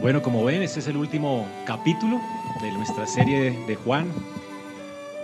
Bueno, 0.00 0.22
como 0.22 0.42
ven, 0.42 0.62
este 0.62 0.80
es 0.80 0.86
el 0.86 0.96
último 0.96 1.46
capítulo 1.66 2.22
de 2.62 2.72
nuestra 2.72 3.06
serie 3.06 3.50
de 3.66 3.74
Juan. 3.76 4.10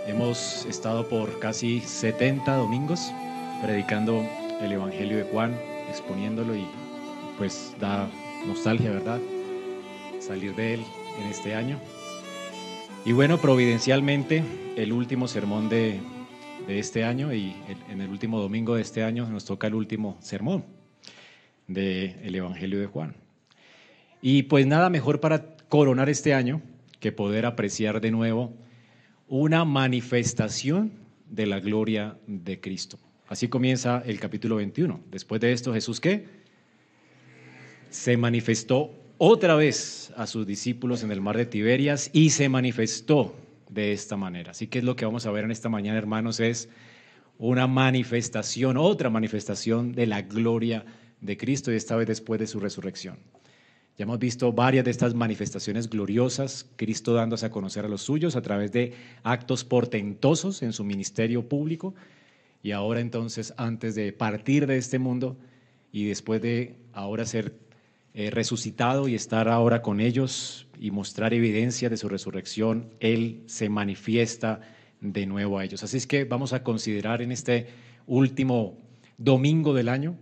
Hemos 0.05 0.67
estado 0.67 1.09
por 1.09 1.39
casi 1.39 1.81
70 1.81 2.55
domingos 2.55 3.11
predicando 3.63 4.23
el 4.61 4.71
Evangelio 4.71 5.17
de 5.17 5.23
Juan, 5.23 5.59
exponiéndolo 5.89 6.55
y 6.55 6.67
pues 7.39 7.75
da 7.79 8.07
nostalgia, 8.45 8.91
¿verdad? 8.91 9.19
Salir 10.19 10.55
de 10.55 10.75
él 10.75 10.85
en 11.19 11.27
este 11.27 11.55
año. 11.55 11.79
Y 13.03 13.13
bueno, 13.13 13.39
providencialmente, 13.39 14.43
el 14.75 14.93
último 14.93 15.27
sermón 15.27 15.69
de, 15.69 15.99
este 16.67 17.03
año 17.03 17.33
y 17.33 17.55
en 17.89 17.99
el 17.99 18.11
último 18.11 18.39
domingo 18.39 18.75
de 18.75 18.83
este 18.83 19.03
año 19.03 19.25
nos 19.25 19.43
toca 19.43 19.65
el 19.65 19.73
último 19.73 20.17
sermón 20.19 20.65
del 21.65 22.35
Evangelio 22.35 22.79
de 22.79 22.85
Juan. 22.85 23.26
Y 24.21 24.43
pues 24.43 24.65
nada 24.65 24.89
mejor 24.89 25.19
para 25.19 25.55
coronar 25.69 26.09
este 26.09 26.33
año 26.33 26.61
que 26.99 27.11
poder 27.11 27.45
apreciar 27.45 28.01
de 28.01 28.11
nuevo 28.11 28.53
una 29.27 29.65
manifestación 29.65 30.91
de 31.29 31.45
la 31.45 31.59
gloria 31.59 32.17
de 32.27 32.59
Cristo. 32.59 32.97
Así 33.27 33.49
comienza 33.49 34.01
el 34.05 34.19
capítulo 34.19 34.55
21. 34.55 35.01
Después 35.11 35.41
de 35.41 35.51
esto, 35.51 35.73
Jesús 35.73 35.99
qué? 35.99 36.25
Se 37.89 38.15
manifestó 38.15 38.93
otra 39.17 39.55
vez 39.55 40.13
a 40.15 40.27
sus 40.27 40.47
discípulos 40.47 41.03
en 41.03 41.11
el 41.11 41.21
mar 41.21 41.37
de 41.37 41.45
Tiberias 41.45 42.09
y 42.13 42.29
se 42.29 42.49
manifestó 42.49 43.35
de 43.69 43.91
esta 43.91 44.15
manera. 44.15 44.51
Así 44.51 44.67
que 44.67 44.79
es 44.79 44.85
lo 44.85 44.95
que 44.95 45.05
vamos 45.05 45.25
a 45.25 45.31
ver 45.31 45.43
en 45.43 45.51
esta 45.51 45.69
mañana, 45.69 45.97
hermanos, 45.97 46.39
es 46.39 46.69
una 47.37 47.67
manifestación, 47.67 48.77
otra 48.77 49.09
manifestación 49.09 49.91
de 49.91 50.07
la 50.07 50.21
gloria 50.21 50.85
de 51.21 51.37
Cristo 51.37 51.71
y 51.71 51.75
esta 51.75 51.95
vez 51.95 52.07
después 52.07 52.39
de 52.39 52.47
su 52.47 52.59
resurrección. 52.59 53.17
Ya 53.97 54.03
hemos 54.03 54.19
visto 54.19 54.53
varias 54.53 54.85
de 54.85 54.91
estas 54.91 55.15
manifestaciones 55.15 55.89
gloriosas, 55.89 56.69
Cristo 56.75 57.15
dándose 57.15 57.47
a 57.47 57.49
conocer 57.49 57.83
a 57.83 57.87
los 57.87 58.03
suyos 58.03 58.35
a 58.35 58.43
través 58.43 58.71
de 58.71 58.93
actos 59.23 59.63
portentosos 59.63 60.61
en 60.61 60.71
su 60.71 60.83
ministerio 60.83 61.49
público. 61.49 61.95
Y 62.61 62.73
ahora 62.73 62.99
entonces, 62.99 63.55
antes 63.57 63.95
de 63.95 64.13
partir 64.13 64.67
de 64.67 64.77
este 64.77 64.99
mundo 64.99 65.35
y 65.91 66.05
después 66.05 66.43
de 66.43 66.75
ahora 66.93 67.25
ser 67.25 67.55
eh, 68.13 68.29
resucitado 68.29 69.07
y 69.07 69.15
estar 69.15 69.47
ahora 69.47 69.81
con 69.81 69.99
ellos 69.99 70.67
y 70.79 70.91
mostrar 70.91 71.33
evidencia 71.33 71.89
de 71.89 71.97
su 71.97 72.07
resurrección, 72.07 72.91
Él 72.99 73.41
se 73.47 73.67
manifiesta 73.67 74.61
de 75.01 75.25
nuevo 75.25 75.57
a 75.57 75.65
ellos. 75.65 75.81
Así 75.81 75.97
es 75.97 76.05
que 76.05 76.23
vamos 76.23 76.53
a 76.53 76.61
considerar 76.61 77.23
en 77.23 77.31
este 77.31 77.65
último 78.05 78.77
domingo 79.17 79.73
del 79.73 79.89
año 79.89 80.17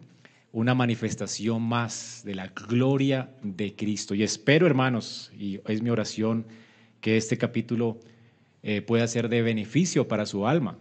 una 0.56 0.74
manifestación 0.74 1.62
más 1.62 2.22
de 2.24 2.34
la 2.34 2.48
gloria 2.48 3.30
de 3.44 3.76
Cristo. 3.76 4.16
Y 4.16 4.24
espero, 4.24 4.66
hermanos, 4.66 5.30
y 5.38 5.60
es 5.68 5.82
mi 5.82 5.90
oración, 5.90 6.46
que 7.02 7.18
este 7.18 7.38
capítulo 7.38 8.00
eh, 8.64 8.82
pueda 8.82 9.06
ser 9.10 9.28
de 9.28 9.42
beneficio 9.42 10.08
para 10.08 10.26
su 10.26 10.48
alma. 10.48 10.78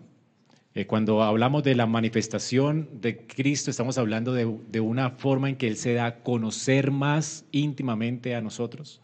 Eh, 0.77 0.87
cuando 0.87 1.25
hablamos 1.25 1.65
de 1.65 1.75
la 1.75 1.87
manifestación 1.87 2.89
de 3.01 3.27
Cristo, 3.27 3.69
estamos 3.69 3.99
hablando 3.99 4.33
de, 4.33 4.49
de, 4.69 4.79
una 4.79 5.11
forma 5.11 5.49
en 5.49 5.57
que 5.57 5.67
Él 5.67 5.77
se 5.77 5.93
da 5.93 6.07
a 6.07 6.17
conocer 6.23 6.93
más 6.93 7.45
íntimamente 7.51 8.37
a 8.37 8.41
nosotros. 8.41 9.01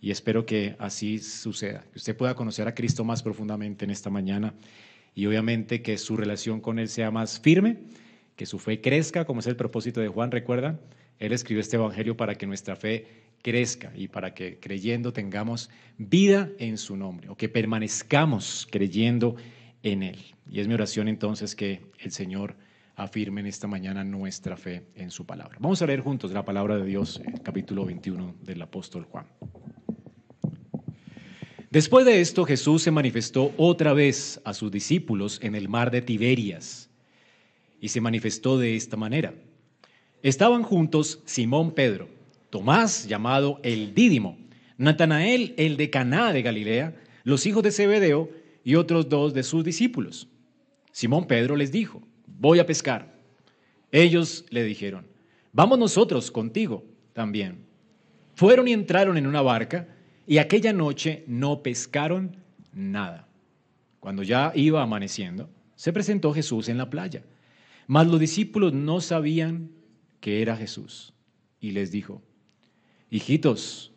Y 0.00 0.10
espero 0.10 0.44
que 0.46 0.74
así 0.80 1.20
suceda, 1.20 1.84
que 1.92 1.98
usted 1.98 2.16
pueda 2.16 2.34
conocer 2.34 2.66
a 2.66 2.74
Cristo 2.74 3.04
más 3.04 3.22
profundamente 3.22 3.84
en 3.84 3.92
esta 3.92 4.10
mañana 4.10 4.52
y 5.14 5.26
obviamente 5.26 5.80
que 5.80 5.96
su 5.96 6.16
relación 6.16 6.60
con 6.60 6.80
Él 6.80 6.88
sea 6.88 7.12
más 7.12 7.38
firme 7.38 7.78
que 8.36 8.46
su 8.46 8.58
fe 8.58 8.80
crezca, 8.80 9.24
como 9.24 9.40
es 9.40 9.46
el 9.46 9.56
propósito 9.56 10.00
de 10.00 10.08
Juan, 10.08 10.30
recuerda, 10.30 10.78
él 11.18 11.32
escribió 11.32 11.60
este 11.60 11.76
Evangelio 11.76 12.16
para 12.16 12.34
que 12.34 12.46
nuestra 12.46 12.76
fe 12.76 13.06
crezca 13.42 13.92
y 13.94 14.08
para 14.08 14.34
que 14.34 14.58
creyendo 14.58 15.12
tengamos 15.12 15.70
vida 15.98 16.48
en 16.58 16.78
su 16.78 16.96
nombre 16.96 17.28
o 17.28 17.36
que 17.36 17.48
permanezcamos 17.48 18.66
creyendo 18.70 19.36
en 19.82 20.02
él. 20.02 20.18
Y 20.50 20.60
es 20.60 20.68
mi 20.68 20.74
oración 20.74 21.08
entonces 21.08 21.54
que 21.54 21.82
el 21.98 22.12
Señor 22.12 22.56
afirme 22.94 23.40
en 23.40 23.46
esta 23.46 23.66
mañana 23.66 24.04
nuestra 24.04 24.56
fe 24.56 24.84
en 24.94 25.10
su 25.10 25.26
palabra. 25.26 25.58
Vamos 25.60 25.82
a 25.82 25.86
leer 25.86 26.00
juntos 26.00 26.30
la 26.32 26.44
palabra 26.44 26.76
de 26.76 26.84
Dios, 26.84 27.20
capítulo 27.42 27.84
21 27.84 28.36
del 28.42 28.62
apóstol 28.62 29.04
Juan. 29.04 29.26
Después 31.70 32.04
de 32.04 32.20
esto, 32.20 32.44
Jesús 32.44 32.82
se 32.82 32.90
manifestó 32.90 33.52
otra 33.56 33.94
vez 33.94 34.40
a 34.44 34.52
sus 34.52 34.70
discípulos 34.70 35.40
en 35.42 35.54
el 35.54 35.68
mar 35.68 35.90
de 35.90 36.02
Tiberias 36.02 36.90
y 37.82 37.88
se 37.88 38.00
manifestó 38.00 38.58
de 38.58 38.76
esta 38.76 38.96
manera. 38.96 39.34
Estaban 40.22 40.62
juntos 40.62 41.20
Simón 41.26 41.72
Pedro, 41.72 42.08
Tomás 42.48 43.08
llamado 43.08 43.58
el 43.64 43.92
Dídimo, 43.92 44.38
Natanael 44.78 45.52
el 45.56 45.76
de 45.76 45.90
Caná 45.90 46.32
de 46.32 46.42
Galilea, 46.42 46.94
los 47.24 47.44
hijos 47.44 47.64
de 47.64 47.72
Zebedeo 47.72 48.30
y 48.62 48.76
otros 48.76 49.08
dos 49.08 49.34
de 49.34 49.42
sus 49.42 49.64
discípulos. 49.64 50.28
Simón 50.92 51.26
Pedro 51.26 51.56
les 51.56 51.72
dijo, 51.72 52.00
voy 52.26 52.60
a 52.60 52.66
pescar. 52.66 53.18
Ellos 53.90 54.44
le 54.50 54.62
dijeron, 54.62 55.04
vamos 55.52 55.76
nosotros 55.76 56.30
contigo 56.30 56.84
también. 57.12 57.66
Fueron 58.36 58.68
y 58.68 58.72
entraron 58.74 59.16
en 59.16 59.26
una 59.26 59.42
barca 59.42 59.88
y 60.24 60.38
aquella 60.38 60.72
noche 60.72 61.24
no 61.26 61.64
pescaron 61.64 62.36
nada. 62.72 63.26
Cuando 63.98 64.22
ya 64.22 64.52
iba 64.54 64.82
amaneciendo, 64.82 65.50
se 65.74 65.92
presentó 65.92 66.32
Jesús 66.32 66.68
en 66.68 66.78
la 66.78 66.88
playa 66.88 67.24
mas 67.86 68.06
los 68.06 68.20
discípulos 68.20 68.72
no 68.72 69.00
sabían 69.00 69.70
que 70.20 70.42
era 70.42 70.56
Jesús. 70.56 71.12
Y 71.60 71.72
les 71.72 71.90
dijo, 71.90 72.22
hijitos, 73.10 73.92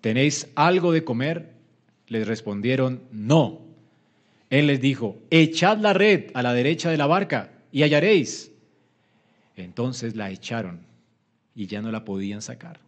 ¿tenéis 0.00 0.48
algo 0.54 0.92
de 0.92 1.04
comer? 1.04 1.54
Les 2.08 2.26
respondieron, 2.26 3.02
no. 3.10 3.62
Él 4.50 4.66
les 4.66 4.80
dijo, 4.80 5.18
echad 5.30 5.78
la 5.78 5.92
red 5.92 6.30
a 6.34 6.42
la 6.42 6.54
derecha 6.54 6.90
de 6.90 6.96
la 6.96 7.06
barca 7.06 7.52
y 7.70 7.82
hallaréis. 7.82 8.52
Entonces 9.56 10.16
la 10.16 10.30
echaron 10.30 10.80
y 11.54 11.66
ya 11.66 11.82
no 11.82 11.90
la 11.90 12.04
podían 12.04 12.42
sacar 12.42 12.80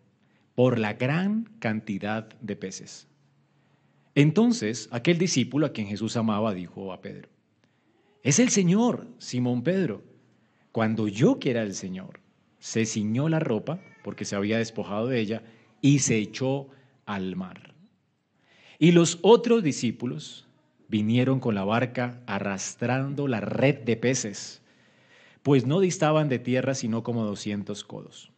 por 0.54 0.78
la 0.78 0.94
gran 0.94 1.50
cantidad 1.58 2.28
de 2.40 2.56
peces. 2.56 3.08
Entonces 4.14 4.88
aquel 4.92 5.18
discípulo 5.18 5.66
a 5.66 5.72
quien 5.72 5.86
Jesús 5.86 6.16
amaba 6.16 6.54
dijo 6.54 6.92
a 6.92 7.00
Pedro, 7.00 7.28
es 8.22 8.38
el 8.38 8.48
Señor, 8.48 9.06
Simón 9.18 9.62
Pedro. 9.62 10.02
Cuando 10.74 11.06
yo 11.06 11.38
que 11.38 11.52
era 11.52 11.62
el 11.62 11.72
Señor, 11.72 12.18
se 12.58 12.84
ciñó 12.84 13.28
la 13.28 13.38
ropa, 13.38 13.78
porque 14.02 14.24
se 14.24 14.34
había 14.34 14.58
despojado 14.58 15.06
de 15.06 15.20
ella, 15.20 15.44
y 15.80 16.00
se 16.00 16.16
echó 16.16 16.66
al 17.06 17.36
mar. 17.36 17.74
Y 18.80 18.90
los 18.90 19.20
otros 19.22 19.62
discípulos 19.62 20.48
vinieron 20.88 21.38
con 21.38 21.54
la 21.54 21.62
barca 21.62 22.20
arrastrando 22.26 23.28
la 23.28 23.38
red 23.38 23.84
de 23.84 23.96
peces, 23.96 24.62
pues 25.44 25.64
no 25.64 25.78
distaban 25.78 26.28
de 26.28 26.40
tierra 26.40 26.74
sino 26.74 27.04
como 27.04 27.24
doscientos 27.24 27.84
codos. 27.84 28.32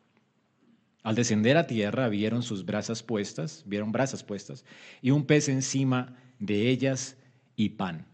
Al 1.05 1.15
descender 1.15 1.57
a 1.57 1.67
tierra 1.67 2.11
vieron 2.11 2.43
sus 2.43 2.67
brasas 2.67 3.03
puestas, 3.03 3.63
vieron 3.65 3.93
brasas 3.93 4.23
puestas, 4.23 4.67
y 5.01 5.11
un 5.11 5.25
pez 5.25 5.49
encima 5.49 6.15
de 6.39 6.69
ellas 6.69 7.17
y 7.57 7.71
pan. 7.71 8.05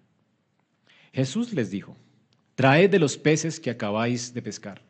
Jesús 1.12 1.52
les 1.54 1.72
dijo, 1.72 1.96
traed 2.62 2.90
de 2.90 3.00
los 3.00 3.18
peces 3.18 3.58
que 3.58 3.70
acabáis 3.70 4.32
de 4.34 4.40
pescar. 4.40 4.82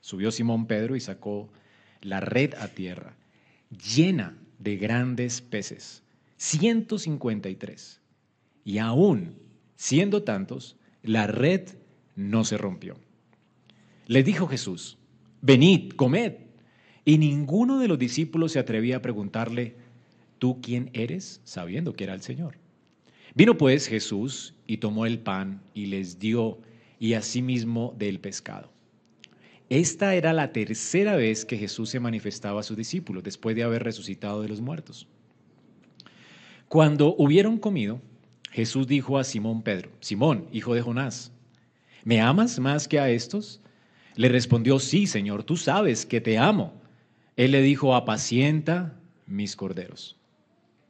Subió 0.00 0.30
Simón 0.30 0.66
Pedro 0.66 0.96
y 0.96 1.00
sacó 1.00 1.52
la 2.00 2.20
red 2.20 2.54
a 2.54 2.68
tierra, 2.68 3.14
llena 3.68 4.34
de 4.58 4.78
grandes 4.78 5.42
peces, 5.42 6.02
153. 6.38 8.00
Y 8.64 8.78
aún 8.78 9.36
siendo 9.76 10.22
tantos, 10.22 10.76
la 11.02 11.26
red 11.26 11.68
no 12.14 12.44
se 12.44 12.56
rompió. 12.56 12.96
Le 14.06 14.22
dijo 14.22 14.46
Jesús, 14.46 14.96
venid, 15.42 15.92
comed. 15.96 16.36
Y 17.04 17.18
ninguno 17.18 17.78
de 17.78 17.88
los 17.88 17.98
discípulos 17.98 18.52
se 18.52 18.58
atrevía 18.58 18.96
a 18.96 19.02
preguntarle, 19.02 19.76
¿tú 20.38 20.62
quién 20.62 20.88
eres? 20.94 21.42
sabiendo 21.44 21.92
que 21.92 22.04
era 22.04 22.14
el 22.14 22.22
Señor. 22.22 22.56
Vino 23.34 23.58
pues 23.58 23.86
Jesús 23.86 24.54
y 24.66 24.78
tomó 24.78 25.04
el 25.04 25.18
pan 25.18 25.60
y 25.74 25.86
les 25.86 26.18
dio 26.18 26.58
y 26.98 27.14
asimismo 27.14 27.94
del 27.98 28.20
pescado. 28.20 28.70
Esta 29.68 30.14
era 30.14 30.32
la 30.32 30.52
tercera 30.52 31.16
vez 31.16 31.44
que 31.44 31.58
Jesús 31.58 31.90
se 31.90 32.00
manifestaba 32.00 32.60
a 32.60 32.62
sus 32.62 32.76
discípulos 32.76 33.24
después 33.24 33.56
de 33.56 33.64
haber 33.64 33.82
resucitado 33.82 34.42
de 34.42 34.48
los 34.48 34.60
muertos. 34.60 35.08
Cuando 36.68 37.14
hubieron 37.18 37.58
comido, 37.58 38.00
Jesús 38.52 38.86
dijo 38.86 39.18
a 39.18 39.24
Simón 39.24 39.62
Pedro, 39.62 39.90
Simón, 40.00 40.48
hijo 40.52 40.74
de 40.74 40.82
Jonás, 40.82 41.32
¿me 42.04 42.20
amas 42.20 42.58
más 42.58 42.86
que 42.86 43.00
a 43.00 43.10
estos? 43.10 43.60
Le 44.14 44.28
respondió, 44.28 44.78
sí, 44.78 45.06
Señor, 45.06 45.42
tú 45.42 45.56
sabes 45.56 46.06
que 46.06 46.20
te 46.20 46.38
amo. 46.38 46.72
Él 47.36 47.50
le 47.50 47.60
dijo, 47.60 47.94
apacienta 47.94 48.98
mis 49.26 49.56
corderos. 49.56 50.16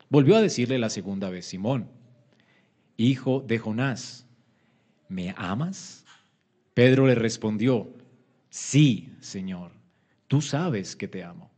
Volvió 0.09 0.37
a 0.37 0.43
decirle 0.43 0.79
la 0.79 0.91
segunda 0.91 1.31
vez, 1.31 1.47
Simón, 1.47 1.88
hijo 2.97 3.41
de 3.41 3.59
Jonás, 3.59 4.25
¿me 5.08 5.35
amas? 5.37 6.05
Pedro 6.75 7.06
le 7.06 7.14
respondió, 7.14 7.88
sí, 8.50 9.12
Señor, 9.20 9.73
tú 10.29 10.43
sabes 10.43 10.97
que 10.97 11.08
te 11.08 11.25
amo. 11.25 11.50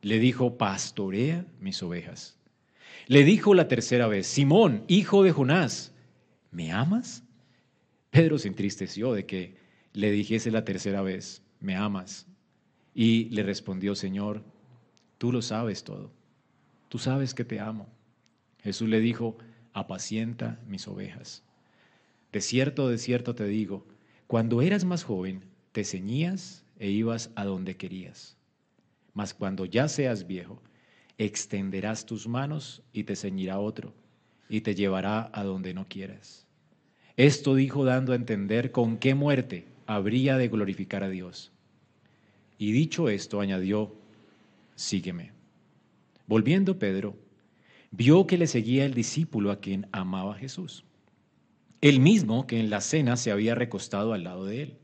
Le 0.00 0.18
dijo, 0.18 0.58
pastorea 0.58 1.46
mis 1.60 1.82
ovejas. 1.82 2.36
Le 3.06 3.24
dijo 3.24 3.54
la 3.54 3.68
tercera 3.68 4.06
vez, 4.06 4.26
Simón, 4.26 4.84
hijo 4.88 5.22
de 5.22 5.32
Jonás, 5.32 5.94
¿me 6.50 6.72
amas? 6.72 7.24
Pedro 8.10 8.38
se 8.38 8.48
entristeció 8.48 9.12
de 9.12 9.26
que 9.26 9.56
le 9.92 10.10
dijese 10.10 10.50
la 10.50 10.64
tercera 10.64 11.02
vez, 11.02 11.42
¿me 11.60 11.76
amas? 11.76 12.26
Y 12.94 13.24
le 13.30 13.42
respondió, 13.42 13.94
Señor, 13.94 14.42
tú 15.18 15.32
lo 15.32 15.40
sabes 15.40 15.84
todo, 15.84 16.12
tú 16.88 16.98
sabes 16.98 17.34
que 17.34 17.44
te 17.44 17.60
amo. 17.60 17.88
Jesús 18.62 18.88
le 18.88 19.00
dijo, 19.00 19.38
apacienta 19.72 20.60
mis 20.66 20.86
ovejas. 20.88 21.42
De 22.32 22.40
cierto, 22.40 22.88
de 22.88 22.98
cierto 22.98 23.34
te 23.34 23.44
digo, 23.44 23.86
cuando 24.26 24.62
eras 24.62 24.84
más 24.84 25.04
joven, 25.04 25.44
te 25.72 25.84
ceñías 25.84 26.64
e 26.78 26.90
ibas 26.90 27.30
a 27.34 27.44
donde 27.44 27.76
querías. 27.76 28.36
Mas 29.12 29.34
cuando 29.34 29.66
ya 29.66 29.88
seas 29.88 30.26
viejo, 30.26 30.62
extenderás 31.18 32.06
tus 32.06 32.26
manos 32.26 32.82
y 32.92 33.04
te 33.04 33.16
ceñirá 33.16 33.58
otro, 33.58 33.92
y 34.48 34.62
te 34.62 34.74
llevará 34.74 35.30
a 35.34 35.44
donde 35.44 35.74
no 35.74 35.86
quieras. 35.86 36.46
Esto 37.16 37.54
dijo 37.54 37.84
dando 37.84 38.12
a 38.12 38.16
entender 38.16 38.72
con 38.72 38.96
qué 38.96 39.14
muerte 39.14 39.66
habría 39.86 40.38
de 40.38 40.48
glorificar 40.48 41.04
a 41.04 41.10
Dios. 41.10 41.52
Y 42.56 42.72
dicho 42.72 43.10
esto, 43.10 43.40
añadió, 43.40 43.94
sígueme. 44.74 45.32
Volviendo 46.26 46.78
Pedro, 46.78 47.14
vio 47.90 48.26
que 48.26 48.38
le 48.38 48.46
seguía 48.46 48.86
el 48.86 48.94
discípulo 48.94 49.50
a 49.50 49.60
quien 49.60 49.86
amaba 49.92 50.34
Jesús, 50.34 50.84
el 51.82 52.00
mismo 52.00 52.46
que 52.46 52.58
en 52.58 52.70
la 52.70 52.80
cena 52.80 53.18
se 53.18 53.30
había 53.30 53.54
recostado 53.54 54.14
al 54.14 54.24
lado 54.24 54.46
de 54.46 54.62
él, 54.62 54.76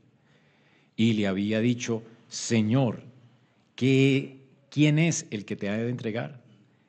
y 0.95 1.13
le 1.13 1.25
había 1.25 1.59
dicho, 1.61 2.03
Señor, 2.27 3.01
¿qué, 3.75 4.37
¿quién 4.69 4.99
es 4.99 5.25
el 5.31 5.45
que 5.45 5.55
te 5.55 5.69
ha 5.69 5.77
de 5.77 5.89
entregar? 5.89 6.43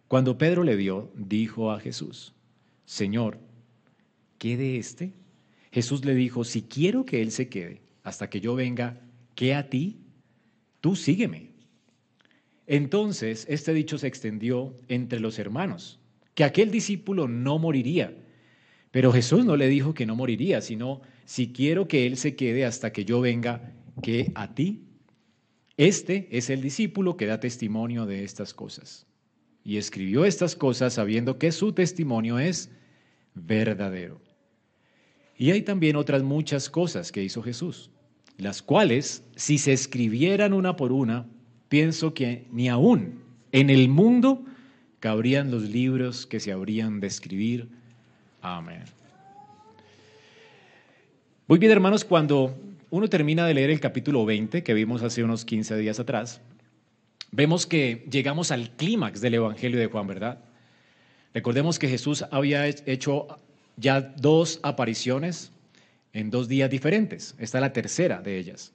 Cuando 0.08 0.36
Pedro 0.36 0.64
le 0.64 0.76
vio, 0.76 1.10
dijo 1.14 1.70
a 1.70 1.80
Jesús, 1.80 2.34
Señor, 2.84 3.38
¿qué 4.38 4.56
de 4.56 4.76
este? 4.76 5.12
Jesús 5.72 6.04
le 6.04 6.14
dijo, 6.14 6.44
si 6.44 6.62
quiero 6.62 7.06
que 7.06 7.22
él 7.22 7.30
se 7.30 7.48
quede 7.48 7.80
hasta 8.02 8.28
que 8.28 8.40
yo 8.40 8.54
venga, 8.54 9.00
¿qué 9.36 9.54
a 9.54 9.70
ti? 9.70 9.98
Tú 10.80 10.96
sígueme. 10.96 11.50
Entonces 12.66 13.46
este 13.48 13.72
dicho 13.72 13.98
se 13.98 14.08
extendió 14.08 14.74
entre 14.88 15.20
los 15.20 15.38
hermanos 15.38 16.00
que 16.34 16.44
aquel 16.44 16.70
discípulo 16.70 17.28
no 17.28 17.58
moriría. 17.58 18.16
Pero 18.90 19.12
Jesús 19.12 19.44
no 19.44 19.56
le 19.56 19.68
dijo 19.68 19.94
que 19.94 20.06
no 20.06 20.16
moriría, 20.16 20.60
sino, 20.60 21.00
si 21.24 21.52
quiero 21.52 21.86
que 21.86 22.06
Él 22.06 22.16
se 22.16 22.34
quede 22.34 22.64
hasta 22.64 22.92
que 22.92 23.04
yo 23.04 23.20
venga, 23.20 23.72
que 24.02 24.32
a 24.34 24.54
ti. 24.54 24.84
Este 25.76 26.28
es 26.30 26.50
el 26.50 26.60
discípulo 26.60 27.16
que 27.16 27.26
da 27.26 27.40
testimonio 27.40 28.06
de 28.06 28.24
estas 28.24 28.52
cosas. 28.52 29.06
Y 29.62 29.76
escribió 29.76 30.24
estas 30.24 30.56
cosas 30.56 30.94
sabiendo 30.94 31.38
que 31.38 31.52
su 31.52 31.72
testimonio 31.72 32.38
es 32.38 32.70
verdadero. 33.34 34.20
Y 35.36 35.52
hay 35.52 35.62
también 35.62 35.96
otras 35.96 36.22
muchas 36.22 36.68
cosas 36.68 37.12
que 37.12 37.22
hizo 37.22 37.42
Jesús, 37.42 37.90
las 38.36 38.60
cuales, 38.60 39.22
si 39.36 39.58
se 39.58 39.72
escribieran 39.72 40.52
una 40.52 40.76
por 40.76 40.92
una, 40.92 41.26
pienso 41.68 42.12
que 42.12 42.46
ni 42.52 42.68
aún 42.68 43.22
en 43.52 43.70
el 43.70 43.88
mundo 43.88 44.44
cabrían 44.98 45.50
los 45.50 45.62
libros 45.62 46.26
que 46.26 46.40
se 46.40 46.52
habrían 46.52 47.00
de 47.00 47.06
escribir. 47.06 47.68
Amén. 48.42 48.84
Muy 51.46 51.58
bien, 51.58 51.72
hermanos, 51.72 52.04
cuando 52.04 52.56
uno 52.90 53.08
termina 53.08 53.46
de 53.46 53.54
leer 53.54 53.70
el 53.70 53.80
capítulo 53.80 54.24
20 54.24 54.62
que 54.62 54.74
vimos 54.74 55.02
hace 55.02 55.22
unos 55.22 55.44
15 55.44 55.76
días 55.76 56.00
atrás, 56.00 56.40
vemos 57.32 57.66
que 57.66 58.06
llegamos 58.10 58.50
al 58.50 58.70
clímax 58.70 59.20
del 59.20 59.34
Evangelio 59.34 59.78
de 59.78 59.86
Juan, 59.86 60.06
¿verdad? 60.06 60.38
Recordemos 61.34 61.78
que 61.78 61.88
Jesús 61.88 62.24
había 62.30 62.66
hecho 62.66 63.26
ya 63.76 64.00
dos 64.00 64.60
apariciones 64.62 65.52
en 66.12 66.30
dos 66.30 66.48
días 66.48 66.70
diferentes. 66.70 67.34
Esta 67.38 67.58
es 67.58 67.62
la 67.62 67.72
tercera 67.72 68.20
de 68.20 68.38
ellas. 68.38 68.72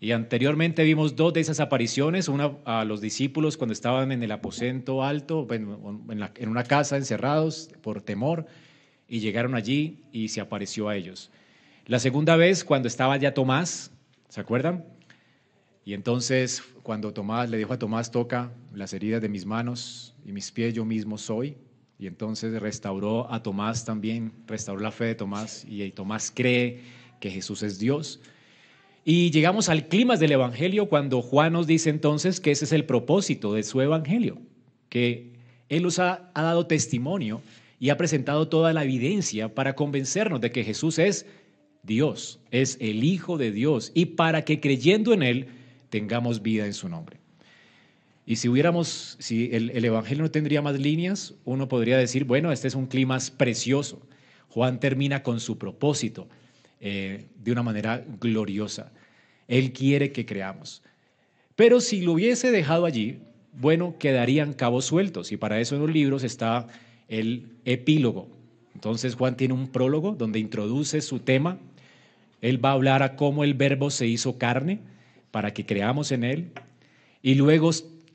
Y 0.00 0.12
anteriormente 0.12 0.82
vimos 0.84 1.16
dos 1.16 1.32
de 1.32 1.40
esas 1.40 1.60
apariciones, 1.60 2.28
una 2.28 2.52
a 2.64 2.84
los 2.84 3.00
discípulos 3.00 3.56
cuando 3.56 3.72
estaban 3.72 4.12
en 4.12 4.22
el 4.22 4.32
aposento 4.32 5.02
alto, 5.02 5.46
en, 5.50 6.48
una 6.48 6.64
casa 6.64 6.96
encerrados 6.96 7.70
por 7.80 8.02
temor, 8.02 8.46
y 9.08 9.20
llegaron 9.20 9.54
allí 9.54 9.98
y 10.12 10.28
se 10.28 10.40
apareció 10.40 10.88
a 10.88 10.96
ellos. 10.96 11.30
La 11.86 11.98
segunda 11.98 12.36
vez 12.36 12.64
cuando 12.64 12.88
estaba 12.88 13.16
ya 13.16 13.34
Tomás, 13.34 13.90
¿se 14.28 14.40
acuerdan? 14.40 14.84
Y 15.84 15.92
entonces 15.92 16.62
cuando 16.82 17.12
Tomás 17.12 17.50
le 17.50 17.58
dijo 17.58 17.72
a 17.72 17.78
Tomás, 17.78 18.10
toca 18.10 18.50
las 18.72 18.92
heridas 18.92 19.20
de 19.20 19.28
mis 19.28 19.44
manos 19.44 20.14
y 20.24 20.32
mis 20.32 20.50
pies, 20.50 20.74
yo 20.74 20.84
mismo 20.84 21.18
soy. 21.18 21.56
Y 21.98 22.06
entonces 22.06 22.60
restauró 22.60 23.30
a 23.32 23.42
Tomás 23.42 23.84
también, 23.84 24.32
restauró 24.46 24.80
la 24.80 24.90
fe 24.90 25.04
de 25.04 25.14
Tomás 25.14 25.64
y 25.68 25.90
Tomás 25.90 26.32
cree 26.34 26.80
que 27.20 27.30
Jesús 27.30 27.62
es 27.62 27.78
Dios. 27.78 28.20
Y 29.04 29.30
llegamos 29.30 29.68
al 29.68 29.86
clima 29.88 30.16
del 30.16 30.32
Evangelio 30.32 30.88
cuando 30.88 31.20
Juan 31.20 31.52
nos 31.52 31.66
dice 31.66 31.90
entonces 31.90 32.40
que 32.40 32.50
ese 32.50 32.64
es 32.64 32.72
el 32.72 32.86
propósito 32.86 33.52
de 33.52 33.62
su 33.62 33.82
Evangelio, 33.82 34.40
que 34.88 35.34
Él 35.68 35.82
nos 35.82 35.98
ha, 35.98 36.30
ha 36.32 36.42
dado 36.42 36.66
testimonio 36.66 37.42
y 37.78 37.90
ha 37.90 37.96
presentado 37.96 38.48
toda 38.48 38.72
la 38.72 38.84
evidencia 38.84 39.54
para 39.54 39.74
convencernos 39.74 40.40
de 40.40 40.50
que 40.50 40.64
Jesús 40.64 40.98
es 40.98 41.26
Dios, 41.82 42.40
es 42.50 42.76
el 42.80 43.04
Hijo 43.04 43.36
de 43.36 43.52
Dios 43.52 43.92
y 43.94 44.06
para 44.06 44.44
que 44.44 44.60
creyendo 44.60 45.12
en 45.12 45.22
Él 45.22 45.46
tengamos 45.90 46.42
vida 46.42 46.66
en 46.66 46.74
su 46.74 46.88
nombre. 46.88 47.18
Y 48.26 48.36
si 48.36 48.48
hubiéramos, 48.48 49.16
si 49.20 49.50
el, 49.52 49.70
el, 49.70 49.84
Evangelio 49.84 50.22
no 50.22 50.30
tendría 50.30 50.62
más 50.62 50.80
líneas, 50.80 51.34
uno 51.44 51.68
podría 51.68 51.98
decir, 51.98 52.24
bueno, 52.24 52.52
este 52.52 52.68
es 52.68 52.74
un 52.74 52.86
clima 52.86 53.18
precioso. 53.36 54.00
Juan 54.48 54.80
termina 54.80 55.22
con 55.22 55.40
su 55.40 55.58
propósito, 55.58 56.26
eh, 56.86 57.28
de 57.36 57.50
una 57.50 57.62
manera 57.62 58.04
gloriosa. 58.20 58.92
Él 59.48 59.72
quiere 59.72 60.12
que 60.12 60.26
creamos. 60.26 60.82
Pero 61.56 61.80
si 61.80 62.02
lo 62.02 62.12
hubiese 62.12 62.50
dejado 62.50 62.84
allí, 62.84 63.20
bueno, 63.52 63.96
quedarían 63.98 64.52
cabos 64.52 64.84
sueltos 64.84 65.32
y 65.32 65.36
para 65.36 65.60
eso 65.60 65.76
en 65.76 65.80
los 65.80 65.90
libros 65.90 66.24
está 66.24 66.66
el 67.08 67.48
epílogo. 67.64 68.28
Entonces 68.74 69.14
Juan 69.14 69.36
tiene 69.36 69.54
un 69.54 69.68
prólogo 69.68 70.12
donde 70.12 70.38
introduce 70.38 71.00
su 71.00 71.20
tema. 71.20 71.58
Él 72.40 72.62
va 72.64 72.70
a 72.70 72.74
hablar 72.74 73.02
a 73.02 73.16
cómo 73.16 73.44
el 73.44 73.54
verbo 73.54 73.90
se 73.90 74.06
hizo 74.06 74.38
carne 74.38 74.80
para 75.30 75.52
que 75.52 75.66
creamos 75.66 76.12
en 76.12 76.24
él 76.24 76.52
y 77.22 77.34
luego 77.34 77.70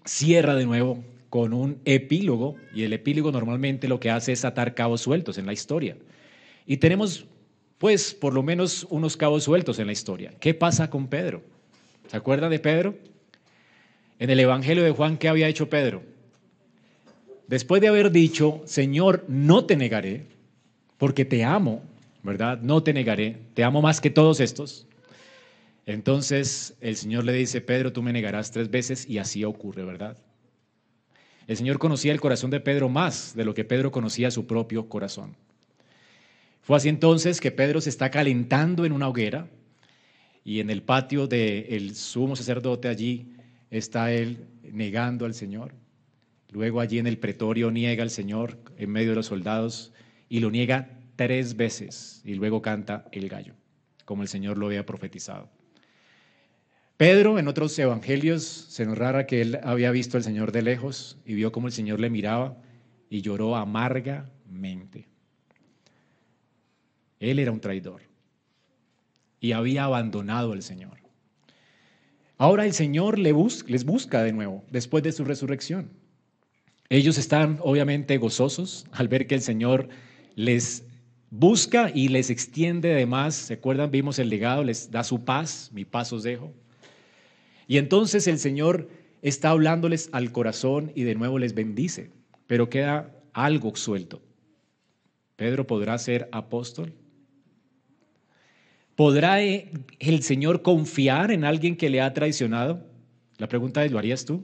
cierra 0.06 0.56
de 0.56 0.66
nuevo 0.66 1.04
con 1.30 1.54
un 1.54 1.80
epílogo 1.86 2.56
y 2.74 2.84
el 2.84 2.94
epílogo 2.94 3.32
normalmente 3.32 3.88
lo 3.88 4.00
que 4.00 4.10
hace 4.10 4.32
es 4.32 4.46
atar 4.46 4.74
cabos 4.74 5.02
sueltos 5.02 5.38
en 5.38 5.46
la 5.46 5.54
historia. 5.54 5.98
Y 6.66 6.78
tenemos 6.78 7.26
pues 7.80 8.14
por 8.14 8.34
lo 8.34 8.44
menos 8.44 8.86
unos 8.90 9.18
cabos 9.18 9.46
sueltos 9.46 9.80
en 9.80 9.88
la 9.88 9.94
historia. 9.94 10.34
¿Qué 10.40 10.54
pasa 10.54 10.90
con 10.90 11.08
Pedro? 11.08 11.42
¿Se 12.08 12.18
acuerdan 12.18 12.52
de 12.52 12.60
Pedro? 12.60 12.96
En 14.20 14.30
el 14.30 14.40
Evangelio 14.40 14.84
de 14.84 14.92
Juan, 14.92 15.18
¿qué 15.18 15.30
había 15.30 15.48
hecho 15.48 15.70
Pedro? 15.70 16.04
Después 17.50 17.82
de 17.82 17.88
haber 17.88 18.12
dicho, 18.12 18.62
Señor, 18.66 19.26
no 19.28 19.66
te 19.66 19.76
negaré, 19.76 20.28
porque 21.00 21.26
te 21.26 21.44
amo, 21.44 21.82
¿verdad? 22.22 22.62
No 22.62 22.84
te 22.84 22.94
negaré, 22.94 23.38
te 23.56 23.64
amo 23.64 23.82
más 23.82 24.00
que 24.00 24.12
todos 24.12 24.40
estos. 24.40 24.86
Entonces 25.88 26.76
el 26.80 26.96
Señor 26.96 27.26
le 27.26 27.34
dice, 27.34 27.60
Pedro, 27.60 27.92
tú 27.92 28.04
me 28.04 28.14
negarás 28.14 28.52
tres 28.52 28.70
veces 28.70 29.10
y 29.10 29.18
así 29.18 29.44
ocurre, 29.46 29.84
¿verdad? 29.84 30.16
El 31.48 31.58
Señor 31.58 31.80
conocía 31.80 32.12
el 32.12 32.22
corazón 32.22 32.52
de 32.52 32.60
Pedro 32.60 32.88
más 32.88 33.34
de 33.36 33.46
lo 33.46 33.56
que 33.56 33.66
Pedro 33.66 33.92
conocía 33.92 34.30
su 34.30 34.46
propio 34.46 34.88
corazón. 34.88 35.36
Fue 36.62 36.78
así 36.78 36.88
entonces 36.88 37.42
que 37.42 37.50
Pedro 37.50 37.82
se 37.82 37.90
está 37.90 38.12
calentando 38.12 38.86
en 38.86 38.92
una 38.92 39.08
hoguera 39.08 39.48
y 40.44 40.60
en 40.60 40.70
el 40.70 40.84
patio 40.84 41.26
del 41.26 41.96
sumo 41.96 42.36
sacerdote 42.36 42.90
allí 42.90 43.34
está 43.72 44.12
él 44.12 44.46
negando 44.72 45.26
al 45.26 45.34
Señor. 45.34 45.74
Luego 46.52 46.82
allí 46.82 46.98
en 46.98 47.08
el 47.08 47.20
pretorio 47.20 47.72
niega 47.72 48.04
al 48.04 48.10
Señor 48.10 48.58
en 48.78 48.90
medio 48.90 49.10
de 49.10 49.16
los 49.16 49.28
soldados 49.28 49.94
y 50.30 50.40
lo 50.40 50.50
niega 50.50 51.00
tres 51.16 51.56
veces 51.56 52.22
y 52.26 52.34
luego 52.34 52.62
canta 52.62 53.06
el 53.12 53.30
gallo, 53.30 53.54
como 54.06 54.24
el 54.24 54.28
Señor 54.28 54.58
lo 54.58 54.68
había 54.68 54.86
profetizado. 54.86 55.50
Pedro 56.98 57.40
en 57.40 57.48
otros 57.48 57.78
evangelios 57.80 58.44
se 58.44 58.86
nos 58.86 58.98
rara 58.98 59.26
que 59.26 59.42
él 59.42 59.60
había 59.64 59.92
visto 59.92 60.18
al 60.18 60.24
Señor 60.24 60.52
de 60.52 60.64
lejos 60.64 61.18
y 61.26 61.34
vio 61.34 61.52
cómo 61.52 61.68
el 61.68 61.74
Señor 61.74 62.00
le 62.00 62.10
miraba 62.10 62.58
y 63.10 63.22
lloró 63.22 63.56
amargamente. 63.56 65.08
Él 67.20 67.40
era 67.40 67.52
un 67.52 67.62
traidor 67.62 68.02
y 69.40 69.52
había 69.52 69.86
abandonado 69.86 70.52
al 70.52 70.64
Señor. 70.64 71.00
Ahora 72.38 72.66
el 72.66 72.74
Señor 72.74 73.20
les 73.20 73.86
busca 73.86 74.24
de 74.24 74.34
nuevo 74.34 74.64
después 74.70 75.04
de 75.04 75.12
su 75.12 75.26
resurrección. 75.26 75.92
Ellos 76.90 77.20
están 77.20 77.60
obviamente 77.62 78.18
gozosos 78.18 78.88
al 78.92 79.08
ver 79.08 79.28
que 79.28 79.36
el 79.36 79.42
Señor 79.42 79.90
les 80.36 80.84
busca 81.30 81.92
y 81.94 82.08
les 82.08 82.32
extiende 82.32 82.92
además, 82.94 83.36
¿se 83.36 83.54
acuerdan? 83.54 83.92
Vimos 83.92 84.18
el 84.18 84.30
legado, 84.30 84.64
les 84.64 84.90
da 84.90 85.04
su 85.04 85.24
paz, 85.24 85.70
mi 85.72 85.86
paz 85.86 86.12
os 86.12 86.24
dejo. 86.24 86.52
Y 87.68 87.78
entonces 87.78 88.28
el 88.28 88.40
Señor 88.40 88.90
está 89.22 89.52
hablándoles 89.52 90.10
al 90.14 90.32
corazón 90.32 90.92
y 90.96 91.04
de 91.04 91.14
nuevo 91.14 91.38
les 91.38 91.54
bendice, 91.54 92.10
pero 92.48 92.70
queda 92.70 93.16
algo 93.34 93.76
suelto. 93.76 94.24
¿Pedro 95.36 95.68
podrá 95.68 95.96
ser 96.00 96.28
apóstol? 96.32 96.94
¿Podrá 98.96 99.40
el 99.42 100.24
Señor 100.24 100.64
confiar 100.64 101.32
en 101.32 101.46
alguien 101.46 101.78
que 101.78 101.92
le 101.92 102.02
ha 102.02 102.14
traicionado? 102.14 102.84
La 103.38 103.48
pregunta 103.48 103.86
es, 103.86 103.92
¿lo 103.92 104.00
harías 104.00 104.26
tú? 104.26 104.44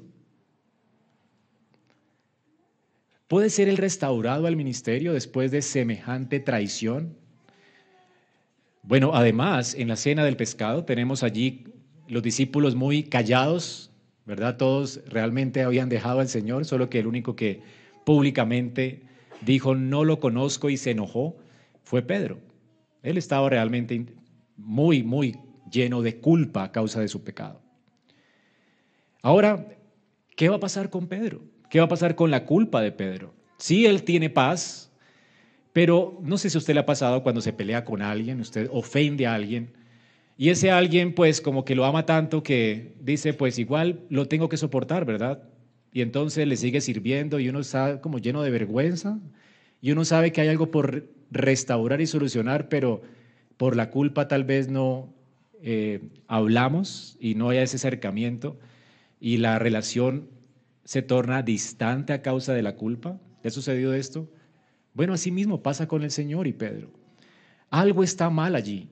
¿Puede 3.27 3.49
ser 3.49 3.69
el 3.69 3.77
restaurado 3.77 4.45
al 4.45 4.55
ministerio 4.55 5.13
después 5.13 5.49
de 5.49 5.63
semejante 5.63 6.39
traición? 6.39 7.17
Bueno, 8.83 9.15
además, 9.15 9.73
en 9.73 9.87
la 9.87 9.95
cena 9.95 10.23
del 10.23 10.37
pescado 10.37 10.85
tenemos 10.85 11.23
allí 11.23 11.65
los 12.07 12.21
discípulos 12.21 12.75
muy 12.75 13.01
callados, 13.01 13.91
¿verdad? 14.25 14.57
Todos 14.57 15.01
realmente 15.07 15.63
habían 15.63 15.89
dejado 15.89 16.19
al 16.19 16.27
Señor, 16.27 16.65
solo 16.65 16.87
que 16.87 16.99
el 16.99 17.07
único 17.07 17.35
que 17.35 17.63
públicamente 18.05 19.01
dijo 19.41 19.73
no 19.73 20.03
lo 20.03 20.19
conozco 20.19 20.69
y 20.69 20.77
se 20.77 20.91
enojó 20.91 21.35
fue 21.81 22.03
Pedro. 22.03 22.37
Él 23.01 23.17
estaba 23.17 23.49
realmente 23.49 24.05
muy, 24.55 25.01
muy 25.01 25.35
lleno 25.71 26.03
de 26.03 26.19
culpa 26.19 26.65
a 26.65 26.71
causa 26.71 26.99
de 26.99 27.07
su 27.07 27.23
pecado. 27.23 27.59
Ahora, 29.23 29.67
¿qué 30.35 30.47
va 30.47 30.57
a 30.57 30.59
pasar 30.59 30.91
con 30.91 31.07
Pedro? 31.07 31.54
¿Qué 31.75 31.79
va 31.79 31.87
a 31.87 31.89
pasar 31.89 32.15
con 32.15 32.31
la 32.31 32.45
culpa 32.45 32.79
de 32.79 32.93
Pedro? 32.93 33.33
Sí, 33.57 33.85
él 33.85 34.03
tiene 34.03 34.29
paz, 34.29 34.93
pero 35.73 36.17
no 36.23 36.37
sé 36.37 36.49
si 36.49 36.55
a 36.57 36.59
usted 36.59 36.73
le 36.73 36.79
ha 36.79 36.85
pasado 36.85 37.21
cuando 37.21 37.41
se 37.41 37.51
pelea 37.51 37.83
con 37.83 38.01
alguien, 38.01 38.39
usted 38.39 38.69
ofende 38.71 39.27
a 39.27 39.33
alguien, 39.33 39.73
y 40.37 40.51
ese 40.51 40.71
alguien 40.71 41.13
pues 41.13 41.41
como 41.41 41.65
que 41.65 41.75
lo 41.75 41.83
ama 41.83 42.05
tanto 42.05 42.43
que 42.43 42.93
dice 43.01 43.33
pues 43.33 43.59
igual 43.59 43.99
lo 44.07 44.25
tengo 44.29 44.47
que 44.47 44.55
soportar, 44.55 45.03
¿verdad? 45.03 45.43
Y 45.91 45.99
entonces 46.01 46.47
le 46.47 46.55
sigue 46.55 46.79
sirviendo 46.79 47.41
y 47.41 47.49
uno 47.49 47.59
está 47.59 47.99
como 47.99 48.19
lleno 48.19 48.41
de 48.41 48.51
vergüenza 48.51 49.19
y 49.81 49.91
uno 49.91 50.05
sabe 50.05 50.31
que 50.31 50.39
hay 50.39 50.47
algo 50.47 50.71
por 50.71 51.09
restaurar 51.29 51.99
y 51.99 52.07
solucionar, 52.07 52.69
pero 52.69 53.01
por 53.57 53.75
la 53.75 53.89
culpa 53.89 54.29
tal 54.29 54.45
vez 54.45 54.69
no 54.69 55.13
eh, 55.61 55.99
hablamos 56.29 57.17
y 57.19 57.35
no 57.35 57.49
hay 57.49 57.57
ese 57.57 57.75
acercamiento 57.75 58.57
y 59.19 59.39
la 59.39 59.59
relación 59.59 60.34
se 60.85 61.01
torna 61.01 61.41
distante 61.41 62.13
a 62.13 62.21
causa 62.21 62.53
de 62.53 62.61
la 62.61 62.75
culpa. 62.75 63.19
¿Le 63.43 63.49
ha 63.49 63.51
sucedido 63.51 63.93
esto? 63.93 64.29
Bueno, 64.93 65.13
así 65.13 65.31
mismo 65.31 65.61
pasa 65.61 65.87
con 65.87 66.03
el 66.03 66.11
Señor 66.11 66.47
y 66.47 66.53
Pedro. 66.53 66.89
Algo 67.69 68.03
está 68.03 68.29
mal 68.29 68.55
allí. 68.55 68.87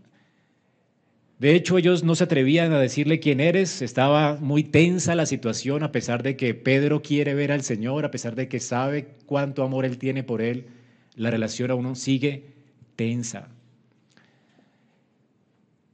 De 1.40 1.56
hecho, 1.56 1.78
ellos 1.78 2.04
no 2.04 2.16
se 2.16 2.26
atrevían 2.26 2.72
a 2.74 2.80
decirle 2.80 3.20
quién 3.20 3.40
eres, 3.40 3.82
estaba 3.82 4.38
muy 4.38 4.64
tensa 4.64 5.16
la 5.16 5.26
situación 5.26 5.84
a 5.84 5.92
pesar 5.92 6.24
de 6.24 6.36
que 6.36 6.54
Pedro 6.54 7.02
quiere 7.02 7.34
ver 7.34 7.52
al 7.52 7.64
Señor, 7.64 8.06
a 8.06 8.12
pesar 8.12 8.36
de 8.36 8.48
que 8.48 8.60
sabe 8.60 9.16
cuánto 9.26 9.64
amor 9.64 9.86
él 9.86 9.98
tiene 9.98 10.24
por 10.24 10.42
él, 10.42 10.68
la 11.16 11.32
relación 11.32 11.72
aún 11.72 11.96
sigue 11.96 12.54
tensa. 12.96 13.50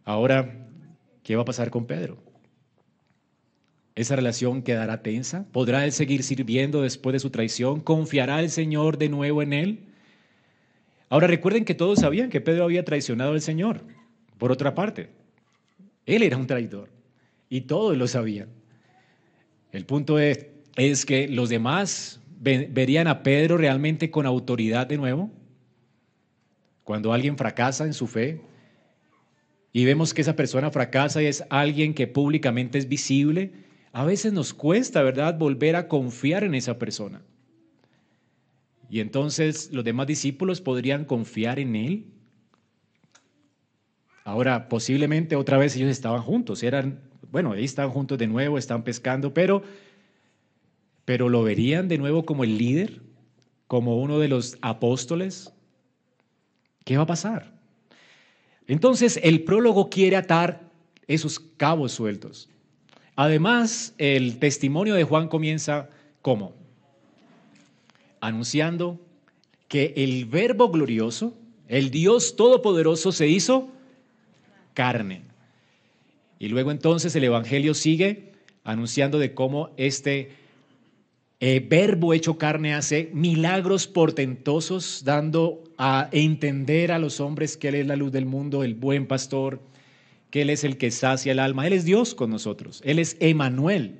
Ahora, 0.06 0.68
¿qué 1.24 1.36
va 1.36 1.42
a 1.44 1.46
pasar 1.46 1.70
con 1.72 1.86
Pedro? 1.86 2.29
¿Esa 3.96 4.16
relación 4.16 4.62
quedará 4.62 5.02
tensa? 5.02 5.46
¿Podrá 5.52 5.84
él 5.84 5.92
seguir 5.92 6.24
sirviendo 6.24 6.82
después 6.82 7.14
de 7.14 7.20
su 7.20 7.30
traición? 7.30 7.82
¿Confiará 7.82 8.40
el 8.40 8.50
Señor 8.50 8.98
de 8.98 9.10
nuevo 9.10 9.42
en 9.42 9.54
él? 9.54 9.80
Ahora 11.10 11.28
recuerden 11.28 11.66
que 11.66 11.74
todos 11.74 12.00
sabían 12.00 12.30
que 12.30 12.40
Pedro 12.40 12.64
había 12.64 12.86
traicionado 12.86 13.32
al 13.32 13.42
Señor. 13.42 13.84
Por 14.38 14.52
otra 14.52 14.76
parte, 14.76 15.10
él 16.06 16.24
era 16.24 16.38
un 16.38 16.48
traidor 16.48 16.90
y 17.50 17.62
todos 17.62 17.98
lo 17.98 18.08
sabían. 18.08 18.50
El 19.72 19.86
punto 19.86 20.20
es, 20.20 20.46
es 20.76 21.06
que 21.06 21.28
los 21.28 21.50
demás 21.50 22.22
verían 22.40 23.08
a 23.08 23.22
Pedro 23.22 23.58
realmente 23.58 24.12
con 24.12 24.26
autoridad 24.26 24.88
de 24.88 24.98
nuevo. 24.98 25.32
Cuando 26.84 27.12
alguien 27.12 27.38
fracasa 27.38 27.86
en 27.86 27.94
su 27.94 28.08
fe 28.08 28.42
y 29.74 29.86
vemos 29.86 30.14
que 30.14 30.22
esa 30.22 30.36
persona 30.36 30.72
fracasa 30.72 31.22
y 31.22 31.26
es 31.28 31.44
alguien 31.50 31.94
que 31.94 32.08
públicamente 32.08 32.78
es 32.78 32.88
visible, 32.88 33.52
a 33.92 34.06
veces 34.06 34.34
nos 34.34 34.54
cuesta, 34.54 35.02
¿verdad?, 35.02 35.38
volver 35.38 35.76
a 35.76 35.88
confiar 35.88 36.44
en 36.44 36.56
esa 36.56 36.78
persona. 36.78 37.22
Y 38.90 39.00
entonces 39.00 39.72
los 39.72 39.84
demás 39.84 40.08
discípulos 40.08 40.62
podrían 40.62 41.06
confiar 41.06 41.60
en 41.60 41.76
Él. 41.76 42.06
Ahora, 44.24 44.70
posiblemente 44.70 45.36
otra 45.36 45.58
vez 45.58 45.76
ellos 45.76 45.90
estaban 45.90 46.22
juntos, 46.22 46.62
eran, 46.64 47.00
bueno, 47.32 47.54
ahí 47.54 47.64
estaban 47.64 47.92
juntos 47.92 48.18
de 48.18 48.28
nuevo, 48.28 48.58
están 48.58 48.84
pescando, 48.84 49.34
pero, 49.34 49.64
pero 51.06 51.30
lo 51.30 51.44
verían 51.44 51.88
de 51.88 51.98
nuevo 51.98 52.26
como 52.26 52.44
el 52.44 52.58
líder, 52.58 53.02
como 53.68 54.00
uno 54.02 54.20
de 54.20 54.28
los 54.28 54.58
apóstoles. 54.62 55.54
¿Qué 56.86 56.98
va 56.98 57.04
a 57.04 57.08
pasar? 57.08 57.60
Entonces, 58.68 59.20
el 59.24 59.44
prólogo 59.44 59.90
quiere 59.90 60.16
atar 60.16 60.70
esos 61.08 61.40
cabos 61.40 61.92
sueltos. 61.92 62.50
Además, 63.22 63.94
el 63.98 64.40
testimonio 64.40 64.96
de 64.96 65.04
Juan 65.04 65.28
comienza 65.28 65.90
como 66.22 66.54
anunciando 68.22 68.98
que 69.68 69.94
el 69.98 70.24
verbo 70.24 70.72
glorioso, 70.72 71.34
el 71.68 71.92
Dios 71.92 72.38
todopoderoso, 72.38 73.12
se 73.12 73.28
hizo 73.28 73.74
carne. 74.74 75.24
Y 76.40 76.48
luego 76.48 76.72
entonces 76.72 77.14
el 77.14 77.26
Evangelio 77.26 77.74
sigue 77.74 78.32
anunciando 78.64 79.20
de 79.20 79.34
cómo 79.34 79.72
este 79.76 80.32
eh, 81.42 81.60
verbo 81.60 82.14
hecho 82.14 82.38
carne 82.38 82.74
hace 82.74 83.10
milagros 83.12 83.86
portentosos, 83.88 85.04
dando 85.04 85.62
a 85.78 86.08
entender 86.14 86.94
a 86.94 87.00
los 87.00 87.20
hombres 87.20 87.58
que 87.58 87.68
Él 87.68 87.76
es 87.76 87.88
la 87.88 87.98
luz 87.98 88.14
del 88.14 88.26
mundo, 88.26 88.64
el 88.64 88.76
buen 88.76 89.08
pastor, 89.08 89.60
que 90.30 90.44
Él 90.44 90.50
es 90.50 90.64
el 90.64 90.78
que 90.78 90.92
sacia 90.92 91.32
el 91.32 91.40
alma. 91.40 91.68
Él 91.68 91.74
es 91.74 91.86
Dios 91.86 92.16
con 92.16 92.30
nosotros, 92.30 92.82
Él 92.86 93.00
es 93.00 93.18
Emanuel, 93.20 94.00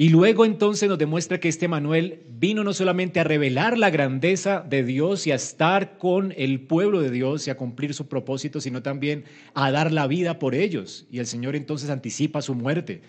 y 0.00 0.08
luego 0.08 0.46
entonces 0.46 0.88
nos 0.88 0.96
demuestra 0.96 1.40
que 1.40 1.50
este 1.50 1.68
Manuel 1.68 2.22
vino 2.38 2.64
no 2.64 2.72
solamente 2.72 3.20
a 3.20 3.24
revelar 3.24 3.76
la 3.76 3.90
grandeza 3.90 4.64
de 4.66 4.82
Dios 4.82 5.26
y 5.26 5.30
a 5.30 5.34
estar 5.34 5.98
con 5.98 6.32
el 6.38 6.60
pueblo 6.62 7.02
de 7.02 7.10
Dios 7.10 7.46
y 7.46 7.50
a 7.50 7.58
cumplir 7.58 7.92
su 7.92 8.08
propósito, 8.08 8.62
sino 8.62 8.82
también 8.82 9.24
a 9.52 9.70
dar 9.70 9.92
la 9.92 10.06
vida 10.06 10.38
por 10.38 10.54
ellos. 10.54 11.06
Y 11.10 11.18
el 11.18 11.26
Señor 11.26 11.54
entonces 11.54 11.90
anticipa 11.90 12.40
su 12.40 12.54
muerte. 12.54 13.02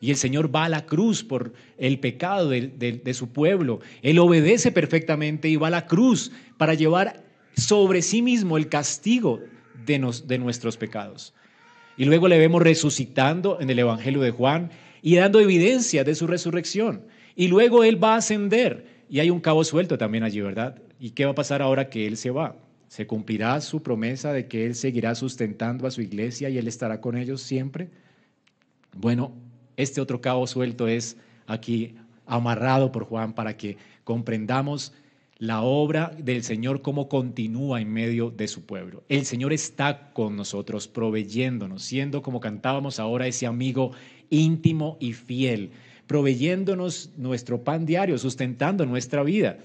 Y 0.00 0.08
el 0.08 0.16
Señor 0.16 0.50
va 0.54 0.64
a 0.64 0.70
la 0.70 0.86
cruz 0.86 1.22
por 1.22 1.52
el 1.76 2.00
pecado 2.00 2.48
de, 2.48 3.12
su 3.12 3.28
pueblo. 3.28 3.80
Él 4.00 4.18
obedece 4.18 4.72
perfectamente 4.72 5.50
y 5.50 5.56
va 5.56 5.66
a 5.66 5.70
la 5.72 5.86
cruz 5.86 6.32
para 6.56 6.72
llevar 6.72 7.22
sobre 7.54 8.00
sí 8.00 8.22
mismo 8.22 8.56
el 8.56 8.70
castigo 8.70 9.40
de, 9.86 10.38
nuestros 10.38 10.76
pecados. 10.76 11.34
Y 11.96 12.04
luego 12.04 12.28
le 12.28 12.38
vemos 12.38 12.62
resucitando 12.62 13.60
en 13.60 13.70
el 13.70 13.78
Evangelio 13.78 14.20
de 14.20 14.30
Juan 14.30 14.70
y 15.02 15.16
dando 15.16 15.40
evidencia 15.40 16.04
de 16.04 16.14
su 16.14 16.26
resurrección. 16.26 17.02
Y 17.36 17.48
luego 17.48 17.84
Él 17.84 18.02
va 18.02 18.14
a 18.14 18.18
ascender 18.18 19.04
y 19.08 19.20
hay 19.20 19.30
un 19.30 19.40
cabo 19.40 19.64
suelto 19.64 19.98
también 19.98 20.24
allí, 20.24 20.40
¿verdad? 20.40 20.80
¿Y 20.98 21.10
qué 21.10 21.24
va 21.24 21.32
a 21.32 21.34
pasar 21.34 21.62
ahora 21.62 21.88
que 21.88 22.06
Él 22.06 22.16
se 22.16 22.30
va? 22.30 22.56
¿Se 22.88 23.06
cumplirá 23.06 23.60
su 23.60 23.82
promesa 23.82 24.32
de 24.32 24.46
que 24.46 24.66
Él 24.66 24.74
seguirá 24.74 25.14
sustentando 25.14 25.86
a 25.86 25.90
su 25.90 26.00
iglesia 26.02 26.48
y 26.48 26.58
Él 26.58 26.68
estará 26.68 27.00
con 27.00 27.16
ellos 27.16 27.42
siempre? 27.42 27.90
Bueno, 28.96 29.32
este 29.76 30.00
otro 30.00 30.20
cabo 30.20 30.46
suelto 30.46 30.88
es 30.88 31.16
aquí 31.46 31.94
amarrado 32.26 32.92
por 32.92 33.04
Juan 33.04 33.32
para 33.32 33.56
que 33.56 33.76
comprendamos 34.04 34.92
la 35.40 35.62
obra 35.62 36.12
del 36.18 36.42
Señor 36.42 36.82
cómo 36.82 37.08
continúa 37.08 37.80
en 37.80 37.90
medio 37.90 38.30
de 38.30 38.46
su 38.46 38.66
pueblo. 38.66 39.02
El 39.08 39.24
Señor 39.24 39.54
está 39.54 40.12
con 40.12 40.36
nosotros, 40.36 40.86
proveyéndonos, 40.86 41.82
siendo 41.82 42.20
como 42.20 42.40
cantábamos 42.40 43.00
ahora 43.00 43.26
ese 43.26 43.46
amigo 43.46 43.92
íntimo 44.28 44.98
y 45.00 45.14
fiel, 45.14 45.70
proveyéndonos 46.06 47.12
nuestro 47.16 47.64
pan 47.64 47.86
diario, 47.86 48.18
sustentando 48.18 48.84
nuestra 48.84 49.22
vida. 49.22 49.56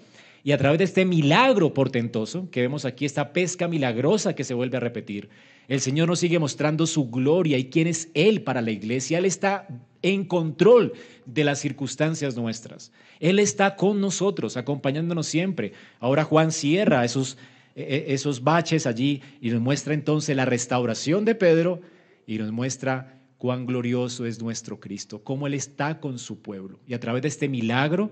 Y 0.45 0.53
a 0.53 0.57
través 0.57 0.77
de 0.77 0.85
este 0.85 1.03
milagro 1.03 1.73
portentoso, 1.73 2.49
que 2.51 2.61
vemos 2.61 2.85
aquí, 2.85 3.03
esta 3.03 3.33
pesca 3.33 3.67
milagrosa 3.67 4.33
que 4.33 4.45
se 4.45 4.53
vuelve 4.53 4.77
a 4.77 4.79
repetir, 4.79 5.27
el 5.67 5.81
Señor 5.81 6.07
nos 6.07 6.19
sigue 6.19 6.39
mostrando 6.39 6.85
su 6.85 7.09
gloria 7.09 7.57
y 7.57 7.69
quién 7.69 7.87
es 7.87 8.09
Él 8.13 8.43
para 8.43 8.61
la 8.61 8.71
iglesia. 8.71 9.17
Él 9.17 9.25
está 9.25 9.67
en 10.01 10.25
control 10.25 10.93
de 11.25 11.43
las 11.43 11.59
circunstancias 11.59 12.35
nuestras. 12.35 12.91
Él 13.19 13.39
está 13.39 13.75
con 13.75 13.99
nosotros, 13.99 14.57
acompañándonos 14.57 15.25
siempre. 15.25 15.73
Ahora 15.99 16.23
Juan 16.23 16.51
cierra 16.51 17.03
esos, 17.03 17.37
e, 17.75 17.81
e, 17.81 18.13
esos 18.13 18.43
baches 18.43 18.85
allí 18.85 19.21
y 19.41 19.49
nos 19.49 19.61
muestra 19.61 19.93
entonces 19.93 20.35
la 20.35 20.45
restauración 20.45 21.25
de 21.25 21.33
Pedro 21.33 21.81
y 22.27 22.37
nos 22.37 22.51
muestra 22.51 23.19
cuán 23.39 23.65
glorioso 23.65 24.25
es 24.25 24.41
nuestro 24.41 24.79
Cristo, 24.79 25.23
cómo 25.23 25.47
Él 25.47 25.55
está 25.55 25.99
con 25.99 26.19
su 26.19 26.39
pueblo. 26.41 26.79
Y 26.87 26.93
a 26.93 26.99
través 26.99 27.23
de 27.23 27.27
este 27.27 27.49
milagro, 27.49 28.11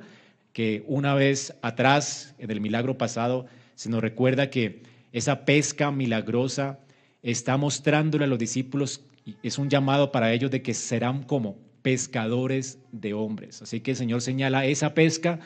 que 0.52 0.84
una 0.88 1.14
vez 1.14 1.56
atrás, 1.62 2.36
en 2.40 2.52
el 2.52 2.62
milagro 2.62 2.98
pasado, 2.98 3.46
se 3.76 3.90
nos 3.90 4.02
recuerda 4.02 4.50
que 4.50 4.82
esa 5.12 5.46
pesca 5.46 5.92
milagrosa 5.92 6.80
está 7.24 7.58
mostrándole 7.58 8.26
a 8.26 8.28
los 8.28 8.38
discípulos, 8.38 9.02
es 9.42 9.58
un 9.58 9.70
llamado 9.70 10.12
para 10.12 10.34
ellos 10.34 10.52
de 10.52 10.62
que 10.62 10.74
serán 10.74 11.24
como 11.24 11.58
pescadores 11.82 12.78
de 12.92 13.14
hombres. 13.14 13.62
Así 13.62 13.80
que 13.80 13.92
el 13.92 13.98
Señor 13.98 14.22
señala 14.22 14.66
esa 14.66 14.94
pesca 14.94 15.40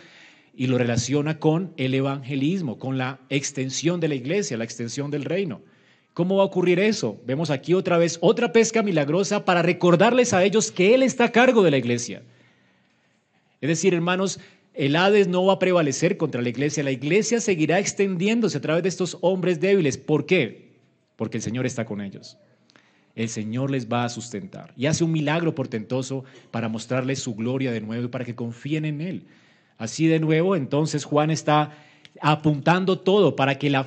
y 0.55 0.67
lo 0.67 0.79
relaciona 0.79 1.39
con 1.39 1.71
el 1.77 1.93
evangelismo, 1.93 2.79
con 2.79 2.97
la 2.97 3.19
extensión 3.29 3.99
de 3.99 4.07
la 4.07 4.15
iglesia, 4.15 4.57
la 4.57 4.63
extensión 4.63 5.11
del 5.11 5.23
reino. 5.23 5.61
¿Cómo 6.15 6.37
va 6.37 6.43
a 6.43 6.47
ocurrir 6.47 6.79
eso? 6.79 7.21
Vemos 7.27 7.51
aquí 7.51 7.75
otra 7.75 7.99
vez 7.99 8.17
otra 8.21 8.51
pesca 8.51 8.81
milagrosa 8.81 9.45
para 9.45 9.61
recordarles 9.61 10.33
a 10.33 10.43
ellos 10.43 10.71
que 10.71 10.95
Él 10.95 11.03
está 11.03 11.25
a 11.25 11.31
cargo 11.31 11.61
de 11.61 11.69
la 11.69 11.77
iglesia. 11.77 12.23
Es 13.61 13.69
decir, 13.69 13.93
hermanos, 13.93 14.39
el 14.73 14.95
Hades 14.95 15.27
no 15.27 15.45
va 15.45 15.53
a 15.53 15.59
prevalecer 15.59 16.17
contra 16.17 16.41
la 16.41 16.49
iglesia. 16.49 16.83
La 16.83 16.91
iglesia 16.91 17.39
seguirá 17.39 17.77
extendiéndose 17.77 18.57
a 18.57 18.61
través 18.61 18.81
de 18.81 18.89
estos 18.89 19.17
hombres 19.21 19.59
débiles. 19.59 19.99
¿Por 19.99 20.25
qué? 20.25 20.66
Porque 21.17 21.37
el 21.37 21.43
Señor 21.43 21.65
está 21.65 21.83
con 21.83 21.99
ellos. 21.99 22.37
El 23.15 23.27
Señor 23.27 23.71
les 23.71 23.91
va 23.91 24.05
a 24.05 24.09
sustentar 24.09 24.73
y 24.77 24.85
hace 24.85 25.03
un 25.03 25.11
milagro 25.11 25.53
portentoso 25.55 26.23
para 26.51 26.69
mostrarles 26.69 27.19
su 27.19 27.35
gloria 27.35 27.71
de 27.71 27.81
nuevo 27.81 28.05
y 28.05 28.09
para 28.09 28.23
que 28.23 28.35
confíen 28.35 28.85
en 28.85 29.01
Él. 29.01 29.25
Así 29.77 30.07
de 30.07 30.19
nuevo, 30.19 30.55
entonces 30.55 31.03
Juan 31.03 31.31
está 31.31 31.71
apuntando 32.21 32.99
todo 32.99 33.35
para 33.35 33.57
que 33.57 33.69
la, 33.69 33.85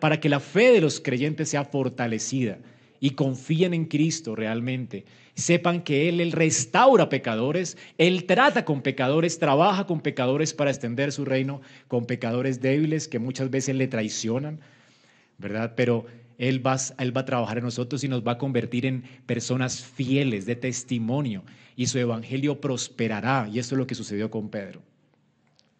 para 0.00 0.18
que 0.18 0.28
la 0.28 0.40
fe 0.40 0.72
de 0.72 0.80
los 0.80 1.00
creyentes 1.00 1.50
sea 1.50 1.64
fortalecida 1.64 2.58
y 3.00 3.10
confíen 3.10 3.74
en 3.74 3.84
Cristo 3.84 4.34
realmente 4.34 5.04
sepan 5.38 5.82
que 5.82 6.08
Él, 6.08 6.20
Él 6.20 6.32
restaura 6.32 7.08
pecadores, 7.08 7.76
Él 7.96 8.24
trata 8.24 8.64
con 8.64 8.82
pecadores, 8.82 9.38
trabaja 9.38 9.86
con 9.86 10.00
pecadores 10.00 10.52
para 10.52 10.70
extender 10.70 11.12
su 11.12 11.24
reino, 11.24 11.60
con 11.86 12.06
pecadores 12.06 12.60
débiles 12.60 13.06
que 13.06 13.20
muchas 13.20 13.48
veces 13.48 13.76
le 13.76 13.86
traicionan, 13.86 14.58
¿verdad? 15.38 15.74
Pero 15.76 16.06
él 16.38 16.66
va, 16.66 16.74
a 16.74 17.24
trabajar 17.24 17.58
en 17.58 17.64
nosotros 17.64 18.02
y 18.04 18.08
nos 18.08 18.26
va 18.26 18.32
a 18.32 18.38
convertir 18.38 18.86
en 18.86 19.02
personas 19.26 19.84
fieles, 19.84 20.46
de 20.46 20.56
testimonio, 20.56 21.42
y 21.76 21.86
su 21.86 21.98
evangelio 21.98 22.60
prosperará. 22.60 23.48
Y 23.52 23.58
eso 23.58 23.74
es 23.74 23.78
lo 23.78 23.86
que 23.86 23.94
sucedió 23.94 24.30
con 24.30 24.48
Pedro. 24.48 24.80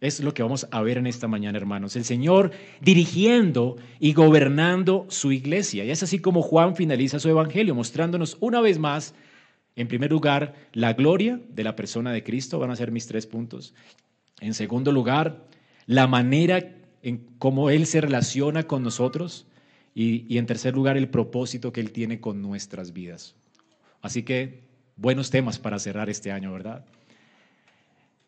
Es 0.01 0.21
lo 0.21 0.35
que 0.35 0.43
vamos 0.43 0.67
a 0.71 0.83
ver 0.83 0.99
en 0.99 1.07
esta 1.07 1.27
mañana, 1.27 1.59
hermanos. 1.59 1.97
El 1.97 2.05
Señor 2.05 2.53
dirigiendo 2.81 3.77
y 3.99 4.13
gobernando 4.13 5.07
su 5.09 5.33
iglesia. 5.33 5.85
Y 5.85 5.91
es 5.91 6.03
así 6.03 6.19
como 6.19 6.43
Juan 6.43 6.77
finaliza 6.77 7.19
su 7.19 7.29
evangelio, 7.29 7.75
mostrándonos 7.75 8.37
una 8.41 8.61
vez 8.61 8.79
más 8.79 9.15
en 9.79 9.87
primer 9.87 10.11
lugar, 10.11 10.55
la 10.73 10.93
gloria 10.95 11.41
de 11.51 11.63
la 11.63 11.77
persona 11.77 12.11
de 12.11 12.25
Cristo, 12.25 12.59
van 12.59 12.73
a 12.73 12.77
ser 12.77 12.91
mis 12.91 13.07
tres 13.07 13.29
puntos. 13.29 13.75
En 14.41 14.53
segundo 14.53 14.91
lugar, 14.91 15.47
la 15.87 16.09
manera 16.09 16.75
en 17.03 17.25
cómo 17.39 17.71
Él 17.71 17.87
se 17.87 18.01
relaciona 18.01 18.65
con 18.65 18.83
nosotros. 18.83 19.47
Y, 20.01 20.39
en 20.39 20.47
tercer 20.47 20.77
lugar, 20.77 20.97
el 20.97 21.09
propósito 21.09 21.73
que 21.73 21.81
Él 21.81 21.91
tiene 21.91 22.21
con 22.21 22.41
nuestras 22.41 22.93
vidas. 22.93 23.35
Así 24.01 24.23
que, 24.23 24.61
buenos 24.95 25.31
temas 25.31 25.59
para 25.59 25.81
cerrar 25.81 26.09
este 26.09 26.31
año, 26.31 26.53
¿verdad? 26.53 26.85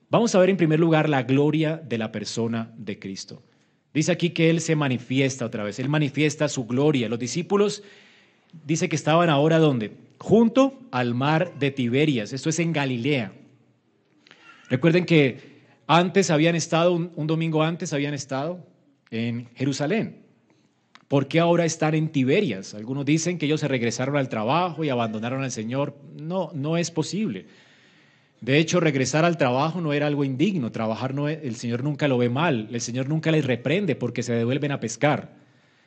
Vamos 0.08 0.34
a 0.34 0.40
ver 0.40 0.50
en 0.50 0.56
primer 0.56 0.80
lugar 0.80 1.08
la 1.08 1.22
gloria 1.22 1.76
de 1.76 1.96
la 1.96 2.10
persona 2.10 2.74
de 2.76 2.98
Cristo. 2.98 3.44
Dice 3.94 4.10
aquí 4.10 4.30
que 4.30 4.50
Él 4.50 4.60
se 4.60 4.74
manifiesta 4.74 5.46
otra 5.46 5.62
vez, 5.62 5.78
Él 5.78 5.88
manifiesta 5.88 6.48
su 6.48 6.66
gloria. 6.66 7.08
Los 7.08 7.20
discípulos 7.20 7.84
dice 8.66 8.88
que 8.88 8.96
estaban 8.96 9.30
ahora 9.30 9.60
donde? 9.60 9.92
Junto 10.18 10.76
al 10.90 11.14
mar 11.14 11.56
de 11.60 11.70
Tiberias, 11.70 12.32
esto 12.32 12.48
es 12.48 12.58
en 12.58 12.72
Galilea. 12.72 13.32
Recuerden 14.68 15.06
que 15.06 15.38
antes 15.86 16.32
habían 16.32 16.56
estado, 16.56 16.94
un, 16.94 17.26
domingo 17.28 17.62
antes 17.62 17.92
habían 17.92 18.14
estado 18.14 18.66
en 19.12 19.48
Jerusalén. 19.54 20.19
¿Por 21.10 21.26
qué 21.26 21.40
ahora 21.40 21.64
están 21.64 21.96
en 21.96 22.10
Tiberias? 22.10 22.72
Algunos 22.72 23.04
dicen 23.04 23.36
que 23.36 23.46
ellos 23.46 23.58
se 23.58 23.66
regresaron 23.66 24.16
al 24.16 24.28
trabajo 24.28 24.84
y 24.84 24.90
abandonaron 24.90 25.42
al 25.42 25.50
Señor. 25.50 25.96
No, 26.16 26.52
no 26.54 26.76
es 26.76 26.92
posible. 26.92 27.46
De 28.40 28.58
hecho, 28.58 28.78
regresar 28.78 29.24
al 29.24 29.36
trabajo 29.36 29.80
no 29.80 29.92
era 29.92 30.06
algo 30.06 30.22
indigno. 30.22 30.70
Trabajar 30.70 31.12
no, 31.12 31.28
el 31.28 31.56
Señor 31.56 31.82
nunca 31.82 32.06
lo 32.06 32.16
ve 32.16 32.28
mal. 32.28 32.68
El 32.70 32.80
Señor 32.80 33.08
nunca 33.08 33.32
les 33.32 33.44
reprende 33.44 33.96
porque 33.96 34.22
se 34.22 34.34
devuelven 34.34 34.70
a 34.70 34.78
pescar. 34.78 35.34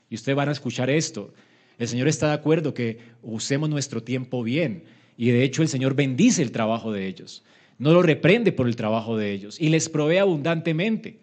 Y 0.10 0.16
ustedes 0.16 0.36
van 0.36 0.50
a 0.50 0.52
escuchar 0.52 0.90
esto. 0.90 1.34
El 1.80 1.88
Señor 1.88 2.10
está 2.10 2.28
de 2.28 2.34
acuerdo 2.34 2.74
que 2.74 3.00
usemos 3.22 3.70
nuestro 3.70 4.04
tiempo 4.04 4.44
bien 4.44 4.84
y 5.16 5.32
de 5.32 5.46
hecho 5.46 5.62
el 5.62 5.70
Señor 5.70 5.96
bendice 5.96 6.42
el 6.42 6.52
trabajo 6.52 6.92
de 6.92 7.08
ellos. 7.08 7.46
No 7.78 7.94
lo 7.94 8.02
reprende 8.02 8.52
por 8.52 8.68
el 8.68 8.76
trabajo 8.76 9.16
de 9.16 9.32
ellos 9.32 9.58
y 9.58 9.70
les 9.70 9.88
provee 9.88 10.18
abundantemente. 10.18 11.23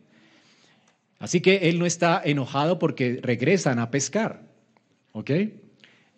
Así 1.20 1.40
que 1.40 1.68
Él 1.68 1.78
no 1.78 1.87
está 1.87 2.20
enojado 2.24 2.80
porque 2.80 3.20
regresan 3.22 3.78
a 3.78 3.90
pescar. 3.90 4.42
¿Ok? 5.12 5.30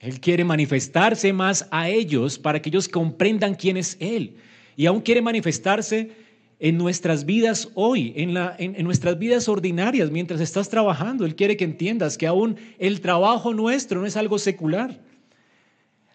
Él 0.01 0.21
quiere 0.21 0.45
manifestarse 0.45 1.33
más 1.33 1.69
a 1.71 1.89
ellos 1.89 2.39
para 2.39 2.63
que 2.63 2.71
ellos 2.71 2.89
comprendan 2.89 3.55
quién 3.55 3.77
es 3.77 3.97
Él. 4.01 4.37
Y 4.77 4.87
aún 4.87 5.01
quiere 5.01 5.21
manifestarse 5.21 6.13
en 6.61 6.79
nuestras 6.79 7.25
vidas 7.25 7.69
hoy, 7.75 8.13
en, 8.15 8.35
la, 8.35 8.55
en, 8.59 8.83
nuestras 8.85 9.19
vidas 9.19 9.49
ordinarias, 9.49 10.13
mientras 10.13 10.41
estás 10.41 10.69
trabajando. 10.69 11.25
Él 11.25 11.35
quiere 11.35 11.57
que 11.57 11.65
entiendas 11.65 12.17
que 12.17 12.29
aún 12.29 12.57
el 12.79 13.01
trabajo 13.01 13.53
nuestro 13.53 14.01
no 14.01 14.07
es 14.07 14.17
algo 14.17 14.39
secular. 14.39 15.01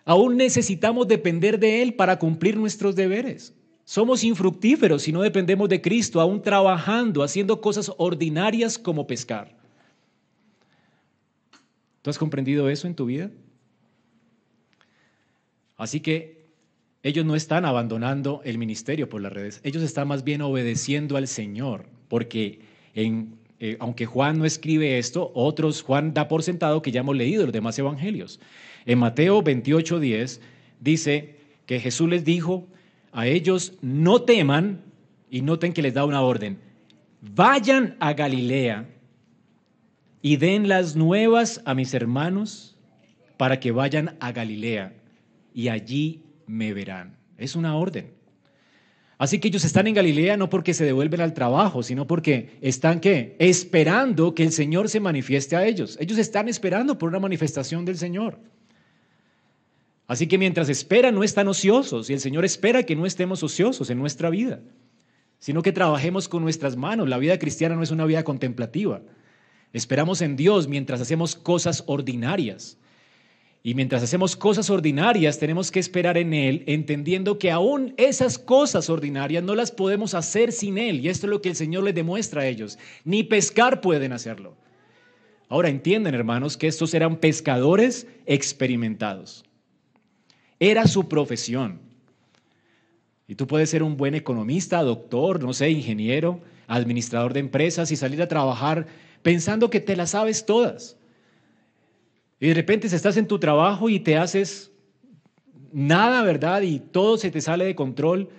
Aún 0.05 0.37
necesitamos 0.37 1.09
depender 1.09 1.59
de 1.59 1.81
Él 1.81 1.95
para 1.95 2.17
cumplir 2.19 2.55
nuestros 2.55 2.95
deberes. 2.95 3.53
Somos 3.87 4.25
infructíferos 4.25 5.03
si 5.03 5.13
no 5.13 5.21
dependemos 5.21 5.69
de 5.69 5.79
Cristo, 5.79 6.19
aún 6.19 6.41
trabajando, 6.41 7.23
haciendo 7.23 7.61
cosas 7.61 7.89
ordinarias 7.95 8.77
como 8.77 9.07
pescar. 9.07 9.55
¿Tú 12.01 12.09
has 12.09 12.17
comprendido 12.17 12.67
eso 12.67 12.85
en 12.85 12.95
tu 12.95 13.05
vida? 13.05 13.31
Así 15.77 16.01
que 16.01 16.47
ellos 17.01 17.25
no 17.25 17.33
están 17.33 17.63
abandonando 17.63 18.41
el 18.43 18.57
ministerio 18.57 19.07
por 19.07 19.21
las 19.21 19.31
redes, 19.31 19.61
ellos 19.63 19.81
están 19.81 20.09
más 20.09 20.25
bien 20.25 20.41
obedeciendo 20.41 21.15
al 21.15 21.29
Señor, 21.29 21.85
porque 22.09 22.59
eh, 22.93 23.77
aunque 23.79 24.05
Juan 24.05 24.37
no 24.37 24.43
escribe 24.43 24.99
esto, 24.99 25.31
otros, 25.33 25.81
Juan 25.81 26.13
da 26.13 26.27
por 26.27 26.43
sentado 26.43 26.81
que 26.81 26.91
ya 26.91 26.99
hemos 26.99 27.15
leído 27.15 27.45
los 27.45 27.53
demás 27.53 27.79
evangelios. 27.79 28.41
En 28.85 28.99
Mateo 28.99 29.41
28, 29.41 30.01
10 30.01 30.41
dice 30.81 31.37
que 31.65 31.79
Jesús 31.79 32.09
les 32.09 32.25
dijo 32.25 32.67
a 33.17 33.25
ellos, 33.25 33.73
no 33.81 34.21
teman, 34.21 34.83
y 35.31 35.41
noten 35.41 35.73
que 35.73 35.81
les 35.81 35.95
da 35.95 36.05
una 36.05 36.21
orden, 36.21 36.59
vayan 37.19 37.97
a 37.99 38.13
Galilea 38.13 38.87
y 40.21 40.37
den 40.37 40.67
las 40.67 40.95
nuevas 40.95 41.59
a 41.65 41.73
mis 41.73 41.95
hermanos 41.95 42.77
para 43.35 43.59
que 43.59 43.71
vayan 43.71 44.15
a 44.19 44.31
Galilea 44.31 44.93
y 45.51 45.69
allí 45.69 46.21
me 46.45 46.73
verán. 46.73 47.17
Es 47.39 47.55
una 47.55 47.75
orden. 47.75 48.11
Así 49.17 49.39
que 49.39 49.47
ellos 49.47 49.65
están 49.65 49.87
en 49.87 49.95
Galilea 49.95 50.37
no 50.37 50.47
porque 50.51 50.75
se 50.75 50.85
devuelven 50.85 51.21
al 51.21 51.33
trabajo, 51.33 51.81
sino 51.81 52.05
porque 52.05 52.59
están 52.61 52.99
qué? 52.99 53.35
Esperando 53.39 54.35
que 54.35 54.43
el 54.43 54.51
Señor 54.51 54.89
se 54.89 54.99
manifieste 54.99 55.55
a 55.55 55.65
ellos. 55.65 55.97
Ellos 55.99 56.19
están 56.19 56.49
esperando 56.49 56.99
por 56.99 57.09
una 57.09 57.19
manifestación 57.19 57.83
del 57.83 57.97
Señor. 57.97 58.37
Así 60.07 60.27
que 60.27 60.37
mientras 60.37 60.69
esperan 60.69 61.15
no 61.15 61.23
están 61.23 61.49
ociosos 61.49 62.09
y 62.09 62.13
el 62.13 62.21
Señor 62.21 62.45
espera 62.45 62.83
que 62.83 62.95
no 62.95 63.05
estemos 63.05 63.43
ociosos 63.43 63.89
en 63.89 63.99
nuestra 63.99 64.29
vida, 64.29 64.61
sino 65.37 65.61
que 65.61 65.73
trabajemos 65.73 66.29
con 66.29 66.43
nuestras 66.43 66.77
manos. 66.77 67.09
La 67.09 67.17
vida 67.17 67.37
cristiana 67.37 67.75
no 67.75 67.83
es 67.83 67.91
una 67.91 68.05
vida 68.05 68.23
contemplativa. 68.23 69.01
Esperamos 69.73 70.21
en 70.21 70.37
Dios 70.37 70.69
mientras 70.69 71.01
hacemos 71.01 71.35
cosas 71.35 71.83
ordinarias. 71.87 72.77
Y 73.63 73.73
mientras 73.73 74.01
hacemos 74.01 74.37
cosas 74.37 74.69
ordinarias, 74.69 75.39
tenemos 75.39 75.71
que 75.71 75.81
esperar 75.81 76.17
en 76.17 76.33
Él, 76.33 76.63
entendiendo 76.67 77.37
que 77.37 77.51
aún 77.51 77.93
esas 77.97 78.39
cosas 78.39 78.89
ordinarias 78.89 79.43
no 79.43 79.55
las 79.55 79.71
podemos 79.71 80.13
hacer 80.13 80.53
sin 80.53 80.77
Él. 80.77 81.01
Y 81.01 81.09
esto 81.09 81.25
es 81.25 81.31
lo 81.31 81.41
que 81.41 81.49
el 81.49 81.55
Señor 81.57 81.83
les 81.83 81.93
demuestra 81.93 82.43
a 82.43 82.47
ellos. 82.47 82.79
Ni 83.03 83.23
pescar 83.23 83.81
pueden 83.81 84.13
hacerlo. 84.13 84.55
Ahora 85.49 85.67
entienden, 85.67 86.15
hermanos, 86.15 86.55
que 86.55 86.67
estos 86.67 86.93
eran 86.93 87.17
pescadores 87.17 88.07
experimentados. 88.25 89.43
Era 90.59 90.87
su 90.87 91.07
profesión. 91.07 91.79
Y 93.27 93.35
tú 93.35 93.45
puedes 93.45 93.69
ser 93.69 93.83
un 93.83 93.97
buen 93.97 94.15
economista, 94.15 94.81
doctor, 94.81 95.43
no 95.43 95.53
sé, 95.53 95.69
ingeniero, 95.69 96.41
administrador 96.67 97.33
de 97.33 97.41
empresas 97.41 97.91
y 97.91 97.95
salir 97.95 98.21
a 98.21 98.27
trabajar 98.27 98.87
pensando 99.21 99.69
que 99.69 99.81
te 99.81 99.95
las 99.95 100.11
sabes 100.11 100.45
todas. 100.45 100.97
Y 102.39 102.47
de 102.47 102.53
repente 102.53 102.87
estás 102.87 103.17
en 103.17 103.27
tu 103.27 103.39
trabajo 103.39 103.89
y 103.89 103.99
te 103.99 104.17
haces 104.17 104.71
nada, 105.73 106.21
¿verdad? 106.21 106.61
Y 106.61 106.79
todo 106.79 107.17
se 107.17 107.31
te 107.31 107.41
sale 107.41 107.65
de 107.65 107.75
control 107.75 108.29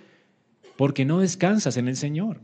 porque 0.75 1.05
no 1.05 1.19
descansas 1.19 1.77
en 1.77 1.87
el 1.87 1.97
Señor. 1.97 2.39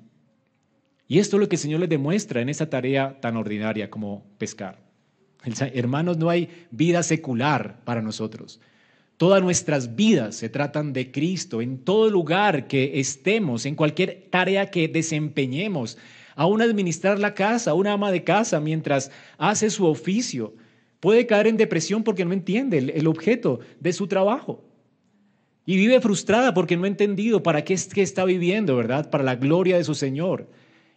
Y 1.07 1.19
esto 1.19 1.37
es 1.37 1.41
lo 1.41 1.49
que 1.49 1.55
el 1.55 1.61
Señor 1.61 1.79
les 1.79 1.89
demuestra 1.89 2.41
en 2.41 2.49
esta 2.49 2.69
tarea 2.69 3.19
tan 3.21 3.37
ordinaria 3.37 3.89
como 3.89 4.25
pescar. 4.37 4.79
Hermanos, 5.73 6.17
no 6.17 6.29
hay 6.29 6.49
vida 6.71 7.03
secular 7.03 7.79
para 7.83 8.01
nosotros. 8.01 8.59
Todas 9.17 9.41
nuestras 9.41 9.95
vidas 9.95 10.35
se 10.35 10.49
tratan 10.49 10.93
de 10.93 11.11
Cristo 11.11 11.61
en 11.61 11.77
todo 11.77 12.09
lugar 12.09 12.67
que 12.67 12.99
estemos, 12.99 13.65
en 13.65 13.75
cualquier 13.75 14.27
tarea 14.29 14.69
que 14.69 14.87
desempeñemos, 14.87 15.97
aún 16.35 16.61
administrar 16.61 17.19
la 17.19 17.33
casa, 17.33 17.73
una 17.73 17.93
ama 17.93 18.11
de 18.11 18.23
casa 18.23 18.59
mientras 18.59 19.11
hace 19.37 19.69
su 19.69 19.85
oficio 19.85 20.53
Puede 21.05 21.27
caer 21.27 21.45
en 21.45 21.55
depresión 21.55 22.03
porque 22.03 22.25
no 22.25 22.33
entiende 22.33 22.79
el, 22.79 23.05
objeto 23.05 23.59
de 23.79 23.93
su 23.93 24.07
trabajo. 24.07 24.65
Y 25.63 25.77
vive 25.77 26.01
frustrada 26.01 26.55
porque 26.55 26.77
no 26.77 26.85
ha 26.85 26.87
entendido 26.87 27.43
para 27.43 27.63
qué 27.63 27.75
es 27.75 27.85
que 27.85 28.01
está 28.01 28.25
viviendo, 28.25 28.75
¿verdad? 28.75 29.11
Para 29.11 29.23
la 29.23 29.35
gloria 29.35 29.77
de 29.77 29.83
su 29.83 29.93
Señor. 29.93 30.49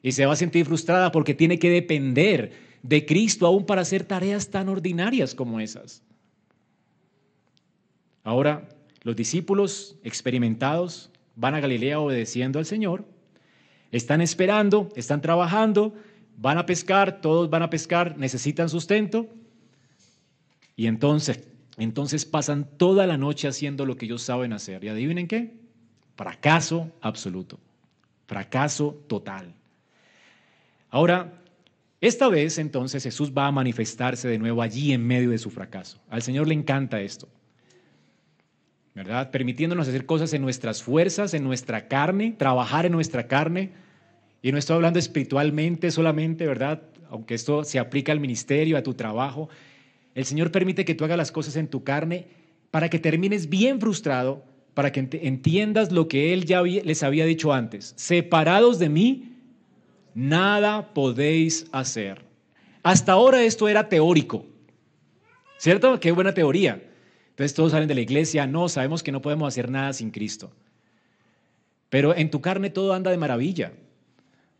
Y 0.02 0.12
se 0.12 0.24
va 0.24 0.32
a 0.32 0.36
sentir 0.36 0.64
frustrada 0.64 1.12
porque 1.12 1.34
tiene 1.34 1.58
que 1.58 1.68
depender 1.68 2.52
de 2.82 3.04
Cristo 3.04 3.46
aún 3.46 3.66
para 3.66 3.82
hacer 3.82 4.04
tareas 4.04 4.48
tan 4.48 4.70
ordinarias 4.70 5.34
como 5.34 5.60
esas. 5.60 6.02
Ahora, 8.28 8.68
los 9.04 9.16
discípulos 9.16 9.96
experimentados 10.02 11.10
van 11.34 11.54
a 11.54 11.60
Galilea 11.60 11.98
obedeciendo 11.98 12.58
al 12.58 12.66
Señor, 12.66 13.06
están 13.90 14.20
esperando, 14.20 14.90
están 14.96 15.22
trabajando, 15.22 15.94
van 16.36 16.58
a 16.58 16.66
pescar, 16.66 17.22
todos 17.22 17.48
van 17.48 17.62
a 17.62 17.70
pescar, 17.70 18.18
necesitan 18.18 18.68
sustento, 18.68 19.28
y 20.76 20.88
entonces, 20.88 21.48
entonces 21.78 22.26
pasan 22.26 22.68
toda 22.76 23.06
la 23.06 23.16
noche 23.16 23.48
haciendo 23.48 23.86
lo 23.86 23.96
que 23.96 24.04
ellos 24.04 24.20
saben 24.20 24.52
hacer. 24.52 24.84
¿Y 24.84 24.88
adivinen 24.88 25.26
qué? 25.26 25.54
Fracaso 26.14 26.92
absoluto, 27.00 27.58
fracaso 28.26 29.02
total. 29.06 29.54
Ahora, 30.90 31.32
esta 32.02 32.28
vez 32.28 32.58
entonces 32.58 33.04
Jesús 33.04 33.32
va 33.32 33.46
a 33.46 33.52
manifestarse 33.52 34.28
de 34.28 34.38
nuevo 34.38 34.60
allí 34.60 34.92
en 34.92 35.06
medio 35.06 35.30
de 35.30 35.38
su 35.38 35.48
fracaso. 35.48 35.98
Al 36.10 36.20
Señor 36.20 36.46
le 36.46 36.52
encanta 36.52 37.00
esto. 37.00 37.26
¿Verdad? 38.98 39.30
Permitiéndonos 39.30 39.86
hacer 39.86 40.06
cosas 40.06 40.32
en 40.32 40.42
nuestras 40.42 40.82
fuerzas, 40.82 41.32
en 41.32 41.44
nuestra 41.44 41.86
carne, 41.86 42.34
trabajar 42.36 42.84
en 42.84 42.90
nuestra 42.90 43.28
carne. 43.28 43.70
Y 44.42 44.50
no 44.50 44.58
estoy 44.58 44.74
hablando 44.74 44.98
espiritualmente 44.98 45.92
solamente, 45.92 46.48
¿verdad? 46.48 46.82
Aunque 47.08 47.34
esto 47.34 47.62
se 47.62 47.78
aplica 47.78 48.10
al 48.10 48.18
ministerio, 48.18 48.76
a 48.76 48.82
tu 48.82 48.94
trabajo. 48.94 49.50
El 50.16 50.24
Señor 50.24 50.50
permite 50.50 50.84
que 50.84 50.96
tú 50.96 51.04
hagas 51.04 51.16
las 51.16 51.30
cosas 51.30 51.54
en 51.54 51.68
tu 51.68 51.84
carne 51.84 52.26
para 52.72 52.90
que 52.90 52.98
termines 52.98 53.48
bien 53.48 53.80
frustrado, 53.80 54.42
para 54.74 54.90
que 54.90 55.08
entiendas 55.22 55.92
lo 55.92 56.08
que 56.08 56.32
Él 56.32 56.44
ya 56.44 56.60
les 56.62 57.04
había 57.04 57.24
dicho 57.24 57.52
antes. 57.52 57.94
Separados 57.96 58.80
de 58.80 58.88
mí, 58.88 59.36
nada 60.12 60.92
podéis 60.92 61.66
hacer. 61.70 62.22
Hasta 62.82 63.12
ahora 63.12 63.44
esto 63.44 63.68
era 63.68 63.88
teórico, 63.88 64.44
¿cierto? 65.56 66.00
Qué 66.00 66.10
buena 66.10 66.34
teoría. 66.34 66.82
Entonces 67.38 67.54
todos 67.54 67.70
salen 67.70 67.86
de 67.86 67.94
la 67.94 68.00
iglesia, 68.00 68.48
no, 68.48 68.68
sabemos 68.68 69.04
que 69.04 69.12
no 69.12 69.22
podemos 69.22 69.46
hacer 69.46 69.70
nada 69.70 69.92
sin 69.92 70.10
Cristo. 70.10 70.50
Pero 71.88 72.16
en 72.16 72.32
tu 72.32 72.40
carne 72.40 72.68
todo 72.68 72.92
anda 72.92 73.12
de 73.12 73.16
maravilla, 73.16 73.74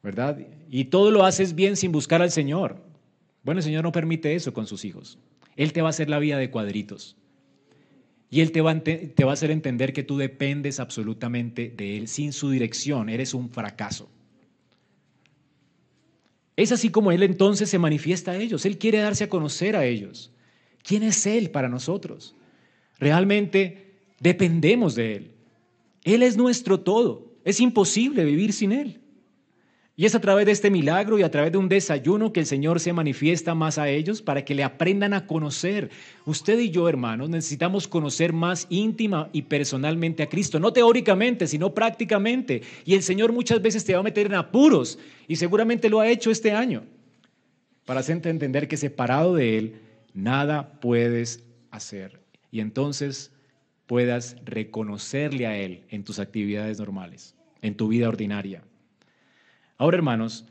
¿verdad? 0.00 0.38
Y 0.70 0.84
todo 0.84 1.10
lo 1.10 1.24
haces 1.24 1.56
bien 1.56 1.76
sin 1.76 1.90
buscar 1.90 2.22
al 2.22 2.30
Señor. 2.30 2.76
Bueno, 3.42 3.58
el 3.58 3.64
Señor 3.64 3.82
no 3.82 3.90
permite 3.90 4.36
eso 4.36 4.52
con 4.52 4.68
sus 4.68 4.84
hijos. 4.84 5.18
Él 5.56 5.72
te 5.72 5.82
va 5.82 5.88
a 5.88 5.90
hacer 5.90 6.08
la 6.08 6.20
vida 6.20 6.38
de 6.38 6.52
cuadritos. 6.52 7.16
Y 8.30 8.42
Él 8.42 8.52
te 8.52 8.60
va, 8.60 8.70
a 8.70 9.32
hacer 9.32 9.50
entender 9.50 9.92
que 9.92 10.04
tú 10.04 10.16
dependes 10.16 10.78
absolutamente 10.78 11.74
de 11.76 11.98
Él. 11.98 12.06
Sin 12.06 12.32
su 12.32 12.48
dirección 12.48 13.08
eres 13.08 13.34
un 13.34 13.50
fracaso. 13.50 14.08
Es 16.54 16.70
así 16.70 16.90
como 16.90 17.10
Él 17.10 17.24
entonces 17.24 17.68
se 17.68 17.80
manifiesta 17.80 18.30
a 18.30 18.36
ellos. 18.36 18.64
Él 18.66 18.78
quiere 18.78 18.98
darse 18.98 19.24
a 19.24 19.28
conocer 19.28 19.74
a 19.74 19.84
ellos. 19.84 20.30
¿Quién 20.84 21.02
es 21.02 21.26
Él 21.26 21.50
para 21.50 21.68
nosotros? 21.68 22.36
Realmente 22.98 23.94
dependemos 24.20 24.94
de 24.94 25.16
Él. 25.16 25.30
Él 26.04 26.22
es 26.22 26.37
nuestro 26.37 26.80
todo. 26.80 27.32
Es 27.44 27.61
imposible 27.61 28.24
vivir 28.24 28.52
sin 28.52 28.72
Él. 28.72 29.00
Y 29.98 30.06
es 30.06 30.14
a 30.14 30.20
través 30.20 30.46
de 30.46 30.52
este 30.52 30.70
milagro 30.70 31.18
y 31.18 31.24
a 31.24 31.30
través 31.30 31.50
de 31.50 31.58
un 31.58 31.68
desayuno 31.68 32.32
que 32.32 32.38
el 32.38 32.46
Señor 32.46 32.78
se 32.78 32.92
manifiesta 32.92 33.56
más 33.56 33.78
a 33.78 33.88
ellos 33.88 34.22
para 34.22 34.44
que 34.44 34.54
le 34.54 34.62
aprendan 34.62 35.12
a 35.12 35.26
conocer. 35.26 35.90
Usted 36.24 36.56
y 36.61 36.70
yo, 36.70 36.88
hermanos, 36.88 37.28
necesitamos 37.28 37.88
conocer 37.88 38.32
más 38.32 38.68
íntima 38.70 39.28
y 39.32 39.42
personalmente 39.42 40.22
a 40.22 40.28
Cristo, 40.28 40.61
no 40.61 40.72
teóricamente, 40.72 41.48
sino 41.48 41.74
prácticamente. 41.74 42.62
Y 42.84 42.94
el 42.94 43.02
Señor 43.02 43.32
muchas 43.32 43.61
veces 43.61 43.84
te 43.84 43.92
va 43.92 43.98
a 43.98 44.04
meter 44.04 44.26
en 44.26 44.34
apuros 44.34 45.00
y 45.26 45.34
seguramente 45.34 45.88
lo 45.88 45.98
ha 45.98 46.08
hecho 46.08 46.30
este 46.30 46.52
año 46.52 46.84
para 47.84 47.98
hacerte 47.98 48.30
entender 48.30 48.68
que 48.68 48.76
separado 48.76 49.34
de 49.34 49.58
Él, 49.58 49.80
nada 50.14 50.78
puedes 50.78 51.42
hacer 51.72 52.27
y 52.50 52.61
entonces 52.61 53.32
puedas 53.87 54.37
reconocerle 54.44 55.46
a 55.46 55.56
Él 55.56 55.84
en 55.88 56.04
tus 56.04 56.18
actividades 56.18 56.78
normales, 56.78 57.34
en 57.62 57.76
tu 57.76 57.88
vida 57.88 58.08
ordinaria. 58.08 58.62
Ahora, 59.78 59.96
hermanos, 59.96 60.44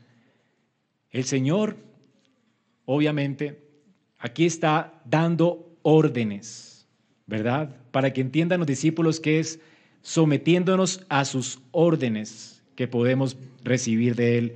el 1.12 1.24
Señor, 1.24 1.78
obviamente, 2.86 3.62
aquí 4.18 4.46
está 4.46 5.02
dando 5.06 5.78
órdenes, 5.84 6.88
¿verdad? 7.26 7.76
Para 7.92 8.12
que 8.12 8.22
entiendan 8.22 8.60
los 8.60 8.68
discípulos 8.68 9.20
que 9.20 9.40
es 9.40 9.60
sometiéndonos 10.02 11.06
a 11.10 11.26
sus 11.26 11.60
órdenes 11.72 12.64
que 12.76 12.88
podemos 12.88 13.38
recibir 13.64 14.16
de 14.16 14.38
Él 14.38 14.56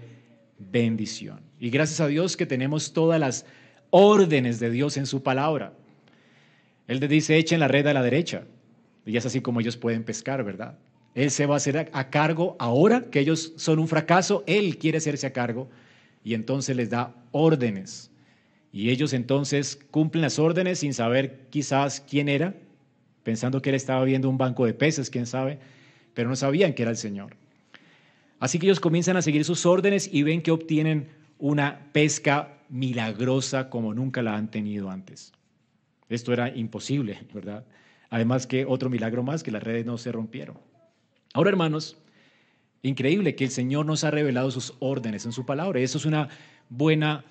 bendición. 0.57 1.41
Y 1.59 1.69
gracias 1.69 1.99
a 1.99 2.07
Dios 2.07 2.37
que 2.37 2.45
tenemos 2.45 2.93
todas 2.93 3.19
las 3.19 3.45
órdenes 3.89 4.59
de 4.59 4.69
Dios 4.71 4.97
en 4.97 5.05
su 5.05 5.21
palabra. 5.23 5.73
Él 6.91 6.99
le 6.99 7.07
dice, 7.07 7.37
echen 7.37 7.61
la 7.61 7.69
red 7.69 7.87
a 7.87 7.93
la 7.93 8.03
derecha. 8.03 8.43
Y 9.05 9.15
es 9.15 9.25
así 9.25 9.39
como 9.39 9.61
ellos 9.61 9.77
pueden 9.77 10.03
pescar, 10.03 10.43
¿verdad? 10.43 10.77
Él 11.15 11.31
se 11.31 11.45
va 11.45 11.53
a 11.53 11.57
hacer 11.57 11.89
a, 11.93 12.09
cargo 12.09 12.57
ahora 12.59 13.03
que 13.09 13.21
ellos 13.21 13.53
son 13.55 13.79
un 13.79 13.87
fracaso, 13.87 14.43
Él 14.45 14.77
quiere 14.77 14.97
hacerse 14.97 15.25
a 15.25 15.31
cargo 15.31 15.69
y 16.21 16.33
entonces 16.33 16.75
les 16.75 16.89
da 16.89 17.15
órdenes. 17.31 18.11
Y 18.73 18.89
ellos 18.89 19.13
entonces 19.13 19.79
cumplen 19.89 20.21
las 20.21 20.37
órdenes 20.37 20.79
sin 20.79 20.93
saber 20.93 21.47
quizás 21.49 22.01
quién 22.01 22.27
era, 22.27 22.55
pensando 23.23 23.61
que 23.61 23.69
Él 23.69 23.75
estaba 23.75 24.03
viendo 24.03 24.27
un 24.27 24.37
banco 24.37 24.65
de 24.65 24.73
peces, 24.73 25.09
quién 25.09 25.27
sabe, 25.27 25.59
pero 26.13 26.27
no 26.27 26.35
sabían 26.35 26.73
que 26.73 26.81
era 26.81 26.91
el 26.91 26.97
Señor. 26.97 27.37
Así 28.41 28.59
que 28.59 28.65
ellos 28.65 28.81
comienzan 28.81 29.15
a 29.15 29.21
seguir 29.21 29.45
sus 29.45 29.65
órdenes 29.65 30.09
y 30.11 30.23
ven 30.23 30.41
que 30.41 30.51
obtienen 30.51 31.07
una 31.39 31.87
pesca 31.93 32.57
milagrosa 32.67 33.69
como 33.69 33.93
nunca 33.93 34.21
la 34.21 34.35
han 34.35 34.51
tenido 34.51 34.89
antes. 34.89 35.31
Esto 36.11 36.33
era 36.33 36.55
imposible, 36.55 37.19
¿verdad? 37.33 37.65
Además 38.09 38.45
que 38.45 38.65
otro 38.65 38.89
milagro 38.89 39.23
más, 39.23 39.43
que 39.43 39.51
las 39.51 39.63
redes 39.63 39.85
no 39.85 39.97
se 39.97 40.11
rompieron. 40.11 40.57
Ahora, 41.33 41.49
hermanos, 41.49 41.97
increíble 42.83 43.35
que 43.35 43.45
el 43.45 43.51
Señor 43.51 43.85
nos 43.85 44.03
ha 44.03 44.11
revelado 44.11 44.51
sus 44.51 44.73
órdenes 44.79 45.25
en 45.25 45.31
su 45.31 45.45
palabra. 45.45 45.79
Eso 45.79 45.97
es 45.97 46.05
una 46.05 46.27
buena 46.69 47.23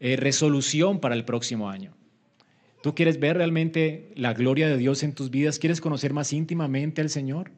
eh, 0.00 0.16
resolución 0.16 1.00
para 1.00 1.14
el 1.14 1.24
próximo 1.24 1.70
año. 1.70 1.92
¿Tú 2.82 2.94
quieres 2.94 3.20
ver 3.20 3.36
realmente 3.36 4.12
la 4.16 4.34
gloria 4.34 4.68
de 4.68 4.76
Dios 4.76 5.02
en 5.02 5.14
tus 5.14 5.30
vidas? 5.30 5.58
¿Quieres 5.58 5.80
conocer 5.80 6.12
más 6.12 6.32
íntimamente 6.32 7.00
al 7.00 7.10
Señor? 7.10 7.50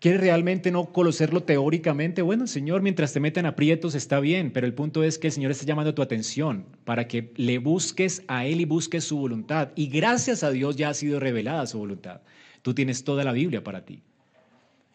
¿Quieres 0.00 0.20
realmente 0.20 0.70
no 0.70 0.92
conocerlo 0.92 1.42
teóricamente? 1.42 2.22
Bueno, 2.22 2.46
Señor, 2.46 2.82
mientras 2.82 3.12
te 3.12 3.18
meten 3.18 3.46
aprietos 3.46 3.96
está 3.96 4.20
bien, 4.20 4.52
pero 4.52 4.64
el 4.64 4.72
punto 4.72 5.02
es 5.02 5.18
que 5.18 5.26
el 5.26 5.32
Señor 5.32 5.50
está 5.50 5.66
llamando 5.66 5.92
tu 5.92 6.02
atención 6.02 6.66
para 6.84 7.08
que 7.08 7.32
le 7.34 7.58
busques 7.58 8.22
a 8.28 8.46
Él 8.46 8.60
y 8.60 8.64
busques 8.64 9.02
su 9.02 9.18
voluntad. 9.18 9.70
Y 9.74 9.88
gracias 9.88 10.44
a 10.44 10.50
Dios 10.50 10.76
ya 10.76 10.90
ha 10.90 10.94
sido 10.94 11.18
revelada 11.18 11.66
su 11.66 11.78
voluntad. 11.78 12.20
Tú 12.62 12.74
tienes 12.74 13.02
toda 13.02 13.24
la 13.24 13.32
Biblia 13.32 13.64
para 13.64 13.84
ti. 13.84 14.02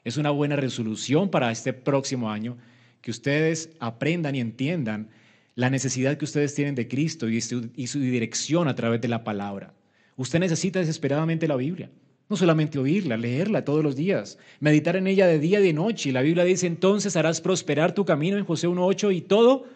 Es 0.06 0.16
una 0.16 0.30
buena 0.30 0.56
resolución 0.56 1.30
para 1.30 1.52
este 1.52 1.74
próximo 1.74 2.32
año 2.32 2.58
que 3.02 3.12
ustedes 3.12 3.72
aprendan 3.82 4.36
y 4.36 4.40
entiendan 4.40 5.10
la 5.56 5.70
necesidad 5.70 6.18
que 6.18 6.26
ustedes 6.26 6.56
tienen 6.56 6.76
de 6.76 6.88
Cristo 6.88 7.28
y 7.28 7.42
su 7.42 8.00
dirección 8.00 8.70
a 8.70 8.76
través 8.76 9.02
de 9.02 9.10
la 9.10 9.26
palabra. 9.26 9.74
Usted 10.16 10.40
necesita 10.40 10.80
desesperadamente 10.80 11.46
la 11.48 11.58
Biblia. 11.58 11.90
No 12.34 12.38
solamente 12.38 12.80
oírla, 12.80 13.16
leerla 13.16 13.64
todos 13.64 13.84
los 13.84 13.96
días, 13.96 14.40
meditar 14.60 14.96
en 14.96 15.06
ella 15.06 15.28
de 15.28 15.38
día 15.38 15.60
y 15.60 15.64
de 15.66 15.72
noche. 15.72 16.12
La 16.12 16.24
Biblia 16.24 16.44
dice, 16.44 16.66
entonces 16.66 17.16
harás 17.16 17.42
prosperar 17.42 17.94
tu 17.94 18.06
camino 18.06 18.40
en 18.40 18.44
José 18.44 18.68
1.8 18.68 19.16
y 19.16 19.22
todo. 19.22 19.68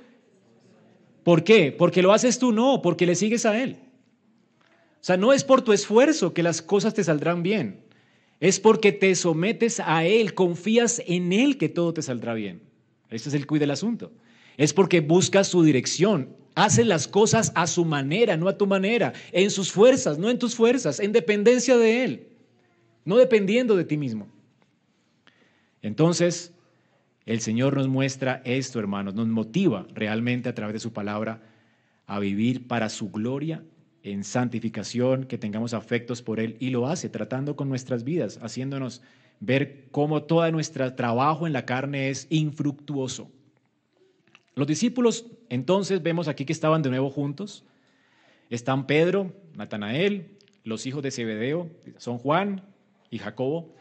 ¿Por 1.23 1.43
qué? 1.43 1.71
Porque 1.71 2.01
lo 2.01 2.11
haces 2.13 2.39
tú, 2.39 2.51
no, 2.51 2.81
porque 2.81 3.05
le 3.05 3.13
sigues 3.13 3.45
a 3.45 3.61
Él. 3.61 3.77
O 4.63 5.03
sea, 5.03 5.17
no 5.17 5.33
es 5.33 5.43
por 5.43 5.61
tu 5.61 5.71
esfuerzo 5.71 6.33
que 6.33 6.41
las 6.41 6.63
cosas 6.63 6.95
te 6.95 7.03
saldrán 7.03 7.43
bien. 7.43 7.81
Es 8.39 8.59
porque 8.59 8.91
te 8.91 9.13
sometes 9.13 9.79
a 9.79 10.03
Él, 10.03 10.33
confías 10.33 11.03
en 11.05 11.33
Él 11.33 11.59
que 11.59 11.69
todo 11.69 11.93
te 11.93 12.01
saldrá 12.01 12.33
bien. 12.33 12.63
Ese 13.11 13.29
es 13.29 13.35
el 13.35 13.45
cuid 13.45 13.59
del 13.59 13.69
asunto. 13.69 14.11
Es 14.57 14.73
porque 14.73 15.01
buscas 15.01 15.47
su 15.47 15.61
dirección, 15.61 16.35
haces 16.55 16.87
las 16.87 17.07
cosas 17.07 17.51
a 17.53 17.67
su 17.67 17.85
manera, 17.85 18.35
no 18.35 18.47
a 18.47 18.57
tu 18.57 18.65
manera, 18.65 19.13
en 19.31 19.51
sus 19.51 19.71
fuerzas, 19.71 20.17
no 20.17 20.31
en 20.31 20.39
tus 20.39 20.55
fuerzas, 20.55 20.99
en 20.99 21.11
dependencia 21.11 21.77
de 21.77 22.03
Él 22.03 22.27
no 23.07 23.15
dependiendo 23.15 23.77
de 23.77 23.85
ti 23.85 23.95
mismo. 23.95 24.27
Entonces, 25.81 26.53
el 27.25 27.39
Señor 27.39 27.77
nos 27.77 27.87
muestra 27.87 28.41
esto, 28.43 28.79
hermanos, 28.79 29.15
nos 29.15 29.27
motiva 29.27 29.87
realmente 29.93 30.49
a 30.49 30.53
través 30.53 30.73
de 30.73 30.79
su 30.81 30.91
palabra 30.91 31.41
a 32.05 32.19
vivir 32.19 32.67
para 32.67 32.89
su 32.89 33.09
gloria 33.09 33.63
en 34.03 34.25
santificación, 34.25 35.23
que 35.23 35.37
tengamos 35.37 35.73
afectos 35.73 36.21
por 36.21 36.41
Él 36.41 36.57
y 36.59 36.69
lo 36.69 36.87
hace 36.87 37.07
tratando 37.07 37.55
con 37.55 37.69
nuestras 37.69 38.03
vidas, 38.03 38.39
haciéndonos 38.41 39.01
ver 39.39 39.85
cómo 39.91 40.23
todo 40.23 40.51
nuestro 40.51 40.93
trabajo 40.93 41.47
en 41.47 41.53
la 41.53 41.65
carne 41.65 42.09
es 42.09 42.27
infructuoso. 42.29 43.31
Los 44.55 44.67
discípulos, 44.67 45.27
entonces, 45.47 46.03
vemos 46.03 46.27
aquí 46.27 46.43
que 46.43 46.51
estaban 46.51 46.81
de 46.81 46.89
nuevo 46.89 47.09
juntos. 47.09 47.63
Están 48.49 48.85
Pedro, 48.85 49.31
Natanael, 49.55 50.31
los 50.65 50.85
hijos 50.85 51.01
de 51.03 51.11
Zebedeo, 51.11 51.69
son 51.97 52.17
Juan, 52.17 52.63
y 53.09 53.19
Jacobo, 53.19 53.73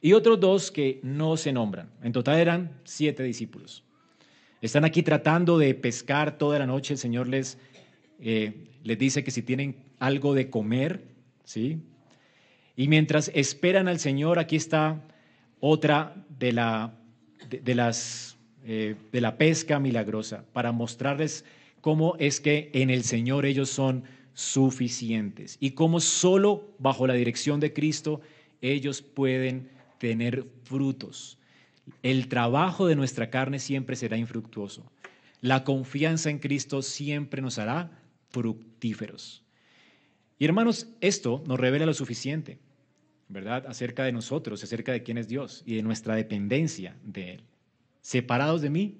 y 0.00 0.14
otros 0.14 0.40
dos 0.40 0.70
que 0.70 1.00
no 1.02 1.36
se 1.36 1.52
nombran. 1.52 1.90
En 2.02 2.12
total 2.12 2.38
eran 2.38 2.80
siete 2.84 3.22
discípulos. 3.22 3.84
Están 4.60 4.84
aquí 4.84 5.02
tratando 5.02 5.58
de 5.58 5.74
pescar 5.74 6.38
toda 6.38 6.58
la 6.58 6.66
noche. 6.66 6.94
El 6.94 6.98
Señor 6.98 7.28
les, 7.28 7.58
eh, 8.20 8.68
les 8.82 8.98
dice 8.98 9.24
que 9.24 9.30
si 9.30 9.42
tienen 9.42 9.76
algo 9.98 10.34
de 10.34 10.50
comer, 10.50 11.02
¿sí? 11.44 11.78
Y 12.76 12.88
mientras 12.88 13.30
esperan 13.34 13.88
al 13.88 13.98
Señor, 13.98 14.38
aquí 14.38 14.56
está 14.56 15.02
otra 15.60 16.14
de, 16.38 16.52
la, 16.52 16.94
de, 17.48 17.74
las, 17.74 18.36
eh, 18.64 18.96
de 19.12 19.20
la 19.20 19.36
pesca 19.36 19.78
milagrosa, 19.78 20.44
para 20.52 20.72
mostrarles 20.72 21.44
cómo 21.80 22.16
es 22.18 22.40
que 22.40 22.70
en 22.72 22.90
el 22.90 23.04
Señor 23.04 23.46
ellos 23.46 23.68
son 23.68 24.04
suficientes 24.34 25.58
y 25.60 25.72
cómo 25.72 26.00
solo 26.00 26.74
bajo 26.78 27.06
la 27.06 27.14
dirección 27.14 27.60
de 27.60 27.72
Cristo 27.72 28.20
ellos 28.62 29.02
pueden 29.02 29.68
tener 29.98 30.46
frutos. 30.64 31.38
El 32.02 32.28
trabajo 32.28 32.86
de 32.86 32.96
nuestra 32.96 33.28
carne 33.28 33.58
siempre 33.58 33.96
será 33.96 34.16
infructuoso. 34.16 34.90
La 35.40 35.64
confianza 35.64 36.30
en 36.30 36.38
Cristo 36.38 36.80
siempre 36.80 37.42
nos 37.42 37.58
hará 37.58 37.90
fructíferos. 38.30 39.42
Y 40.38 40.44
hermanos, 40.44 40.88
esto 41.00 41.42
nos 41.46 41.60
revela 41.60 41.86
lo 41.86 41.94
suficiente, 41.94 42.58
¿verdad? 43.28 43.66
Acerca 43.66 44.04
de 44.04 44.12
nosotros, 44.12 44.62
acerca 44.62 44.92
de 44.92 45.02
quién 45.02 45.18
es 45.18 45.28
Dios 45.28 45.62
y 45.66 45.74
de 45.74 45.82
nuestra 45.82 46.14
dependencia 46.14 46.96
de 47.04 47.34
Él. 47.34 47.42
Separados 48.00 48.62
de 48.62 48.70
mí. 48.70 48.98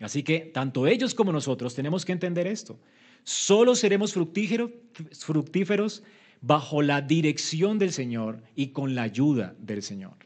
Así 0.00 0.22
que 0.22 0.40
tanto 0.40 0.86
ellos 0.86 1.14
como 1.14 1.32
nosotros 1.32 1.74
tenemos 1.74 2.04
que 2.04 2.12
entender 2.12 2.46
esto. 2.46 2.80
Solo 3.24 3.74
seremos 3.74 4.14
fructíferos 4.14 6.02
bajo 6.40 6.82
la 6.82 7.02
dirección 7.02 7.78
del 7.78 7.92
Señor 7.92 8.42
y 8.54 8.68
con 8.68 8.94
la 8.94 9.02
ayuda 9.02 9.54
del 9.58 9.82
Señor, 9.82 10.16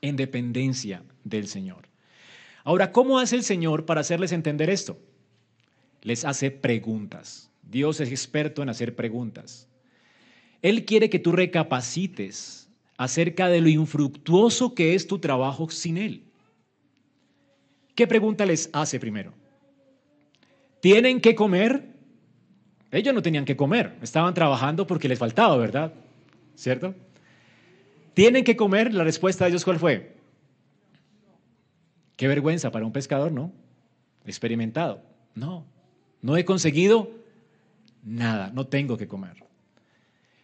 en 0.00 0.16
dependencia 0.16 1.02
del 1.24 1.48
Señor. 1.48 1.88
Ahora, 2.62 2.92
¿cómo 2.92 3.18
hace 3.18 3.36
el 3.36 3.42
Señor 3.42 3.84
para 3.84 4.00
hacerles 4.00 4.32
entender 4.32 4.70
esto? 4.70 4.98
Les 6.02 6.24
hace 6.24 6.50
preguntas. 6.50 7.50
Dios 7.62 8.00
es 8.00 8.10
experto 8.10 8.62
en 8.62 8.68
hacer 8.68 8.94
preguntas. 8.94 9.68
Él 10.62 10.84
quiere 10.84 11.10
que 11.10 11.18
tú 11.18 11.32
recapacites 11.32 12.68
acerca 12.96 13.48
de 13.48 13.60
lo 13.60 13.68
infructuoso 13.68 14.74
que 14.74 14.94
es 14.94 15.06
tu 15.06 15.18
trabajo 15.18 15.68
sin 15.70 15.98
Él. 15.98 16.24
¿Qué 17.94 18.06
pregunta 18.06 18.46
les 18.46 18.70
hace 18.72 18.98
primero? 18.98 19.32
¿Tienen 20.80 21.20
que 21.20 21.34
comer? 21.34 21.93
Ellos 22.94 23.12
no 23.12 23.22
tenían 23.22 23.44
que 23.44 23.56
comer, 23.56 23.96
estaban 24.02 24.34
trabajando 24.34 24.86
porque 24.86 25.08
les 25.08 25.18
faltaba, 25.18 25.56
¿verdad? 25.56 25.92
¿Cierto? 26.54 26.94
¿Tienen 28.14 28.44
que 28.44 28.54
comer? 28.54 28.94
La 28.94 29.02
respuesta 29.02 29.44
de 29.44 29.50
ellos, 29.50 29.64
¿cuál 29.64 29.80
fue? 29.80 30.14
Qué 32.16 32.28
vergüenza 32.28 32.70
para 32.70 32.86
un 32.86 32.92
pescador, 32.92 33.32
¿no? 33.32 33.50
Experimentado. 34.24 35.02
No, 35.34 35.66
no 36.22 36.36
he 36.36 36.44
conseguido 36.44 37.10
nada, 38.04 38.52
no 38.54 38.68
tengo 38.68 38.96
que 38.96 39.08
comer. 39.08 39.42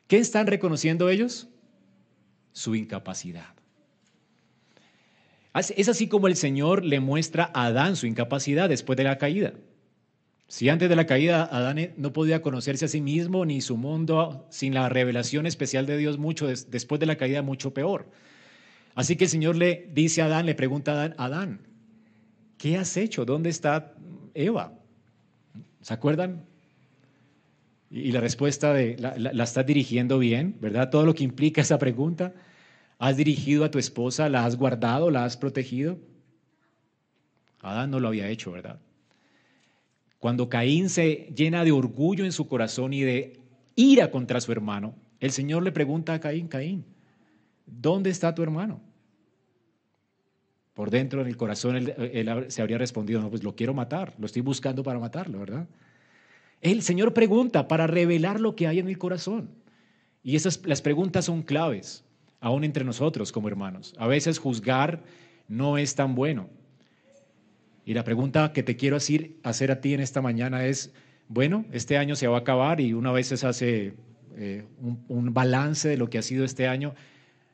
¿Qué 0.09 0.19
están 0.19 0.49
reconociendo 0.49 1.09
ellos? 1.09 1.49
Su 2.53 2.75
incapacidad. 2.75 3.55
Es 5.55 5.89
así 5.89 6.09
como 6.09 6.27
el 6.27 6.35
Señor 6.35 6.85
le 6.85 6.99
muestra 6.99 7.51
a 7.55 7.67
Adán 7.67 7.95
su 7.95 8.07
incapacidad 8.07 8.69
después 8.69 8.97
de 8.97 9.05
la 9.05 9.19
caída. 9.19 9.53
Si 10.51 10.69
antes 10.69 10.89
de 10.89 10.97
la 10.97 11.07
caída 11.07 11.45
Adán 11.45 11.93
no 11.97 12.13
podía 12.13 12.43
conocerse 12.43 12.87
a 12.87 12.89
sí 12.89 13.01
mismo 13.01 13.45
ni 13.47 13.61
su 13.61 13.77
mundo 13.77 14.49
sin 14.51 14.75
la 14.75 14.89
revelación 14.89 15.47
especial 15.47 15.87
de 15.87 15.97
Dios, 15.97 16.19
mucho 16.19 16.49
después 16.49 16.99
de 16.99 17.07
la 17.07 17.17
caída 17.17 17.41
mucho 17.41 17.73
peor. 17.73 18.11
Así 18.97 19.15
que 19.15 19.25
el 19.25 19.31
Señor 19.31 19.55
le 19.55 19.89
dice 19.93 20.23
a 20.23 20.25
Adán, 20.25 20.47
le 20.47 20.57
pregunta 20.57 20.91
a 20.91 20.95
Adán, 20.95 21.15
Adán, 21.19 21.61
¿qué 22.59 22.77
has 22.77 22.97
hecho? 22.97 23.25
¿Dónde 23.25 23.49
está 23.49 23.95
Eva? 24.35 24.73
¿Se 25.83 25.95
acuerdan? 25.95 26.45
Y 27.89 28.11
la 28.11 28.21
respuesta 28.21 28.75
de, 28.75 28.97
la, 28.99 29.17
la, 29.17 29.45
estás 29.45 29.65
dirigiendo 29.65 30.19
bien, 30.19 30.57
¿verdad? 30.61 30.91
Todo 30.91 31.07
lo 31.07 31.15
que 31.15 31.23
implica 31.23 31.61
esa 31.61 31.79
pregunta. 31.79 32.35
¿Has 32.99 33.17
dirigido 33.17 33.65
a 33.65 33.71
tu 33.71 33.79
esposa? 33.79 34.29
¿La 34.29 34.45
has 34.45 34.57
guardado? 34.57 35.13
¿La 35.13 35.25
has 35.25 35.37
protegido? 35.37 36.01
Adán 37.61 37.93
no 37.93 38.01
lo 38.01 38.09
había 38.09 38.29
hecho, 38.29 38.51
¿verdad? 38.51 38.81
Cuando 40.21 40.51
Caín 40.51 40.91
se 40.91 41.33
llena 41.35 41.65
de 41.65 41.73
orgullo 41.73 42.27
en 42.27 42.33
su 42.33 42.47
corazón 42.47 42.93
y 42.93 43.01
de 43.01 43.41
ira 43.75 44.11
contra 44.11 44.41
su 44.41 44.53
hermano, 44.53 44.95
el 45.19 45.33
Señor 45.33 45.63
le 45.63 45.73
pregunta 45.73 46.13
a 46.13 46.21
Caín, 46.21 46.47
Caín, 46.47 46.85
¿dónde 47.67 48.11
está 48.11 48.35
tu 48.35 48.43
hermano? 48.43 48.83
Por 50.75 50.91
dentro, 50.91 51.23
en 51.23 51.27
el 51.27 51.39
corazón, 51.39 51.77
él, 51.77 52.45
se 52.49 52.61
habría 52.61 52.77
respondido, 52.77 53.21
no, 53.23 53.31
pues 53.31 53.43
lo 53.43 53.57
quiero 53.57 53.73
matar, 53.73 54.15
lo 54.19 54.27
estoy 54.27 54.43
buscando 54.43 54.83
para 54.83 54.99
matarlo, 54.99 55.41
¿verdad? 55.41 55.67
El 56.61 56.83
Señor 56.83 57.15
pregunta 57.15 57.67
para 57.67 57.87
revelar 57.87 58.41
lo 58.41 58.55
que 58.55 58.67
hay 58.67 58.79
en 58.79 58.89
el 58.89 58.99
corazón. 58.99 59.49
Y 60.23 60.37
esas, 60.37 60.67
las 60.67 60.83
preguntas 60.83 61.25
son 61.25 61.43
claves, 61.43 62.05
aún 62.41 62.65
entre 62.65 62.85
nosotros 62.85 63.33
como 63.33 63.49
hermanos. 63.49 63.95
A 63.97 64.07
veces 64.07 64.39
juzgar 64.39 65.03
no 65.49 65.79
es 65.79 65.95
tan 65.95 66.15
bueno. 66.15 66.51
Y 67.91 67.95
la 67.95 68.05
pregunta 68.05 68.53
que 68.53 68.63
te 68.63 68.77
quiero 68.77 68.97
hacer, 68.97 69.73
a 69.73 69.81
ti 69.81 69.95
en 69.95 69.99
esta 69.99 70.23
mañana 70.23 70.65
es, 70.65 70.93
bueno, 71.27 71.65
este 71.73 71.99
año 71.99 72.15
se 72.15 72.29
va 72.29 72.37
a 72.37 72.41
acabar 72.43 72.81
y 72.81 72.93
una 72.93 73.11
vez 73.11 73.27
se 73.27 73.45
hace 73.45 73.95
eh, 74.37 74.65
un 75.09 75.35
balance 75.35 75.89
de 75.89 75.97
lo 75.97 76.09
que 76.09 76.17
ha 76.19 76.23
sido 76.23 76.45
este 76.45 76.69
año. 76.69 76.95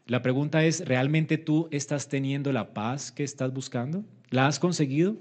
La 0.04 0.20
pregunta 0.20 0.62
es, 0.62 0.84
¿realmente 0.84 1.38
tú 1.38 1.68
estás 1.70 2.10
teniendo 2.10 2.52
la 2.52 2.74
paz 2.74 3.12
que 3.12 3.24
estás 3.24 3.50
buscando? 3.50 4.04
¿La 4.28 4.46
has 4.46 4.58
conseguido? 4.58 5.16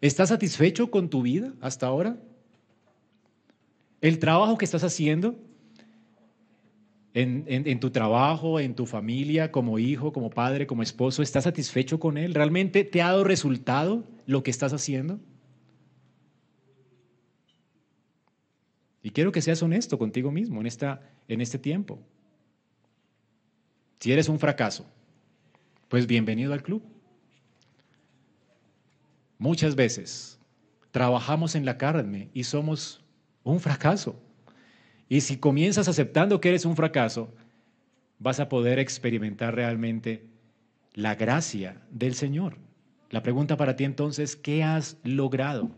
¿Estás 0.00 0.30
satisfecho 0.30 0.90
con 0.90 1.08
tu 1.08 1.22
vida 1.22 1.52
hasta 1.60 1.86
ahora? 1.86 2.16
¿El 4.00 4.18
trabajo 4.18 4.58
que 4.58 4.64
estás 4.64 4.82
haciendo 4.82 5.38
en, 7.14 7.80
tu 7.80 7.90
trabajo, 7.90 8.60
en 8.60 8.74
tu 8.74 8.86
familia, 8.86 9.50
como 9.50 9.78
hijo, 9.78 10.12
como 10.12 10.30
padre, 10.30 10.66
como 10.66 10.82
esposo? 10.82 11.22
¿Estás 11.22 11.44
satisfecho 11.44 11.98
con 11.98 12.16
él? 12.16 12.34
¿Realmente 12.34 12.84
te 12.84 13.02
ha 13.02 13.06
dado 13.06 13.24
resultado 13.24 14.04
lo 14.26 14.42
que 14.42 14.50
estás 14.50 14.72
haciendo? 14.72 15.18
Y 19.02 19.10
quiero 19.10 19.32
que 19.32 19.42
seas 19.42 19.62
honesto 19.62 19.98
contigo 19.98 20.30
mismo 20.30 20.60
en, 20.60 20.66
esta, 20.66 21.00
en 21.26 21.40
este 21.40 21.58
tiempo. 21.58 21.98
Si 23.98 24.12
eres 24.12 24.28
un 24.28 24.38
fracaso, 24.38 24.86
pues 25.88 26.06
bienvenido 26.06 26.52
al 26.52 26.62
club. 26.62 26.82
Muchas 29.38 29.74
veces 29.74 30.38
trabajamos 30.90 31.54
en 31.54 31.64
la 31.64 31.78
carne 31.78 32.30
y 32.34 32.44
somos 32.44 33.02
un 33.42 33.58
fracaso. 33.58 34.22
Y 35.10 35.22
si 35.22 35.38
comienzas 35.38 35.88
aceptando 35.88 36.40
que 36.40 36.50
eres 36.50 36.64
un 36.64 36.76
fracaso, 36.76 37.34
vas 38.20 38.38
a 38.38 38.48
poder 38.48 38.78
experimentar 38.78 39.56
realmente 39.56 40.24
la 40.94 41.16
gracia 41.16 41.82
del 41.90 42.14
Señor. 42.14 42.58
La 43.10 43.20
pregunta 43.20 43.56
para 43.56 43.74
ti 43.74 43.82
entonces, 43.82 44.36
¿qué 44.36 44.62
has 44.62 44.98
logrado? 45.02 45.68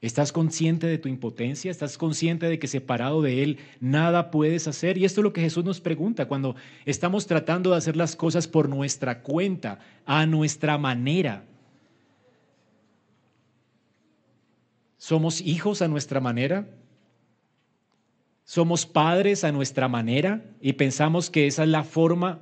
¿Estás 0.00 0.32
consciente 0.32 0.88
de 0.88 0.98
tu 0.98 1.08
impotencia? 1.08 1.70
¿Estás 1.70 1.96
consciente 1.96 2.48
de 2.48 2.58
que 2.58 2.66
separado 2.66 3.22
de 3.22 3.44
Él 3.44 3.58
nada 3.78 4.32
puedes 4.32 4.66
hacer? 4.66 4.98
Y 4.98 5.04
esto 5.04 5.20
es 5.20 5.24
lo 5.24 5.32
que 5.32 5.42
Jesús 5.42 5.64
nos 5.64 5.80
pregunta 5.80 6.26
cuando 6.26 6.56
estamos 6.86 7.28
tratando 7.28 7.70
de 7.70 7.76
hacer 7.76 7.96
las 7.96 8.16
cosas 8.16 8.48
por 8.48 8.68
nuestra 8.68 9.22
cuenta, 9.22 9.78
a 10.06 10.26
nuestra 10.26 10.76
manera. 10.76 11.44
¿Somos 14.98 15.40
hijos 15.40 15.82
a 15.82 15.88
nuestra 15.88 16.18
manera? 16.18 16.66
Somos 18.50 18.84
padres 18.84 19.44
a 19.44 19.52
nuestra 19.52 19.86
manera 19.86 20.42
y 20.60 20.72
pensamos 20.72 21.30
que 21.30 21.46
esa 21.46 21.62
es 21.62 21.68
la 21.68 21.84
forma. 21.84 22.40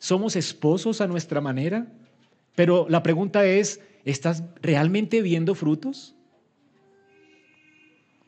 Somos 0.00 0.34
esposos 0.34 1.00
a 1.00 1.06
nuestra 1.06 1.40
manera. 1.40 1.86
Pero 2.56 2.86
la 2.88 3.04
pregunta 3.04 3.44
es, 3.44 3.80
¿estás 4.04 4.42
realmente 4.60 5.22
viendo 5.22 5.54
frutos? 5.54 6.16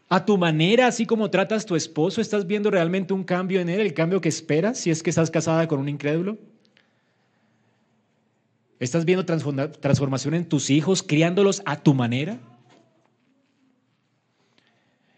A 0.08 0.24
tu 0.24 0.38
manera, 0.38 0.86
así 0.86 1.04
como 1.04 1.30
tratas 1.30 1.66
tu 1.66 1.74
esposo, 1.74 2.20
¿estás 2.20 2.46
viendo 2.46 2.70
realmente 2.70 3.12
un 3.12 3.24
cambio 3.24 3.60
en 3.60 3.70
él, 3.70 3.80
el 3.80 3.92
cambio 3.92 4.20
que 4.20 4.28
esperas 4.28 4.78
si 4.78 4.92
es 4.92 5.02
que 5.02 5.10
estás 5.10 5.32
casada 5.32 5.66
con 5.66 5.80
un 5.80 5.88
incrédulo? 5.88 6.38
¿Estás 8.78 9.04
viendo 9.04 9.26
transformación 9.26 10.34
en 10.34 10.48
tus 10.48 10.70
hijos, 10.70 11.02
criándolos 11.02 11.60
a 11.66 11.82
tu 11.82 11.92
manera? 11.92 12.38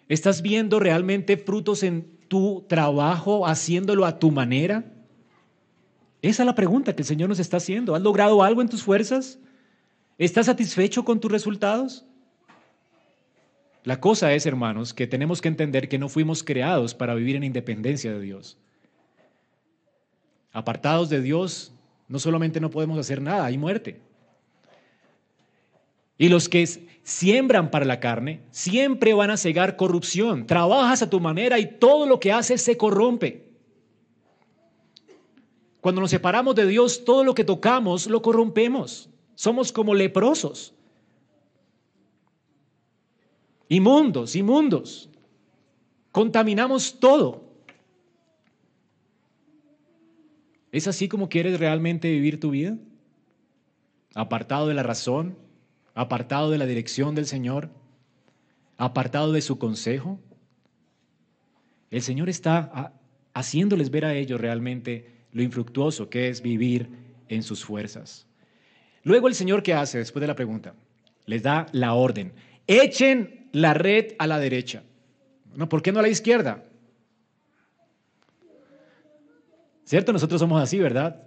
¿Estás 0.08 0.42
viendo 0.42 0.78
realmente 0.78 1.36
frutos 1.36 1.82
en 1.82 2.16
tu 2.28 2.64
trabajo, 2.68 3.46
haciéndolo 3.46 4.04
a 4.04 4.18
tu 4.18 4.30
manera? 4.30 4.84
Esa 6.22 6.42
es 6.42 6.46
la 6.46 6.54
pregunta 6.54 6.94
que 6.94 7.02
el 7.02 7.06
Señor 7.06 7.28
nos 7.28 7.38
está 7.38 7.56
haciendo. 7.58 7.94
¿Has 7.94 8.02
logrado 8.02 8.42
algo 8.42 8.62
en 8.62 8.68
tus 8.68 8.82
fuerzas? 8.82 9.38
¿Estás 10.18 10.46
satisfecho 10.46 11.04
con 11.04 11.20
tus 11.20 11.30
resultados? 11.30 12.04
La 13.84 14.00
cosa 14.00 14.32
es, 14.32 14.46
hermanos, 14.46 14.94
que 14.94 15.06
tenemos 15.06 15.40
que 15.40 15.48
entender 15.48 15.88
que 15.88 15.98
no 15.98 16.08
fuimos 16.08 16.42
creados 16.42 16.94
para 16.94 17.14
vivir 17.14 17.36
en 17.36 17.44
independencia 17.44 18.12
de 18.12 18.20
Dios. 18.20 18.58
Apartados 20.52 21.08
de 21.08 21.20
Dios, 21.20 21.72
no 22.08 22.18
solamente 22.18 22.60
no 22.60 22.70
podemos 22.70 22.98
hacer 22.98 23.20
nada, 23.20 23.44
hay 23.44 23.58
muerte. 23.58 24.00
Y 26.18 26.28
los 26.28 26.48
que 26.48 26.66
siembran 27.02 27.70
para 27.70 27.84
la 27.84 28.00
carne 28.00 28.40
siempre 28.50 29.14
van 29.14 29.30
a 29.30 29.36
cegar 29.36 29.76
corrupción. 29.76 30.46
Trabajas 30.46 31.02
a 31.02 31.10
tu 31.10 31.20
manera 31.20 31.58
y 31.58 31.78
todo 31.78 32.06
lo 32.06 32.18
que 32.20 32.32
haces 32.32 32.62
se 32.62 32.76
corrompe. 32.76 33.46
Cuando 35.80 36.00
nos 36.00 36.10
separamos 36.10 36.54
de 36.54 36.66
Dios, 36.66 37.04
todo 37.04 37.22
lo 37.22 37.34
que 37.34 37.44
tocamos 37.44 38.06
lo 38.06 38.22
corrompemos. 38.22 39.08
Somos 39.34 39.70
como 39.70 39.94
leprosos. 39.94 40.74
Inmundos, 43.68 44.34
inmundos. 44.34 45.10
Contaminamos 46.10 46.98
todo. 46.98 47.44
¿Es 50.72 50.88
así 50.88 51.08
como 51.08 51.28
quieres 51.28 51.60
realmente 51.60 52.10
vivir 52.10 52.40
tu 52.40 52.50
vida? 52.50 52.76
Apartado 54.14 54.66
de 54.66 54.74
la 54.74 54.82
razón, 54.82 55.36
apartado 55.96 56.50
de 56.50 56.58
la 56.58 56.66
dirección 56.66 57.14
del 57.14 57.26
Señor, 57.26 57.70
apartado 58.76 59.32
de 59.32 59.40
su 59.40 59.58
consejo. 59.58 60.20
El 61.90 62.02
Señor 62.02 62.28
está 62.28 62.92
haciéndoles 63.32 63.90
ver 63.90 64.04
a 64.04 64.14
ellos 64.14 64.40
realmente 64.40 65.10
lo 65.32 65.42
infructuoso 65.42 66.10
que 66.10 66.28
es 66.28 66.42
vivir 66.42 66.90
en 67.28 67.42
sus 67.42 67.64
fuerzas. 67.64 68.26
Luego 69.04 69.26
el 69.26 69.34
Señor, 69.34 69.62
¿qué 69.62 69.72
hace 69.72 69.98
después 69.98 70.20
de 70.20 70.26
la 70.26 70.36
pregunta? 70.36 70.74
Les 71.24 71.42
da 71.42 71.66
la 71.72 71.94
orden. 71.94 72.34
Echen 72.66 73.48
la 73.52 73.72
red 73.72 74.12
a 74.18 74.26
la 74.26 74.38
derecha. 74.38 74.82
No, 75.54 75.68
¿Por 75.68 75.80
qué 75.80 75.92
no 75.92 76.00
a 76.00 76.02
la 76.02 76.08
izquierda? 76.08 76.62
¿Cierto? 79.84 80.12
Nosotros 80.12 80.40
somos 80.40 80.62
así, 80.62 80.78
¿verdad? 80.78 81.22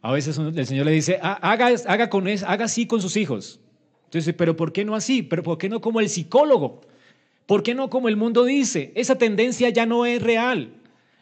A 0.00 0.12
veces 0.12 0.38
el 0.38 0.66
Señor 0.66 0.86
le 0.86 0.92
dice, 0.92 1.18
haga, 1.20 1.66
haga, 1.86 2.10
con, 2.10 2.28
haga 2.28 2.66
así 2.66 2.86
con 2.86 3.00
sus 3.00 3.16
hijos. 3.16 3.58
Entonces, 4.14 4.36
pero 4.38 4.56
¿por 4.56 4.72
qué 4.72 4.84
no 4.84 4.94
así? 4.94 5.24
¿Pero 5.24 5.42
por 5.42 5.58
qué 5.58 5.68
no 5.68 5.80
como 5.80 5.98
el 5.98 6.08
psicólogo? 6.08 6.82
¿Por 7.46 7.64
qué 7.64 7.74
no 7.74 7.90
como 7.90 8.08
el 8.08 8.16
mundo 8.16 8.44
dice? 8.44 8.92
Esa 8.94 9.18
tendencia 9.18 9.70
ya 9.70 9.86
no 9.86 10.06
es 10.06 10.22
real. 10.22 10.70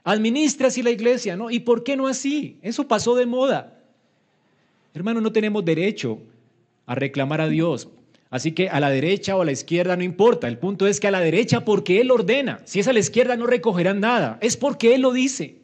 Administra 0.05 0.69
así 0.69 0.83
la 0.83 0.91
iglesia, 0.91 1.35
¿no? 1.35 1.51
¿Y 1.51 1.61
por 1.61 1.85
qué 1.85 1.97
no 1.97 2.07
así? 2.07 2.59
Eso 2.61 2.87
pasó 2.87 3.15
de 3.15 3.25
moda. 3.25 3.81
Hermano, 4.93 5.23
no 5.23 5.33
tenemos 5.33 5.65
derecho 5.65 6.19
a 6.85 6.95
reclamar 6.95 7.41
a 7.41 7.49
Dios. 7.49 7.89
Así 8.29 8.53
que 8.53 8.69
a 8.69 8.79
la 8.79 8.91
derecha 8.91 9.39
o 9.39 9.41
a 9.41 9.47
la 9.47 9.53
izquierda 9.53 9.97
no 9.97 10.03
importa. 10.03 10.47
El 10.47 10.59
punto 10.59 10.87
es 10.87 11.01
que 11.01 11.09
a 11.09 11.13
la 11.13 11.21
derecha 11.21 11.65
porque 11.65 11.99
Él 11.99 12.11
ordena. 12.11 12.61
Si 12.67 12.79
es 12.79 12.89
a 12.89 12.93
la 12.93 13.01
izquierda 13.01 13.37
no 13.37 13.47
recogerán 13.47 14.01
nada. 14.01 14.37
Es 14.43 14.59
porque 14.59 14.95
Él 14.95 15.01
lo 15.01 15.13
dice. 15.13 15.63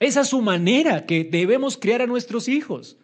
Esa 0.00 0.22
es 0.22 0.28
su 0.28 0.40
manera 0.40 1.04
que 1.04 1.24
debemos 1.24 1.76
criar 1.76 2.00
a 2.00 2.06
nuestros 2.06 2.48
hijos. 2.48 2.96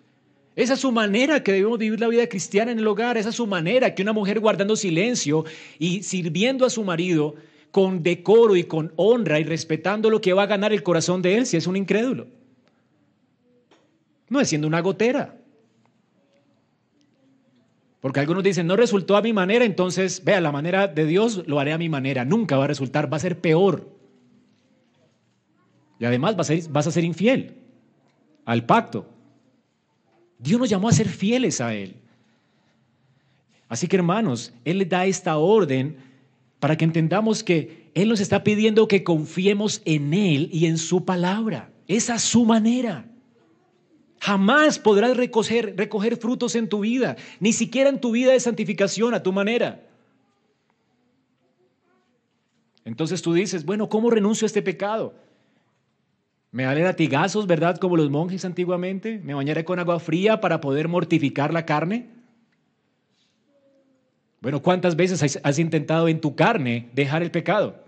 Esa 0.55 0.75
es 0.75 0.81
su 0.81 0.93
manera 0.93 1.43
que 1.43 1.53
debemos 1.53 1.79
vivir 1.79 1.99
la 1.99 2.09
vida 2.09 2.27
cristiana 2.27 2.73
en 2.73 2.79
el 2.79 2.87
hogar. 2.87 3.17
Esa 3.17 3.31
es 3.31 3.37
su 3.37 3.47
manera 3.47 3.95
que 3.95 4.03
una 4.03 4.13
mujer 4.13 4.41
guardando 4.41 4.77
silencio 4.77 5.45
y 5.79 6.03
sirviendo 6.03 6.67
a 6.67 6.71
su 6.71 6.85
marido 6.85 7.35
con 7.71 8.03
decoro 8.03 8.55
y 8.55 8.65
con 8.65 8.93
honra 8.97 9.41
y 9.41 9.45
respetando 9.45 10.11
lo 10.11 10.21
que 10.21 10.35
va 10.35 10.43
a 10.43 10.47
ganar 10.47 10.73
el 10.73 10.83
corazón 10.83 11.23
de 11.23 11.39
él 11.39 11.47
si 11.47 11.57
es 11.57 11.67
un 11.67 11.77
incrédulo. 11.77 12.27
No 14.29 14.41
es 14.41 14.49
siendo 14.49 14.67
una 14.67 14.81
gotera. 14.81 15.39
Porque 18.01 18.21
algunos 18.21 18.43
dicen, 18.43 18.67
no 18.67 18.77
resultó 18.77 19.17
a 19.17 19.23
mi 19.23 19.33
manera, 19.33 19.65
entonces, 19.65 20.25
vea, 20.25 20.41
la 20.41 20.51
manera 20.51 20.89
de 20.89 21.07
Dios 21.07 21.45
lo 21.47 21.61
haré 21.61 21.73
a 21.73 21.79
mi 21.79 21.89
manera. 21.89 22.25
Nunca 22.25 22.57
va 22.57 22.65
a 22.65 22.67
resultar, 22.67 23.11
va 23.11 23.17
a 23.17 23.21
ser 23.21 23.41
peor. 23.41 23.89
Y 26.01 26.05
además 26.05 26.37
vas 26.37 26.51
a 26.51 26.57
ser, 26.57 26.69
vas 26.71 26.87
a 26.89 26.91
ser 26.91 27.05
infiel 27.05 27.55
al 28.45 28.67
pacto. 28.67 29.12
Dios 30.43 30.59
nos 30.59 30.69
llamó 30.69 30.89
a 30.89 30.93
ser 30.93 31.09
fieles 31.09 31.61
a 31.61 31.73
Él. 31.73 31.95
Así 33.69 33.87
que 33.87 33.97
hermanos, 33.97 34.53
Él 34.65 34.79
le 34.79 34.85
da 34.85 35.07
esta 35.07 35.39
orden 35.39 35.97
para 36.59 36.77
que 36.77 36.85
entendamos 36.85 37.45
que 37.45 37.91
Él 37.95 38.09
nos 38.09 38.21
está 38.21 38.43
pidiendo 38.43 38.89
que 38.89 39.05
confiemos 39.05 39.81
en 39.85 40.13
Él 40.13 40.49
y 40.53 40.67
en 40.67 40.79
su 40.79 41.05
palabra. 41.05 41.71
Esa 41.87 42.17
es 42.17 42.23
su 42.23 42.45
manera. 42.45 43.07
Jamás 44.19 44.79
podrás 44.79 45.17
recoger, 45.17 45.75
recoger 45.77 46.17
frutos 46.17 46.57
en 46.57 46.69
tu 46.69 46.81
vida, 46.81 47.17
ni 47.39 47.53
siquiera 47.53 47.89
en 47.89 48.01
tu 48.01 48.11
vida 48.11 48.33
de 48.33 48.41
santificación 48.41 49.15
a 49.15 49.23
tu 49.23 49.33
manera. 49.33 49.87
Entonces 52.85 53.23
tú 53.23 53.33
dices, 53.33 53.65
bueno, 53.65 53.89
¿cómo 53.89 54.11
renuncio 54.11 54.45
a 54.45 54.47
este 54.47 54.63
pecado? 54.63 55.15
Me 56.53 56.65
daré 56.65 56.83
latigazos, 56.83 57.47
¿verdad? 57.47 57.79
Como 57.79 57.97
los 57.97 58.11
monjes 58.11 58.45
antiguamente. 58.45 59.19
Me 59.25 59.33
bañaré 59.33 59.65
con 59.65 59.79
agua 59.79 59.99
fría 59.99 60.41
para 60.41 60.61
poder 60.61 60.87
mortificar 60.87 61.53
la 61.53 61.65
carne. 61.65 62.11
Bueno, 64.43 64.61
¿cuántas 64.61 64.95
veces 64.95 65.41
has 65.43 65.59
intentado 65.59 66.09
en 66.09 66.21
tu 66.21 66.37
carne 66.37 66.91
dejar 66.93 67.23
el 67.23 67.31
pecado? 67.31 67.83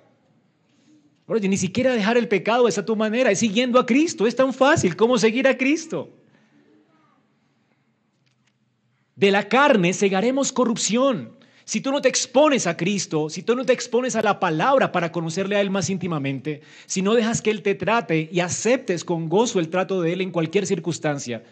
Oye, 1.27 1.49
ni 1.49 1.59
siquiera 1.59 1.93
dejar 1.93 2.17
el 2.17 2.29
pecado 2.29 2.67
es 2.67 2.79
a 2.79 2.85
tu 2.85 2.97
manera, 2.97 3.31
es 3.31 3.39
siguiendo 3.39 3.79
a 3.79 3.85
Cristo. 3.85 4.27
Es 4.27 4.35
tan 4.35 4.55
fácil 4.55 4.97
como 4.97 5.19
seguir 5.19 5.47
a 5.47 5.59
Cristo. 5.59 6.09
De 9.15 9.31
la 9.31 9.47
carne 9.47 9.93
segaremos 9.93 10.53
corrupción. 10.53 11.33
Si 11.65 11.81
tú 11.81 11.91
no 11.91 12.03
te 12.03 12.09
expones 12.09 12.67
a 12.67 12.77
Cristo, 12.77 13.31
si 13.31 13.43
tú 13.43 13.57
no 13.57 13.65
te 13.65 13.73
expones 13.73 14.17
a 14.17 14.23
la 14.23 14.39
palabra 14.39 14.93
para 14.93 15.11
conocerle 15.13 15.57
a 15.57 15.61
Él 15.61 15.71
más 15.71 15.89
íntimamente, 15.89 16.61
si 16.87 17.01
no 17.01 17.15
dejas 17.15 17.41
que 17.41 17.51
Él 17.51 17.63
te 17.63 17.75
trate 17.75 18.29
y 18.31 18.41
aceptes 18.41 19.05
con 19.05 19.29
gozo 19.29 19.61
el 19.61 19.71
trato 19.71 20.03
de 20.03 20.13
Él 20.13 20.21
en 20.21 20.31
cualquier 20.31 20.67
circunstancia, 20.67 21.43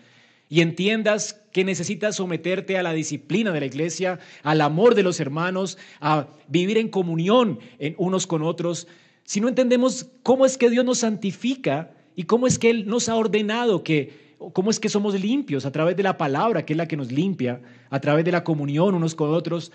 y 0.50 0.60
entiendas 0.60 1.40
que 1.50 1.64
necesitas 1.64 2.16
someterte 2.16 2.76
a 2.76 2.82
la 2.82 2.92
disciplina 2.92 3.52
de 3.52 3.60
la 3.60 3.64
iglesia, 3.66 4.18
al 4.42 4.60
amor 4.60 4.94
de 4.94 5.02
los 5.02 5.18
hermanos, 5.18 5.78
a 5.98 6.26
vivir 6.46 6.76
en 6.76 6.90
comunión 6.90 7.58
en 7.78 7.94
unos 7.96 8.26
con 8.26 8.42
otros, 8.42 8.86
si 9.24 9.40
no 9.40 9.48
entendemos 9.48 10.08
cómo 10.22 10.44
es 10.44 10.58
que 10.58 10.68
Dios 10.68 10.84
nos 10.84 10.98
santifica 10.98 11.92
y 12.16 12.24
cómo 12.24 12.46
es 12.46 12.58
que 12.58 12.68
Él 12.68 12.86
nos 12.86 13.08
ha 13.08 13.16
ordenado 13.16 13.82
que 13.82 14.20
cómo 14.52 14.70
es 14.70 14.78
que 14.78 14.88
somos 14.90 15.18
limpios 15.18 15.64
a 15.64 15.72
través 15.72 15.96
de 15.96 16.02
la 16.02 16.18
palabra, 16.18 16.66
que 16.66 16.74
es 16.74 16.76
la 16.76 16.88
que 16.88 16.96
nos 16.98 17.12
limpia, 17.12 17.62
a 17.88 18.00
través 18.00 18.24
de 18.24 18.32
la 18.32 18.44
comunión 18.44 18.94
unos 18.94 19.14
con 19.14 19.32
otros, 19.32 19.72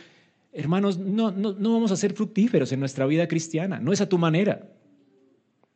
Hermanos, 0.58 0.98
no, 0.98 1.30
no, 1.30 1.54
vamos 1.54 1.92
a 1.92 1.96
ser 1.96 2.14
fructíferos 2.14 2.72
en 2.72 2.80
nuestra 2.80 3.06
vida 3.06 3.28
cristiana, 3.28 3.80
no 3.80 3.94
es 3.94 4.02
a 4.02 4.10
tu 4.10 4.18
manera. 4.18 4.68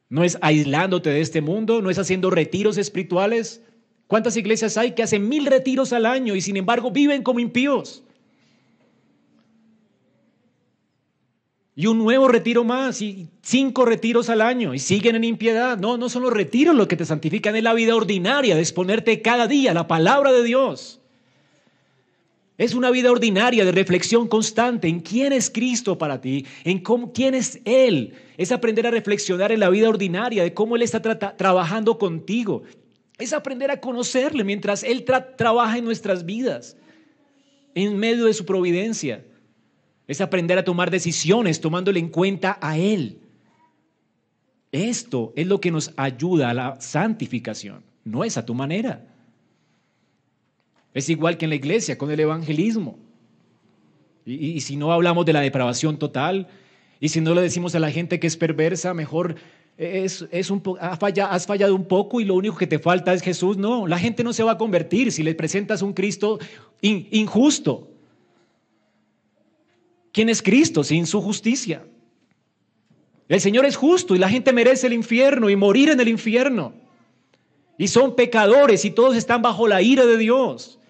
No 0.09 0.23
es 0.23 0.39
aislándote 0.41 1.11
de 1.11 1.21
este 1.21 1.39
mundo, 1.39 1.83
no 1.83 1.91
es 1.91 1.99
haciendo 1.99 2.31
retiros 2.31 2.79
espirituales. 2.79 3.63
¿Cuántas 4.07 4.35
iglesias 4.37 4.77
hay 4.77 4.93
que 4.93 5.03
hacen 5.03 5.29
mil 5.29 5.45
retiros 5.45 5.93
al 5.93 6.07
año 6.07 6.35
y 6.35 6.41
sin 6.41 6.57
embargo 6.57 6.89
viven 6.89 7.21
como 7.21 7.39
impíos? 7.39 8.03
Y 11.75 11.85
un 11.85 11.99
nuevo 11.99 12.27
retiro 12.27 12.63
más 12.63 13.03
y 13.03 13.29
cinco 13.43 13.85
retiros 13.85 14.31
al 14.31 14.41
año 14.41 14.73
y 14.73 14.79
siguen 14.79 15.15
en 15.15 15.23
impiedad. 15.23 15.77
No, 15.77 15.97
no 15.97 16.09
son 16.09 16.23
los 16.23 16.33
retiros 16.33 16.75
los 16.75 16.87
que 16.87 16.97
te 16.97 17.05
santifican, 17.05 17.55
es 17.55 17.61
la 17.61 17.75
vida 17.75 17.95
ordinaria 17.95 18.55
de 18.55 18.61
exponerte 18.61 19.21
cada 19.21 19.45
día 19.45 19.71
a 19.71 19.75
la 19.75 19.87
palabra 19.87 20.31
de 20.31 20.43
Dios. 20.43 21.00
Es 22.61 22.75
una 22.75 22.91
vida 22.91 23.11
ordinaria 23.11 23.65
de 23.65 23.71
reflexión 23.71 24.27
constante 24.27 24.87
en 24.87 24.99
quién 24.99 25.33
es 25.33 25.49
Cristo 25.49 25.97
para 25.97 26.21
ti, 26.21 26.45
en 26.63 26.77
cómo, 26.77 27.11
quién 27.11 27.33
es 27.33 27.59
Él. 27.65 28.13
Es 28.37 28.51
aprender 28.51 28.85
a 28.85 28.91
reflexionar 28.91 29.51
en 29.51 29.61
la 29.61 29.71
vida 29.71 29.89
ordinaria 29.89 30.43
de 30.43 30.53
cómo 30.53 30.75
Él 30.75 30.83
está 30.83 31.01
trabajando 31.01 31.97
contigo. 31.97 32.61
Es 33.17 33.33
aprender 33.33 33.71
a 33.71 33.81
conocerle 33.81 34.43
mientras 34.43 34.83
Él 34.83 35.05
trabaja 35.37 35.79
en 35.79 35.85
nuestras 35.85 36.23
vidas, 36.23 36.77
en 37.73 37.97
medio 37.97 38.25
de 38.25 38.33
su 38.35 38.45
providencia. 38.45 39.25
Es 40.07 40.21
aprender 40.21 40.59
a 40.59 40.63
tomar 40.63 40.91
decisiones 40.91 41.61
tomándole 41.61 41.99
en 41.99 42.09
cuenta 42.09 42.59
a 42.61 42.77
Él. 42.77 43.21
Esto 44.71 45.33
es 45.35 45.47
lo 45.47 45.59
que 45.59 45.71
nos 45.71 45.93
ayuda 45.97 46.51
a 46.51 46.53
la 46.53 46.79
santificación. 46.79 47.83
No 48.03 48.23
es 48.23 48.37
a 48.37 48.45
tu 48.45 48.53
manera. 48.53 49.10
Es 50.93 51.09
igual 51.09 51.37
que 51.37 51.45
en 51.45 51.49
la 51.49 51.55
iglesia, 51.55 51.97
con 51.97 52.11
el 52.11 52.19
evangelismo. 52.19 52.97
Y, 54.25 54.61
si 54.61 54.75
no 54.75 54.91
hablamos 54.91 55.25
de 55.25 55.33
la 55.33 55.41
depravación 55.41 55.97
total, 55.97 56.47
y 56.99 57.09
si 57.09 57.21
no 57.21 57.33
le 57.33 57.41
decimos 57.41 57.73
a 57.73 57.79
la 57.79 57.91
gente 57.91 58.19
que 58.19 58.27
es 58.27 58.37
perversa, 58.37 58.93
mejor 58.93 59.35
es, 59.77 60.27
es 60.31 60.51
un 60.51 60.61
has, 60.79 60.99
fallado, 60.99 61.31
has 61.31 61.47
fallado 61.47 61.73
un 61.73 61.85
poco 61.85 62.21
y 62.21 62.25
lo 62.25 62.35
único 62.35 62.55
que 62.55 62.67
te 62.67 62.77
falta 62.77 63.13
es 63.13 63.21
Jesús. 63.23 63.57
No, 63.57 63.87
la 63.87 63.97
gente 63.97 64.23
no 64.23 64.31
se 64.33 64.43
va 64.43 64.51
a 64.51 64.57
convertir 64.57 65.11
si 65.11 65.23
le 65.23 65.33
presentas 65.33 65.81
un 65.81 65.93
Cristo 65.93 66.39
injusto. 66.81 67.87
¿Quién 70.11 70.29
es 70.29 70.41
Cristo 70.41 70.83
sin 70.83 71.07
su 71.07 71.21
justicia? 71.21 71.83
El 73.27 73.39
Señor 73.39 73.65
es 73.65 73.77
justo 73.77 74.13
y 74.13 74.19
la 74.19 74.29
gente 74.29 74.51
merece 74.51 74.87
el 74.87 74.93
infierno 74.93 75.49
y 75.49 75.55
morir 75.55 75.89
en 75.89 75.99
el 76.01 76.09
infierno. 76.09 76.73
Y 77.77 77.87
son 77.87 78.15
pecadores 78.15 78.83
y 78.83 78.91
todos 78.91 79.15
están 79.15 79.41
bajo 79.41 79.67
la 79.67 79.81
ira 79.81 80.05
de 80.05 80.17
Dios. 80.17 80.80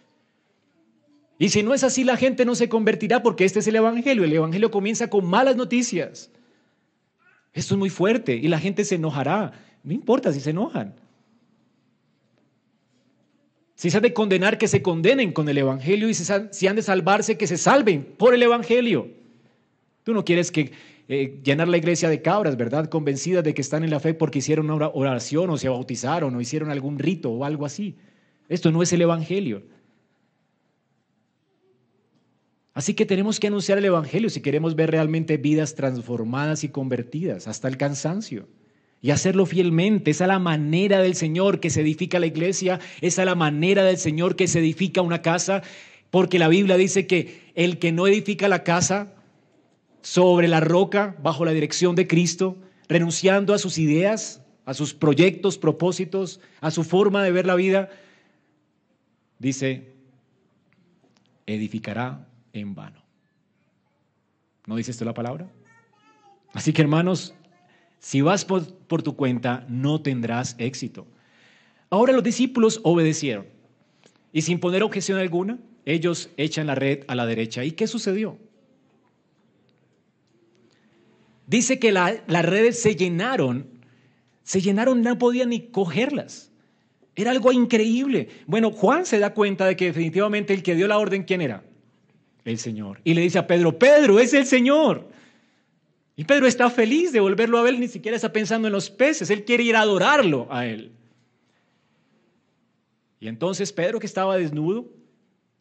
Y 1.42 1.50
si 1.50 1.64
no 1.64 1.74
es 1.74 1.84
así, 1.84 2.04
la 2.04 2.18
gente 2.18 2.46
no 2.46 2.54
se 2.54 2.70
convertirá 2.70 3.24
porque 3.24 3.46
este 3.46 3.58
es 3.58 3.68
el 3.68 3.76
Evangelio. 3.76 4.24
El 4.24 4.32
Evangelio 4.32 4.70
comienza 4.70 5.10
con 5.10 5.26
malas 5.26 5.56
noticias. 5.56 6.30
Esto 7.52 7.74
es 7.74 7.80
muy 7.80 7.90
fuerte 7.90 8.36
y 8.36 8.48
la 8.48 8.60
gente 8.60 8.86
se 8.86 8.94
enojará. 8.94 9.52
No 9.84 9.92
importa 9.92 10.32
si 10.34 10.40
se 10.40 10.52
enojan. 10.52 10.94
Si 13.74 13.90
se 13.90 13.98
han 13.98 14.04
de 14.04 14.14
condenar, 14.14 14.60
que 14.60 14.68
se 14.68 14.84
condenen 14.84 15.34
con 15.34 15.50
el 15.50 15.58
Evangelio 15.58 16.10
y 16.10 16.14
si 16.14 16.68
han 16.68 16.76
de 16.76 16.84
salvarse, 16.84 17.40
que 17.40 17.48
se 17.48 17.58
salven 17.58 18.04
por 18.20 18.36
el 18.36 18.44
Evangelio. 18.44 19.10
Tú 20.04 20.14
no 20.14 20.24
quieres 20.24 20.52
que 20.52 20.72
eh, 21.08 21.40
llenar 21.44 21.70
la 21.70 21.78
iglesia 21.78 22.08
de 22.08 22.22
cabras, 22.22 22.56
¿verdad? 22.56 22.88
Convencidas 22.88 23.44
de 23.44 23.56
que 23.56 23.62
están 23.62 23.84
en 23.84 23.90
la 23.90 24.00
fe 24.00 24.14
porque 24.14 24.38
hicieron 24.38 24.70
una 24.70 24.90
oración 24.90 25.50
o 25.50 25.58
se 25.58 25.70
bautizaron 25.70 26.36
o 26.36 26.40
hicieron 26.40 26.70
algún 26.70 27.00
rito 27.00 27.32
o 27.32 27.46
algo 27.46 27.66
así. 27.66 27.96
Esto 28.48 28.72
no 28.72 28.84
es 28.84 28.94
el 28.94 29.02
Evangelio. 29.02 29.64
Así 32.74 32.94
que 32.94 33.06
tenemos 33.06 33.40
que 33.40 33.48
anunciar 33.48 33.78
el 33.78 33.86
Evangelio 33.86 34.30
si 34.30 34.42
queremos 34.42 34.76
ver 34.76 34.92
realmente 34.92 35.38
vidas 35.38 35.76
transformadas 35.76 36.64
y 36.64 36.70
convertidas 36.70 37.48
hasta 37.48 37.68
el 37.68 37.78
cansancio. 37.78 38.48
Y 39.02 39.12
hacerlo 39.12 39.46
fielmente. 39.46 40.12
Es 40.12 40.20
la 40.22 40.40
manera 40.40 41.02
del 41.02 41.16
Señor 41.16 41.60
que 41.60 41.70
se 41.70 41.82
edifica 41.82 42.20
la 42.20 42.28
iglesia. 42.28 42.80
Es 43.02 43.18
la 43.18 43.36
manera 43.36 43.84
del 43.84 43.98
Señor 43.98 44.36
que 44.36 44.48
se 44.48 44.60
edifica 44.60 45.02
una 45.02 45.22
casa. 45.22 45.64
Porque 46.12 46.40
la 46.40 46.48
Biblia 46.48 46.78
dice 46.78 47.08
que 47.08 47.52
el 47.56 47.80
que 47.80 47.92
no 47.92 48.08
edifica 48.08 48.48
la 48.48 48.64
casa 48.64 49.16
sobre 50.02 50.48
la 50.48 50.60
roca, 50.60 51.16
bajo 51.22 51.46
la 51.46 51.52
dirección 51.52 51.96
de 51.96 52.08
Cristo, 52.08 52.58
renunciando 52.88 53.54
a 53.54 53.58
sus 53.58 53.78
ideas, 53.78 54.42
a 54.66 54.74
sus 54.74 54.94
proyectos, 54.94 55.58
propósitos, 55.58 56.40
a 56.60 56.72
su 56.72 56.84
forma 56.84 57.24
de 57.24 57.32
ver 57.32 57.46
la 57.46 57.56
vida, 57.56 57.90
dice, 59.40 59.94
edificará 61.46 62.28
en 62.54 62.76
vano. 62.76 63.02
¿No 64.66 64.76
dice 64.76 64.92
esto 64.92 65.06
la 65.06 65.14
palabra? 65.14 65.50
Así 66.54 66.74
que 66.74 66.82
hermanos, 66.82 67.34
si 68.00 68.22
vas 68.22 68.46
por, 68.46 68.74
por, 68.74 69.02
tu 69.04 69.16
cuenta, 69.16 69.66
no 69.70 70.02
tendrás 70.02 70.56
éxito. 70.58 71.08
Ahora 71.90 72.14
los 72.14 72.24
discípulos 72.24 72.80
obedecieron 72.84 73.46
y 74.34 74.42
sin 74.42 74.60
poner 74.60 74.84
objeción 74.84 75.20
alguna, 75.20 75.60
ellos 75.86 76.30
echan 76.38 76.68
la 76.68 76.76
red 76.76 77.04
a 77.08 77.16
la 77.16 77.26
derecha. 77.26 77.64
¿Y 77.64 77.72
qué 77.72 77.88
sucedió? 77.88 78.38
Dice 81.48 81.80
que 81.80 81.92
las 81.92 82.46
redes 82.46 82.82
se 82.82 82.96
llenaron, 82.96 83.68
se 84.44 84.62
llenaron, 84.62 85.02
no 85.02 85.18
podían 85.18 85.50
ni 85.50 85.68
cogerlas. 85.68 86.50
Era 87.16 87.32
algo 87.32 87.52
increíble. 87.52 88.30
Bueno, 88.48 88.72
Juan 88.72 89.06
se 89.06 89.20
da 89.20 89.34
cuenta 89.34 89.66
de 89.66 89.76
que 89.76 89.86
definitivamente 89.86 90.54
el 90.54 90.64
que 90.64 90.76
dio 90.76 90.88
la 90.88 90.98
orden, 90.98 91.24
¿quién 91.24 91.42
era? 91.42 91.66
El 92.46 92.58
Señor. 92.58 93.00
Y 93.04 93.14
le 93.14 93.22
dice 93.22 93.40
a 93.40 93.48
Pedro, 93.48 93.78
Pedro, 93.78 94.20
es 94.20 94.34
el 94.34 94.46
Señor. 94.46 95.08
Y 96.16 96.26
Pedro 96.26 96.48
está 96.48 96.70
feliz 96.70 97.12
de 97.12 97.20
volverlo 97.20 97.58
a 97.58 97.64
ver, 97.64 97.80
ni 97.80 97.88
siquiera 97.88 98.16
está 98.16 98.32
pensando 98.32 98.68
en 98.68 98.74
los 98.74 98.90
peces, 98.90 99.30
él 99.30 99.44
quiere 99.44 99.64
ir 99.64 99.76
a 99.76 99.82
adorarlo 99.82 100.48
a 100.52 100.66
él. 100.66 100.92
Y 103.20 103.28
entonces 103.28 103.72
Pedro 103.72 104.00
que 104.00 104.08
estaba 104.08 104.38
desnudo, 104.38 104.90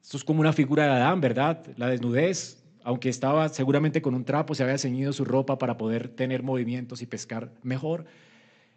esto 0.02 0.16
es 0.16 0.24
como 0.24 0.40
una 0.40 0.52
figura 0.52 0.84
de 0.84 0.90
Adán, 0.90 1.20
¿verdad? 1.20 1.62
La 1.76 1.88
desnudez, 1.88 2.62
aunque 2.82 3.08
estaba 3.08 3.48
seguramente 3.50 4.02
con 4.02 4.14
un 4.14 4.24
trapo, 4.24 4.54
se 4.54 4.62
había 4.62 4.78
ceñido 4.78 5.12
su 5.12 5.24
ropa 5.24 5.58
para 5.58 5.76
poder 5.76 6.08
tener 6.08 6.42
movimientos 6.42 7.02
y 7.02 7.06
pescar 7.06 7.52
mejor. 7.62 8.06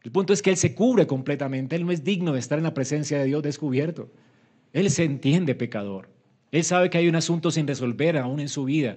El 0.03 0.11
punto 0.11 0.33
es 0.33 0.41
que 0.41 0.49
él 0.49 0.57
se 0.57 0.75
cubre 0.75 1.07
completamente, 1.07 1.75
él 1.75 1.85
no 1.85 1.91
es 1.91 2.03
digno 2.03 2.33
de 2.33 2.39
estar 2.39 2.57
en 2.57 2.65
la 2.65 2.73
presencia 2.73 3.17
de 3.17 3.25
Dios 3.25 3.41
descubierto. 3.41 4.09
Él 4.73 4.89
se 4.91 5.05
entiende 5.05 5.55
pecador. 5.55 6.09
Él 6.53 6.63
sabe 6.63 6.89
que 6.91 6.99
hay 6.99 7.09
un 7.09 7.15
asunto 7.15 7.49
sin 7.49 7.67
resolver 7.67 8.15
aún 8.15 8.39
en 8.39 8.47
su 8.47 8.65
vida, 8.65 8.95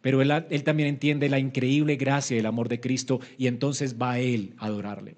pero 0.00 0.22
él, 0.22 0.32
él 0.50 0.64
también 0.64 0.88
entiende 0.88 1.28
la 1.28 1.38
increíble 1.38 1.94
gracia 1.94 2.36
y 2.36 2.40
el 2.40 2.46
amor 2.46 2.68
de 2.68 2.80
Cristo 2.80 3.20
y 3.38 3.46
entonces 3.46 3.96
va 3.96 4.10
a 4.12 4.18
él 4.18 4.54
a 4.58 4.66
adorarle. 4.66 5.14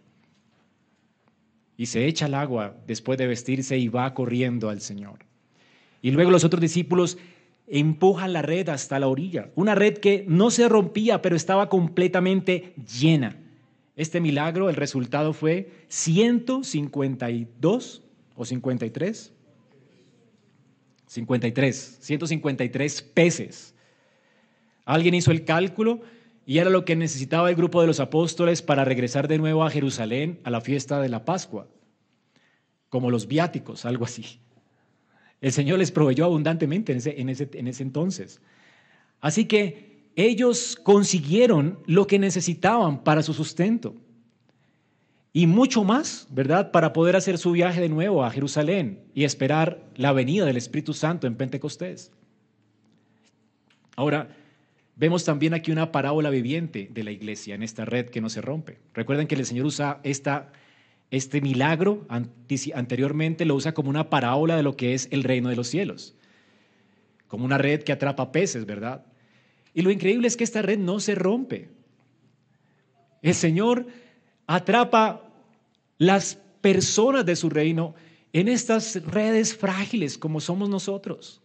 Y 1.78 1.86
se 1.86 2.06
echa 2.06 2.26
al 2.26 2.34
agua 2.34 2.76
después 2.86 3.18
de 3.18 3.26
vestirse 3.26 3.78
y 3.78 3.88
va 3.88 4.12
corriendo 4.12 4.68
al 4.68 4.82
Señor. 4.82 5.20
Y 6.02 6.10
luego 6.10 6.30
los 6.30 6.44
otros 6.44 6.60
discípulos 6.60 7.16
empujan 7.66 8.34
la 8.34 8.42
red 8.42 8.68
hasta 8.68 8.98
la 8.98 9.08
orilla. 9.08 9.48
Una 9.54 9.74
red 9.74 9.96
que 9.96 10.26
no 10.28 10.50
se 10.50 10.68
rompía, 10.68 11.22
pero 11.22 11.36
estaba 11.36 11.70
completamente 11.70 12.74
llena. 13.00 13.38
Este 13.96 14.20
milagro, 14.20 14.68
el 14.68 14.76
resultado 14.76 15.32
fue 15.32 15.70
152 15.88 18.02
o 18.36 18.44
53. 18.44 19.32
53, 21.12 21.98
153 22.00 23.02
peces. 23.02 23.74
Alguien 24.86 25.14
hizo 25.14 25.30
el 25.30 25.44
cálculo 25.44 26.00
y 26.46 26.56
era 26.56 26.70
lo 26.70 26.86
que 26.86 26.96
necesitaba 26.96 27.50
el 27.50 27.54
grupo 27.56 27.82
de 27.82 27.86
los 27.86 28.00
apóstoles 28.00 28.62
para 28.62 28.86
regresar 28.86 29.28
de 29.28 29.36
nuevo 29.36 29.62
a 29.62 29.70
Jerusalén 29.70 30.40
a 30.42 30.48
la 30.50 30.62
fiesta 30.62 31.02
de 31.02 31.10
la 31.10 31.26
Pascua, 31.26 31.68
como 32.88 33.10
los 33.10 33.28
viáticos, 33.28 33.84
algo 33.84 34.06
así. 34.06 34.40
El 35.42 35.52
Señor 35.52 35.80
les 35.80 35.92
proveyó 35.92 36.24
abundantemente 36.24 36.92
en 36.92 36.98
ese, 36.98 37.20
en 37.20 37.28
ese, 37.28 37.50
en 37.52 37.68
ese 37.68 37.82
entonces. 37.82 38.40
Así 39.20 39.44
que 39.44 40.08
ellos 40.16 40.78
consiguieron 40.82 41.78
lo 41.84 42.06
que 42.06 42.18
necesitaban 42.18 43.04
para 43.04 43.22
su 43.22 43.34
sustento. 43.34 43.94
Y 45.33 45.47
mucho 45.47 45.83
más, 45.83 46.26
¿verdad? 46.30 46.70
Para 46.72 46.93
poder 46.93 47.16
hacer 47.16 47.39
su 47.39 47.53
viaje 47.53 47.80
de 47.80 47.89
nuevo 47.89 48.24
a 48.24 48.30
Jerusalén 48.30 49.01
y 49.14 49.24
esperar 49.24 49.83
la 49.97 50.12
venida 50.12 50.45
del 50.45 50.59
Espíritu 50.59 50.93
Santo 50.93 51.26
en 51.26 51.37
Pentecostés. 51.37 52.12
Ahora, 53.97 54.28
vemos 54.97 55.24
también 55.24 55.55
aquí 55.55 55.72
una 55.72 55.91
parábola 55.91 56.28
viviente 56.28 56.89
de 56.93 57.03
la 57.03 57.12
iglesia 57.12 57.55
en 57.55 57.62
esta 57.62 57.85
red 57.85 58.11
que 58.11 58.20
no 58.20 58.28
se 58.28 58.43
rompe. 58.43 58.78
Recuerden 58.93 59.26
que 59.26 59.35
el 59.35 59.47
Señor 59.47 59.66
usa 59.66 60.01
esta 60.03 60.53
este 61.12 61.43
milagro 61.43 62.07
anteriormente 62.74 63.45
lo 63.45 63.55
usa 63.55 63.74
como 63.74 63.91
una 63.91 64.09
parábola 64.09 64.57
de 64.57 64.62
lo 64.62 64.78
que 64.78 64.95
es 64.95 65.09
el 65.11 65.24
reino 65.24 65.51
de 65.51 65.57
los 65.57 65.68
cielos, 65.68 66.14
como 67.28 67.45
una 67.45 67.59
red 67.59 67.83
que 67.83 67.93
atrapa 67.93 68.33
peces, 68.33 68.64
¿verdad? 68.64 69.05
Y 69.74 69.83
lo 69.83 69.91
increíble 69.91 70.26
es 70.26 70.39
que 70.39 70.45
esta 70.45 70.62
red 70.62 70.78
no 70.78 71.01
se 71.01 71.14
rompe. 71.14 71.68
El 73.20 73.35
Señor 73.35 73.89
atrapa 74.47 75.22
las 75.99 76.38
personas 76.61 77.24
de 77.26 77.36
su 77.36 77.51
reino 77.51 77.95
en 78.32 78.49
estas 78.49 79.05
redes 79.05 79.57
frágiles 79.57 80.18
como 80.18 80.40
somos 80.40 80.68
nosotros. 80.68 81.40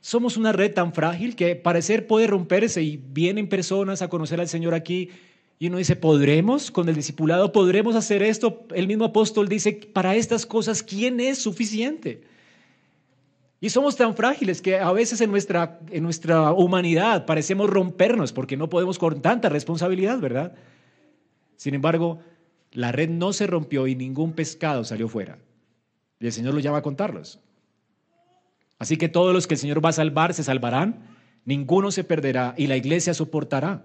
Somos 0.00 0.36
una 0.36 0.52
red 0.52 0.74
tan 0.74 0.92
frágil 0.92 1.34
que 1.34 1.56
parecer 1.56 2.06
puede 2.06 2.26
romperse 2.26 2.82
y 2.82 2.98
vienen 2.98 3.48
personas 3.48 4.02
a 4.02 4.08
conocer 4.08 4.40
al 4.40 4.48
Señor 4.48 4.74
aquí 4.74 5.10
y 5.58 5.68
uno 5.68 5.78
dice, 5.78 5.96
¿podremos 5.96 6.70
con 6.70 6.88
el 6.88 6.94
discipulado? 6.94 7.52
¿Podremos 7.52 7.94
hacer 7.94 8.22
esto? 8.22 8.66
El 8.74 8.86
mismo 8.86 9.06
apóstol 9.06 9.48
dice, 9.48 9.72
para 9.92 10.14
estas 10.14 10.44
cosas, 10.44 10.82
¿quién 10.82 11.20
es 11.20 11.38
suficiente? 11.38 12.22
Y 13.60 13.70
somos 13.70 13.96
tan 13.96 14.14
frágiles 14.14 14.60
que 14.60 14.78
a 14.78 14.92
veces 14.92 15.22
en 15.22 15.30
nuestra, 15.30 15.80
en 15.90 16.02
nuestra 16.02 16.52
humanidad 16.52 17.24
parecemos 17.24 17.70
rompernos 17.70 18.32
porque 18.32 18.58
no 18.58 18.68
podemos 18.68 18.98
con 18.98 19.22
tanta 19.22 19.48
responsabilidad, 19.48 20.18
¿verdad? 20.18 20.54
Sin 21.56 21.74
embargo, 21.74 22.20
la 22.72 22.92
red 22.92 23.08
no 23.08 23.32
se 23.32 23.46
rompió 23.46 23.86
y 23.86 23.94
ningún 23.94 24.32
pescado 24.32 24.84
salió 24.84 25.08
fuera. 25.08 25.38
Y 26.20 26.26
el 26.26 26.32
Señor 26.32 26.54
lo 26.54 26.60
llama 26.60 26.78
a 26.78 26.82
contarlos. 26.82 27.40
Así 28.78 28.96
que 28.96 29.08
todos 29.08 29.32
los 29.32 29.46
que 29.46 29.54
el 29.54 29.60
Señor 29.60 29.84
va 29.84 29.90
a 29.90 29.92
salvar 29.92 30.34
se 30.34 30.42
salvarán, 30.42 31.06
ninguno 31.44 31.90
se 31.90 32.04
perderá 32.04 32.54
y 32.56 32.66
la 32.66 32.76
iglesia 32.76 33.14
soportará. 33.14 33.84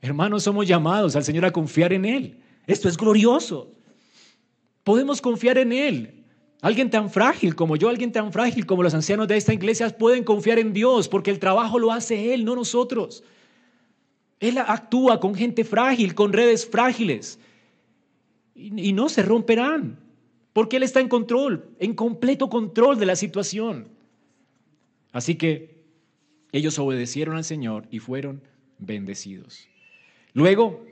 Hermanos, 0.00 0.44
somos 0.44 0.66
llamados 0.66 1.16
al 1.16 1.24
Señor 1.24 1.44
a 1.44 1.50
confiar 1.50 1.92
en 1.92 2.04
Él. 2.04 2.40
Esto 2.66 2.88
es 2.88 2.96
glorioso. 2.96 3.72
Podemos 4.84 5.20
confiar 5.20 5.58
en 5.58 5.72
Él. 5.72 6.24
Alguien 6.62 6.90
tan 6.90 7.10
frágil 7.10 7.54
como 7.54 7.76
yo, 7.76 7.88
alguien 7.88 8.12
tan 8.12 8.32
frágil 8.32 8.66
como 8.66 8.82
los 8.82 8.94
ancianos 8.94 9.28
de 9.28 9.36
esta 9.36 9.54
iglesia 9.54 9.88
pueden 9.96 10.24
confiar 10.24 10.58
en 10.58 10.72
Dios 10.72 11.08
porque 11.08 11.30
el 11.30 11.38
trabajo 11.38 11.78
lo 11.78 11.90
hace 11.90 12.34
Él, 12.34 12.44
no 12.44 12.54
nosotros. 12.54 13.24
Él 14.40 14.56
actúa 14.58 15.20
con 15.20 15.34
gente 15.34 15.64
frágil, 15.64 16.14
con 16.14 16.32
redes 16.32 16.66
frágiles. 16.66 17.38
Y, 18.54 18.92
no 18.92 19.08
se 19.08 19.22
romperán 19.22 19.98
porque 20.52 20.78
Él 20.78 20.82
está 20.82 21.00
en 21.00 21.08
control, 21.08 21.68
en 21.78 21.94
completo 21.94 22.48
control 22.48 22.98
de 22.98 23.06
la 23.06 23.16
situación. 23.16 23.88
Así 25.12 25.36
que 25.36 25.80
ellos 26.52 26.78
obedecieron 26.78 27.36
al 27.36 27.44
Señor 27.44 27.86
y 27.90 28.00
fueron 28.00 28.42
bendecidos. 28.78 29.68
Luego, 30.32 30.84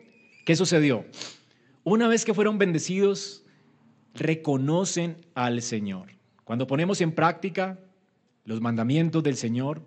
¿qué 0.45 0.55
sucedió? 0.55 1.05
Una 1.85 2.07
vez 2.07 2.25
que 2.25 2.35
fueron 2.35 2.59
bendecidos, 2.59 3.45
reconocen 4.15 5.17
al 5.35 5.63
Señor. 5.63 6.13
Cuando 6.45 6.67
ponemos 6.67 7.01
en 7.01 7.13
práctica 7.13 7.79
los 8.45 8.61
mandamientos 8.61 9.23
del 9.23 9.37
Señor, 9.37 9.83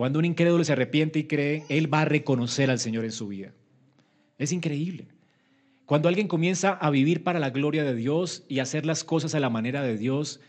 cuando 0.00 0.18
un 0.18 0.24
incrédulo 0.24 0.64
se 0.64 0.72
arrepiente 0.72 1.18
y 1.18 1.24
cree, 1.24 1.64
él 1.68 1.92
va 1.92 2.00
a 2.00 2.04
reconocer 2.06 2.70
al 2.70 2.78
Señor 2.78 3.04
en 3.04 3.12
su 3.12 3.28
vida. 3.28 3.52
Es 4.38 4.50
increíble. 4.50 5.08
Cuando 5.84 6.08
alguien 6.08 6.26
comienza 6.26 6.70
a 6.70 6.88
vivir 6.88 7.22
para 7.22 7.38
la 7.38 7.50
gloria 7.50 7.84
de 7.84 7.94
Dios 7.94 8.42
y 8.48 8.60
hacer 8.60 8.86
las 8.86 9.04
cosas 9.04 9.34
a 9.34 9.40
la 9.40 9.50
manera 9.50 9.82
de 9.82 9.98
Dios, 9.98 10.40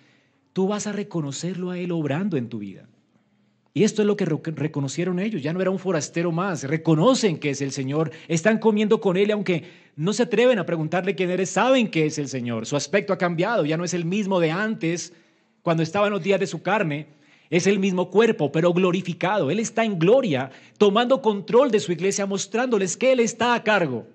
tú 0.54 0.70
vas 0.70 0.88
a 0.88 0.94
reconocerlo 0.94 1.70
a 1.70 1.78
Él 1.78 1.92
obrando 1.92 2.38
en 2.38 2.48
tu 2.48 2.60
vida. 2.60 2.88
Y 3.74 3.84
esto 3.84 4.04
es 4.04 4.08
lo 4.08 4.16
que 4.16 4.24
reconocieron 4.24 5.20
ellos, 5.20 5.44
ya 5.44 5.52
no 5.52 5.60
era 5.60 5.70
un 5.70 5.80
forastero 5.80 6.32
más, 6.32 6.64
reconocen 6.64 7.38
que 7.38 7.50
es 7.50 7.62
el 7.62 7.74
Señor, 7.74 8.12
están 8.30 8.58
comiendo 8.58 9.02
con 9.02 9.18
Él 9.18 9.32
aunque 9.32 9.66
no 9.98 10.14
se 10.14 10.24
atreven 10.24 10.60
a 10.60 10.66
preguntarle 10.66 11.14
quién 11.14 11.30
eres, 11.30 11.50
saben 11.50 11.92
que 11.92 12.06
es 12.06 12.18
el 12.18 12.30
Señor, 12.30 12.66
su 12.66 12.78
aspecto 12.78 13.12
ha 13.12 13.18
cambiado, 13.18 13.66
ya 13.66 13.76
no 13.76 13.84
es 13.84 13.94
el 13.94 14.06
mismo 14.06 14.40
de 14.40 14.52
antes, 14.52 15.12
cuando 15.62 15.84
estaba 15.84 16.08
en 16.08 16.14
los 16.14 16.24
días 16.24 16.40
de 16.40 16.48
su 16.48 16.62
carne, 16.62 17.08
es 17.52 17.68
el 17.68 17.80
mismo 17.80 18.10
cuerpo, 18.10 18.52
pero 18.52 18.74
glorificado, 18.74 19.52
Él 19.52 19.60
está 19.60 19.84
en 19.84 20.00
gloria, 20.00 20.52
tomando 20.78 21.22
control 21.22 21.70
de 21.70 21.82
su 21.82 21.92
iglesia, 21.92 22.26
mostrándoles 22.26 22.96
que 22.96 23.12
Él 23.12 23.20
está 23.20 23.54
a 23.54 23.64
cargo. 23.64 24.08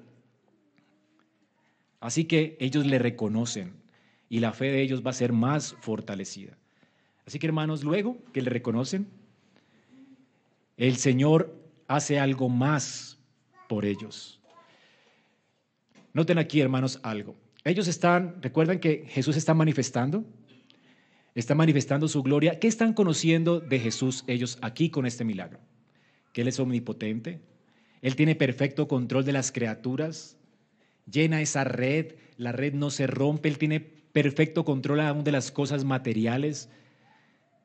Así 2.00 2.24
que 2.24 2.56
ellos 2.58 2.86
le 2.86 2.98
reconocen 2.98 3.74
y 4.30 4.40
la 4.40 4.52
fe 4.52 4.72
de 4.72 4.80
ellos 4.80 5.04
va 5.06 5.10
a 5.10 5.14
ser 5.14 5.32
más 5.32 5.76
fortalecida. 5.80 6.56
Así 7.26 7.38
que 7.38 7.46
hermanos, 7.46 7.84
luego 7.84 8.16
que 8.32 8.40
le 8.40 8.48
reconocen, 8.48 9.06
el 10.78 10.96
Señor 10.96 11.54
hace 11.88 12.18
algo 12.18 12.48
más 12.48 13.18
por 13.68 13.84
ellos. 13.84 14.40
Noten 16.14 16.38
aquí, 16.38 16.60
hermanos, 16.62 17.00
algo. 17.02 17.36
Ellos 17.64 17.86
están, 17.86 18.40
recuerdan 18.40 18.78
que 18.78 19.04
Jesús 19.08 19.36
está 19.36 19.52
manifestando, 19.52 20.24
está 21.40 21.54
manifestando 21.54 22.08
su 22.08 22.22
gloria. 22.22 22.58
¿Qué 22.58 22.66
están 22.66 22.94
conociendo 22.94 23.60
de 23.60 23.78
Jesús 23.78 24.24
ellos 24.26 24.58
aquí 24.62 24.90
con 24.90 25.06
este 25.06 25.24
milagro? 25.24 25.60
Que 26.32 26.40
Él 26.40 26.48
es 26.48 26.58
omnipotente, 26.58 27.40
Él 28.02 28.16
tiene 28.16 28.34
perfecto 28.34 28.88
control 28.88 29.24
de 29.24 29.32
las 29.32 29.52
criaturas, 29.52 30.36
llena 31.10 31.42
esa 31.42 31.64
red, 31.64 32.14
la 32.38 32.52
red 32.52 32.72
no 32.74 32.90
se 32.90 33.06
rompe, 33.06 33.48
Él 33.48 33.58
tiene 33.58 33.80
perfecto 33.80 34.64
control 34.64 35.00
aún 35.00 35.24
de 35.24 35.32
las 35.32 35.50
cosas 35.50 35.84
materiales. 35.84 36.70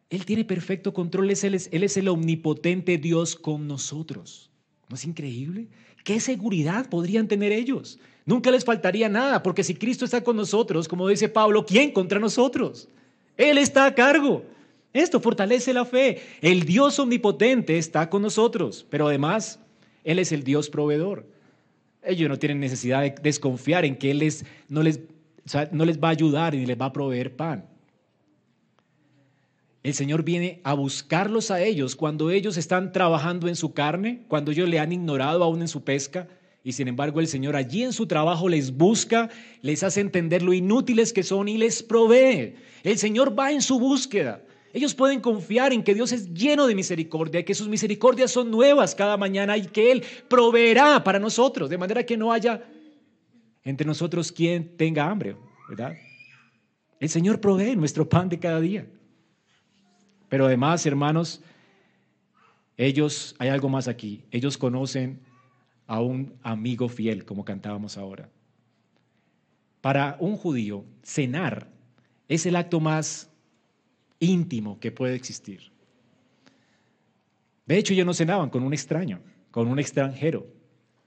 Él 0.09 0.25
tiene 0.25 0.43
perfecto 0.43 0.93
control, 0.93 1.29
él 1.29 1.53
es, 1.55 1.69
él 1.71 1.83
es 1.83 1.95
el 1.95 2.09
omnipotente 2.09 2.97
Dios 2.97 3.37
con 3.37 3.67
nosotros. 3.67 4.51
¿No 4.89 4.95
es 4.95 5.05
increíble? 5.05 5.69
¿Qué 6.03 6.19
seguridad 6.19 6.89
podrían 6.89 7.29
tener 7.29 7.53
ellos? 7.53 7.99
Nunca 8.25 8.51
les 8.51 8.65
faltaría 8.65 9.07
nada, 9.07 9.41
porque 9.41 9.63
si 9.63 9.75
Cristo 9.75 10.03
está 10.03 10.21
con 10.21 10.35
nosotros, 10.35 10.89
como 10.89 11.07
dice 11.07 11.29
Pablo, 11.29 11.65
¿quién 11.65 11.93
contra 11.93 12.19
nosotros? 12.19 12.89
Él 13.37 13.57
está 13.57 13.85
a 13.85 13.95
cargo. 13.95 14.43
Esto 14.93 15.21
fortalece 15.21 15.73
la 15.73 15.85
fe. 15.85 16.21
El 16.41 16.63
Dios 16.63 16.99
omnipotente 16.99 17.77
está 17.77 18.09
con 18.09 18.21
nosotros, 18.21 18.85
pero 18.89 19.07
además, 19.07 19.59
Él 20.03 20.19
es 20.19 20.31
el 20.31 20.43
Dios 20.43 20.69
proveedor. 20.69 21.25
Ellos 22.03 22.29
no 22.29 22.39
tienen 22.39 22.59
necesidad 22.59 23.01
de 23.01 23.15
desconfiar 23.21 23.85
en 23.85 23.95
que 23.95 24.11
Él 24.11 24.19
les, 24.19 24.45
no, 24.67 24.83
les, 24.83 24.99
no 25.71 25.85
les 25.85 25.99
va 25.99 26.09
a 26.09 26.11
ayudar 26.11 26.53
ni 26.53 26.65
les 26.65 26.79
va 26.79 26.85
a 26.85 26.93
proveer 26.93 27.35
pan. 27.35 27.65
El 29.83 29.93
Señor 29.93 30.23
viene 30.23 30.61
a 30.63 30.73
buscarlos 30.73 31.49
a 31.49 31.61
ellos 31.61 31.95
cuando 31.95 32.29
ellos 32.29 32.57
están 32.57 32.91
trabajando 32.91 33.47
en 33.47 33.55
su 33.55 33.73
carne, 33.73 34.23
cuando 34.27 34.51
ellos 34.51 34.69
le 34.69 34.79
han 34.79 34.91
ignorado 34.91 35.43
aún 35.43 35.61
en 35.61 35.67
su 35.67 35.83
pesca. 35.83 36.27
Y 36.63 36.73
sin 36.73 36.87
embargo 36.87 37.19
el 37.19 37.27
Señor 37.27 37.55
allí 37.55 37.83
en 37.83 37.93
su 37.93 38.05
trabajo 38.05 38.47
les 38.47 38.75
busca, 38.75 39.29
les 39.61 39.81
hace 39.83 39.99
entender 39.99 40.43
lo 40.43 40.53
inútiles 40.53 41.11
que 41.11 41.23
son 41.23 41.47
y 41.47 41.57
les 41.57 41.81
provee. 41.81 42.55
El 42.83 42.97
Señor 42.97 43.37
va 43.37 43.51
en 43.51 43.61
su 43.61 43.79
búsqueda. 43.79 44.43
Ellos 44.73 44.93
pueden 44.93 45.19
confiar 45.19 45.73
en 45.73 45.83
que 45.83 45.93
Dios 45.93 46.11
es 46.11 46.33
lleno 46.33 46.67
de 46.67 46.75
misericordia, 46.75 47.43
que 47.43 47.55
sus 47.55 47.67
misericordias 47.67 48.31
son 48.31 48.51
nuevas 48.51 48.95
cada 48.95 49.17
mañana 49.17 49.57
y 49.57 49.65
que 49.65 49.91
Él 49.91 50.03
proveerá 50.29 51.03
para 51.03 51.19
nosotros, 51.19 51.69
de 51.69 51.77
manera 51.77 52.05
que 52.05 52.15
no 52.15 52.31
haya 52.31 52.63
entre 53.63 53.85
nosotros 53.85 54.31
quien 54.31 54.77
tenga 54.77 55.09
hambre, 55.09 55.35
¿verdad? 55.69 55.95
El 56.99 57.09
Señor 57.09 57.41
provee 57.41 57.75
nuestro 57.75 58.07
pan 58.07 58.29
de 58.29 58.39
cada 58.39 58.59
día. 58.61 58.87
Pero 60.29 60.45
además, 60.45 60.85
hermanos, 60.85 61.41
ellos, 62.77 63.35
hay 63.39 63.49
algo 63.49 63.67
más 63.67 63.87
aquí, 63.87 64.23
ellos 64.31 64.57
conocen 64.57 65.19
a 65.91 65.99
un 65.99 66.33
amigo 66.41 66.87
fiel, 66.87 67.25
como 67.25 67.43
cantábamos 67.43 67.97
ahora. 67.97 68.29
Para 69.81 70.15
un 70.21 70.37
judío, 70.37 70.85
cenar 71.03 71.67
es 72.29 72.45
el 72.45 72.55
acto 72.55 72.79
más 72.79 73.29
íntimo 74.17 74.79
que 74.79 74.93
puede 74.93 75.15
existir. 75.15 75.69
De 77.65 77.77
hecho, 77.77 77.91
ellos 77.91 78.05
no 78.05 78.13
cenaban 78.13 78.49
con 78.49 78.63
un 78.63 78.73
extraño, 78.73 79.19
con 79.51 79.67
un 79.67 79.79
extranjero. 79.79 80.47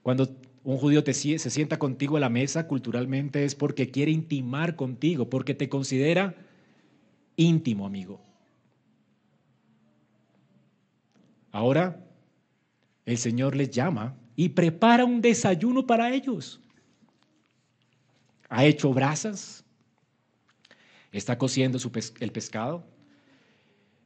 Cuando 0.03 0.29
un 0.63 0.77
judío 0.77 1.03
te, 1.03 1.15
se 1.15 1.49
sienta 1.49 1.79
contigo 1.79 2.17
a 2.17 2.19
la 2.19 2.29
mesa 2.29 2.67
culturalmente 2.67 3.43
es 3.43 3.55
porque 3.55 3.89
quiere 3.89 4.11
intimar 4.11 4.75
contigo, 4.75 5.31
porque 5.31 5.55
te 5.55 5.67
considera 5.67 6.35
íntimo 7.37 7.87
amigo. 7.87 8.21
Ahora 11.51 12.05
el 13.07 13.17
Señor 13.17 13.55
les 13.55 13.71
llama 13.71 14.15
y 14.35 14.49
prepara 14.49 15.05
un 15.05 15.21
desayuno 15.21 15.85
para 15.85 16.13
ellos. 16.13 16.59
Ha 18.49 18.65
hecho 18.65 18.93
brasas, 18.93 19.63
está 21.11 21.37
cociendo 21.37 21.79
el 22.19 22.31
pescado 22.31 22.85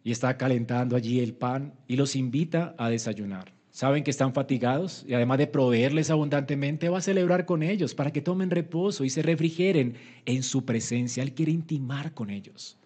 y 0.03 0.11
está 0.11 0.37
calentando 0.37 0.95
allí 0.95 1.19
el 1.19 1.33
pan 1.33 1.73
y 1.87 1.95
los 1.95 2.15
invita 2.15 2.75
a 2.77 2.89
desayunar. 2.89 3.53
Saben 3.71 4.03
que 4.03 4.11
están 4.11 4.33
fatigados 4.33 5.05
y 5.07 5.13
además 5.13 5.37
de 5.37 5.47
proveerles 5.47 6.09
abundantemente 6.09 6.89
va 6.89 6.97
a 6.97 7.01
celebrar 7.01 7.45
con 7.45 7.63
ellos 7.63 7.93
para 7.93 8.11
que 8.11 8.21
tomen 8.21 8.49
reposo 8.49 9.05
y 9.05 9.09
se 9.09 9.21
refrigeren 9.21 9.95
en 10.25 10.43
su 10.43 10.65
presencia. 10.65 11.23
Él 11.23 11.33
quiere 11.33 11.51
intimar 11.51 12.13
con 12.13 12.29
ellos. 12.29 12.77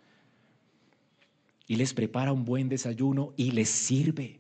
Y 1.68 1.78
les 1.78 1.94
prepara 1.94 2.34
un 2.34 2.44
buen 2.46 2.68
desayuno 2.70 3.34
y 3.38 3.52
les 3.52 3.70
sirve. 3.70 4.40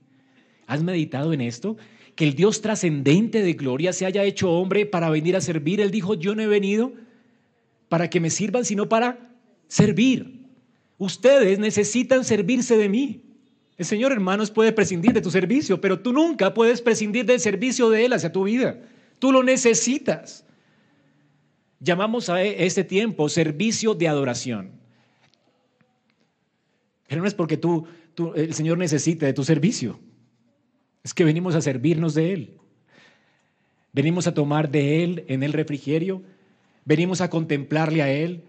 ¿Has 0.68 0.84
meditado 0.84 1.34
en 1.34 1.41
esto? 1.41 1.78
Que 2.16 2.26
el 2.26 2.36
Dios 2.36 2.61
trascendente 2.61 3.41
de 3.41 3.53
gloria 3.53 3.93
se 3.93 4.05
haya 4.05 4.24
hecho 4.24 4.51
hombre 4.51 4.86
para 4.86 5.09
venir 5.09 5.36
a 5.36 5.41
servir. 5.41 5.82
Él 5.82 5.91
dijo, 5.91 6.14
yo 6.14 6.36
no 6.36 6.41
he 6.41 6.47
venido 6.47 6.93
para 7.89 8.09
que 8.09 8.20
me 8.20 8.30
sirvan, 8.30 8.66
sino 8.66 8.89
para 8.89 9.36
servir. 9.68 10.47
Ustedes 10.97 11.59
necesitan 11.59 12.24
servirse 12.24 12.78
de 12.78 12.89
mí. 12.89 13.24
El 13.78 13.86
Señor, 13.86 14.11
hermanos, 14.11 14.51
puede 14.51 14.72
prescindir 14.72 15.14
de 15.14 15.22
tu 15.22 15.32
servicio, 15.32 15.82
pero 15.82 15.99
tú 15.99 16.14
nunca 16.14 16.53
puedes 16.53 16.82
prescindir 16.82 17.26
del 17.26 17.39
servicio 17.39 17.89
de 17.89 18.05
Él 18.05 18.14
hacia 18.14 18.32
tu 18.32 18.43
vida. 18.43 18.80
Tú 19.20 19.32
lo 19.32 19.41
necesitas. 19.41 20.45
Llamamos 21.80 22.30
a 22.30 22.43
este 22.43 22.84
tiempo 22.84 23.28
servicio 23.30 23.95
de 23.95 24.07
adoración. 24.07 24.72
Pero 27.07 27.22
no 27.22 27.28
es 27.28 27.34
porque 27.34 27.57
tú, 27.57 27.86
el 28.36 28.53
Señor 28.53 28.78
necesite 28.78 29.26
de 29.26 29.34
tu 29.34 29.43
servicio. 29.43 29.99
Es 31.04 31.14
que 31.14 31.26
venimos 31.26 31.56
a 31.56 31.62
servirnos 31.62 32.14
de 32.14 32.34
Él. 32.34 32.58
Venimos 33.91 34.26
a 34.26 34.34
tomar 34.34 34.72
de 34.72 35.04
Él 35.04 35.26
en 35.28 35.43
el 35.43 35.54
refrigerio. 35.54 36.24
Venimos 36.86 37.22
a 37.22 37.30
contemplarle 37.30 38.01
a 38.01 38.12
Él. 38.12 38.43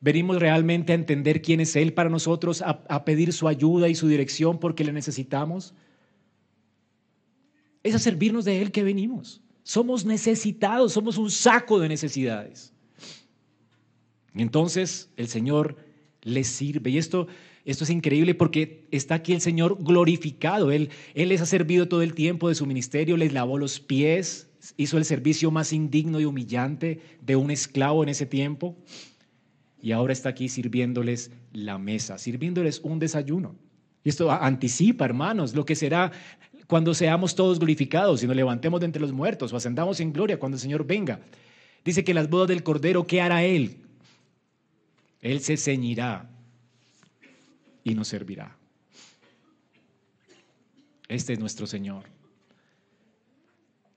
Venimos 0.00 0.40
realmente 0.40 0.92
a 0.92 0.96
entender 0.96 1.42
quién 1.42 1.60
es 1.60 1.76
Él 1.76 1.94
para 1.94 2.10
nosotros, 2.10 2.60
a, 2.60 3.04
pedir 3.04 3.32
su 3.32 3.46
ayuda 3.46 3.88
y 3.88 3.94
su 3.94 4.08
dirección 4.08 4.58
porque 4.58 4.82
le 4.82 4.92
necesitamos. 4.92 5.74
Es 7.84 7.94
a 7.94 8.00
servirnos 8.00 8.44
de 8.44 8.60
Él 8.60 8.72
que 8.72 8.82
venimos. 8.82 9.40
Somos 9.62 10.04
necesitados, 10.04 10.92
somos 10.92 11.18
un 11.18 11.30
saco 11.30 11.78
de 11.78 11.88
necesidades. 11.88 12.72
Y 14.34 14.42
entonces 14.42 15.08
el 15.16 15.28
Señor 15.28 15.76
les 16.22 16.48
sirve. 16.48 16.90
Y 16.90 16.98
esto 16.98 17.28
esto 17.64 17.84
es 17.84 17.90
increíble 17.90 18.34
porque 18.34 18.86
está 18.90 19.16
aquí 19.16 19.32
el 19.32 19.40
Señor 19.40 19.78
glorificado. 19.80 20.72
Él, 20.72 20.90
él 21.14 21.28
les 21.28 21.40
ha 21.40 21.46
servido 21.46 21.86
todo 21.86 22.02
el 22.02 22.14
tiempo 22.14 22.48
de 22.48 22.56
su 22.56 22.66
ministerio, 22.66 23.16
les 23.16 23.32
lavó 23.32 23.56
los 23.56 23.78
pies, 23.78 24.48
hizo 24.76 24.98
el 24.98 25.04
servicio 25.04 25.50
más 25.50 25.72
indigno 25.72 26.20
y 26.20 26.24
humillante 26.24 27.00
de 27.20 27.36
un 27.36 27.50
esclavo 27.50 28.02
en 28.02 28.08
ese 28.08 28.26
tiempo. 28.26 28.76
Y 29.80 29.92
ahora 29.92 30.12
está 30.12 30.30
aquí 30.30 30.48
sirviéndoles 30.48 31.30
la 31.52 31.78
mesa, 31.78 32.18
sirviéndoles 32.18 32.80
un 32.80 32.98
desayuno. 32.98 33.54
Y 34.04 34.08
esto 34.08 34.30
anticipa, 34.30 35.04
hermanos, 35.04 35.54
lo 35.54 35.64
que 35.64 35.76
será 35.76 36.10
cuando 36.66 36.94
seamos 36.94 37.34
todos 37.36 37.58
glorificados 37.58 38.22
y 38.22 38.26
nos 38.26 38.34
levantemos 38.34 38.80
de 38.80 38.86
entre 38.86 39.02
los 39.02 39.12
muertos 39.12 39.52
o 39.52 39.56
ascendamos 39.56 40.00
en 40.00 40.12
gloria 40.12 40.38
cuando 40.38 40.56
el 40.56 40.60
Señor 40.60 40.84
venga. 40.84 41.20
Dice 41.84 42.02
que 42.02 42.14
las 42.14 42.28
bodas 42.28 42.48
del 42.48 42.62
Cordero, 42.62 43.06
¿qué 43.06 43.20
hará 43.20 43.44
Él? 43.44 43.76
Él 45.20 45.40
se 45.40 45.56
ceñirá 45.56 46.31
y 47.84 47.94
nos 47.94 48.08
servirá. 48.08 48.56
Este 51.08 51.32
es 51.32 51.38
nuestro 51.38 51.66
Señor. 51.66 52.04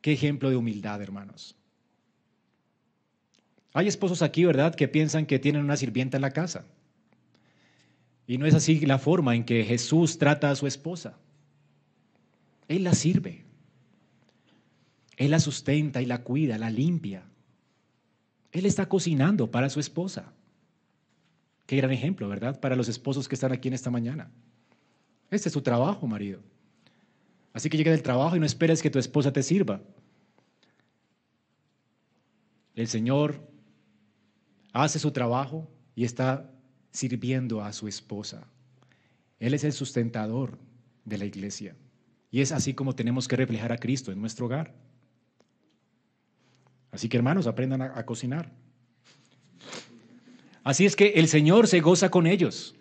Qué 0.01 0.13
ejemplo 0.13 0.49
de 0.49 0.55
humildad, 0.55 1.01
hermanos. 1.01 1.55
Hay 3.73 3.87
esposos 3.87 4.21
aquí, 4.21 4.45
¿verdad?, 4.45 4.75
que 4.75 4.87
piensan 4.87 5.25
que 5.25 5.39
tienen 5.39 5.63
una 5.63 5.77
sirvienta 5.77 6.17
en 6.17 6.21
la 6.21 6.31
casa. 6.31 6.65
Y 8.27 8.37
no 8.37 8.45
es 8.45 8.53
así 8.53 8.79
la 8.81 8.99
forma 8.99 9.35
en 9.35 9.43
que 9.43 9.63
Jesús 9.63 10.17
trata 10.17 10.49
a 10.49 10.55
su 10.55 10.67
esposa. 10.67 11.17
Él 12.67 12.83
la 12.83 12.93
sirve. 12.93 13.43
Él 15.17 15.31
la 15.31 15.39
sustenta 15.39 16.01
y 16.01 16.05
la 16.05 16.23
cuida, 16.23 16.57
la 16.57 16.69
limpia. 16.69 17.23
Él 18.51 18.65
está 18.65 18.87
cocinando 18.87 19.51
para 19.51 19.69
su 19.69 19.79
esposa. 19.79 20.33
Qué 21.65 21.77
gran 21.77 21.91
ejemplo, 21.91 22.27
¿verdad? 22.27 22.59
Para 22.59 22.75
los 22.75 22.87
esposos 22.87 23.27
que 23.27 23.35
están 23.35 23.51
aquí 23.51 23.67
en 23.67 23.73
esta 23.73 23.89
mañana. 23.89 24.31
Este 25.31 25.49
es 25.49 25.53
tu 25.53 25.61
trabajo, 25.61 26.05
marido. 26.07 26.41
Así 27.53 27.69
que 27.69 27.77
llega 27.77 27.91
del 27.91 28.03
trabajo 28.03 28.35
y 28.35 28.39
no 28.39 28.45
esperes 28.45 28.81
que 28.81 28.89
tu 28.89 28.99
esposa 28.99 29.31
te 29.31 29.41
sirva. 29.41 29.81
El 32.75 32.87
Señor 32.87 33.39
hace 34.73 34.99
su 34.99 35.11
trabajo 35.11 35.69
y 35.95 36.03
está 36.03 36.51
sirviendo 36.91 37.61
a 37.61 37.71
su 37.73 37.87
esposa. 37.87 38.47
Él 39.39 39.53
es 39.53 39.63
el 39.63 39.71
sustentador 39.71 40.59
de 41.05 41.17
la 41.17 41.25
iglesia. 41.25 41.75
Y 42.31 42.41
es 42.41 42.51
así 42.51 42.73
como 42.73 42.95
tenemos 42.95 43.27
que 43.27 43.37
reflejar 43.37 43.71
a 43.71 43.77
Cristo 43.77 44.11
en 44.11 44.19
nuestro 44.19 44.47
hogar. 44.47 44.75
Así 46.91 47.07
que 47.09 47.17
hermanos, 47.17 47.47
aprendan 47.47 47.81
a, 47.81 48.05
cocinar. 48.05 48.51
Así 50.65 50.87
es 50.87 50.95
que 50.95 51.13
el 51.15 51.27
Señor 51.27 51.67
se 51.67 51.79
goza 51.79 52.09
con 52.09 52.25
ellos. 52.25 52.73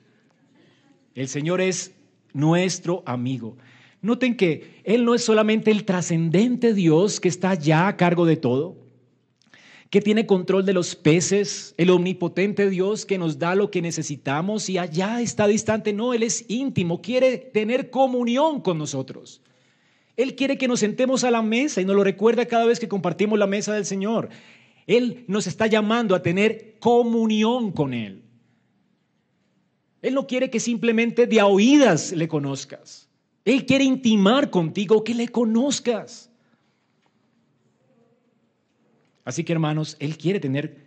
El 1.14 1.28
Señor 1.28 1.60
es 1.60 1.92
nuestro 2.32 3.02
amigo. 3.04 3.58
Noten 4.00 4.38
que 4.38 4.80
Él 4.84 5.04
no 5.04 5.14
es 5.14 5.22
solamente 5.22 5.70
el 5.70 5.84
trascendente 5.84 6.72
Dios 6.72 7.20
que 7.20 7.28
está 7.28 7.52
ya 7.54 7.86
a 7.86 7.96
cargo 7.98 8.24
de 8.24 8.36
todo, 8.36 8.78
que 9.90 10.00
tiene 10.00 10.24
control 10.24 10.64
de 10.64 10.72
los 10.72 10.96
peces, 10.96 11.74
el 11.76 11.90
omnipotente 11.90 12.70
Dios 12.70 13.04
que 13.04 13.18
nos 13.18 13.38
da 13.38 13.54
lo 13.54 13.70
que 13.70 13.82
necesitamos 13.82 14.70
y 14.70 14.78
allá 14.78 15.20
está 15.20 15.46
distante. 15.46 15.92
No, 15.92 16.14
Él 16.14 16.22
es 16.22 16.46
íntimo, 16.48 17.02
quiere 17.02 17.36
tener 17.36 17.90
comunión 17.90 18.62
con 18.62 18.78
nosotros. 18.78 19.42
Él 20.16 20.36
quiere 20.36 20.56
que 20.56 20.68
nos 20.68 20.80
sentemos 20.80 21.22
a 21.22 21.30
la 21.30 21.42
mesa 21.42 21.82
y 21.82 21.84
nos 21.84 21.96
lo 21.96 22.02
recuerda 22.02 22.46
cada 22.46 22.64
vez 22.64 22.80
que 22.80 22.88
compartimos 22.88 23.38
la 23.38 23.46
mesa 23.46 23.74
del 23.74 23.84
Señor. 23.84 24.30
Él 24.86 25.24
nos 25.28 25.46
está 25.46 25.66
llamando 25.66 26.14
a 26.14 26.22
tener 26.22 26.76
comunión 26.78 27.72
con 27.72 27.94
Él. 27.94 28.22
Él 30.02 30.14
no 30.14 30.26
quiere 30.26 30.50
que 30.50 30.60
simplemente 30.60 31.26
de 31.26 31.40
a 31.40 31.46
oídas 31.46 32.12
le 32.12 32.28
conozcas. 32.28 33.08
Él 33.44 33.64
quiere 33.64 33.84
intimar 33.84 34.50
contigo, 34.50 35.02
que 35.02 35.14
le 35.14 35.28
conozcas. 35.28 36.30
Así 39.24 39.44
que 39.44 39.52
hermanos, 39.52 39.96
Él 40.00 40.18
quiere 40.18 40.40
tener 40.40 40.84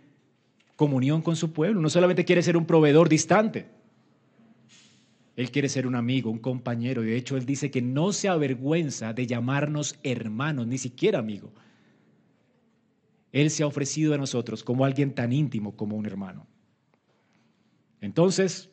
comunión 0.76 1.22
con 1.22 1.34
su 1.34 1.52
pueblo. 1.52 1.80
No 1.80 1.90
solamente 1.90 2.24
quiere 2.24 2.42
ser 2.42 2.56
un 2.56 2.66
proveedor 2.66 3.08
distante. 3.08 3.66
Él 5.34 5.50
quiere 5.50 5.68
ser 5.68 5.86
un 5.86 5.96
amigo, 5.96 6.30
un 6.30 6.38
compañero. 6.38 7.02
De 7.02 7.16
hecho, 7.16 7.36
Él 7.36 7.46
dice 7.46 7.70
que 7.70 7.82
no 7.82 8.12
se 8.12 8.28
avergüenza 8.28 9.12
de 9.12 9.26
llamarnos 9.26 9.98
hermanos, 10.04 10.66
ni 10.66 10.78
siquiera 10.78 11.18
amigo. 11.18 11.52
Él 13.32 13.50
se 13.50 13.62
ha 13.62 13.66
ofrecido 13.66 14.14
a 14.14 14.18
nosotros 14.18 14.64
como 14.64 14.84
alguien 14.84 15.14
tan 15.14 15.32
íntimo 15.32 15.76
como 15.76 15.96
un 15.96 16.06
hermano. 16.06 16.46
Entonces, 18.00 18.70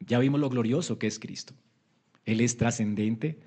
ya 0.00 0.18
vimos 0.18 0.40
lo 0.40 0.48
glorioso 0.48 0.98
que 0.98 1.06
es 1.06 1.18
Cristo. 1.18 1.54
Él 2.24 2.40
es 2.40 2.56
trascendente, 2.56 3.38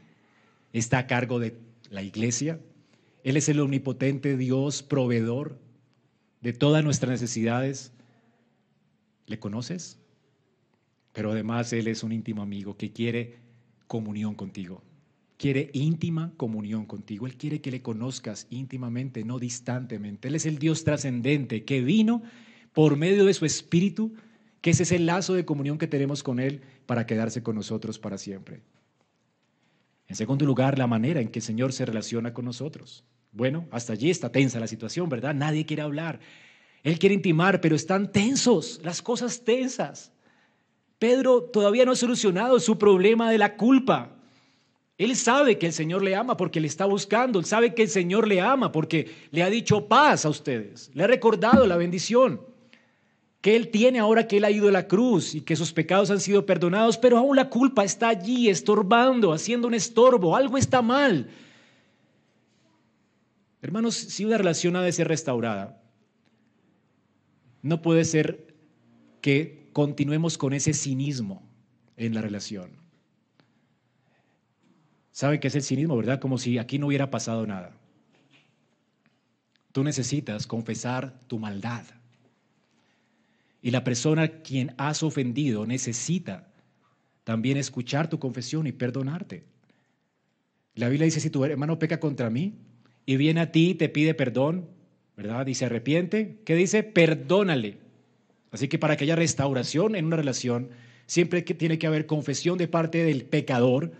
está 0.73 0.99
a 0.99 1.07
cargo 1.07 1.39
de 1.39 1.57
la 1.89 2.03
iglesia, 2.03 2.59
Él 3.23 3.37
es 3.37 3.49
el 3.49 3.59
omnipotente 3.59 4.37
Dios, 4.37 4.83
proveedor 4.83 5.59
de 6.41 6.53
todas 6.53 6.83
nuestras 6.83 7.11
necesidades. 7.11 7.93
¿Le 9.25 9.39
conoces? 9.39 9.99
pero 11.19 11.31
además 11.31 11.73
Él 11.73 11.87
es 11.87 12.03
un 12.03 12.11
íntimo 12.11 12.41
amigo 12.41 12.77
que 12.77 12.91
quiere 12.91 13.39
comunión 13.87 14.35
contigo. 14.35 14.81
Quiere 15.39 15.69
íntima 15.71 16.33
comunión 16.35 16.85
contigo. 16.85 17.25
Él 17.25 17.37
quiere 17.37 17.61
que 17.61 17.71
le 17.71 17.81
conozcas 17.81 18.45
íntimamente, 18.49 19.23
no 19.23 19.39
distantemente. 19.39 20.27
Él 20.27 20.35
es 20.35 20.45
el 20.45 20.59
Dios 20.59 20.83
trascendente 20.83 21.63
que 21.63 21.79
vino 21.79 22.23
por 22.73 22.97
medio 22.97 23.23
de 23.23 23.33
su 23.33 23.45
Espíritu, 23.45 24.13
que 24.59 24.71
ese 24.71 24.83
es 24.83 24.91
el 24.91 25.05
lazo 25.05 25.35
de 25.35 25.45
comunión 25.45 25.77
que 25.77 25.87
tenemos 25.87 26.23
con 26.23 26.41
Él 26.41 26.59
para 26.85 27.05
quedarse 27.05 27.41
con 27.41 27.55
nosotros 27.55 27.99
para 27.99 28.17
siempre. 28.17 28.59
En 30.09 30.17
segundo 30.17 30.43
lugar, 30.45 30.77
la 30.77 30.87
manera 30.87 31.21
en 31.21 31.29
que 31.29 31.39
el 31.39 31.43
Señor 31.45 31.71
se 31.71 31.85
relaciona 31.85 32.33
con 32.33 32.43
nosotros. 32.43 33.05
Bueno, 33.31 33.65
hasta 33.71 33.93
allí 33.93 34.09
está 34.09 34.33
tensa 34.33 34.59
la 34.59 34.67
situación, 34.67 35.07
¿verdad? 35.07 35.33
Nadie 35.33 35.65
quiere 35.65 35.83
hablar. 35.83 36.19
Él 36.83 36.99
quiere 36.99 37.15
intimar, 37.15 37.61
pero 37.61 37.77
están 37.77 38.11
tensos, 38.11 38.81
las 38.83 39.01
cosas 39.01 39.45
tensas. 39.45 40.11
Pedro 40.97 41.43
todavía 41.43 41.85
no 41.85 41.93
ha 41.93 41.95
solucionado 41.95 42.59
su 42.59 42.77
problema 42.77 43.31
de 43.31 43.37
la 43.37 43.55
culpa. 43.55 44.18
Él 44.99 45.15
sabe 45.15 45.57
que 45.57 45.65
el 45.65 45.71
Señor 45.71 46.03
le 46.03 46.13
ama 46.13 46.35
porque 46.35 46.59
le 46.59 46.67
está 46.67 46.85
buscando. 46.85 47.39
Él 47.39 47.45
sabe 47.45 47.73
que 47.73 47.83
el 47.83 47.89
Señor 47.89 48.27
le 48.27 48.41
ama 48.41 48.73
porque 48.73 49.09
le 49.31 49.43
ha 49.43 49.49
dicho 49.49 49.87
paz 49.87 50.25
a 50.25 50.29
ustedes. 50.29 50.91
Le 50.93 51.05
ha 51.05 51.07
recordado 51.07 51.65
la 51.65 51.77
bendición 51.77 52.41
que 53.39 53.55
Él 53.55 53.69
tiene 53.69 53.99
ahora 53.99 54.27
que 54.27 54.37
Él 54.37 54.43
ha 54.43 54.51
ido 54.51 54.67
a 54.67 54.73
la 54.73 54.89
cruz 54.89 55.35
y 55.35 55.39
que 55.39 55.55
sus 55.55 55.71
pecados 55.71 56.11
han 56.11 56.19
sido 56.19 56.45
perdonados, 56.45 56.97
pero 56.97 57.17
aún 57.17 57.37
la 57.37 57.49
culpa 57.49 57.85
está 57.85 58.09
allí 58.09 58.49
estorbando, 58.49 59.31
haciendo 59.31 59.69
un 59.69 59.73
estorbo. 59.73 60.35
Algo 60.35 60.57
está 60.57 60.81
mal. 60.81 61.29
Hermanos, 63.61 63.95
si 63.95 64.25
una 64.25 64.37
relación 64.37 64.75
ha 64.75 64.81
de 64.81 64.91
ser 64.91 65.07
restaurada, 65.07 65.81
no 67.61 67.81
puede 67.81 68.03
ser 68.03 68.53
que 69.21 69.69
continuemos 69.71 70.37
con 70.37 70.51
ese 70.51 70.73
cinismo 70.73 71.41
en 71.95 72.13
la 72.13 72.21
relación. 72.21 72.78
¿Sabe 75.11 75.39
qué 75.39 75.47
es 75.47 75.55
el 75.55 75.63
cinismo, 75.63 75.97
verdad? 75.97 76.19
Como 76.19 76.37
si 76.37 76.57
aquí 76.57 76.79
no 76.79 76.87
hubiera 76.87 77.09
pasado 77.09 77.45
nada. 77.45 77.71
Tú 79.71 79.83
necesitas 79.83 80.47
confesar 80.47 81.19
tu 81.27 81.39
maldad. 81.39 81.83
Y 83.61 83.71
la 83.71 83.83
persona 83.83 84.23
a 84.23 84.27
quien 84.27 84.73
has 84.77 85.03
ofendido 85.03 85.65
necesita 85.65 86.47
también 87.23 87.57
escuchar 87.57 88.09
tu 88.09 88.17
confesión 88.17 88.65
y 88.67 88.71
perdonarte. 88.71 89.43
La 90.75 90.87
Biblia 90.87 91.05
dice, 91.05 91.19
si 91.19 91.29
tu 91.29 91.43
hermano 91.43 91.77
peca 91.77 91.99
contra 91.99 92.29
mí 92.29 92.55
y 93.05 93.17
viene 93.17 93.41
a 93.41 93.51
ti 93.51 93.71
y 93.71 93.75
te 93.75 93.89
pide 93.89 94.13
perdón, 94.13 94.69
¿verdad? 95.17 95.45
Y 95.47 95.53
se 95.53 95.65
arrepiente, 95.65 96.39
¿qué 96.45 96.55
dice? 96.55 96.83
Perdónale. 96.83 97.77
Así 98.51 98.67
que 98.67 98.79
para 98.79 98.95
que 98.95 99.03
haya 99.03 99.15
restauración 99.15 99.95
en 99.95 100.05
una 100.05 100.15
relación, 100.15 100.69
siempre 101.05 101.41
tiene 101.41 101.77
que 101.77 101.87
haber 101.87 102.05
confesión 102.05 102.57
de 102.57 102.67
parte 102.67 103.03
del 103.03 103.25
pecador 103.25 103.91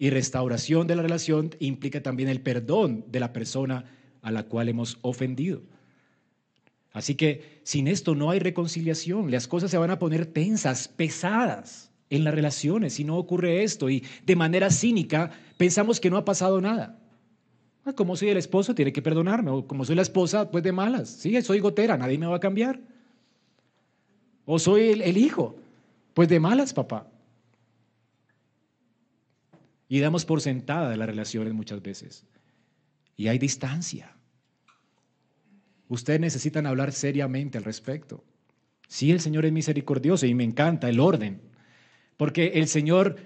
y 0.00 0.10
restauración 0.10 0.88
de 0.88 0.96
la 0.96 1.02
relación 1.02 1.54
implica 1.60 2.02
también 2.02 2.30
el 2.30 2.40
perdón 2.40 3.04
de 3.12 3.20
la 3.20 3.32
persona 3.32 3.84
a 4.22 4.32
la 4.32 4.44
cual 4.44 4.70
hemos 4.70 4.98
ofendido. 5.02 5.60
Así 6.92 7.14
que 7.14 7.60
sin 7.62 7.86
esto 7.86 8.14
no 8.14 8.30
hay 8.30 8.40
reconciliación, 8.40 9.30
las 9.30 9.46
cosas 9.46 9.70
se 9.70 9.78
van 9.78 9.90
a 9.90 9.98
poner 9.98 10.24
tensas, 10.24 10.88
pesadas 10.88 11.92
en 12.08 12.24
las 12.24 12.34
relaciones 12.34 12.94
si 12.94 13.04
no 13.04 13.18
ocurre 13.18 13.62
esto 13.62 13.90
y 13.90 14.02
de 14.24 14.36
manera 14.36 14.70
cínica 14.70 15.30
pensamos 15.58 16.00
que 16.00 16.08
no 16.08 16.16
ha 16.16 16.24
pasado 16.24 16.62
nada. 16.62 16.98
Ah, 17.84 17.92
como 17.92 18.16
soy 18.16 18.30
el 18.30 18.38
esposo, 18.38 18.74
tiene 18.74 18.94
que 18.94 19.02
perdonarme, 19.02 19.50
o 19.50 19.66
como 19.66 19.84
soy 19.84 19.96
la 19.96 20.02
esposa, 20.02 20.50
pues 20.50 20.64
de 20.64 20.72
malas. 20.72 21.10
Sí, 21.10 21.40
soy 21.42 21.60
gotera, 21.60 21.98
nadie 21.98 22.18
me 22.18 22.26
va 22.26 22.36
a 22.36 22.40
cambiar. 22.40 22.80
¿O 24.46 24.58
soy 24.58 25.02
el, 25.02 25.16
hijo? 25.18 25.56
Pues 26.14 26.28
de 26.28 26.40
malas, 26.40 26.72
papá. 26.72 27.06
Y 29.90 29.98
damos 29.98 30.24
por 30.24 30.40
sentada 30.40 30.96
las 30.96 31.08
relaciones 31.08 31.52
muchas 31.52 31.82
veces. 31.82 32.24
Y 33.16 33.26
hay 33.26 33.38
distancia. 33.38 34.16
Ustedes 35.88 36.20
necesitan 36.20 36.64
hablar 36.64 36.92
seriamente 36.92 37.58
al 37.58 37.64
respecto. 37.64 38.22
Sí, 38.86 39.10
el 39.10 39.20
Señor 39.20 39.46
es 39.46 39.52
misericordioso 39.52 40.26
y 40.26 40.34
me 40.34 40.44
encanta 40.44 40.88
el 40.88 41.00
orden, 41.00 41.40
porque 42.16 42.52
el 42.54 42.68
Señor 42.68 43.16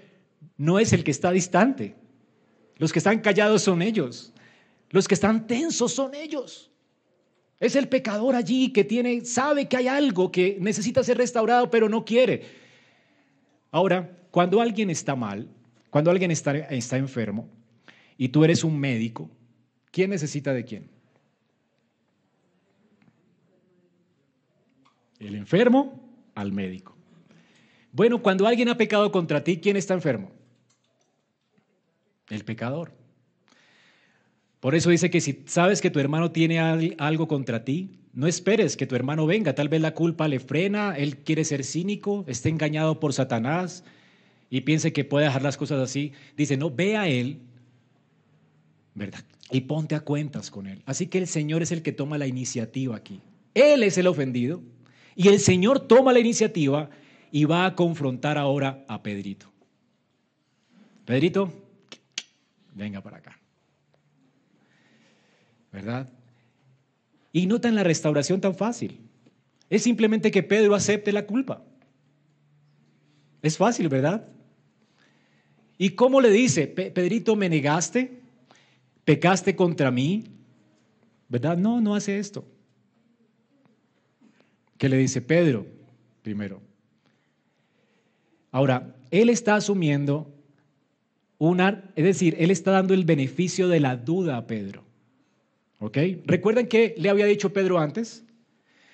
no 0.57 0.79
es 0.79 0.91
el 0.91 1.03
que 1.03 1.11
está 1.11 1.29
distante. 1.29 1.95
Los 2.77 2.91
que 2.91 2.97
están 2.97 3.19
callados 3.19 3.61
son 3.61 3.83
ellos. 3.83 4.33
Los 4.89 5.07
que 5.07 5.13
están 5.13 5.45
tensos 5.45 5.93
son 5.93 6.15
ellos. 6.15 6.71
Es 7.59 7.75
el 7.75 7.87
pecador 7.87 8.33
allí 8.33 8.73
que 8.73 8.83
tiene, 8.83 9.23
sabe 9.23 9.67
que 9.67 9.77
hay 9.77 9.87
algo 9.87 10.31
que 10.31 10.57
necesita 10.59 11.03
ser 11.03 11.19
restaurado, 11.19 11.69
pero 11.69 11.89
no 11.89 12.03
quiere. 12.03 12.41
Ahora, 13.69 14.17
cuando 14.31 14.59
alguien 14.59 14.89
está 14.89 15.15
mal, 15.15 15.47
cuando 15.95 16.11
alguien 16.11 16.29
está, 16.29 16.53
está 16.57 16.97
enfermo 16.97 17.47
y 18.17 18.27
tú 18.27 18.43
eres 18.43 18.65
un 18.65 18.77
médico, 18.77 19.31
¿quién 19.91 20.09
necesita 20.09 20.51
de 20.53 20.65
quién? 20.65 20.89
El 25.19 25.35
enfermo 25.35 26.03
al 26.35 26.51
médico. 26.51 26.97
Bueno, 27.93 28.21
cuando 28.21 28.45
alguien 28.45 28.67
ha 28.67 28.75
pecado 28.75 29.09
contra 29.09 29.41
ti, 29.41 29.61
¿quién 29.61 29.77
está 29.77 29.93
enfermo? 29.93 30.33
El 32.27 32.43
pecador. 32.43 32.91
Por 34.59 34.75
eso 34.75 34.89
dice 34.89 35.09
que 35.09 35.21
si 35.21 35.43
sabes 35.45 35.79
que 35.79 35.91
tu 35.91 36.01
hermano 36.01 36.29
tiene 36.31 36.59
algo 36.97 37.29
contra 37.29 37.63
ti, 37.63 38.01
no 38.11 38.27
esperes 38.27 38.75
que 38.75 38.85
tu 38.85 38.97
hermano 38.97 39.25
venga. 39.27 39.55
Tal 39.55 39.69
vez 39.69 39.79
la 39.79 39.93
culpa 39.93 40.27
le 40.27 40.41
frena, 40.41 40.93
él 40.97 41.19
quiere 41.19 41.45
ser 41.45 41.63
cínico, 41.63 42.25
esté 42.27 42.49
engañado 42.49 42.99
por 42.99 43.13
Satanás 43.13 43.85
y 44.49 44.61
piense 44.61 44.93
que 44.93 45.03
puede 45.03 45.25
dejar 45.25 45.41
las 45.41 45.57
cosas 45.57 45.79
así. 45.79 46.13
Dice, 46.37 46.57
no, 46.57 46.69
ve 46.69 46.97
a 46.97 47.07
él, 47.07 47.39
¿verdad? 48.93 49.23
Y 49.51 49.61
ponte 49.61 49.95
a 49.95 50.01
cuentas 50.01 50.51
con 50.51 50.67
él. 50.67 50.81
Así 50.85 51.07
que 51.07 51.17
el 51.17 51.27
Señor 51.27 51.61
es 51.61 51.71
el 51.71 51.81
que 51.81 51.91
toma 51.91 52.17
la 52.17 52.27
iniciativa 52.27 52.95
aquí. 52.95 53.21
Él 53.53 53.83
es 53.83 53.97
el 53.97 54.07
ofendido. 54.07 54.61
Y 55.15 55.29
el 55.29 55.39
Señor 55.39 55.87
toma 55.87 56.13
la 56.13 56.19
iniciativa 56.19 56.89
y 57.31 57.45
va 57.45 57.65
a 57.65 57.75
confrontar 57.75 58.37
ahora 58.37 58.83
a 58.87 59.01
Pedrito. 59.01 59.51
Pedrito, 61.05 61.53
venga 62.73 63.01
para 63.01 63.17
acá. 63.17 63.39
¿Verdad? 65.71 66.09
Y 67.31 67.47
notan 67.47 67.75
la 67.75 67.83
restauración 67.83 68.41
tan 68.41 68.55
fácil. 68.55 68.99
Es 69.69 69.83
simplemente 69.83 70.31
que 70.31 70.43
Pedro 70.43 70.75
acepte 70.75 71.11
la 71.11 71.25
culpa. 71.25 71.63
Es 73.41 73.57
fácil, 73.57 73.89
¿verdad? 73.89 74.27
¿Y 75.77 75.91
cómo 75.91 76.21
le 76.21 76.31
dice? 76.31 76.67
Pedrito, 76.67 77.35
me 77.35 77.49
negaste, 77.49 78.19
pecaste 79.03 79.55
contra 79.55 79.91
mí, 79.91 80.23
¿verdad? 81.27 81.57
No, 81.57 81.81
no 81.81 81.95
hace 81.95 82.17
esto. 82.17 82.45
¿Qué 84.77 84.89
le 84.89 84.97
dice 84.97 85.21
Pedro 85.21 85.65
primero? 86.21 86.61
Ahora, 88.51 88.95
él 89.11 89.29
está 89.29 89.55
asumiendo 89.55 90.33
una, 91.37 91.91
es 91.95 92.05
decir, 92.05 92.35
él 92.39 92.51
está 92.51 92.71
dando 92.71 92.93
el 92.93 93.03
beneficio 93.03 93.67
de 93.67 93.79
la 93.79 93.97
duda 93.97 94.37
a 94.37 94.47
Pedro. 94.47 94.83
¿Ok? 95.79 95.97
¿Recuerdan 96.25 96.67
que 96.67 96.95
le 96.97 97.09
había 97.09 97.25
dicho 97.25 97.51
Pedro 97.51 97.79
antes? 97.79 98.23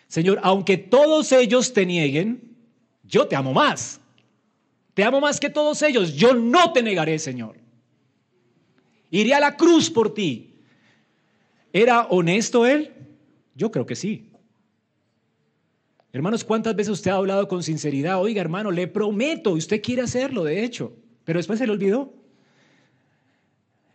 Señor, 0.08 0.40
aunque 0.44 0.78
todos 0.78 1.32
ellos 1.32 1.74
te 1.74 1.86
nieguen, 1.86 2.42
yo 3.04 3.28
te 3.28 3.36
amo 3.36 3.54
más. 3.54 4.01
Te 5.02 5.06
amo 5.06 5.20
más 5.20 5.40
que 5.40 5.50
todos 5.50 5.82
ellos. 5.82 6.14
Yo 6.14 6.36
no 6.36 6.74
te 6.74 6.84
negaré, 6.84 7.18
Señor. 7.18 7.58
Iré 9.10 9.34
a 9.34 9.40
la 9.40 9.58
cruz 9.58 9.90
por 9.90 10.14
ti. 10.14 10.54
¿Era 11.74 12.04
honesto 12.04 12.68
él? 12.68 12.92
Yo 13.56 13.72
creo 13.72 13.88
que 13.88 13.96
sí. 13.96 14.30
Hermanos, 16.14 16.44
¿cuántas 16.44 16.76
veces 16.76 16.92
usted 16.92 17.10
ha 17.10 17.16
hablado 17.16 17.48
con 17.48 17.64
sinceridad? 17.64 18.22
Oiga, 18.22 18.42
hermano, 18.42 18.70
le 18.70 18.88
prometo, 18.88 19.54
usted 19.54 19.82
quiere 19.82 20.04
hacerlo, 20.04 20.44
de 20.44 20.64
hecho, 20.64 20.94
pero 21.24 21.40
después 21.40 21.58
se 21.58 21.66
le 21.66 21.72
olvidó. 21.72 22.14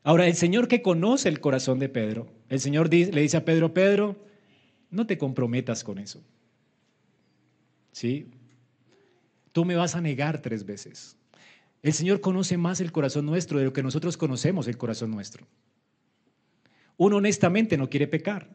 Ahora, 0.03 0.27
el 0.27 0.35
Señor 0.35 0.67
que 0.67 0.83
conoce 0.83 1.29
el 1.29 1.39
corazón 1.39 1.79
de 1.79 1.89
Pedro, 1.89 2.27
el 2.49 2.59
Señor 2.59 2.93
le 2.93 3.21
dice 3.21 3.37
a 3.37 3.45
Pedro, 3.45 3.73
Pedro, 3.73 4.17
no 4.91 5.07
te 5.07 5.17
comprometas 5.19 5.85
con 5.85 6.01
eso. 6.01 6.21
¿Sí? 7.93 8.27
Tú 9.57 9.65
me 9.65 9.75
vas 9.75 9.95
a 9.95 10.03
negar 10.03 10.43
tres 10.43 10.67
veces. 10.67 11.17
El 11.83 11.95
Señor 11.95 12.21
conoce 12.21 12.59
más 12.59 12.79
el 12.83 12.93
corazón 12.93 13.25
nuestro 13.25 13.59
de 13.59 13.65
lo 13.65 13.73
que 13.73 13.83
nosotros 13.83 14.19
conocemos 14.19 14.69
el 14.69 14.77
corazón 14.77 15.11
nuestro. 15.11 15.47
Uno 16.99 17.17
honestamente 17.17 17.79
no 17.79 17.89
quiere 17.89 18.07
pecar 18.07 18.51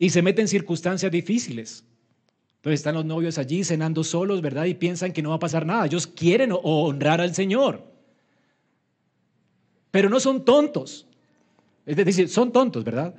y 0.00 0.10
se 0.10 0.22
mete 0.22 0.42
en 0.42 0.48
circunstancias 0.48 1.12
difíciles. 1.12 1.84
Entonces 2.56 2.80
están 2.80 2.96
los 2.96 3.04
novios 3.04 3.38
allí 3.38 3.62
cenando 3.62 4.02
solos, 4.02 4.42
¿verdad? 4.42 4.64
Y 4.64 4.74
piensan 4.74 5.12
que 5.12 5.22
no 5.22 5.28
va 5.28 5.36
a 5.36 5.38
pasar 5.38 5.64
nada. 5.64 5.86
Ellos 5.86 6.08
quieren 6.08 6.50
honrar 6.60 7.20
al 7.20 7.32
Señor. 7.32 7.86
Pero 9.92 10.10
no 10.10 10.18
son 10.18 10.44
tontos. 10.44 11.06
Es 11.84 11.94
decir, 11.94 12.28
son 12.28 12.50
tontos, 12.50 12.82
¿verdad? 12.82 13.14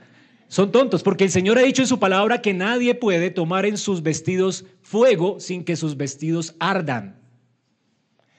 Son 0.47 0.71
tontos 0.71 1.03
porque 1.03 1.25
el 1.25 1.29
Señor 1.29 1.57
ha 1.57 1.61
dicho 1.61 1.81
en 1.81 1.87
su 1.87 1.99
palabra 1.99 2.41
que 2.41 2.53
nadie 2.53 2.95
puede 2.95 3.29
tomar 3.29 3.65
en 3.65 3.77
sus 3.77 4.01
vestidos 4.01 4.65
fuego 4.81 5.39
sin 5.39 5.65
que 5.65 5.75
sus 5.75 5.97
vestidos 5.97 6.55
ardan. 6.59 7.17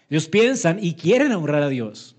Ellos 0.08 0.28
piensan 0.28 0.78
y 0.82 0.94
quieren 0.94 1.32
honrar 1.32 1.62
a 1.62 1.68
Dios, 1.68 2.16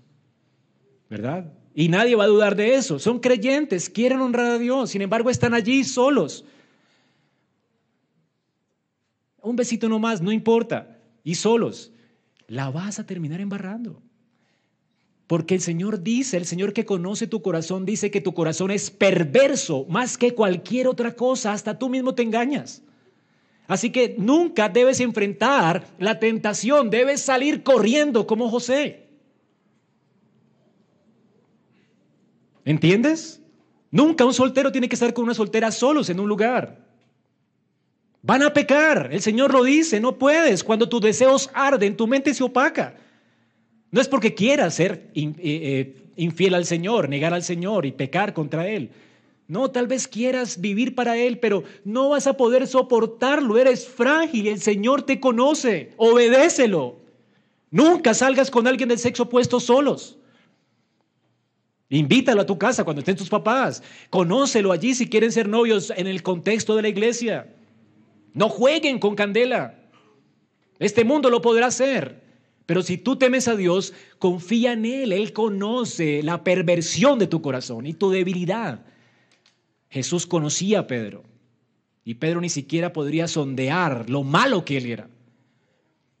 ¿verdad? 1.08 1.52
Y 1.74 1.88
nadie 1.88 2.14
va 2.14 2.24
a 2.24 2.28
dudar 2.28 2.54
de 2.54 2.74
eso. 2.74 3.00
Son 3.00 3.18
creyentes, 3.18 3.90
quieren 3.90 4.20
honrar 4.20 4.46
a 4.46 4.58
Dios, 4.58 4.90
sin 4.90 5.02
embargo 5.02 5.28
están 5.28 5.54
allí 5.54 5.82
solos. 5.82 6.44
Un 9.42 9.56
besito 9.56 9.88
nomás, 9.88 10.20
no 10.20 10.30
importa, 10.30 10.98
y 11.24 11.34
solos. 11.34 11.92
La 12.46 12.70
vas 12.70 12.98
a 13.00 13.06
terminar 13.06 13.40
embarrando. 13.40 14.02
Porque 15.30 15.54
el 15.54 15.60
Señor 15.60 16.02
dice, 16.02 16.38
el 16.38 16.44
Señor 16.44 16.72
que 16.72 16.84
conoce 16.84 17.28
tu 17.28 17.40
corazón, 17.40 17.86
dice 17.86 18.10
que 18.10 18.20
tu 18.20 18.34
corazón 18.34 18.72
es 18.72 18.90
perverso 18.90 19.86
más 19.88 20.18
que 20.18 20.34
cualquier 20.34 20.88
otra 20.88 21.14
cosa, 21.14 21.52
hasta 21.52 21.78
tú 21.78 21.88
mismo 21.88 22.16
te 22.16 22.24
engañas. 22.24 22.82
Así 23.68 23.90
que 23.90 24.16
nunca 24.18 24.68
debes 24.68 24.98
enfrentar 24.98 25.86
la 26.00 26.18
tentación, 26.18 26.90
debes 26.90 27.20
salir 27.20 27.62
corriendo 27.62 28.26
como 28.26 28.50
José. 28.50 29.06
¿Entiendes? 32.64 33.40
Nunca 33.92 34.24
un 34.24 34.34
soltero 34.34 34.72
tiene 34.72 34.88
que 34.88 34.96
estar 34.96 35.14
con 35.14 35.26
una 35.26 35.34
soltera 35.34 35.70
solos 35.70 36.10
en 36.10 36.18
un 36.18 36.28
lugar. 36.28 36.84
Van 38.20 38.42
a 38.42 38.52
pecar, 38.52 39.10
el 39.12 39.22
Señor 39.22 39.52
lo 39.52 39.62
dice, 39.62 40.00
no 40.00 40.18
puedes. 40.18 40.64
Cuando 40.64 40.88
tus 40.88 41.00
deseos 41.00 41.48
arden, 41.54 41.96
tu 41.96 42.08
mente 42.08 42.34
se 42.34 42.42
opaca. 42.42 42.96
No 43.90 44.00
es 44.00 44.08
porque 44.08 44.34
quieras 44.34 44.74
ser 44.74 45.10
eh, 45.14 45.32
eh, 45.38 46.02
infiel 46.16 46.54
al 46.54 46.64
Señor, 46.64 47.08
negar 47.08 47.34
al 47.34 47.42
Señor 47.42 47.86
y 47.86 47.92
pecar 47.92 48.34
contra 48.34 48.68
Él. 48.68 48.90
No, 49.48 49.70
tal 49.70 49.88
vez 49.88 50.06
quieras 50.06 50.60
vivir 50.60 50.94
para 50.94 51.16
Él, 51.16 51.38
pero 51.40 51.64
no 51.84 52.10
vas 52.10 52.28
a 52.28 52.36
poder 52.36 52.68
soportarlo. 52.68 53.58
Eres 53.58 53.88
frágil, 53.88 54.46
el 54.46 54.60
Señor 54.60 55.02
te 55.02 55.18
conoce. 55.18 55.90
Obedécelo. 55.96 57.00
Nunca 57.70 58.14
salgas 58.14 58.50
con 58.50 58.68
alguien 58.68 58.88
del 58.88 58.98
sexo 58.98 59.24
opuesto 59.24 59.58
solos. 59.58 60.16
Invítalo 61.88 62.42
a 62.42 62.46
tu 62.46 62.56
casa 62.56 62.84
cuando 62.84 63.00
estén 63.00 63.16
tus 63.16 63.28
papás. 63.28 63.82
Conócelo 64.08 64.70
allí 64.70 64.94
si 64.94 65.08
quieren 65.08 65.32
ser 65.32 65.48
novios 65.48 65.92
en 65.96 66.06
el 66.06 66.22
contexto 66.22 66.76
de 66.76 66.82
la 66.82 66.88
iglesia. 66.88 67.52
No 68.32 68.48
jueguen 68.48 69.00
con 69.00 69.16
candela. 69.16 69.74
Este 70.78 71.04
mundo 71.04 71.28
lo 71.28 71.42
podrá 71.42 71.66
hacer. 71.66 72.29
Pero 72.70 72.84
si 72.84 72.98
tú 72.98 73.16
temes 73.16 73.48
a 73.48 73.56
Dios, 73.56 73.92
confía 74.20 74.74
en 74.74 74.84
Él. 74.84 75.12
Él 75.12 75.32
conoce 75.32 76.22
la 76.22 76.44
perversión 76.44 77.18
de 77.18 77.26
tu 77.26 77.42
corazón 77.42 77.84
y 77.84 77.94
tu 77.94 78.10
debilidad. 78.10 78.86
Jesús 79.88 80.24
conocía 80.24 80.78
a 80.78 80.86
Pedro 80.86 81.24
y 82.04 82.14
Pedro 82.14 82.40
ni 82.40 82.48
siquiera 82.48 82.92
podría 82.92 83.26
sondear 83.26 84.08
lo 84.08 84.22
malo 84.22 84.64
que 84.64 84.76
él 84.76 84.86
era. 84.86 85.08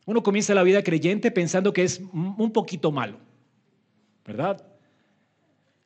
Uno 0.06 0.24
comienza 0.24 0.52
la 0.52 0.64
vida 0.64 0.82
creyente 0.82 1.30
pensando 1.30 1.72
que 1.72 1.84
es 1.84 2.00
un 2.12 2.50
poquito 2.52 2.90
malo, 2.90 3.18
¿verdad? 4.26 4.60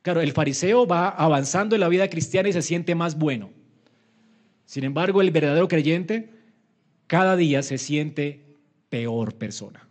Claro, 0.00 0.22
el 0.22 0.32
fariseo 0.32 0.86
va 0.86 1.10
avanzando 1.10 1.76
en 1.76 1.80
la 1.82 1.90
vida 1.90 2.08
cristiana 2.08 2.48
y 2.48 2.54
se 2.54 2.62
siente 2.62 2.94
más 2.94 3.18
bueno. 3.18 3.50
Sin 4.64 4.84
embargo, 4.84 5.20
el 5.20 5.30
verdadero 5.30 5.68
creyente 5.68 6.32
cada 7.06 7.36
día 7.36 7.62
se 7.62 7.76
siente 7.76 8.56
peor 8.88 9.34
persona. 9.34 9.83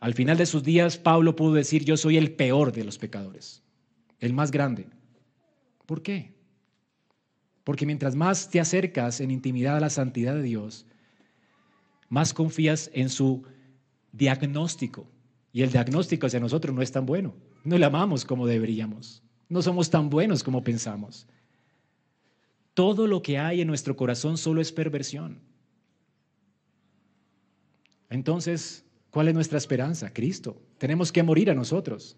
Al 0.00 0.14
final 0.14 0.36
de 0.36 0.46
sus 0.46 0.62
días, 0.62 0.96
Pablo 0.96 1.34
pudo 1.34 1.54
decir, 1.54 1.84
yo 1.84 1.96
soy 1.96 2.16
el 2.16 2.32
peor 2.32 2.72
de 2.72 2.84
los 2.84 2.98
pecadores, 2.98 3.62
el 4.20 4.32
más 4.32 4.50
grande. 4.50 4.86
¿Por 5.86 6.02
qué? 6.02 6.34
Porque 7.64 7.86
mientras 7.86 8.14
más 8.14 8.48
te 8.48 8.60
acercas 8.60 9.20
en 9.20 9.30
intimidad 9.30 9.76
a 9.76 9.80
la 9.80 9.90
santidad 9.90 10.34
de 10.34 10.42
Dios, 10.42 10.86
más 12.08 12.32
confías 12.32 12.90
en 12.94 13.08
su 13.08 13.44
diagnóstico. 14.12 15.06
Y 15.52 15.62
el 15.62 15.72
diagnóstico 15.72 16.26
hacia 16.26 16.40
nosotros 16.40 16.74
no 16.74 16.82
es 16.82 16.92
tan 16.92 17.04
bueno. 17.04 17.34
No 17.64 17.76
le 17.76 17.84
amamos 17.84 18.24
como 18.24 18.46
deberíamos. 18.46 19.22
No 19.48 19.62
somos 19.62 19.90
tan 19.90 20.08
buenos 20.08 20.44
como 20.44 20.62
pensamos. 20.62 21.26
Todo 22.74 23.06
lo 23.06 23.22
que 23.22 23.38
hay 23.38 23.60
en 23.60 23.66
nuestro 23.66 23.96
corazón 23.96 24.38
solo 24.38 24.60
es 24.60 24.72
perversión. 24.72 25.40
Entonces, 28.08 28.84
¿Cuál 29.18 29.26
es 29.26 29.34
nuestra 29.34 29.58
esperanza? 29.58 30.12
Cristo. 30.14 30.62
Tenemos 30.78 31.10
que 31.10 31.24
morir 31.24 31.50
a 31.50 31.54
nosotros. 31.56 32.16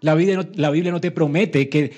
La 0.00 0.16
Biblia 0.16 0.38
no, 0.38 0.48
la 0.54 0.70
Biblia 0.70 0.90
no 0.90 1.00
te 1.00 1.12
promete 1.12 1.68
que, 1.68 1.92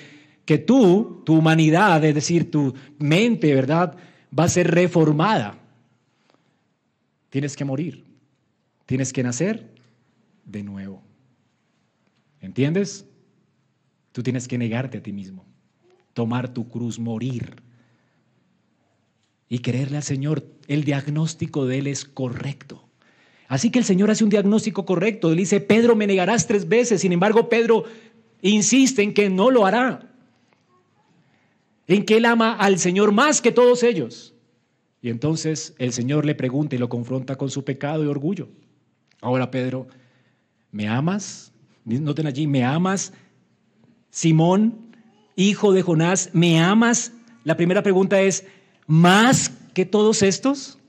que 0.45 0.59
tú, 0.59 1.23
tu 1.25 1.39
humanidad, 1.39 2.05
es 2.05 2.13
decir, 2.13 2.51
tu 2.51 2.75
mente, 2.99 3.55
¿verdad?, 3.55 3.97
va 4.39 4.43
a 4.43 4.49
ser 4.49 4.69
reformada. 4.69 5.57
Tienes 7.31 7.55
que 7.55 7.65
morir. 7.65 8.05
Tienes 8.85 9.11
que 9.11 9.23
nacer 9.23 9.73
de 10.45 10.61
nuevo. 10.61 11.01
¿Entiendes? 12.41 13.07
Tú 14.11 14.21
tienes 14.21 14.47
que 14.47 14.59
negarte 14.59 14.99
a 14.99 15.01
ti 15.01 15.11
mismo, 15.11 15.43
tomar 16.13 16.53
tu 16.53 16.69
cruz, 16.69 16.99
morir 16.99 17.55
y 19.49 19.57
creerle 19.57 19.97
al 19.97 20.03
Señor. 20.03 20.45
El 20.67 20.83
diagnóstico 20.83 21.65
de 21.65 21.79
Él 21.79 21.87
es 21.87 22.05
correcto. 22.05 22.84
Así 23.47 23.69
que 23.69 23.79
el 23.79 23.85
Señor 23.85 24.09
hace 24.09 24.23
un 24.23 24.29
diagnóstico 24.29 24.85
correcto. 24.85 25.31
Él 25.31 25.37
dice, 25.37 25.59
Pedro, 25.59 25.95
me 25.95 26.07
negarás 26.07 26.47
tres 26.47 26.67
veces. 26.67 27.01
Sin 27.01 27.11
embargo, 27.11 27.47
Pedro 27.49 27.83
insiste 28.41 29.03
en 29.03 29.13
que 29.13 29.29
no 29.29 29.51
lo 29.51 29.65
hará. 29.65 30.11
En 31.87 32.05
que 32.05 32.17
él 32.17 32.25
ama 32.25 32.55
al 32.55 32.79
Señor 32.79 33.11
más 33.11 33.41
que 33.41 33.51
todos 33.51 33.83
ellos. 33.83 34.33
Y 35.01 35.09
entonces 35.09 35.75
el 35.77 35.93
Señor 35.93 36.25
le 36.25 36.33
pregunta 36.33 36.75
y 36.75 36.79
lo 36.79 36.89
confronta 36.89 37.35
con 37.35 37.51
su 37.51 37.63
pecado 37.63 38.03
y 38.03 38.07
orgullo. 38.07 38.49
Ahora, 39.21 39.51
Pedro, 39.51 39.87
¿me 40.71 40.87
amas? 40.87 41.51
Noten 41.83 42.25
allí, 42.25 42.47
¿me 42.47 42.63
amas? 42.63 43.13
Simón, 44.09 44.95
hijo 45.35 45.73
de 45.73 45.83
Jonás, 45.83 46.31
¿me 46.33 46.59
amas? 46.59 47.11
La 47.43 47.55
primera 47.55 47.83
pregunta 47.83 48.19
es, 48.21 48.45
¿más 48.87 49.51
que 49.75 49.85
todos 49.85 50.23
estos? 50.23 50.79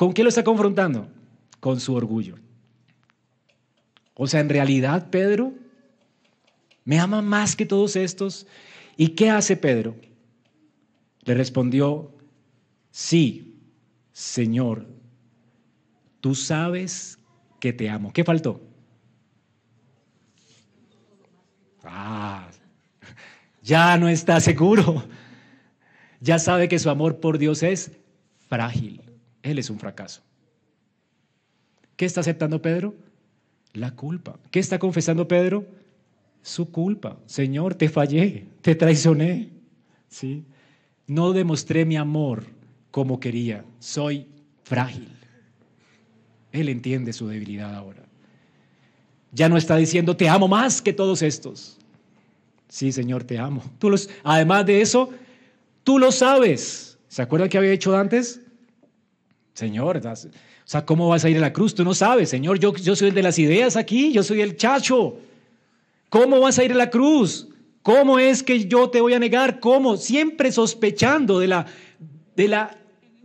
¿Con 0.00 0.14
qué 0.14 0.22
lo 0.22 0.30
está 0.30 0.42
confrontando? 0.42 1.08
Con 1.60 1.78
su 1.78 1.92
orgullo. 1.92 2.36
O 4.14 4.26
sea, 4.26 4.40
en 4.40 4.48
realidad, 4.48 5.10
Pedro, 5.10 5.52
¿me 6.86 6.98
ama 6.98 7.20
más 7.20 7.54
que 7.54 7.66
todos 7.66 7.96
estos? 7.96 8.46
¿Y 8.96 9.08
qué 9.08 9.28
hace 9.28 9.58
Pedro? 9.58 9.94
Le 11.24 11.34
respondió, 11.34 12.14
sí, 12.90 13.58
Señor, 14.14 14.86
tú 16.22 16.34
sabes 16.34 17.18
que 17.60 17.74
te 17.74 17.90
amo. 17.90 18.10
¿Qué 18.10 18.24
faltó? 18.24 18.58
Ah, 21.84 22.48
ya 23.62 23.98
no 23.98 24.08
está 24.08 24.40
seguro. 24.40 25.04
Ya 26.20 26.38
sabe 26.38 26.68
que 26.68 26.78
su 26.78 26.88
amor 26.88 27.20
por 27.20 27.36
Dios 27.36 27.62
es 27.62 27.92
frágil. 28.48 29.09
Él 29.42 29.58
es 29.58 29.70
un 29.70 29.78
fracaso. 29.78 30.22
¿Qué 31.96 32.04
está 32.04 32.20
aceptando 32.20 32.62
Pedro? 32.62 32.94
La 33.72 33.94
culpa. 33.94 34.38
¿Qué 34.50 34.58
está 34.58 34.78
confesando 34.78 35.28
Pedro? 35.28 35.66
Su 36.42 36.70
culpa. 36.70 37.18
Señor, 37.26 37.74
te 37.74 37.88
fallé, 37.88 38.46
te 38.62 38.74
traicioné. 38.74 39.50
¿Sí? 40.08 40.44
No 41.06 41.32
demostré 41.32 41.84
mi 41.84 41.96
amor 41.96 42.44
como 42.90 43.20
quería. 43.20 43.64
Soy 43.78 44.26
frágil. 44.64 45.08
Él 46.52 46.68
entiende 46.68 47.12
su 47.12 47.28
debilidad 47.28 47.74
ahora. 47.74 48.04
Ya 49.32 49.48
no 49.48 49.56
está 49.56 49.76
diciendo, 49.76 50.16
te 50.16 50.28
amo 50.28 50.48
más 50.48 50.82
que 50.82 50.92
todos 50.92 51.22
estos. 51.22 51.78
Sí, 52.68 52.92
Señor, 52.92 53.24
te 53.24 53.38
amo. 53.38 53.62
Tú 53.78 53.94
además 54.24 54.66
de 54.66 54.80
eso, 54.80 55.10
tú 55.84 55.98
lo 55.98 56.10
sabes. 56.10 56.98
¿Se 57.08 57.22
acuerda 57.22 57.48
que 57.48 57.58
había 57.58 57.72
hecho 57.72 57.96
antes? 57.96 58.39
Señor, 59.54 60.00
o 60.04 60.16
sea, 60.64 60.84
¿cómo 60.86 61.08
vas 61.08 61.24
a 61.24 61.30
ir 61.30 61.36
a 61.36 61.40
la 61.40 61.52
cruz? 61.52 61.74
Tú 61.74 61.84
no 61.84 61.94
sabes, 61.94 62.28
Señor, 62.30 62.58
yo, 62.58 62.74
yo 62.74 62.94
soy 62.94 63.08
el 63.08 63.14
de 63.14 63.22
las 63.22 63.38
ideas 63.38 63.76
aquí, 63.76 64.12
yo 64.12 64.22
soy 64.22 64.40
el 64.40 64.56
chacho. 64.56 65.18
¿Cómo 66.08 66.40
vas 66.40 66.58
a 66.58 66.64
ir 66.64 66.72
a 66.72 66.76
la 66.76 66.90
cruz? 66.90 67.48
¿Cómo 67.82 68.18
es 68.18 68.42
que 68.42 68.66
yo 68.66 68.90
te 68.90 69.00
voy 69.00 69.14
a 69.14 69.18
negar? 69.18 69.60
¿Cómo? 69.60 69.96
Siempre 69.96 70.52
sospechando 70.52 71.38
de 71.38 71.48
la, 71.48 71.66
de 72.36 72.48
la 72.48 72.76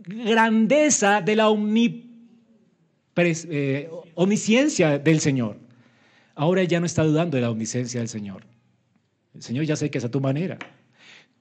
grandeza, 0.06 1.20
de 1.20 1.36
la 1.36 1.48
eh, 3.16 3.90
omnisciencia 4.14 4.98
del 4.98 5.20
Señor. 5.20 5.58
Ahora 6.34 6.64
ya 6.64 6.80
no 6.80 6.86
está 6.86 7.02
dudando 7.02 7.36
de 7.36 7.42
la 7.42 7.50
omnisciencia 7.50 8.00
del 8.00 8.08
Señor. 8.08 8.44
El 9.34 9.42
Señor 9.42 9.64
ya 9.64 9.76
sé 9.76 9.90
que 9.90 9.98
es 9.98 10.04
a 10.04 10.10
tu 10.10 10.20
manera. 10.20 10.58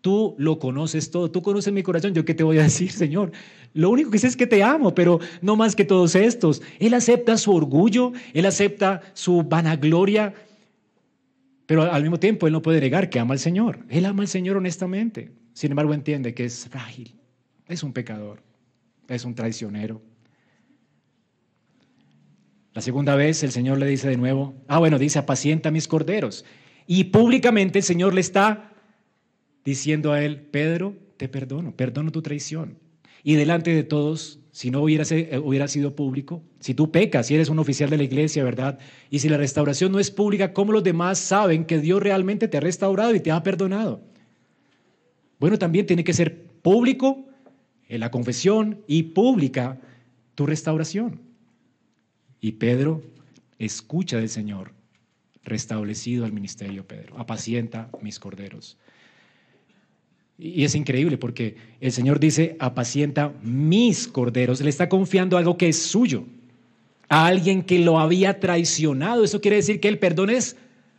Tú 0.06 0.36
lo 0.38 0.60
conoces 0.60 1.10
todo, 1.10 1.32
tú 1.32 1.42
conoces 1.42 1.74
mi 1.74 1.82
corazón. 1.82 2.14
¿Yo 2.14 2.26
qué 2.26 2.36
te 2.36 2.44
voy 2.44 2.60
a 2.60 2.62
decir, 2.62 2.92
Señor? 2.92 3.32
Lo 3.74 3.90
único 3.90 4.12
que 4.12 4.20
sé 4.20 4.28
es 4.28 4.38
que 4.38 4.46
te 4.46 4.62
amo, 4.62 4.94
pero 4.94 5.20
no 5.42 5.56
más 5.56 5.76
que 5.76 5.84
todos 5.84 6.14
estos. 6.14 6.62
Él 6.78 6.94
acepta 6.94 7.38
su 7.38 7.52
orgullo, 7.52 8.14
él 8.36 8.46
acepta 8.46 9.02
su 9.16 9.42
vanagloria, 9.42 10.36
pero 11.66 11.92
al 11.92 12.04
mismo 12.04 12.20
tiempo 12.20 12.46
él 12.46 12.54
no 12.54 12.62
puede 12.62 12.82
negar 12.82 13.10
que 13.10 13.20
ama 13.20 13.34
al 13.34 13.40
Señor. 13.40 13.80
Él 13.90 14.06
ama 14.06 14.22
al 14.22 14.28
Señor 14.28 14.58
honestamente. 14.58 15.32
Sin 15.54 15.72
embargo, 15.72 15.92
entiende 15.96 16.36
que 16.36 16.46
es 16.46 16.68
frágil, 16.70 17.16
es 17.68 17.82
un 17.82 17.92
pecador, 17.92 18.44
es 19.08 19.26
un 19.26 19.34
traicionero. 19.34 20.04
La 22.76 22.84
segunda 22.84 23.16
vez 23.16 23.42
el 23.42 23.52
Señor 23.52 23.80
le 23.80 23.88
dice 23.88 24.08
de 24.08 24.18
nuevo, 24.18 24.54
ah 24.68 24.78
bueno, 24.78 25.00
dice, 25.00 25.18
apacienta 25.18 25.72
mis 25.72 25.88
corderos. 25.88 26.46
Y 26.86 27.06
públicamente 27.06 27.80
el 27.80 27.84
Señor 27.84 28.14
le 28.14 28.22
está 28.22 28.70
diciendo 29.66 30.14
a 30.14 30.24
él, 30.24 30.40
Pedro, 30.40 30.96
te 31.18 31.28
perdono, 31.28 31.76
perdono 31.76 32.12
tu 32.12 32.22
traición. 32.22 32.78
Y 33.24 33.36
delante 33.36 33.74
de 33.74 33.84
todos, 33.84 34.40
si 34.52 34.70
no 34.70 34.82
hubiera, 34.82 35.04
eh, 35.10 35.40
hubiera 35.44 35.68
sido 35.68 35.96
público, 35.96 36.44
si 36.60 36.76
tú 36.76 36.92
pecas, 36.92 37.28
si 37.28 37.36
eres 37.36 37.50
un 37.50 37.58
oficial 37.58 37.90
de 37.90 37.98
la 37.98 38.04
iglesia, 38.04 38.44
¿verdad? 38.44 38.78
Y 39.10 39.20
si 39.20 39.28
la 39.28 39.38
restauración 39.38 39.92
no 39.92 40.00
es 40.00 40.12
pública, 40.12 40.54
¿cómo 40.54 40.72
los 40.72 40.84
demás 40.84 41.18
saben 41.18 41.66
que 41.66 41.80
Dios 41.80 42.02
realmente 42.02 42.48
te 42.48 42.58
ha 42.58 42.62
restaurado 42.62 43.16
y 43.16 43.20
te 43.20 43.32
ha 43.32 43.42
perdonado? 43.42 44.02
Bueno, 45.40 45.58
también 45.58 45.88
tiene 45.88 46.04
que 46.04 46.14
ser 46.14 46.46
público 46.62 47.26
en 47.88 48.00
la 48.00 48.12
confesión 48.12 48.84
y 48.88 49.04
pública 49.04 49.80
tu 50.36 50.46
restauración. 50.46 51.22
Y 52.40 52.54
Pedro 52.54 53.02
escucha 53.58 54.18
del 54.18 54.30
Señor, 54.30 54.74
restablecido 55.44 56.26
al 56.26 56.34
ministerio 56.34 56.86
Pedro, 56.86 57.18
apacienta 57.18 57.90
mis 58.02 58.20
corderos. 58.20 58.78
Y 60.38 60.66
es 60.66 60.76
increíble 60.76 61.18
porque 61.18 61.56
el 61.80 61.92
Señor 61.92 62.20
dice, 62.20 62.58
apacienta 62.60 63.34
mis 63.42 64.08
corderos. 64.08 64.60
Le 64.62 64.70
está 64.70 64.90
confiando 64.90 65.38
algo 65.38 65.58
que 65.58 65.70
es 65.70 65.82
suyo, 65.82 66.26
a 67.08 67.26
alguien 67.28 67.64
que 67.64 67.80
lo 67.80 68.00
había 68.00 68.40
traicionado. 68.40 69.24
Eso 69.24 69.40
quiere 69.40 69.58
decir 69.58 69.80
que 69.80 69.88
el 69.88 70.00
perdón 70.00 70.30
es 70.30 70.58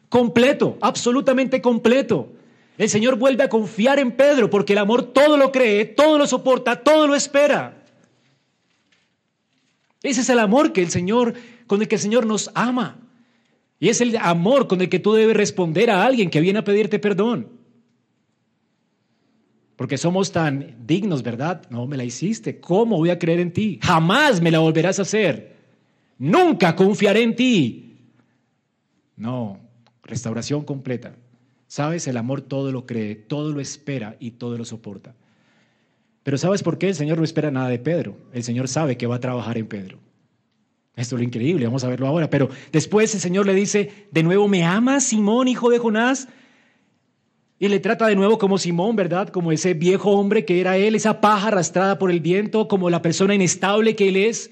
completo, 0.09 0.79
absolutamente 0.81 1.61
completo. 1.61 2.33
El 2.79 2.89
Señor 2.89 3.17
vuelve 3.17 3.43
a 3.43 3.49
confiar 3.49 3.99
en 3.99 4.13
Pedro 4.13 4.51
porque 4.51 4.73
el 4.75 4.79
amor 4.79 5.03
todo 5.03 5.37
lo 5.37 5.53
cree, 5.53 5.85
todo 5.85 6.19
lo 6.19 6.27
soporta, 6.27 6.83
todo 6.83 7.07
lo 7.07 7.15
espera. 7.15 7.83
Ese 10.03 10.21
es 10.21 10.29
el 10.29 10.39
amor 10.39 10.73
que 10.73 10.83
el 10.83 10.91
Señor, 10.91 11.35
con 11.67 11.83
el 11.83 11.89
que 11.89 11.97
el 11.97 12.01
Señor 12.01 12.27
nos 12.27 12.51
ama. 12.55 12.99
Y 13.81 13.89
es 13.89 14.01
el 14.01 14.17
amor 14.17 14.69
con 14.69 14.81
el 14.81 14.89
que 14.89 14.99
tú 14.99 15.13
debes 15.15 15.37
responder 15.37 15.91
a 15.91 16.05
alguien 16.05 16.31
que 16.31 16.41
viene 16.41 16.59
a 16.59 16.65
pedirte 16.65 16.99
perdón. 16.99 17.56
Porque 19.77 19.99
somos 19.99 20.33
tan 20.33 20.75
dignos, 20.87 21.23
¿verdad? 21.23 21.63
No, 21.69 21.87
me 21.87 21.99
la 21.99 22.05
hiciste. 22.05 22.61
¿Cómo 22.61 22.97
voy 22.97 23.11
a 23.11 23.19
creer 23.19 23.41
en 23.41 23.53
ti? 23.53 23.79
Jamás 23.83 24.41
me 24.41 24.51
la 24.51 24.59
volverás 24.59 24.99
a 24.99 25.03
hacer. 25.03 25.55
Nunca 26.19 26.75
confiaré 26.75 27.23
en 27.23 27.37
ti. 27.37 27.99
No, 29.17 29.61
restauración 30.03 30.65
completa. 30.65 31.15
¿Sabes? 31.67 32.07
El 32.07 32.17
amor 32.17 32.41
todo 32.41 32.73
lo 32.73 32.87
cree, 32.87 33.17
todo 33.17 33.53
lo 33.53 33.61
espera 33.61 34.17
y 34.19 34.33
todo 34.33 34.57
lo 34.57 34.65
soporta. 34.65 35.15
Pero 36.23 36.39
¿sabes 36.39 36.63
por 36.63 36.79
qué 36.79 36.89
el 36.89 36.95
Señor 36.95 37.19
no 37.19 37.25
espera 37.25 37.51
nada 37.51 37.69
de 37.69 37.79
Pedro? 37.79 38.17
El 38.33 38.45
Señor 38.45 38.69
sabe 38.69 38.97
que 38.97 39.07
va 39.07 39.17
a 39.17 39.21
trabajar 39.21 39.59
en 39.59 39.67
Pedro. 39.67 39.99
Esto 40.95 41.17
es 41.17 41.21
lo 41.21 41.25
increíble, 41.25 41.67
vamos 41.67 41.85
a 41.85 41.89
verlo 41.89 42.07
ahora. 42.07 42.31
Pero 42.31 42.49
después 42.73 43.15
el 43.15 43.21
Señor 43.21 43.47
le 43.47 43.55
dice, 43.55 44.09
de 44.11 44.23
nuevo, 44.23 44.49
¿me 44.49 44.65
amas, 44.65 45.05
Simón, 45.05 45.49
hijo 45.49 45.69
de 45.69 45.79
Jonás? 45.79 46.29
Y 47.59 47.69
le 47.69 47.81
trata 47.81 48.07
de 48.07 48.17
nuevo 48.17 48.37
como 48.37 48.59
Simón, 48.59 48.97
¿verdad? 48.97 49.29
Como 49.29 49.51
ese 49.51 49.73
viejo 49.73 50.11
hombre 50.11 50.45
que 50.45 50.61
era 50.61 50.77
él, 50.77 50.95
esa 50.95 51.21
paja 51.21 51.49
arrastrada 51.49 51.99
por 51.99 52.11
el 52.11 52.21
viento, 52.21 52.69
como 52.69 52.91
la 52.91 53.01
persona 53.01 53.35
inestable 53.35 53.97
que 53.97 54.09
él 54.09 54.17
es. 54.17 54.51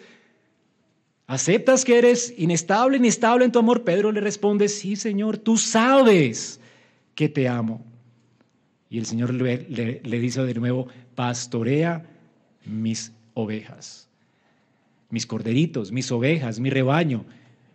¿Aceptas 1.26 1.84
que 1.84 1.98
eres 1.98 2.34
inestable, 2.38 2.96
inestable 2.96 3.44
en 3.44 3.52
tu 3.52 3.58
amor? 3.58 3.84
Pedro 3.84 4.10
le 4.10 4.20
responde, 4.20 4.68
sí, 4.68 4.96
Señor, 4.96 5.36
tú 5.36 5.58
sabes 5.58 6.60
que 7.14 7.28
te 7.28 7.46
amo. 7.46 7.84
Y 8.88 8.98
el 8.98 9.06
Señor 9.06 9.34
le, 9.34 10.00
le 10.02 10.18
dice 10.18 10.42
de 10.42 10.54
nuevo, 10.54 10.88
pastorea 11.14 12.06
mis 12.64 13.12
ovejas, 13.34 14.08
mis 15.10 15.26
corderitos, 15.26 15.92
mis 15.92 16.10
ovejas, 16.10 16.58
mi 16.58 16.70
rebaño. 16.70 17.24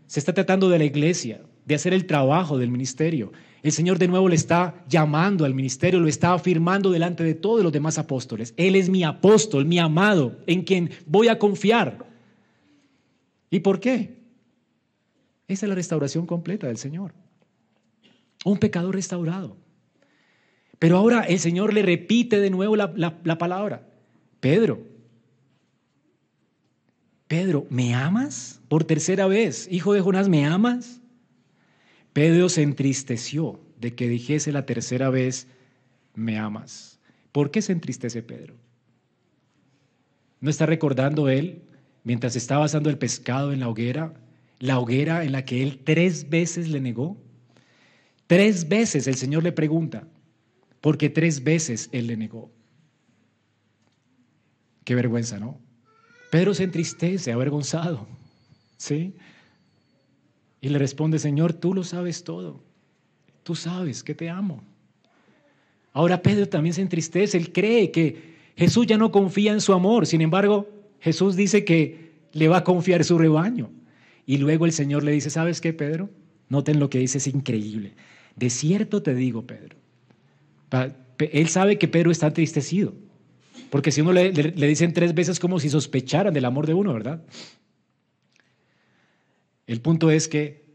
Se 0.08 0.20
está 0.20 0.34
tratando 0.34 0.70
de 0.70 0.80
la 0.80 0.86
iglesia, 0.86 1.42
de 1.66 1.76
hacer 1.76 1.94
el 1.94 2.08
trabajo 2.08 2.58
del 2.58 2.72
ministerio. 2.72 3.32
El 3.62 3.72
Señor 3.72 4.00
de 4.00 4.08
nuevo 4.08 4.30
le 4.30 4.36
está 4.36 4.84
llamando 4.88 5.46
al 5.46 5.54
ministerio, 5.54 6.00
lo 6.00 6.08
está 6.08 6.34
afirmando 6.34 6.92
delante 6.92 7.24
de 7.24 7.34
todos 7.34 7.64
los 7.64 7.72
demás 7.72 7.98
apóstoles. 7.98 8.54
Él 8.58 8.76
es 8.76 8.90
mi 8.90 9.04
apóstol, 9.04 9.66
mi 9.66 9.80
amado, 9.80 10.38
en 10.48 10.64
quien 10.64 10.92
voy 11.06 11.28
a 11.28 11.38
confiar. 11.38 12.06
¿Y 13.50 13.60
por 13.60 13.80
qué? 13.80 14.20
Esa 15.48 15.66
es 15.66 15.70
la 15.70 15.76
restauración 15.76 16.26
completa 16.26 16.68
del 16.68 16.78
Señor. 16.78 17.14
Un 18.46 18.58
pecador 18.60 18.96
restaurado. 18.96 19.58
Pero 20.78 20.98
ahora 20.98 21.22
el 21.22 21.40
Señor 21.40 21.74
le 21.74 21.82
repite 21.82 22.40
de 22.40 22.50
nuevo 22.50 22.76
la, 22.78 22.94
la 22.96 23.38
palabra. 23.38 23.86
Pedro, 24.40 24.82
Pedro, 27.30 27.68
¿me 27.70 27.94
amas? 27.94 28.60
Por 28.70 28.86
tercera 28.86 29.28
vez, 29.28 29.68
hijo 29.70 29.94
de 29.94 30.02
Jonás, 30.02 30.28
¿me 30.30 30.48
amas? 30.48 31.00
Pedro 32.14 32.50
se 32.50 32.64
entristeció 32.64 33.60
de 33.80 33.96
que 33.96 34.08
dijese 34.08 34.52
la 34.52 34.66
tercera 34.66 35.10
vez, 35.10 35.48
me 36.16 36.38
amas. 36.38 37.00
¿Por 37.32 37.52
qué 37.52 37.62
se 37.62 37.72
entristece 37.72 38.24
Pedro? 38.24 38.56
¿No 40.42 40.50
está 40.50 40.66
recordando 40.66 41.30
él, 41.30 41.62
mientras 42.04 42.36
estaba 42.36 42.66
asando 42.66 42.90
el 42.90 42.98
pescado 42.98 43.52
en 43.52 43.60
la 43.60 43.70
hoguera, 43.70 44.14
la 44.60 44.80
hoguera 44.80 45.24
en 45.24 45.32
la 45.32 45.46
que 45.46 45.64
él 45.64 45.80
tres 45.84 46.30
veces 46.30 46.70
le 46.70 46.82
negó? 46.82 47.18
Tres 48.28 48.68
veces 48.68 49.08
el 49.08 49.16
Señor 49.16 49.44
le 49.44 49.52
pregunta, 49.52 50.08
porque 50.82 51.10
tres 51.10 51.44
veces 51.44 51.90
él 51.92 52.08
le 52.08 52.18
negó. 52.18 52.52
Qué 54.84 54.96
vergüenza, 54.96 55.40
¿no? 55.40 55.60
Pedro 56.32 56.54
se 56.54 56.64
entristece, 56.64 57.32
avergonzado. 57.32 58.08
¿Sí? 58.78 59.16
Y 60.62 60.70
le 60.70 60.78
responde, 60.78 61.20
Señor, 61.20 61.54
tú 61.54 61.74
lo 61.74 61.84
sabes 61.84 62.24
todo. 62.24 62.62
Tú 63.44 63.56
sabes 63.56 64.04
que 64.04 64.14
te 64.14 64.30
amo. 64.30 64.62
Ahora 65.94 66.22
Pedro 66.22 66.48
también 66.48 66.74
se 66.74 66.82
entristece, 66.82 67.38
él 67.38 67.52
cree 67.52 67.92
que 67.92 68.36
Jesús 68.56 68.86
ya 68.86 68.98
no 68.98 69.12
confía 69.12 69.54
en 69.54 69.62
su 69.62 69.74
amor, 69.74 70.06
sin 70.06 70.22
embargo 70.22 70.70
Jesús 71.00 71.36
dice 71.36 71.66
que 71.66 72.12
le 72.34 72.48
va 72.48 72.58
a 72.58 72.64
confiar 72.64 73.04
su 73.04 73.18
rebaño. 73.18 73.72
Y 74.26 74.38
luego 74.38 74.66
el 74.66 74.72
Señor 74.72 75.04
le 75.04 75.12
dice, 75.12 75.30
¿sabes 75.30 75.62
qué, 75.62 75.74
Pedro? 75.74 76.10
Noten 76.50 76.80
lo 76.80 76.90
que 76.90 77.00
dice, 77.00 77.18
es 77.18 77.28
increíble. 77.28 77.94
De 78.36 78.50
cierto 78.50 79.02
te 79.02 79.16
digo, 79.16 79.48
Pedro. 79.48 79.76
Él 81.18 81.48
sabe 81.50 81.78
que 81.78 81.88
Pedro 81.88 82.12
está 82.12 82.28
entristecido, 82.28 82.94
porque 83.72 83.92
si 83.92 84.02
uno 84.02 84.14
le, 84.14 84.32
le 84.32 84.68
dicen 84.68 84.94
tres 84.94 85.14
veces 85.16 85.40
como 85.40 85.60
si 85.60 85.70
sospecharan 85.70 86.34
del 86.34 86.46
amor 86.46 86.68
de 86.68 86.76
uno, 86.76 86.94
¿verdad? 86.94 87.22
El 89.70 89.82
punto 89.82 90.10
es 90.10 90.28
que 90.28 90.66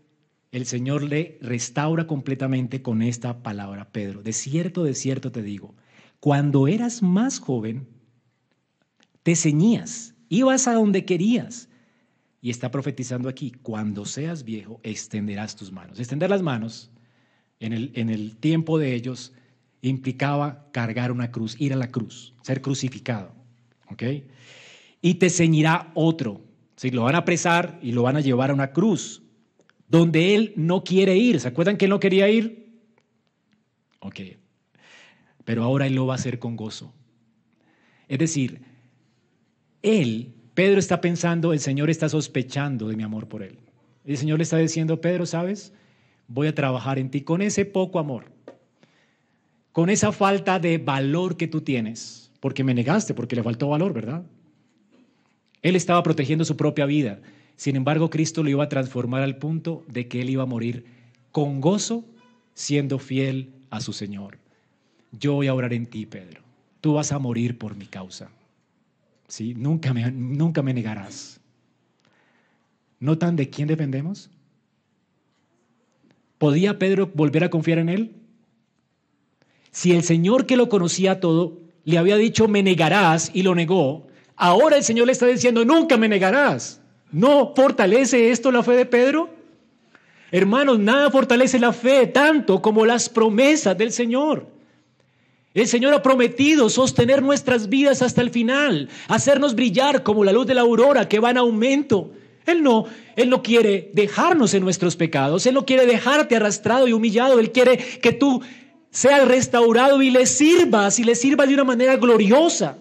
el 0.52 0.66
Señor 0.66 1.02
le 1.02 1.36
restaura 1.40 2.06
completamente 2.06 2.80
con 2.80 3.02
esta 3.02 3.42
palabra, 3.42 3.90
Pedro. 3.90 4.22
De 4.22 4.32
cierto, 4.32 4.84
de 4.84 4.94
cierto 4.94 5.32
te 5.32 5.42
digo, 5.42 5.74
cuando 6.20 6.68
eras 6.68 7.02
más 7.02 7.40
joven, 7.40 7.88
te 9.24 9.34
ceñías, 9.34 10.14
ibas 10.28 10.68
a 10.68 10.74
donde 10.74 11.04
querías. 11.04 11.68
Y 12.40 12.50
está 12.50 12.70
profetizando 12.70 13.28
aquí, 13.28 13.50
cuando 13.50 14.04
seas 14.04 14.44
viejo, 14.44 14.78
extenderás 14.84 15.56
tus 15.56 15.72
manos. 15.72 15.98
Extender 15.98 16.30
las 16.30 16.42
manos 16.42 16.92
en 17.58 17.72
el, 17.72 17.90
en 17.96 18.10
el 18.10 18.36
tiempo 18.36 18.78
de 18.78 18.94
ellos 18.94 19.32
implicaba 19.82 20.70
cargar 20.70 21.10
una 21.10 21.32
cruz, 21.32 21.60
ir 21.60 21.72
a 21.72 21.76
la 21.76 21.90
cruz, 21.90 22.32
ser 22.42 22.62
crucificado. 22.62 23.34
¿Ok? 23.90 24.04
Y 25.02 25.14
te 25.14 25.30
ceñirá 25.30 25.90
otro. 25.96 26.53
Lo 26.92 27.04
van 27.04 27.14
a 27.14 27.18
apresar 27.18 27.78
y 27.82 27.92
lo 27.92 28.02
van 28.02 28.16
a 28.16 28.20
llevar 28.20 28.50
a 28.50 28.54
una 28.54 28.72
cruz, 28.72 29.22
donde 29.88 30.34
él 30.34 30.52
no 30.56 30.84
quiere 30.84 31.16
ir. 31.16 31.40
¿Se 31.40 31.48
acuerdan 31.48 31.76
que 31.76 31.86
él 31.86 31.90
no 31.90 32.00
quería 32.00 32.28
ir? 32.28 32.82
Ok. 34.00 34.20
Pero 35.44 35.62
ahora 35.62 35.86
él 35.86 35.94
lo 35.94 36.06
va 36.06 36.14
a 36.14 36.16
hacer 36.16 36.38
con 36.38 36.56
gozo. 36.56 36.92
Es 38.08 38.18
decir, 38.18 38.62
él, 39.82 40.34
Pedro 40.54 40.78
está 40.78 41.00
pensando, 41.00 41.52
el 41.52 41.60
Señor 41.60 41.90
está 41.90 42.08
sospechando 42.08 42.88
de 42.88 42.96
mi 42.96 43.02
amor 43.02 43.28
por 43.28 43.42
él. 43.42 43.58
El 44.04 44.18
Señor 44.18 44.38
le 44.38 44.44
está 44.44 44.58
diciendo, 44.58 45.00
Pedro, 45.00 45.26
¿sabes? 45.26 45.72
Voy 46.28 46.46
a 46.46 46.54
trabajar 46.54 46.98
en 46.98 47.10
ti 47.10 47.22
con 47.22 47.42
ese 47.42 47.64
poco 47.64 47.98
amor, 47.98 48.26
con 49.72 49.90
esa 49.90 50.12
falta 50.12 50.58
de 50.58 50.78
valor 50.78 51.36
que 51.36 51.48
tú 51.48 51.62
tienes, 51.62 52.30
porque 52.40 52.64
me 52.64 52.74
negaste, 52.74 53.14
porque 53.14 53.36
le 53.36 53.42
faltó 53.42 53.68
valor, 53.68 53.92
¿verdad? 53.92 54.24
Él 55.64 55.76
estaba 55.76 56.02
protegiendo 56.02 56.44
su 56.44 56.56
propia 56.58 56.84
vida. 56.84 57.20
Sin 57.56 57.74
embargo, 57.74 58.10
Cristo 58.10 58.42
lo 58.42 58.50
iba 58.50 58.62
a 58.62 58.68
transformar 58.68 59.22
al 59.22 59.38
punto 59.38 59.82
de 59.88 60.06
que 60.06 60.20
él 60.20 60.28
iba 60.28 60.42
a 60.42 60.46
morir 60.46 60.84
con 61.32 61.62
gozo, 61.62 62.04
siendo 62.52 62.98
fiel 62.98 63.50
a 63.70 63.80
su 63.80 63.94
Señor. 63.94 64.38
Yo 65.10 65.32
voy 65.32 65.46
a 65.46 65.54
orar 65.54 65.72
en 65.72 65.86
ti, 65.86 66.04
Pedro. 66.04 66.42
Tú 66.82 66.92
vas 66.92 67.12
a 67.12 67.18
morir 67.18 67.56
por 67.56 67.76
mi 67.76 67.86
causa. 67.86 68.28
¿Sí? 69.26 69.54
Nunca, 69.54 69.94
me, 69.94 70.12
nunca 70.12 70.62
me 70.62 70.74
negarás. 70.74 71.40
¿Notan 73.00 73.34
de 73.34 73.48
quién 73.48 73.66
dependemos? 73.66 74.28
¿Podía 76.36 76.78
Pedro 76.78 77.10
volver 77.14 77.42
a 77.42 77.48
confiar 77.48 77.78
en 77.78 77.88
él? 77.88 78.12
Si 79.70 79.92
el 79.92 80.02
Señor 80.02 80.44
que 80.44 80.58
lo 80.58 80.68
conocía 80.68 81.20
todo 81.20 81.58
le 81.84 81.96
había 81.96 82.16
dicho, 82.18 82.48
me 82.48 82.62
negarás, 82.62 83.30
y 83.32 83.42
lo 83.42 83.54
negó, 83.54 84.06
ahora 84.36 84.76
el 84.76 84.84
Señor 84.84 85.06
le 85.06 85.12
está 85.12 85.26
diciendo, 85.26 85.64
nunca 85.64 85.96
me 85.96 86.08
negarás. 86.08 86.80
¿No 87.10 87.54
fortalece 87.54 88.30
esto 88.30 88.50
la 88.50 88.62
fe 88.62 88.72
de 88.72 88.86
Pedro? 88.86 89.30
Hermanos, 90.32 90.80
nada 90.80 91.10
fortalece 91.10 91.58
la 91.60 91.72
fe 91.72 92.08
tanto 92.08 92.60
como 92.60 92.84
las 92.84 93.08
promesas 93.08 93.78
del 93.78 93.92
Señor. 93.92 94.48
El 95.54 95.68
Señor 95.68 95.94
ha 95.94 96.02
prometido 96.02 96.68
sostener 96.68 97.22
nuestras 97.22 97.68
vidas 97.68 98.02
hasta 98.02 98.20
el 98.20 98.30
final, 98.30 98.88
hacernos 99.06 99.54
brillar 99.54 100.02
como 100.02 100.24
la 100.24 100.32
luz 100.32 100.48
de 100.48 100.54
la 100.54 100.62
aurora 100.62 101.08
que 101.08 101.20
va 101.20 101.30
en 101.30 101.38
aumento. 101.38 102.10
Él 102.46 102.64
no, 102.64 102.86
Él 103.14 103.30
no 103.30 103.42
quiere 103.42 103.90
dejarnos 103.94 104.52
en 104.54 104.64
nuestros 104.64 104.96
pecados, 104.96 105.46
Él 105.46 105.54
no 105.54 105.64
quiere 105.64 105.86
dejarte 105.86 106.34
arrastrado 106.34 106.88
y 106.88 106.92
humillado, 106.92 107.38
Él 107.38 107.52
quiere 107.52 107.76
que 107.76 108.10
tú 108.12 108.42
seas 108.90 109.26
restaurado 109.28 110.02
y 110.02 110.10
le 110.10 110.26
sirvas 110.26 110.98
y 110.98 111.04
le 111.04 111.14
sirvas 111.14 111.46
de 111.46 111.54
una 111.54 111.64
manera 111.64 111.96
gloriosa. 111.96 112.78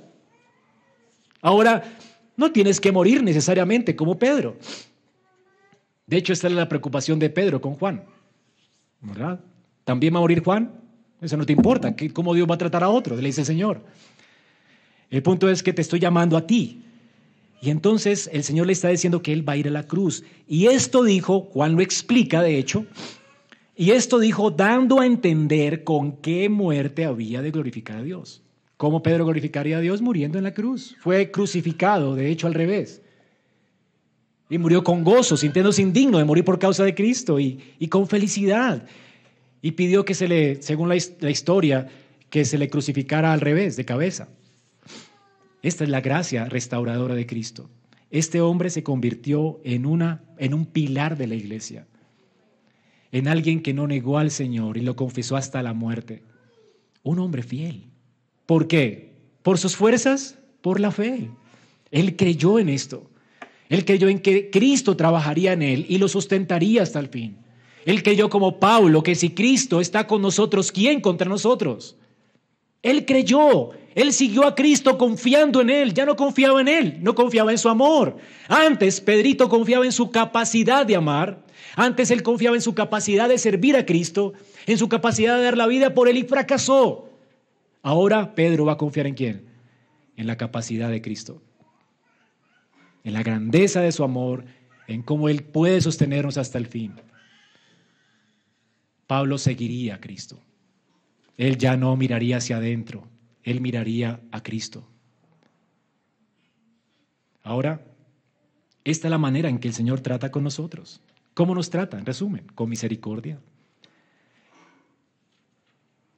Ahora, 1.43 1.83
no 2.35 2.51
tienes 2.51 2.79
que 2.79 2.91
morir 2.91 3.21
necesariamente 3.21 3.95
como 3.95 4.17
Pedro. 4.17 4.57
De 6.07 6.17
hecho, 6.17 6.33
esta 6.33 6.47
es 6.47 6.53
la 6.53 6.67
preocupación 6.67 7.19
de 7.19 7.29
Pedro 7.29 7.61
con 7.61 7.75
Juan. 7.75 8.03
¿Verdad? 9.01 9.39
¿También 9.83 10.13
va 10.13 10.19
a 10.19 10.21
morir 10.21 10.41
Juan? 10.41 10.71
Eso 11.21 11.37
no 11.37 11.45
te 11.45 11.53
importa. 11.53 11.95
¿Cómo 12.13 12.33
Dios 12.33 12.49
va 12.49 12.55
a 12.55 12.57
tratar 12.57 12.83
a 12.83 12.89
otro? 12.89 13.15
Le 13.15 13.23
dice 13.23 13.41
el 13.41 13.47
Señor. 13.47 13.81
El 15.09 15.21
punto 15.21 15.49
es 15.49 15.61
que 15.61 15.73
te 15.73 15.81
estoy 15.81 15.99
llamando 15.99 16.37
a 16.37 16.47
ti. 16.47 16.81
Y 17.61 17.69
entonces 17.69 18.29
el 18.33 18.43
Señor 18.43 18.67
le 18.67 18.73
está 18.73 18.87
diciendo 18.87 19.21
que 19.21 19.33
Él 19.33 19.47
va 19.47 19.53
a 19.53 19.57
ir 19.57 19.67
a 19.67 19.71
la 19.71 19.83
cruz. 19.83 20.23
Y 20.47 20.67
esto 20.67 21.03
dijo, 21.03 21.41
Juan 21.41 21.75
lo 21.75 21.81
explica 21.81 22.41
de 22.41 22.57
hecho, 22.57 22.85
y 23.75 23.91
esto 23.91 24.19
dijo 24.19 24.51
dando 24.51 24.99
a 24.99 25.05
entender 25.05 25.83
con 25.83 26.17
qué 26.17 26.49
muerte 26.49 27.05
había 27.05 27.41
de 27.41 27.51
glorificar 27.51 27.97
a 27.97 28.03
Dios. 28.03 28.43
¿Cómo 28.78 29.03
Pedro 29.03 29.26
glorificaría 29.26 29.78
a 29.78 29.82
Dios 29.82 30.01
muriendo 30.01 30.38
en 30.38 30.43
la 30.43 30.53
cruz? 30.53 30.95
Fue 30.99 31.32
crucificado, 31.32 32.15
de 32.15 32.30
hecho 32.30 32.47
al 32.47 32.53
revés. 32.53 33.01
Y 34.49 34.57
murió 34.57 34.84
con 34.84 35.03
gozo, 35.03 35.38
sintiéndose 35.38 35.82
indigno 35.82 36.17
de 36.17 36.26
morir 36.26 36.43
por 36.43 36.59
causa 36.59 36.84
de 36.84 36.93
Cristo 36.93 37.39
y, 37.39 37.59
con 37.89 38.07
felicidad. 38.07 38.86
Y 39.61 39.71
pidió 39.71 40.03
que 40.03 40.13
se 40.13 40.28
le, 40.28 40.61
según 40.61 40.89
la, 40.89 40.97
la 41.21 41.30
historia, 41.30 41.88
que 42.30 42.45
se 42.45 42.57
le 42.57 42.69
crucificara 42.69 43.32
al 43.32 43.41
revés, 43.41 43.76
de 43.78 43.86
cabeza. 43.86 44.28
Esta 45.61 45.86
es 45.86 45.89
la 45.89 46.01
gracia 46.01 46.45
restauradora 46.45 47.15
de 47.15 47.26
Cristo. 47.26 47.69
Este 48.11 48.41
hombre 48.41 48.69
se 48.69 48.84
convirtió 48.84 49.61
en, 49.63 49.86
una, 49.86 50.24
en 50.38 50.53
un 50.53 50.65
pilar 50.65 51.17
de 51.17 51.26
la 51.26 51.36
iglesia, 51.36 51.88
en 53.11 53.28
alguien 53.28 53.61
que 53.61 53.74
no 53.74 53.88
negó 53.88 54.17
al 54.17 54.30
Señor 54.30 54.78
y 54.78 54.82
lo 54.82 54.95
confesó 54.95 55.36
hasta 55.36 55.63
la 55.63 55.74
muerte. 55.74 56.21
Un 57.01 57.19
hombre 57.19 57.43
fiel. 57.43 57.92
¿Por 58.45 58.67
qué? 58.67 59.13
¿Por 59.41 59.57
sus 59.57 59.75
fuerzas? 59.75 60.37
Por 60.61 60.79
la 60.79 60.91
fe. 60.91 61.29
Él 61.91 62.15
creyó 62.15 62.59
en 62.59 62.69
esto. 62.69 63.09
Él 63.69 63.85
creyó 63.85 64.07
en 64.07 64.19
que 64.19 64.49
Cristo 64.49 64.95
trabajaría 64.97 65.53
en 65.53 65.61
él 65.61 65.85
y 65.89 65.97
lo 65.97 66.07
sustentaría 66.07 66.83
hasta 66.83 66.99
el 66.99 67.09
fin. 67.09 67.37
Él 67.85 68.03
creyó 68.03 68.29
como 68.29 68.59
Pablo 68.59 69.03
que 69.03 69.15
si 69.15 69.31
Cristo 69.31 69.81
está 69.81 70.07
con 70.07 70.21
nosotros, 70.21 70.71
¿quién 70.71 71.01
contra 71.01 71.27
nosotros? 71.27 71.97
Él 72.81 73.05
creyó, 73.05 73.71
él 73.95 74.11
siguió 74.11 74.45
a 74.45 74.55
Cristo 74.55 74.97
confiando 74.97 75.61
en 75.61 75.69
él, 75.69 75.93
ya 75.93 76.05
no 76.05 76.15
confiaba 76.15 76.59
en 76.61 76.67
él, 76.67 76.97
no 77.01 77.15
confiaba 77.15 77.51
en 77.51 77.57
su 77.57 77.69
amor. 77.69 78.17
Antes 78.47 78.99
Pedrito 79.01 79.47
confiaba 79.49 79.85
en 79.85 79.91
su 79.91 80.11
capacidad 80.11 80.85
de 80.85 80.95
amar, 80.95 81.43
antes 81.75 82.11
él 82.11 82.23
confiaba 82.23 82.55
en 82.55 82.61
su 82.61 82.73
capacidad 82.73 83.29
de 83.29 83.37
servir 83.37 83.75
a 83.77 83.85
Cristo, 83.85 84.33
en 84.65 84.77
su 84.77 84.89
capacidad 84.89 85.37
de 85.37 85.43
dar 85.43 85.57
la 85.57 85.67
vida 85.67 85.93
por 85.93 86.09
él 86.09 86.17
y 86.17 86.23
fracasó. 86.23 87.09
Ahora 87.84 88.34
Pedro 88.34 88.65
va 88.65 88.73
a 88.73 88.77
confiar 88.77 89.05
en 89.05 89.13
quién? 89.13 89.45
En 90.15 90.25
la 90.25 90.38
capacidad 90.38 90.89
de 90.89 91.01
Cristo, 91.01 91.41
en 93.03 93.13
la 93.13 93.21
grandeza 93.21 93.81
de 93.81 93.91
su 93.91 94.03
amor, 94.03 94.45
en 94.88 95.01
cómo 95.03 95.27
Él 95.27 95.43
puede 95.43 95.81
sostenernos 95.81 96.38
hasta 96.38 96.57
el 96.57 96.67
fin. 96.67 96.93
Pablo 99.05 99.38
seguiría 99.38 99.95
a 99.95 99.99
Cristo. 99.99 100.39
Él 101.38 101.57
ya 101.57 101.75
no 101.75 101.95
miraría 101.97 102.38
hacia 102.38 102.57
adentro, 102.57 103.07
él 103.43 103.59
miraría 103.59 104.21
a 104.31 104.41
Cristo. 104.41 104.88
Ahora, 107.43 107.86
esta 108.86 109.07
es 109.07 109.11
la 109.11 109.17
manera 109.17 109.49
en 109.49 109.59
que 109.59 109.67
el 109.67 109.73
Señor 109.73 109.99
trata 109.99 110.31
con 110.31 110.43
nosotros. 110.43 111.01
¿Cómo 111.34 111.53
nos 111.53 111.69
trata? 111.69 111.97
En 111.97 112.05
resumen, 112.05 112.45
con 112.55 112.69
misericordia. 112.69 113.39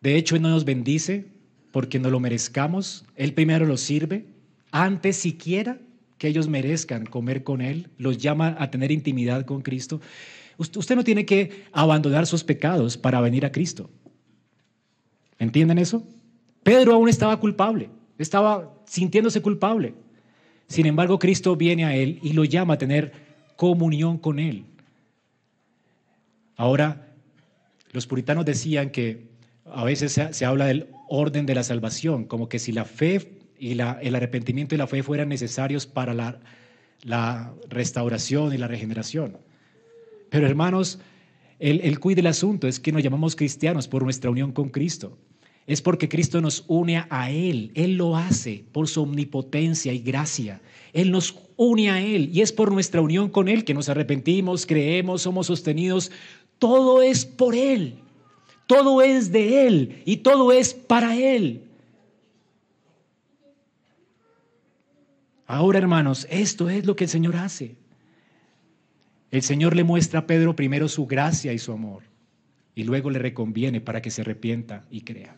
De 0.01 0.16
hecho, 0.16 0.36
Él 0.36 0.41
no 0.41 0.49
nos 0.49 0.66
bendice 0.66 1.35
porque 1.76 1.99
no 1.99 2.09
lo 2.09 2.21
merezcamos. 2.21 3.03
Él 3.17 3.34
primero 3.34 3.65
los 3.65 3.82
sirve, 3.82 4.28
antes 4.71 5.17
siquiera 5.17 5.78
que 6.17 6.30
ellos 6.30 6.47
merezcan 6.47 7.05
comer 7.05 7.43
con 7.43 7.59
Él, 7.59 7.89
los 7.97 8.17
llama 8.17 8.55
a 8.59 8.71
tener 8.71 8.93
intimidad 8.93 9.45
con 9.45 9.61
Cristo. 9.61 9.99
Usted 10.57 10.95
no 10.95 11.03
tiene 11.03 11.26
que 11.26 11.65
abandonar 11.73 12.28
sus 12.28 12.45
pecados 12.45 12.95
para 12.95 13.19
venir 13.19 13.45
a 13.45 13.51
Cristo. 13.51 13.89
¿Entienden 15.38 15.78
eso? 15.78 16.07
Pedro 16.63 16.93
aún 16.93 17.09
estaba 17.09 17.38
culpable, 17.41 17.89
estaba 18.17 18.73
sintiéndose 18.86 19.41
culpable. 19.41 19.95
Sin 20.67 20.86
embargo, 20.86 21.19
Cristo 21.19 21.57
viene 21.57 21.84
a 21.84 21.93
él 21.93 22.19
y 22.23 22.32
lo 22.32 22.45
llama 22.45 22.76
a 22.76 22.78
tener 22.78 23.11
comunión 23.57 24.17
con 24.17 24.39
él. 24.39 24.63
Ahora, 26.55 27.11
los 27.91 28.07
puritanos 28.07 28.45
decían 28.45 28.91
que 28.91 29.28
a 29.65 29.84
veces 29.84 30.17
se, 30.32 30.45
habla 30.45 30.67
del 30.67 30.95
orden 31.08 31.45
de 31.45 31.56
la 31.56 31.64
salvación, 31.64 32.26
como 32.26 32.49
que 32.49 32.60
si 32.60 32.72
la 32.72 32.86
fe 32.86 33.39
y 33.58 33.72
el 33.72 34.16
arrepentimiento 34.16 34.76
y 34.76 34.78
la 34.78 34.88
fe 34.88 35.03
fueran 35.03 35.30
necesarios 35.30 35.86
para 35.86 36.14
la, 36.14 37.53
restauración 37.70 38.53
y 38.53 38.58
la 38.58 38.68
regeneración. 38.68 39.38
Pero 40.30 40.47
hermanos, 40.47 40.99
el, 41.60 41.82
el 41.82 41.99
cuide 41.99 42.18
del 42.18 42.28
asunto 42.28 42.68
es 42.68 42.80
que 42.80 42.91
nos 42.91 43.03
llamamos 43.03 43.36
cristianos 43.36 43.88
por 43.88 44.03
nuestra 44.03 44.30
unión 44.30 44.51
con 44.51 44.70
Cristo. 44.70 45.18
es 45.68 45.82
porque 45.82 46.10
Cristo 46.10 46.41
nos 46.41 46.64
une 46.68 47.03
a 47.10 47.32
Él. 47.32 47.72
Él 47.74 47.95
lo 47.95 48.16
hace 48.16 48.66
por 48.72 48.88
su 48.88 49.01
omnipotencia 49.01 49.93
y 49.93 49.99
gracia. 49.99 50.62
Él 50.93 51.12
nos 51.12 51.36
une 51.58 51.89
a 51.89 52.01
Él 52.01 52.30
y 52.32 52.41
es 52.41 52.51
por 52.51 52.72
nuestra 52.72 53.01
unión 53.01 53.30
con 53.30 53.47
Él 53.47 53.64
que 53.64 53.74
nos 53.74 53.89
arrepentimos, 53.89 54.66
creemos, 54.66 55.24
somos 55.24 55.47
sostenidos. 55.47 56.12
Todo 56.60 57.01
es 57.01 57.26
por 57.26 57.56
Él. 57.56 57.99
Todo 58.68 59.01
es 59.01 59.32
de 59.32 59.68
Él 59.68 60.01
y 60.05 60.18
todo 60.18 60.51
es 60.51 60.74
para 60.74 61.16
Él. 61.16 61.61
Ahora, 65.47 65.78
hermanos, 65.78 66.26
esto 66.30 66.70
es 66.70 66.86
lo 66.86 66.95
que 66.95 67.03
el 67.03 67.09
Señor 67.09 67.36
hace. 67.36 67.76
El 69.32 69.43
Señor 69.43 69.76
le 69.76 69.84
muestra 69.84 70.22
a 70.22 70.28
Pedro 70.28 70.55
primero 70.55 70.88
su 70.88 71.05
gracia 71.05 71.53
y 71.53 71.59
su 71.59 71.72
amor 71.72 72.03
y 72.74 72.84
luego 72.84 73.09
le 73.09 73.20
reconviene 73.20 73.82
para 73.82 74.01
que 74.01 74.11
se 74.11 74.22
arrepienta 74.22 74.86
y 74.89 75.01
crea. 75.01 75.36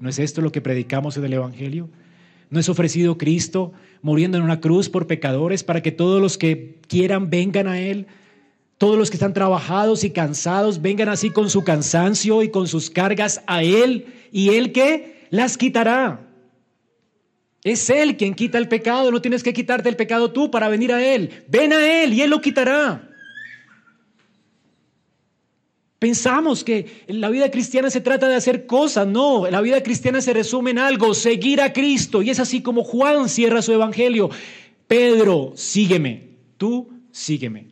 ¿No 0.00 0.08
es 0.08 0.18
esto 0.18 0.40
lo 0.40 0.50
que 0.50 0.60
predicamos 0.60 1.16
en 1.16 1.24
el 1.24 1.34
Evangelio? 1.34 1.88
¿No 2.50 2.58
es 2.58 2.68
ofrecido 2.68 3.18
Cristo 3.18 3.72
muriendo 4.02 4.36
en 4.38 4.44
una 4.44 4.60
cruz 4.60 4.88
por 4.88 5.06
pecadores 5.06 5.62
para 5.62 5.82
que 5.82 5.92
todos 5.92 6.20
los 6.20 6.36
que 6.36 6.78
quieran 6.88 7.30
vengan 7.30 7.68
a 7.68 7.78
Él? 7.78 8.06
Todos 8.82 8.98
los 8.98 9.10
que 9.10 9.16
están 9.16 9.32
trabajados 9.32 10.02
y 10.02 10.10
cansados 10.10 10.82
vengan 10.82 11.08
así 11.08 11.30
con 11.30 11.48
su 11.48 11.62
cansancio 11.62 12.42
y 12.42 12.50
con 12.50 12.66
sus 12.66 12.90
cargas 12.90 13.40
a 13.46 13.62
Él 13.62 14.06
y 14.32 14.48
Él 14.56 14.72
que 14.72 15.28
las 15.30 15.56
quitará. 15.56 16.28
Es 17.62 17.88
Él 17.90 18.16
quien 18.16 18.34
quita 18.34 18.58
el 18.58 18.66
pecado, 18.66 19.12
no 19.12 19.22
tienes 19.22 19.44
que 19.44 19.52
quitarte 19.52 19.88
el 19.88 19.94
pecado 19.94 20.32
tú 20.32 20.50
para 20.50 20.68
venir 20.68 20.92
a 20.92 21.00
Él. 21.00 21.44
Ven 21.46 21.72
a 21.72 22.02
Él 22.02 22.12
y 22.12 22.22
Él 22.22 22.30
lo 22.30 22.40
quitará. 22.40 23.08
Pensamos 26.00 26.64
que 26.64 27.04
la 27.06 27.28
vida 27.28 27.52
cristiana 27.52 27.88
se 27.88 28.00
trata 28.00 28.28
de 28.28 28.34
hacer 28.34 28.66
cosas, 28.66 29.06
no, 29.06 29.48
la 29.48 29.60
vida 29.60 29.80
cristiana 29.84 30.20
se 30.20 30.32
resume 30.32 30.72
en 30.72 30.80
algo, 30.80 31.14
seguir 31.14 31.60
a 31.60 31.72
Cristo. 31.72 32.20
Y 32.20 32.30
es 32.30 32.40
así 32.40 32.62
como 32.62 32.82
Juan 32.82 33.28
cierra 33.28 33.62
su 33.62 33.70
evangelio. 33.70 34.28
Pedro, 34.88 35.52
sígueme, 35.54 36.30
tú 36.56 36.90
sígueme. 37.12 37.71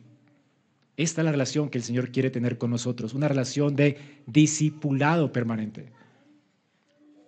Esta 1.01 1.23
es 1.23 1.25
la 1.25 1.33
relación 1.33 1.71
que 1.71 1.79
el 1.79 1.85
Señor 1.85 2.13
quiere 2.13 2.29
tener 2.29 2.59
con 2.59 2.71
nosotros, 2.71 3.15
una 3.15 3.27
relación 3.27 3.75
de 3.75 3.97
discipulado 4.27 5.33
permanente, 5.33 5.91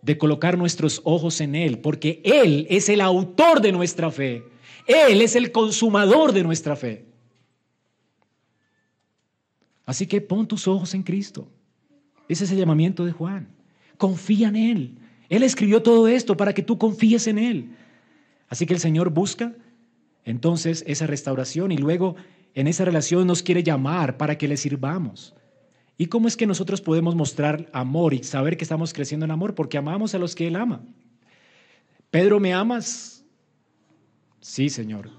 de 0.02 0.18
colocar 0.18 0.58
nuestros 0.58 1.00
ojos 1.04 1.40
en 1.40 1.54
Él, 1.54 1.78
porque 1.78 2.20
Él 2.22 2.66
es 2.68 2.90
el 2.90 3.00
autor 3.00 3.62
de 3.62 3.72
nuestra 3.72 4.10
fe, 4.10 4.44
Él 4.86 5.22
es 5.22 5.36
el 5.36 5.52
consumador 5.52 6.32
de 6.34 6.42
nuestra 6.42 6.76
fe. 6.76 7.06
Así 9.86 10.06
que 10.06 10.20
pon 10.20 10.46
tus 10.46 10.68
ojos 10.68 10.92
en 10.92 11.02
Cristo. 11.02 11.48
Ese 12.28 12.44
es 12.44 12.52
el 12.52 12.58
llamamiento 12.58 13.06
de 13.06 13.12
Juan. 13.12 13.48
Confía 13.96 14.48
en 14.48 14.56
Él. 14.56 14.98
Él 15.30 15.44
escribió 15.44 15.82
todo 15.82 16.08
esto 16.08 16.36
para 16.36 16.52
que 16.52 16.62
tú 16.62 16.76
confíes 16.76 17.26
en 17.26 17.38
Él. 17.38 17.70
Así 18.50 18.66
que 18.66 18.74
el 18.74 18.80
Señor 18.80 19.08
busca 19.08 19.54
entonces 20.26 20.84
esa 20.86 21.06
restauración 21.06 21.72
y 21.72 21.78
luego 21.78 22.16
en 22.54 22.66
esa 22.66 22.84
relación 22.84 23.26
nos 23.26 23.42
quiere 23.42 23.62
llamar 23.62 24.16
para 24.16 24.36
que 24.36 24.48
le 24.48 24.56
sirvamos. 24.56 25.34
¿Y 25.96 26.06
cómo 26.06 26.28
es 26.28 26.36
que 26.36 26.46
nosotros 26.46 26.80
podemos 26.80 27.14
mostrar 27.14 27.68
amor 27.72 28.14
y 28.14 28.22
saber 28.24 28.56
que 28.56 28.64
estamos 28.64 28.92
creciendo 28.92 29.24
en 29.24 29.30
amor? 29.30 29.54
Porque 29.54 29.78
amamos 29.78 30.14
a 30.14 30.18
los 30.18 30.34
que 30.34 30.46
Él 30.48 30.56
ama. 30.56 30.82
Pedro, 32.10 32.40
¿me 32.40 32.52
amas? 32.52 33.24
Sí, 34.40 34.68
Señor. 34.68 35.10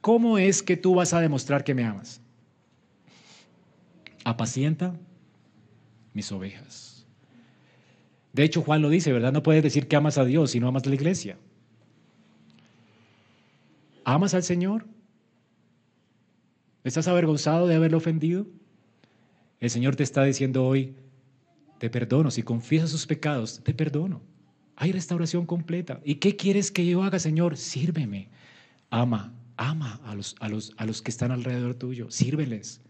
¿Cómo 0.00 0.38
es 0.38 0.62
que 0.62 0.76
tú 0.76 0.94
vas 0.94 1.12
a 1.12 1.20
demostrar 1.20 1.64
que 1.64 1.74
me 1.74 1.84
amas? 1.84 2.20
apacienta 4.26 4.92
mis 6.12 6.32
ovejas. 6.32 7.06
De 8.32 8.42
hecho, 8.42 8.60
Juan 8.60 8.82
lo 8.82 8.88
dice, 8.90 9.12
¿verdad? 9.12 9.32
No 9.32 9.44
puedes 9.44 9.62
decir 9.62 9.86
que 9.86 9.94
amas 9.94 10.18
a 10.18 10.24
Dios 10.24 10.50
si 10.50 10.58
no 10.58 10.66
amas 10.66 10.82
a 10.84 10.88
la 10.88 10.96
iglesia. 10.96 11.38
¿Amas 14.04 14.34
al 14.34 14.42
Señor? 14.42 14.84
¿Estás 16.86 17.08
avergonzado 17.08 17.66
de 17.66 17.74
haberlo 17.74 17.98
ofendido? 17.98 18.46
El 19.58 19.70
Señor 19.70 19.96
te 19.96 20.04
está 20.04 20.22
diciendo 20.22 20.64
hoy, 20.64 20.94
te 21.80 21.90
perdono, 21.90 22.30
si 22.30 22.44
confiesas 22.44 22.90
sus 22.90 23.08
pecados, 23.08 23.60
te 23.64 23.74
perdono. 23.74 24.22
Hay 24.76 24.92
restauración 24.92 25.46
completa. 25.46 26.00
¿Y 26.04 26.14
qué 26.16 26.36
quieres 26.36 26.70
que 26.70 26.86
yo 26.86 27.02
haga, 27.02 27.18
Señor? 27.18 27.56
Sírveme. 27.56 28.28
Ama, 28.88 29.34
ama 29.56 30.00
a 30.04 30.14
los, 30.14 30.36
a 30.38 30.48
los, 30.48 30.74
a 30.76 30.86
los 30.86 31.02
que 31.02 31.10
están 31.10 31.32
alrededor 31.32 31.74
tuyo. 31.74 32.08
Sírveles. 32.12 32.80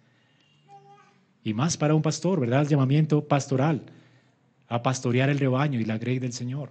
Y 1.43 1.55
más 1.55 1.79
para 1.79 1.95
un 1.95 2.03
pastor, 2.03 2.39
¿verdad? 2.39 2.61
El 2.61 2.69
llamamiento 2.69 3.27
pastoral, 3.27 3.87
a 4.69 4.83
pastorear 4.83 5.31
el 5.31 5.39
rebaño 5.39 5.81
y 5.81 5.87
la 5.87 5.97
grey 5.97 6.19
del 6.19 6.35
Señor. 6.35 6.69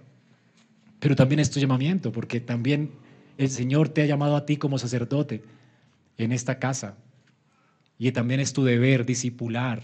Pero 1.00 1.16
también 1.16 1.40
es 1.40 1.50
tu 1.50 1.58
llamamiento, 1.58 2.12
porque 2.12 2.38
también 2.38 2.92
el 3.36 3.50
Señor 3.50 3.88
te 3.88 4.02
ha 4.02 4.06
llamado 4.06 4.36
a 4.36 4.46
ti 4.46 4.58
como 4.58 4.78
sacerdote 4.78 5.42
en 6.18 6.30
esta 6.30 6.60
casa. 6.60 6.98
Y 7.98 8.12
también 8.12 8.40
es 8.40 8.52
tu 8.52 8.64
deber 8.64 9.06
discipular. 9.06 9.82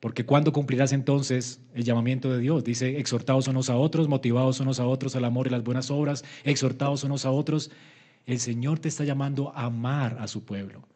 Porque 0.00 0.24
cuando 0.24 0.52
cumplirás 0.52 0.92
entonces 0.92 1.60
el 1.74 1.84
llamamiento 1.84 2.30
de 2.32 2.38
Dios? 2.38 2.62
Dice, 2.62 2.98
exhortados 2.98 3.48
unos 3.48 3.70
a 3.70 3.76
otros, 3.76 4.08
motivados 4.08 4.60
unos 4.60 4.78
a 4.78 4.86
otros 4.86 5.16
al 5.16 5.24
amor 5.24 5.46
y 5.46 5.50
las 5.50 5.64
buenas 5.64 5.90
obras, 5.90 6.24
exhortados 6.44 7.04
unos 7.04 7.24
a 7.24 7.30
otros. 7.30 7.70
El 8.26 8.38
Señor 8.38 8.78
te 8.78 8.88
está 8.88 9.04
llamando 9.04 9.52
a 9.56 9.64
amar 9.64 10.18
a 10.20 10.28
su 10.28 10.44
pueblo 10.44 10.86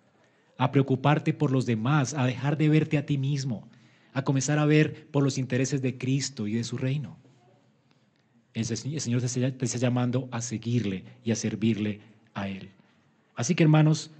a 0.62 0.70
preocuparte 0.70 1.32
por 1.32 1.50
los 1.50 1.66
demás, 1.66 2.14
a 2.14 2.24
dejar 2.24 2.56
de 2.56 2.68
verte 2.68 2.96
a 2.96 3.04
ti 3.04 3.18
mismo, 3.18 3.68
a 4.12 4.22
comenzar 4.22 4.60
a 4.60 4.64
ver 4.64 5.08
por 5.10 5.24
los 5.24 5.36
intereses 5.36 5.82
de 5.82 5.98
Cristo 5.98 6.46
y 6.46 6.52
de 6.52 6.62
su 6.62 6.78
reino. 6.78 7.18
El 8.54 8.64
Señor 8.64 9.22
te 9.22 9.64
está 9.64 9.78
llamando 9.78 10.28
a 10.30 10.40
seguirle 10.40 11.04
y 11.24 11.32
a 11.32 11.34
servirle 11.34 12.00
a 12.32 12.48
Él. 12.48 12.70
Así 13.34 13.56
que 13.56 13.64
hermanos, 13.64 14.12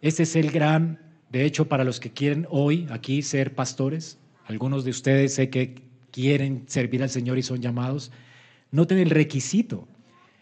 este 0.00 0.24
es 0.24 0.36
el 0.36 0.50
gran, 0.50 1.00
de 1.30 1.44
hecho, 1.44 1.68
para 1.68 1.84
los 1.84 2.00
que 2.00 2.10
quieren 2.10 2.46
hoy 2.50 2.86
aquí 2.90 3.22
ser 3.22 3.54
pastores, 3.54 4.18
algunos 4.46 4.84
de 4.84 4.90
ustedes 4.90 5.34
sé 5.34 5.50
que 5.50 5.82
quieren 6.10 6.64
servir 6.66 7.02
al 7.02 7.10
Señor 7.10 7.38
y 7.38 7.42
son 7.42 7.60
llamados, 7.60 8.10
noten 8.70 8.98
el 8.98 9.10
requisito 9.10 9.86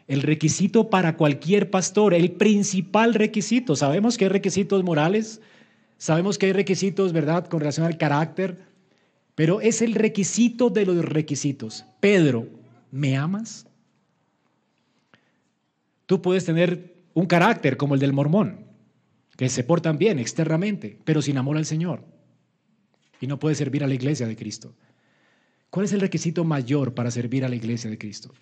el 0.06 0.22
requisito 0.22 0.90
para 0.90 1.16
cualquier 1.16 1.70
pastor, 1.70 2.14
el 2.14 2.32
principal 2.32 3.14
requisito. 3.14 3.74
Sabemos 3.76 4.18
que 4.18 4.26
hay 4.26 4.30
requisitos 4.30 4.84
morales, 4.84 5.40
sabemos 5.96 6.38
que 6.38 6.46
hay 6.46 6.52
requisitos, 6.52 7.12
¿verdad?, 7.12 7.46
con 7.46 7.60
relación 7.60 7.86
al 7.86 7.96
carácter, 7.96 8.58
pero 9.34 9.60
es 9.60 9.82
el 9.82 9.94
requisito 9.94 10.70
de 10.70 10.86
los 10.86 11.04
requisitos. 11.04 11.84
Pedro, 12.00 12.46
¿me 12.90 13.16
amas? 13.16 13.66
Tú 16.06 16.20
puedes 16.20 16.44
tener 16.44 16.94
un 17.14 17.26
carácter 17.26 17.76
como 17.76 17.94
el 17.94 18.00
del 18.00 18.12
mormón, 18.12 18.63
que 19.36 19.48
se 19.48 19.64
portan 19.64 19.98
bien 19.98 20.18
externamente, 20.18 20.98
pero 21.04 21.22
sin 21.22 21.38
amor 21.38 21.56
al 21.56 21.66
Señor. 21.66 22.04
Y 23.20 23.26
no 23.26 23.38
puedes 23.38 23.58
servir 23.58 23.84
a 23.84 23.86
la 23.86 23.94
iglesia 23.94 24.26
de 24.26 24.36
Cristo. 24.36 24.74
¿Cuál 25.70 25.86
es 25.86 25.92
el 25.92 26.00
requisito 26.00 26.44
mayor 26.44 26.94
para 26.94 27.10
servir 27.10 27.44
a 27.44 27.48
la 27.48 27.56
iglesia 27.56 27.90
de 27.90 27.98
Cristo? 27.98 28.32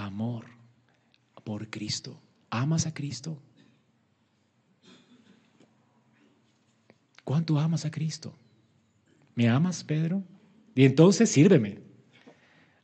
amor 0.00 0.46
por 1.44 1.68
Cristo. 1.68 2.20
¿Amas 2.50 2.86
a 2.86 2.94
Cristo? 2.94 3.40
¿Cuánto 7.24 7.58
amas 7.58 7.84
a 7.84 7.90
Cristo? 7.90 8.34
¿Me 9.34 9.48
amas, 9.48 9.84
Pedro? 9.84 10.24
Y 10.74 10.84
entonces 10.84 11.30
sírveme. 11.30 11.78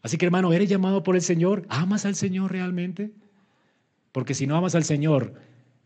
Así 0.02 0.18
que 0.18 0.26
hermano, 0.26 0.52
¿eres 0.52 0.68
llamado 0.68 1.02
por 1.02 1.16
el 1.16 1.22
Señor? 1.22 1.66
¿Amas 1.68 2.06
al 2.06 2.14
Señor 2.14 2.52
realmente? 2.52 3.12
Porque 4.12 4.34
si 4.34 4.46
no 4.46 4.56
amas 4.56 4.74
al 4.74 4.84
Señor, 4.84 5.34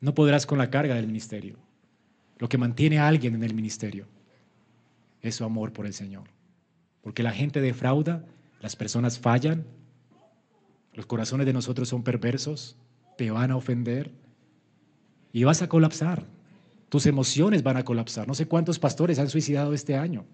no 0.01 0.15
podrás 0.15 0.47
con 0.47 0.59
la 0.59 0.71
carga 0.71 0.95
del 0.95 1.07
ministerio. 1.07 1.57
Lo 2.39 2.49
que 2.49 2.59
mantiene 2.59 2.99
a 2.99 3.07
alguien 3.07 3.35
en 3.35 3.43
el 3.43 3.55
ministerio 3.55 4.07
es 5.21 5.35
su 5.35 5.45
amor 5.45 5.73
por 5.73 5.87
el 5.87 5.93
Señor. 5.93 6.25
Porque 7.03 7.23
la 7.23 7.33
gente 7.33 7.61
defrauda, 7.61 8.25
las 8.61 8.77
personas 8.77 9.19
fallan, 9.19 9.65
los 10.95 11.07
corazones 11.07 11.47
de 11.47 11.53
nosotros 11.53 11.89
son 11.89 12.03
perversos, 12.03 12.77
te 13.17 13.31
van 13.31 13.51
a 13.51 13.57
ofender 13.57 14.11
y 15.33 15.45
vas 15.45 15.63
a 15.63 15.69
colapsar. 15.69 16.27
Tus 16.89 17.07
emociones 17.07 17.63
van 17.63 17.77
a 17.77 17.85
colapsar. 17.85 18.27
No 18.27 18.35
sé 18.35 18.47
cuántos 18.47 18.79
pastores 18.79 19.19
han 19.19 19.29
suicidado 19.29 19.75
este 19.75 19.97
año. 19.97 20.25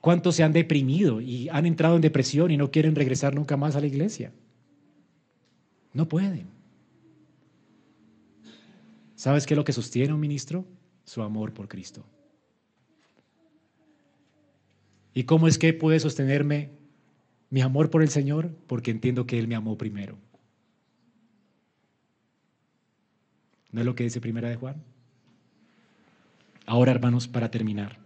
¿Cuántos 0.00 0.36
se 0.36 0.42
han 0.42 0.52
deprimido 0.52 1.20
y 1.20 1.48
han 1.50 1.66
entrado 1.66 1.96
en 1.96 2.00
depresión 2.00 2.50
y 2.50 2.56
no 2.56 2.70
quieren 2.70 2.94
regresar 2.94 3.34
nunca 3.34 3.56
más 3.56 3.76
a 3.76 3.80
la 3.80 3.86
iglesia? 3.86 4.32
No 5.92 6.08
pueden. 6.08 6.59
¿Sabes 9.20 9.44
qué 9.44 9.52
es 9.52 9.58
lo 9.58 9.64
que 9.64 9.74
sostiene 9.74 10.14
un 10.14 10.20
ministro? 10.20 10.64
Su 11.04 11.20
amor 11.20 11.52
por 11.52 11.68
Cristo. 11.68 12.06
¿Y 15.12 15.24
cómo 15.24 15.46
es 15.46 15.58
que 15.58 15.74
puede 15.74 16.00
sostenerme 16.00 16.70
mi 17.50 17.60
amor 17.60 17.90
por 17.90 18.00
el 18.00 18.08
Señor 18.08 18.50
porque 18.66 18.90
entiendo 18.90 19.26
que 19.26 19.38
Él 19.38 19.46
me 19.46 19.56
amó 19.56 19.76
primero. 19.76 20.16
¿No 23.72 23.80
es 23.80 23.86
lo 23.86 23.94
que 23.94 24.04
dice 24.04 24.22
Primera 24.22 24.48
de 24.48 24.56
Juan? 24.56 24.82
Ahora, 26.64 26.92
hermanos, 26.92 27.28
para 27.28 27.50
terminar, 27.50 27.98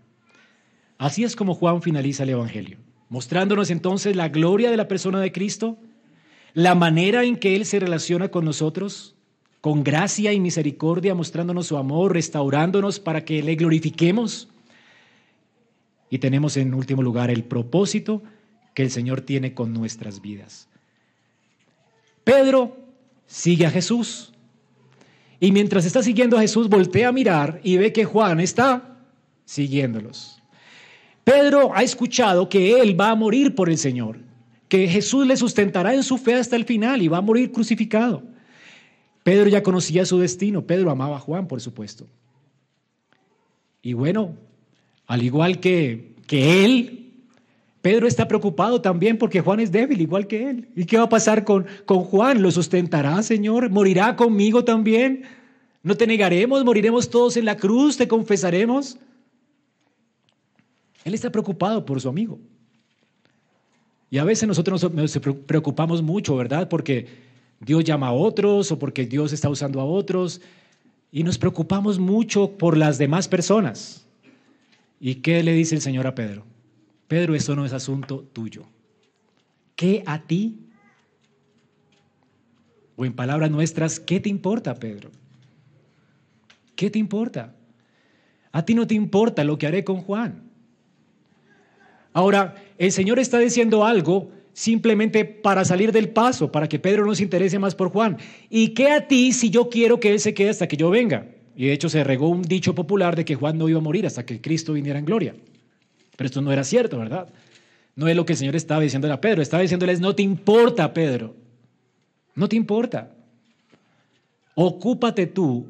Así 0.98 1.22
es 1.22 1.36
como 1.36 1.54
Juan 1.54 1.80
finaliza 1.80 2.24
el 2.24 2.30
Evangelio, 2.30 2.78
mostrándonos 3.08 3.70
entonces 3.70 4.16
la 4.16 4.30
gloria 4.30 4.72
de 4.72 4.76
la 4.76 4.88
persona 4.88 5.20
de 5.20 5.30
Cristo, 5.30 5.78
la 6.54 6.74
manera 6.74 7.22
en 7.22 7.36
que 7.36 7.54
Él 7.54 7.66
se 7.66 7.78
relaciona 7.78 8.30
con 8.30 8.44
nosotros, 8.44 9.13
con 9.64 9.82
gracia 9.82 10.30
y 10.34 10.40
misericordia, 10.40 11.14
mostrándonos 11.14 11.68
su 11.68 11.78
amor, 11.78 12.12
restaurándonos 12.12 13.00
para 13.00 13.24
que 13.24 13.42
le 13.42 13.54
glorifiquemos. 13.54 14.46
Y 16.10 16.18
tenemos 16.18 16.58
en 16.58 16.74
último 16.74 17.02
lugar 17.02 17.30
el 17.30 17.44
propósito 17.44 18.22
que 18.74 18.82
el 18.82 18.90
Señor 18.90 19.22
tiene 19.22 19.54
con 19.54 19.72
nuestras 19.72 20.20
vidas. 20.20 20.68
Pedro 22.24 22.76
sigue 23.26 23.64
a 23.64 23.70
Jesús. 23.70 24.34
Y 25.40 25.50
mientras 25.50 25.86
está 25.86 26.02
siguiendo 26.02 26.36
a 26.36 26.42
Jesús, 26.42 26.68
voltea 26.68 27.08
a 27.08 27.12
mirar 27.12 27.58
y 27.64 27.78
ve 27.78 27.90
que 27.90 28.04
Juan 28.04 28.40
está 28.40 28.98
siguiéndolos. 29.46 30.42
Pedro 31.24 31.74
ha 31.74 31.82
escuchado 31.82 32.50
que 32.50 32.82
él 32.82 33.00
va 33.00 33.12
a 33.12 33.14
morir 33.14 33.54
por 33.54 33.70
el 33.70 33.78
Señor, 33.78 34.18
que 34.68 34.88
Jesús 34.88 35.26
le 35.26 35.38
sustentará 35.38 35.94
en 35.94 36.02
su 36.02 36.18
fe 36.18 36.34
hasta 36.34 36.54
el 36.54 36.66
final 36.66 37.00
y 37.00 37.08
va 37.08 37.16
a 37.16 37.22
morir 37.22 37.50
crucificado. 37.50 38.33
Pedro 39.24 39.48
ya 39.48 39.62
conocía 39.62 40.04
su 40.04 40.18
destino, 40.18 40.66
Pedro 40.66 40.90
amaba 40.90 41.16
a 41.16 41.20
Juan, 41.20 41.48
por 41.48 41.60
supuesto. 41.60 42.06
Y 43.82 43.94
bueno, 43.94 44.36
al 45.06 45.22
igual 45.22 45.60
que, 45.60 46.14
que 46.26 46.64
él, 46.64 47.10
Pedro 47.80 48.06
está 48.06 48.28
preocupado 48.28 48.82
también 48.82 49.16
porque 49.16 49.40
Juan 49.40 49.60
es 49.60 49.72
débil, 49.72 50.02
igual 50.02 50.26
que 50.26 50.50
él. 50.50 50.68
¿Y 50.76 50.84
qué 50.84 50.98
va 50.98 51.04
a 51.04 51.08
pasar 51.08 51.44
con, 51.44 51.66
con 51.86 52.04
Juan? 52.04 52.42
¿Lo 52.42 52.50
sustentará, 52.50 53.22
Señor? 53.22 53.70
¿Morirá 53.70 54.14
conmigo 54.14 54.62
también? 54.64 55.24
¿No 55.82 55.96
te 55.96 56.06
negaremos? 56.06 56.62
¿Moriremos 56.62 57.08
todos 57.08 57.38
en 57.38 57.46
la 57.46 57.56
cruz? 57.56 57.96
¿Te 57.96 58.06
confesaremos? 58.06 58.98
Él 61.04 61.14
está 61.14 61.30
preocupado 61.30 61.84
por 61.86 61.98
su 62.00 62.10
amigo. 62.10 62.38
Y 64.10 64.18
a 64.18 64.24
veces 64.24 64.46
nosotros 64.46 64.92
nos 64.92 65.18
preocupamos 65.46 66.02
mucho, 66.02 66.36
¿verdad? 66.36 66.68
Porque 66.68 67.06
Dios 67.64 67.84
llama 67.84 68.08
a 68.08 68.12
otros 68.12 68.70
o 68.72 68.78
porque 68.78 69.06
Dios 69.06 69.32
está 69.32 69.48
usando 69.48 69.80
a 69.80 69.84
otros. 69.84 70.40
Y 71.10 71.22
nos 71.22 71.38
preocupamos 71.38 71.98
mucho 71.98 72.52
por 72.58 72.76
las 72.76 72.98
demás 72.98 73.28
personas. 73.28 74.06
¿Y 75.00 75.16
qué 75.16 75.42
le 75.42 75.52
dice 75.52 75.74
el 75.74 75.80
Señor 75.80 76.06
a 76.06 76.14
Pedro? 76.14 76.44
Pedro, 77.08 77.34
eso 77.34 77.54
no 77.54 77.64
es 77.64 77.72
asunto 77.72 78.26
tuyo. 78.32 78.64
¿Qué 79.76 80.02
a 80.06 80.22
ti? 80.22 80.58
O 82.96 83.04
en 83.04 83.12
palabras 83.12 83.50
nuestras, 83.50 84.00
¿qué 84.00 84.20
te 84.20 84.28
importa, 84.28 84.74
Pedro? 84.74 85.10
¿Qué 86.76 86.90
te 86.90 86.98
importa? 86.98 87.54
A 88.52 88.64
ti 88.64 88.74
no 88.74 88.86
te 88.86 88.94
importa 88.94 89.44
lo 89.44 89.58
que 89.58 89.66
haré 89.66 89.84
con 89.84 90.00
Juan. 90.00 90.42
Ahora, 92.12 92.54
el 92.78 92.92
Señor 92.92 93.18
está 93.18 93.38
diciendo 93.38 93.84
algo 93.84 94.30
simplemente 94.54 95.24
para 95.24 95.64
salir 95.64 95.92
del 95.92 96.08
paso, 96.08 96.50
para 96.50 96.68
que 96.68 96.78
Pedro 96.78 97.04
no 97.04 97.14
se 97.14 97.24
interese 97.24 97.58
más 97.58 97.74
por 97.74 97.90
Juan. 97.90 98.16
¿Y 98.48 98.68
qué 98.68 98.90
a 98.90 99.06
ti 99.06 99.32
si 99.32 99.50
yo 99.50 99.68
quiero 99.68 100.00
que 100.00 100.12
Él 100.12 100.20
se 100.20 100.32
quede 100.32 100.50
hasta 100.50 100.68
que 100.68 100.78
yo 100.78 100.88
venga? 100.88 101.26
Y 101.56 101.66
de 101.66 101.72
hecho 101.72 101.88
se 101.88 102.02
regó 102.02 102.28
un 102.28 102.42
dicho 102.42 102.74
popular 102.74 103.16
de 103.16 103.24
que 103.24 103.34
Juan 103.34 103.58
no 103.58 103.68
iba 103.68 103.78
a 103.78 103.82
morir 103.82 104.06
hasta 104.06 104.24
que 104.24 104.40
Cristo 104.40 104.72
viniera 104.72 104.98
en 104.98 105.04
gloria. 105.04 105.34
Pero 106.16 106.26
esto 106.26 106.40
no 106.40 106.52
era 106.52 106.64
cierto, 106.64 106.98
¿verdad? 106.98 107.28
No 107.96 108.08
es 108.08 108.16
lo 108.16 108.24
que 108.24 108.32
el 108.32 108.38
Señor 108.38 108.56
estaba 108.56 108.80
diciendo 108.80 109.12
a 109.12 109.20
Pedro. 109.20 109.42
Estaba 109.42 109.62
diciéndoles, 109.62 110.00
no 110.00 110.14
te 110.14 110.22
importa, 110.22 110.94
Pedro. 110.94 111.34
No 112.34 112.48
te 112.48 112.56
importa. 112.56 113.14
Ocúpate 114.54 115.26
tú 115.26 115.66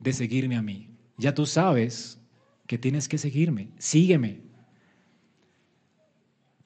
de 0.00 0.12
seguirme 0.12 0.56
a 0.56 0.62
mí. 0.62 0.88
Ya 1.18 1.34
tú 1.34 1.46
sabes 1.46 2.18
que 2.66 2.78
tienes 2.78 3.08
que 3.08 3.18
seguirme. 3.18 3.68
Sígueme. 3.78 4.45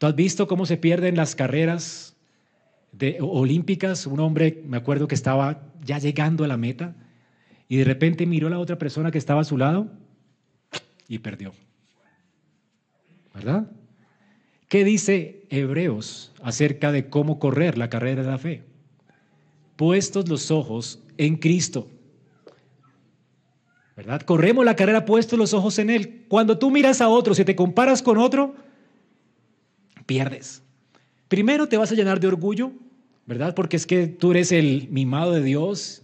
¿Tú 0.01 0.07
has 0.07 0.17
visto 0.17 0.49
cómo 0.49 0.65
se 0.65 0.79
pierden 0.79 1.15
las 1.15 1.37
carreras 1.37 2.17
de, 2.91 3.19
olímpicas? 3.21 4.07
Un 4.07 4.19
hombre, 4.21 4.63
me 4.67 4.79
acuerdo 4.79 5.07
que 5.07 5.15
estaba 5.15 5.61
ya 5.85 5.99
llegando 5.99 6.43
a 6.43 6.49
la 6.49 6.57
meta 6.57 6.97
y 7.69 7.77
de 7.77 7.85
repente 7.85 8.25
miró 8.25 8.47
a 8.47 8.51
la 8.51 8.59
otra 8.59 8.79
persona 8.79 9.11
que 9.11 9.19
estaba 9.19 9.43
a 9.43 9.45
su 9.45 9.59
lado 9.59 9.89
y 11.07 11.19
perdió. 11.19 11.53
¿Verdad? 13.35 13.71
¿Qué 14.71 14.85
dice 14.85 15.45
Hebreos 15.51 16.33
acerca 16.43 16.93
de 16.93 17.11
cómo 17.11 17.39
correr 17.39 17.77
la 17.77 17.91
carrera 17.91 18.23
de 18.23 18.31
la 18.31 18.39
fe? 18.39 18.65
Puestos 19.77 20.31
los 20.31 20.51
ojos 20.51 21.03
en 21.19 21.37
Cristo. 21.37 21.91
¿Verdad? 23.99 24.23
Corremos 24.23 24.65
la 24.65 24.77
carrera 24.77 25.05
puestos 25.05 25.39
los 25.39 25.53
ojos 25.53 25.79
en 25.79 25.91
Él. 25.91 26.25
Cuando 26.29 26.57
tú 26.57 26.71
miras 26.71 27.03
a 27.03 27.09
otro, 27.11 27.35
si 27.35 27.45
te 27.45 27.55
comparas 27.55 28.03
con 28.03 28.17
otro, 28.17 28.55
pierdes. 30.11 30.65
Primero 31.29 31.69
te 31.69 31.77
vas 31.77 31.93
a 31.93 31.95
llenar 31.95 32.19
de 32.19 32.27
orgullo, 32.27 32.73
¿verdad? 33.27 33.55
Porque 33.55 33.77
es 33.77 33.87
que 33.87 34.09
tú 34.09 34.33
eres 34.33 34.51
el 34.51 34.89
mimado 34.91 35.31
de 35.31 35.41
Dios 35.41 36.03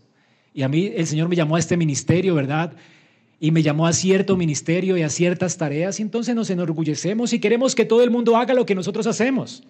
y 0.54 0.62
a 0.62 0.68
mí 0.68 0.92
el 0.94 1.08
Señor 1.08 1.28
me 1.28 1.34
llamó 1.34 1.56
a 1.56 1.58
este 1.58 1.76
ministerio, 1.76 2.36
¿verdad? 2.36 2.72
Y 3.40 3.50
me 3.50 3.64
llamó 3.64 3.84
a 3.84 3.92
cierto 3.92 4.36
ministerio 4.36 4.96
y 4.96 5.02
a 5.02 5.08
ciertas 5.08 5.58
tareas 5.58 5.98
y 5.98 6.02
entonces 6.02 6.36
nos 6.36 6.50
enorgullecemos 6.50 7.32
y 7.32 7.40
queremos 7.40 7.74
que 7.74 7.84
todo 7.84 8.04
el 8.04 8.12
mundo 8.12 8.36
haga 8.36 8.54
lo 8.54 8.64
que 8.64 8.76
nosotros 8.76 9.08
hacemos. 9.08 9.64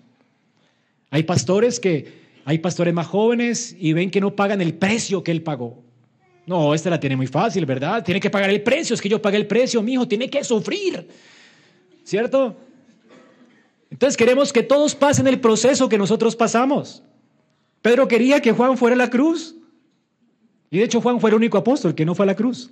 Hay 1.09 1.23
pastores 1.23 1.81
que, 1.81 2.13
hay 2.45 2.59
pastores 2.59 2.93
más 2.93 3.07
jóvenes 3.07 3.75
y 3.81 3.95
ven 3.95 4.11
que 4.11 4.21
no 4.21 4.37
pagan 4.37 4.61
el 4.61 4.75
precio 4.75 5.25
que 5.25 5.31
él 5.31 5.43
pagó. 5.43 5.83
No, 6.45 6.75
esta 6.75 6.91
la 6.91 7.01
tiene 7.01 7.17
muy 7.17 7.27
fácil, 7.27 7.65
¿verdad? 7.65 8.05
Tiene 8.05 8.21
que 8.21 8.29
pagar 8.29 8.51
el 8.51 8.61
precio, 8.61 8.93
es 8.93 9.01
que 9.01 9.09
yo 9.09 9.23
pagué 9.23 9.39
el 9.39 9.47
precio, 9.47 9.83
mi 9.83 9.95
hijo, 9.95 10.07
tiene 10.07 10.29
que 10.29 10.45
sufrir, 10.45 11.09
¿cierto? 12.05 12.55
Entonces 13.91 14.17
queremos 14.17 14.53
que 14.53 14.63
todos 14.63 14.95
pasen 14.95 15.27
el 15.27 15.41
proceso 15.41 15.89
que 15.89 15.99
nosotros 15.99 16.35
pasamos. 16.37 17.03
Pedro 17.83 18.09
quería 18.09 18.41
que 18.41 18.53
Juan 18.53 18.77
fuera 18.77 18.95
a 18.95 18.99
la 18.99 19.11
cruz. 19.11 19.55
Y 20.71 20.79
de 20.79 20.85
hecho 20.85 21.01
Juan 21.01 21.21
fue 21.21 21.31
el 21.31 21.37
único 21.37 21.59
apóstol 21.59 21.95
que 21.95 22.05
no 22.05 22.15
fue 22.15 22.25
a 22.25 22.27
la 22.27 22.35
cruz. 22.35 22.71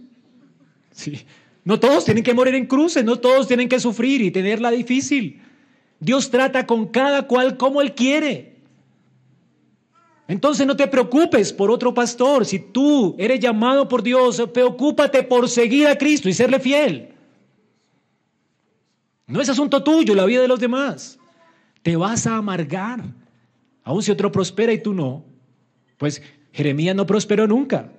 Sí. 0.91 1.25
No 1.65 1.81
todos 1.81 2.05
tienen 2.05 2.23
que 2.23 2.35
morir 2.35 2.55
en 2.55 2.67
cruces, 2.67 3.05
no 3.05 3.19
todos 3.19 3.49
tienen 3.49 3.69
que 3.69 3.81
sufrir 3.81 4.21
y 4.21 4.31
tenerla 4.31 4.71
difícil. 4.71 5.41
Dios 5.99 6.31
trata 6.31 6.67
con 6.67 6.89
cada 6.89 7.27
cual 7.27 7.57
como 7.57 7.81
Él 7.81 7.95
quiere. 7.95 8.57
Entonces 10.29 10.67
no 10.67 10.77
te 10.77 10.87
preocupes 10.87 11.53
por 11.53 11.71
otro 11.71 11.95
pastor. 11.95 12.45
Si 12.45 12.59
tú 12.59 13.15
eres 13.19 13.41
llamado 13.41 13.89
por 13.89 14.03
Dios, 14.03 14.43
preocúpate 14.53 15.23
por 15.23 15.49
seguir 15.49 15.87
a 15.87 15.97
Cristo 15.97 16.29
y 16.29 16.35
serle 16.35 16.61
fiel. 16.61 17.14
No 19.27 19.41
es 19.41 19.49
asunto 19.49 19.83
tuyo 19.83 20.15
la 20.15 20.27
vida 20.27 20.43
de 20.43 20.49
los 20.49 20.61
demás. 20.61 21.19
Te 21.83 21.97
vas 21.97 22.27
a 22.27 22.37
amargar. 22.37 23.03
Aun 23.83 24.03
si 24.03 24.11
otro 24.11 24.31
prospera 24.31 24.73
y 24.73 24.83
tú 24.83 24.93
no. 24.93 25.25
Pues 25.99 26.23
Jeremías 26.53 26.97
no 26.97 27.07
prosperó 27.07 27.47
nunca. 27.47 27.91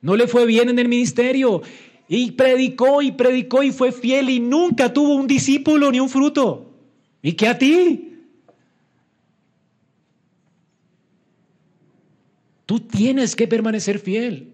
No 0.00 0.16
le 0.16 0.26
fue 0.26 0.46
bien 0.46 0.68
en 0.68 0.78
el 0.78 0.88
ministerio. 0.88 1.62
Y 2.08 2.32
predicó 2.32 3.02
y 3.02 3.12
predicó 3.12 3.62
y 3.62 3.70
fue 3.70 3.92
fiel 3.92 4.30
y 4.30 4.40
nunca 4.40 4.92
tuvo 4.92 5.14
un 5.14 5.26
discípulo 5.26 5.90
ni 5.90 6.00
un 6.00 6.08
fruto. 6.08 6.70
¿Y 7.22 7.32
qué 7.32 7.48
a 7.48 7.56
ti? 7.56 8.18
Tú 12.66 12.80
tienes 12.80 13.36
que 13.36 13.46
permanecer 13.46 13.98
fiel. 13.98 14.51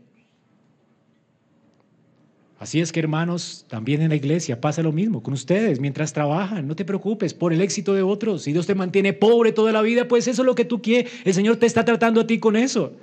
Así 2.59 2.81
es 2.81 2.91
que 2.91 2.99
hermanos, 2.99 3.65
también 3.69 4.03
en 4.03 4.09
la 4.09 4.17
iglesia 4.17 4.61
pasa 4.61 4.83
lo 4.83 4.91
mismo 4.91 5.23
con 5.23 5.33
ustedes 5.33 5.79
mientras 5.79 6.13
trabajan. 6.13 6.67
No 6.67 6.75
te 6.75 6.85
preocupes 6.85 7.33
por 7.33 7.53
el 7.53 7.61
éxito 7.61 7.95
de 7.95 8.03
otros. 8.03 8.43
Si 8.43 8.53
Dios 8.53 8.67
te 8.67 8.75
mantiene 8.75 9.13
pobre 9.13 9.53
toda 9.53 9.71
la 9.71 9.81
vida, 9.81 10.09
pues 10.09 10.27
eso 10.27 10.43
es 10.43 10.47
lo 10.47 10.57
que 10.57 10.65
tú 10.65 10.83
quieres. 10.83 11.13
El 11.25 11.35
Señor 11.35 11.57
te 11.57 11.67
está 11.67 11.85
tratando 11.85 12.21
a 12.21 12.27
ti 12.27 12.41
con 12.41 12.57
eso. 12.57 12.97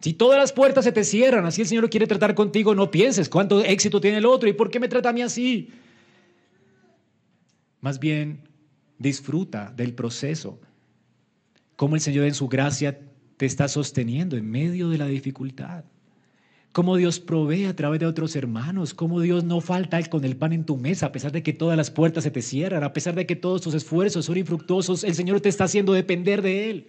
Si 0.00 0.12
todas 0.12 0.38
las 0.38 0.52
puertas 0.52 0.84
se 0.84 0.92
te 0.92 1.02
cierran, 1.02 1.44
así 1.44 1.62
el 1.62 1.66
Señor 1.66 1.90
quiere 1.90 2.06
tratar 2.06 2.36
contigo, 2.36 2.72
no 2.72 2.88
pienses 2.92 3.28
cuánto 3.28 3.64
éxito 3.64 4.00
tiene 4.00 4.18
el 4.18 4.26
otro 4.26 4.48
y 4.48 4.52
por 4.52 4.70
qué 4.70 4.78
me 4.78 4.86
trata 4.86 5.08
a 5.08 5.12
mí 5.12 5.22
así. 5.22 5.68
Más 7.80 7.98
bien, 7.98 8.42
disfruta 8.98 9.72
del 9.76 9.92
proceso. 9.92 10.60
Cómo 11.74 11.96
el 11.96 12.00
Señor 12.00 12.26
en 12.26 12.34
su 12.34 12.46
gracia 12.46 13.00
te 13.36 13.46
está 13.46 13.66
sosteniendo 13.66 14.36
en 14.36 14.48
medio 14.48 14.88
de 14.88 14.98
la 14.98 15.06
dificultad 15.06 15.82
cómo 16.72 16.96
Dios 16.96 17.18
provee 17.20 17.64
a 17.64 17.74
través 17.74 18.00
de 18.00 18.06
otros 18.06 18.36
hermanos, 18.36 18.94
cómo 18.94 19.20
Dios 19.20 19.44
no 19.44 19.60
falta 19.60 20.02
con 20.04 20.24
el 20.24 20.36
pan 20.36 20.52
en 20.52 20.64
tu 20.64 20.76
mesa, 20.76 21.06
a 21.06 21.12
pesar 21.12 21.32
de 21.32 21.42
que 21.42 21.52
todas 21.52 21.76
las 21.76 21.90
puertas 21.90 22.24
se 22.24 22.30
te 22.30 22.42
cierran, 22.42 22.84
a 22.84 22.92
pesar 22.92 23.14
de 23.14 23.26
que 23.26 23.36
todos 23.36 23.62
tus 23.62 23.74
esfuerzos 23.74 24.26
son 24.26 24.36
infructuosos, 24.36 25.04
el 25.04 25.14
Señor 25.14 25.40
te 25.40 25.48
está 25.48 25.64
haciendo 25.64 25.92
depender 25.92 26.42
de 26.42 26.70
Él. 26.70 26.86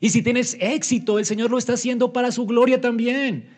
Y 0.00 0.10
si 0.10 0.22
tienes 0.22 0.56
éxito, 0.60 1.18
el 1.18 1.26
Señor 1.26 1.50
lo 1.50 1.58
está 1.58 1.74
haciendo 1.74 2.12
para 2.12 2.32
su 2.32 2.46
gloria 2.46 2.80
también, 2.80 3.48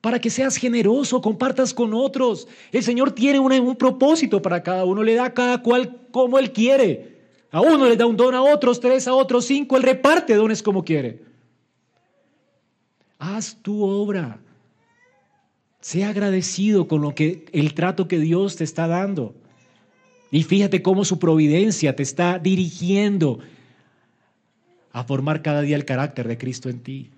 para 0.00 0.18
que 0.18 0.30
seas 0.30 0.56
generoso, 0.56 1.20
compartas 1.20 1.74
con 1.74 1.92
otros. 1.92 2.48
El 2.72 2.82
Señor 2.82 3.12
tiene 3.12 3.38
un 3.38 3.76
propósito 3.76 4.40
para 4.40 4.62
cada 4.62 4.84
uno, 4.84 5.02
le 5.02 5.14
da 5.14 5.26
a 5.26 5.34
cada 5.34 5.62
cual 5.62 5.98
como 6.10 6.38
Él 6.38 6.52
quiere. 6.52 7.18
A 7.50 7.60
uno 7.60 7.86
le 7.86 7.96
da 7.96 8.06
un 8.06 8.16
don, 8.16 8.34
a 8.34 8.42
otros 8.42 8.80
tres, 8.80 9.08
a 9.08 9.14
otros 9.14 9.44
cinco, 9.44 9.76
Él 9.76 9.82
reparte 9.82 10.34
dones 10.34 10.62
como 10.62 10.84
quiere. 10.84 11.22
Haz 13.18 13.58
tu 13.60 13.82
obra 13.82 14.40
sea 15.80 16.10
agradecido 16.10 16.88
con 16.88 17.00
lo 17.00 17.14
que 17.14 17.46
el 17.52 17.74
trato 17.74 18.08
que 18.08 18.18
Dios 18.18 18.56
te 18.56 18.64
está 18.64 18.86
dando. 18.86 19.34
Y 20.30 20.42
fíjate 20.42 20.82
cómo 20.82 21.04
su 21.04 21.18
providencia 21.18 21.96
te 21.96 22.02
está 22.02 22.38
dirigiendo 22.38 23.40
a 24.92 25.04
formar 25.04 25.42
cada 25.42 25.62
día 25.62 25.76
el 25.76 25.84
carácter 25.84 26.28
de 26.28 26.38
Cristo 26.38 26.68
en 26.68 26.80
ti. 26.80 27.10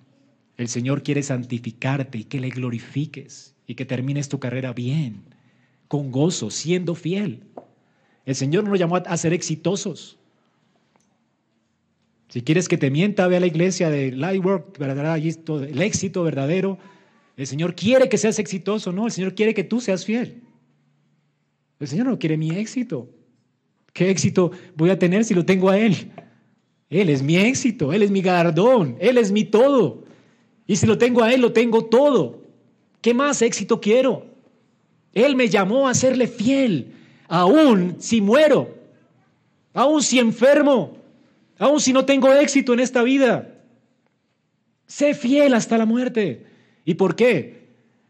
El 0.57 0.67
Señor 0.67 1.03
quiere 1.03 1.23
santificarte 1.23 2.19
y 2.19 2.23
que 2.23 2.39
le 2.39 2.49
glorifiques 2.49 3.55
y 3.67 3.75
que 3.75 3.85
termines 3.85 4.29
tu 4.29 4.39
carrera 4.39 4.73
bien, 4.73 5.23
con 5.87 6.11
gozo, 6.11 6.49
siendo 6.49 6.95
fiel. 6.95 7.43
El 8.25 8.35
Señor 8.35 8.63
nos 8.63 8.79
llamó 8.79 8.97
a 8.97 9.17
ser 9.17 9.33
exitosos. 9.33 10.17
Si 12.29 12.41
quieres 12.41 12.67
que 12.67 12.77
te 12.77 12.89
mienta, 12.89 13.27
ve 13.27 13.37
a 13.37 13.39
la 13.39 13.45
iglesia 13.47 13.89
de 13.89 14.11
Lightwork, 14.11 14.77
¿verdad? 14.79 15.17
el 15.17 15.81
éxito 15.81 16.23
verdadero. 16.23 16.79
El 17.35 17.47
Señor 17.47 17.75
quiere 17.75 18.09
que 18.09 18.17
seas 18.17 18.39
exitoso, 18.39 18.91
¿no? 18.91 19.05
El 19.05 19.11
Señor 19.11 19.33
quiere 19.33 19.53
que 19.53 19.63
tú 19.63 19.81
seas 19.81 20.05
fiel. 20.05 20.41
El 21.79 21.87
Señor 21.87 22.07
no 22.07 22.19
quiere 22.19 22.37
mi 22.37 22.51
éxito. 22.51 23.09
¿Qué 23.91 24.09
éxito 24.09 24.51
voy 24.75 24.89
a 24.89 24.99
tener 24.99 25.25
si 25.25 25.33
lo 25.33 25.45
tengo 25.45 25.69
a 25.69 25.77
Él? 25.77 26.11
Él 26.89 27.09
es 27.09 27.23
mi 27.23 27.37
éxito, 27.37 27.91
Él 27.91 28.03
es 28.03 28.11
mi 28.11 28.21
galardón, 28.21 28.97
Él 28.99 29.17
es 29.17 29.31
mi 29.31 29.43
todo. 29.45 30.03
Y 30.67 30.75
si 30.75 30.85
lo 30.85 30.97
tengo 30.97 31.23
a 31.23 31.33
Él, 31.33 31.41
lo 31.41 31.53
tengo 31.53 31.85
todo. 31.85 32.43
¿Qué 33.01 33.13
más 33.13 33.41
éxito 33.41 33.81
quiero? 33.81 34.25
Él 35.13 35.35
me 35.35 35.49
llamó 35.49 35.87
a 35.87 35.93
serle 35.93 36.27
fiel, 36.27 36.93
aún 37.27 37.97
si 37.99 38.21
muero, 38.21 38.73
aún 39.73 40.01
si 40.01 40.19
enfermo, 40.19 40.97
aún 41.57 41.79
si 41.79 41.93
no 41.93 42.05
tengo 42.05 42.31
éxito 42.33 42.73
en 42.73 42.79
esta 42.79 43.03
vida. 43.03 43.55
Sé 44.87 45.13
fiel 45.13 45.53
hasta 45.53 45.77
la 45.77 45.85
muerte. 45.85 46.45
¿Y 46.85 46.95
por 46.95 47.15
qué? 47.15 47.63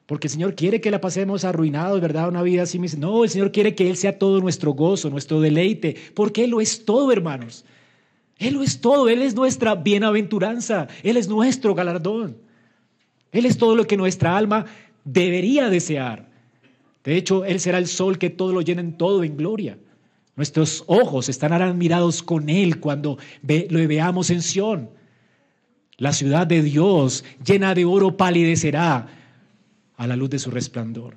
Porque 0.05 0.27
el 0.27 0.31
Señor 0.31 0.55
quiere 0.55 0.81
que 0.81 0.91
la 0.91 0.99
pasemos 0.99 1.45
arruinados, 1.45 2.01
¿verdad? 2.01 2.27
Una 2.27 2.41
vida 2.41 2.63
así. 2.63 2.79
No, 2.97 3.23
el 3.23 3.29
Señor 3.29 3.51
quiere 3.51 3.73
que 3.73 3.89
Él 3.89 3.97
sea 3.97 4.19
todo 4.19 4.41
nuestro 4.41 4.71
gozo, 4.71 5.09
nuestro 5.09 5.39
deleite, 5.39 5.95
porque 6.13 6.43
Él 6.43 6.51
lo 6.51 6.61
es 6.61 6.85
todo, 6.85 7.11
hermanos. 7.11 7.65
Él 8.37 8.55
lo 8.55 8.63
es 8.63 8.81
todo, 8.81 9.07
Él 9.09 9.21
es 9.21 9.35
nuestra 9.35 9.75
bienaventuranza, 9.75 10.87
Él 11.03 11.17
es 11.17 11.29
nuestro 11.29 11.73
galardón. 11.75 12.37
Él 13.31 13.45
es 13.45 13.57
todo 13.57 13.75
lo 13.75 13.87
que 13.87 13.97
nuestra 13.97 14.37
alma 14.37 14.65
debería 15.05 15.69
desear. 15.69 16.29
De 17.03 17.15
hecho, 17.15 17.45
Él 17.45 17.59
será 17.59 17.77
el 17.77 17.87
sol 17.87 18.17
que 18.17 18.29
todo 18.29 18.53
lo 18.53 18.61
llena 18.61 18.81
en 18.81 18.97
todo 18.97 19.23
en 19.23 19.37
gloria. 19.37 19.77
Nuestros 20.35 20.83
ojos 20.87 21.29
estarán 21.29 21.77
mirados 21.77 22.23
con 22.23 22.49
Él 22.49 22.79
cuando 22.79 23.17
lo 23.41 23.87
veamos 23.87 24.29
en 24.29 24.41
Sión. 24.41 24.89
La 25.97 26.13
ciudad 26.13 26.47
de 26.47 26.61
Dios, 26.61 27.23
llena 27.45 27.75
de 27.75 27.85
oro, 27.85 28.17
palidecerá 28.17 29.07
a 29.95 30.07
la 30.07 30.15
luz 30.15 30.29
de 30.29 30.39
su 30.39 30.49
resplandor. 30.49 31.15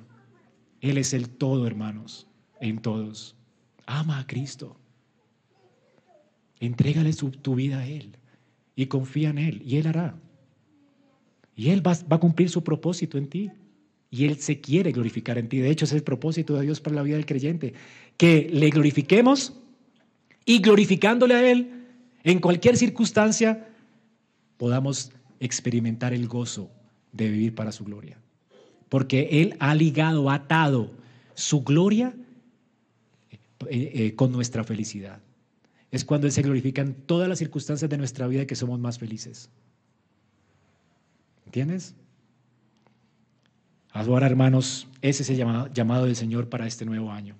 Él 0.81 0.97
es 0.97 1.13
el 1.13 1.29
todo, 1.29 1.65
hermanos, 1.65 2.27
en 2.59 2.79
todos. 2.79 3.35
Ama 3.85 4.19
a 4.19 4.27
Cristo. 4.27 4.77
Entrégale 6.59 7.13
tu 7.13 7.55
vida 7.55 7.79
a 7.79 7.87
Él 7.87 8.17
y 8.75 8.85
confía 8.85 9.29
en 9.29 9.39
Él 9.39 9.61
y 9.65 9.77
Él 9.77 9.87
hará. 9.87 10.15
Y 11.55 11.69
Él 11.69 11.85
va, 11.85 11.93
va, 12.11 12.17
a 12.17 12.19
cumplir 12.19 12.49
su 12.49 12.63
propósito 12.63 13.17
en 13.17 13.27
ti. 13.27 13.51
Y 14.11 14.25
Él 14.25 14.37
se 14.37 14.61
quiere 14.61 14.91
glorificar 14.91 15.37
en 15.37 15.49
ti. 15.49 15.57
De 15.57 15.69
hecho, 15.69 15.85
es 15.85 15.91
el 15.91 16.03
propósito 16.03 16.55
de 16.55 16.61
Dios 16.61 16.79
para 16.79 16.95
la 16.95 17.01
vida 17.01 17.15
del 17.15 17.25
creyente. 17.25 17.73
Que 18.15 18.47
le 18.51 18.69
glorifiquemos 18.69 19.53
y 20.45 20.59
glorificándole 20.59 21.33
a 21.33 21.51
Él, 21.51 21.85
en 22.23 22.39
cualquier 22.39 22.77
circunstancia, 22.77 23.67
podamos 24.57 25.11
experimentar 25.39 26.13
el 26.13 26.27
gozo 26.27 26.69
de 27.11 27.29
vivir 27.29 27.55
para 27.55 27.71
su 27.71 27.85
gloria 27.85 28.17
porque 28.89 29.41
Él 29.41 29.55
ha 29.59 29.75
ligado, 29.75 30.29
atado 30.29 30.91
su 31.33 31.63
gloria 31.63 32.13
eh, 33.31 33.37
eh, 33.69 34.15
con 34.15 34.31
nuestra 34.31 34.63
felicidad. 34.63 35.19
Es 35.91 36.03
cuando 36.03 36.27
Él 36.27 36.33
se 36.33 36.41
glorifica 36.41 36.81
en 36.81 36.93
todas 36.93 37.29
las 37.29 37.39
circunstancias 37.39 37.89
de 37.89 37.97
nuestra 37.97 38.27
vida 38.27 38.45
que 38.45 38.55
somos 38.55 38.79
más 38.79 38.97
felices. 38.97 39.49
¿Entiendes? 41.45 41.95
Ahora, 43.91 44.27
hermanos, 44.27 44.87
ese 45.01 45.23
es 45.23 45.29
el 45.29 45.37
llamado 45.73 46.05
del 46.05 46.15
Señor 46.15 46.49
para 46.49 46.67
este 46.67 46.85
nuevo 46.85 47.11
año. 47.11 47.35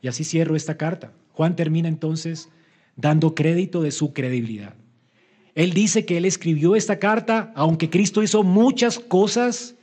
Y 0.00 0.08
así 0.08 0.24
cierro 0.24 0.56
esta 0.56 0.76
carta. 0.76 1.12
Juan 1.32 1.56
termina 1.56 1.88
entonces 1.88 2.48
dando 2.96 3.34
crédito 3.34 3.82
de 3.82 3.90
su 3.90 4.12
credibilidad. 4.12 4.74
Él 5.58 5.74
dice 5.74 6.06
que 6.06 6.16
él 6.16 6.24
escribió 6.24 6.74
esta 6.76 6.98
carta, 6.98 7.52
aunque 7.54 7.90
Cristo 7.90 8.22
hizo 8.22 8.42
muchas 8.42 8.98
cosas 8.98 9.74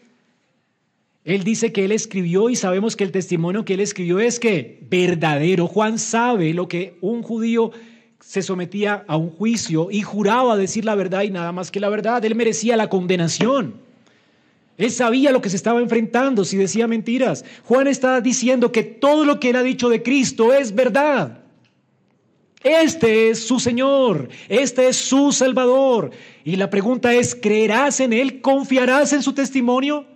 él 1.26 1.44
dice 1.44 1.74
que 1.74 1.84
él 1.84 1.92
escribió 1.92 2.52
y 2.52 2.56
sabemos 2.56 2.96
que 2.96 3.04
el 3.04 3.12
testimonio 3.12 3.66
que 3.66 3.74
él 3.74 3.80
escribió 3.80 4.20
es 4.20 4.40
que 4.40 4.78
verdadero. 4.92 5.66
Juan 5.66 5.98
sabe 5.98 6.54
lo 6.54 6.68
que 6.68 6.98
un 7.02 7.24
judío 7.24 7.72
se 8.20 8.44
sometía 8.44 9.04
a 9.08 9.18
un 9.18 9.32
juicio 9.32 9.88
y 9.90 10.04
juraba 10.04 10.56
decir 10.56 10.86
la 10.86 10.94
verdad 10.94 11.24
y 11.24 11.32
nada 11.32 11.52
más 11.52 11.72
que 11.72 11.80
la 11.80 11.90
verdad. 11.90 12.24
Él 12.24 12.36
merecía 12.36 12.78
la 12.78 12.90
condenación. 12.90 13.74
Él 14.78 14.92
sabía 14.92 15.32
lo 15.32 15.42
que 15.42 15.50
se 15.50 15.56
estaba 15.56 15.82
enfrentando 15.82 16.46
si 16.46 16.58
decía 16.58 16.86
mentiras. 16.88 17.44
Juan 17.64 17.88
está 17.88 18.22
diciendo 18.22 18.72
que 18.72 18.84
todo 18.84 19.26
lo 19.26 19.40
que 19.40 19.50
él 19.50 19.56
ha 19.56 19.64
dicho 19.64 19.90
de 19.90 20.04
Cristo 20.04 20.54
es 20.54 20.76
verdad. 20.76 21.40
Este 22.66 23.30
es 23.30 23.46
su 23.46 23.60
Señor, 23.60 24.28
este 24.50 24.88
es 24.88 24.96
su 24.98 25.32
Salvador. 25.32 26.10
Y 26.44 26.56
la 26.56 26.72
pregunta 26.72 27.14
es, 27.14 27.36
¿creerás 27.36 28.00
en 28.00 28.12
Él? 28.12 28.42
¿Confiarás 28.42 29.14
en 29.14 29.22
su 29.22 29.34
testimonio? 29.34 30.08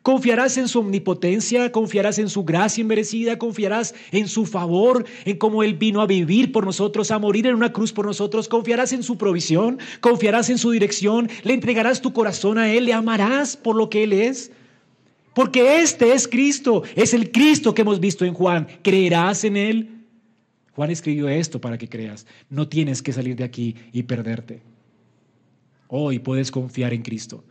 Confiarás 0.00 0.56
en 0.56 0.66
su 0.66 0.78
omnipotencia, 0.78 1.70
confiarás 1.70 2.18
en 2.18 2.30
su 2.30 2.42
gracia 2.44 2.80
inmerecida, 2.80 3.38
confiarás 3.38 3.94
en 4.12 4.28
su 4.28 4.46
favor, 4.46 5.04
en 5.26 5.36
cómo 5.36 5.62
Él 5.62 5.74
vino 5.74 6.00
a 6.00 6.06
vivir 6.06 6.52
por 6.52 6.64
nosotros, 6.64 7.10
a 7.10 7.18
morir 7.18 7.46
en 7.46 7.54
una 7.54 7.70
cruz 7.70 7.92
por 7.92 8.06
nosotros, 8.06 8.48
confiarás 8.48 8.94
en 8.94 9.02
su 9.02 9.18
provisión, 9.18 9.78
confiarás 10.00 10.48
en 10.48 10.56
su 10.56 10.70
dirección, 10.70 11.28
le 11.42 11.52
entregarás 11.52 12.00
tu 12.00 12.14
corazón 12.14 12.56
a 12.56 12.72
Él, 12.72 12.86
le 12.86 12.94
amarás 12.94 13.58
por 13.58 13.76
lo 13.76 13.90
que 13.90 14.04
Él 14.04 14.14
es. 14.14 14.52
Porque 15.34 15.82
este 15.82 16.14
es 16.14 16.28
Cristo, 16.28 16.82
es 16.96 17.12
el 17.12 17.30
Cristo 17.30 17.74
que 17.74 17.82
hemos 17.82 18.00
visto 18.00 18.24
en 18.24 18.32
Juan. 18.32 18.66
¿Creerás 18.82 19.44
en 19.44 19.58
Él? 19.58 19.97
Juan 20.78 20.92
escribió 20.92 21.28
esto 21.28 21.60
para 21.60 21.76
que 21.76 21.88
creas. 21.88 22.24
No 22.48 22.68
tienes 22.68 23.02
que 23.02 23.12
salir 23.12 23.34
de 23.34 23.42
aquí 23.42 23.74
y 23.92 24.04
perderte. 24.04 24.62
Hoy 25.88 26.20
puedes 26.20 26.52
confiar 26.52 26.94
en 26.94 27.02
Cristo. 27.02 27.42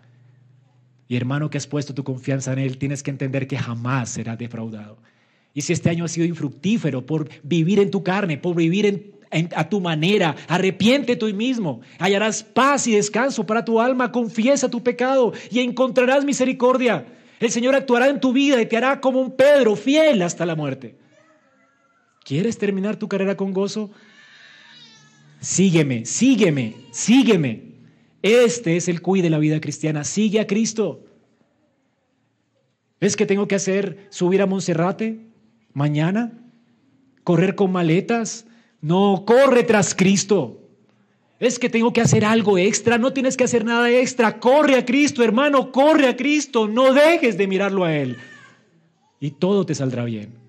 Y 1.10 1.18
hermano 1.18 1.50
que 1.50 1.58
has 1.58 1.68
puesto 1.68 1.94
tu 1.94 2.06
confianza 2.06 2.54
en 2.54 2.60
Él, 2.60 2.78
tienes 2.78 3.04
que 3.04 3.12
entender 3.12 3.46
que 3.46 3.58
jamás 3.58 4.12
será 4.12 4.38
defraudado. 4.38 4.98
Y 5.54 5.60
si 5.60 5.74
este 5.74 5.90
año 5.90 6.06
ha 6.06 6.08
sido 6.08 6.26
infructífero 6.26 7.06
por 7.06 7.28
vivir 7.44 7.80
en 7.80 7.92
tu 7.92 8.02
carne, 8.02 8.38
por 8.38 8.56
vivir 8.56 9.20
a 9.54 9.68
tu 9.68 9.82
manera, 9.82 10.34
arrepiente 10.48 11.18
tú 11.18 11.26
mismo, 11.34 11.82
hallarás 12.00 12.44
paz 12.44 12.88
y 12.88 12.96
descanso 12.96 13.46
para 13.46 13.66
tu 13.66 13.82
alma, 13.82 14.14
confiesa 14.14 14.72
tu 14.72 14.82
pecado 14.84 15.34
y 15.52 15.60
encontrarás 15.60 16.24
misericordia. 16.24 17.06
El 17.42 17.52
Señor 17.52 17.76
actuará 17.76 18.08
en 18.08 18.22
tu 18.22 18.32
vida 18.32 18.62
y 18.62 18.68
te 18.68 18.78
hará 18.78 19.02
como 19.02 19.20
un 19.20 19.36
Pedro, 19.36 19.76
fiel 19.76 20.22
hasta 20.22 20.46
la 20.46 20.56
muerte. 20.56 20.96
¿Quieres 22.28 22.58
terminar 22.58 22.98
tu 22.98 23.08
carrera 23.08 23.38
con 23.38 23.54
gozo? 23.54 23.90
Sígueme, 25.40 26.06
sígueme, 26.06 26.76
sígueme. 26.92 27.62
Este 28.22 28.76
es 28.76 28.90
el 28.90 29.02
cuide 29.02 29.24
de 29.24 29.30
la 29.30 29.38
vida 29.38 29.62
cristiana. 29.62 30.04
Sigue 30.04 30.42
a 30.42 30.46
Cristo. 30.46 31.06
¿Es 33.00 33.16
que 33.16 33.26
tengo 33.26 33.48
que 33.48 33.56
hacer 33.56 34.08
subir 34.10 34.42
a 34.42 34.46
Monserrate 34.46 35.22
mañana? 35.72 36.34
¿Correr 37.24 37.56
con 37.56 37.72
maletas? 37.72 38.46
No, 38.82 39.24
corre 39.26 39.64
tras 39.64 39.96
Cristo. 39.96 40.68
Es 41.40 41.60
que 41.60 41.70
tengo 41.70 41.94
que 41.94 42.02
hacer 42.02 42.26
algo 42.26 42.58
extra. 42.58 42.98
No 42.98 43.14
tienes 43.14 43.38
que 43.38 43.46
hacer 43.46 43.64
nada 43.64 43.90
extra. 43.90 44.38
Corre 44.42 44.76
a 44.76 44.84
Cristo, 44.84 45.24
hermano. 45.24 45.72
Corre 45.72 46.10
a 46.10 46.18
Cristo. 46.18 46.68
No 46.68 46.92
dejes 46.92 47.38
de 47.38 47.48
mirarlo 47.48 47.86
a 47.86 47.96
Él. 47.96 48.18
Y 49.22 49.32
todo 49.32 49.66
te 49.66 49.76
saldrá 49.76 50.04
bien. 50.04 50.47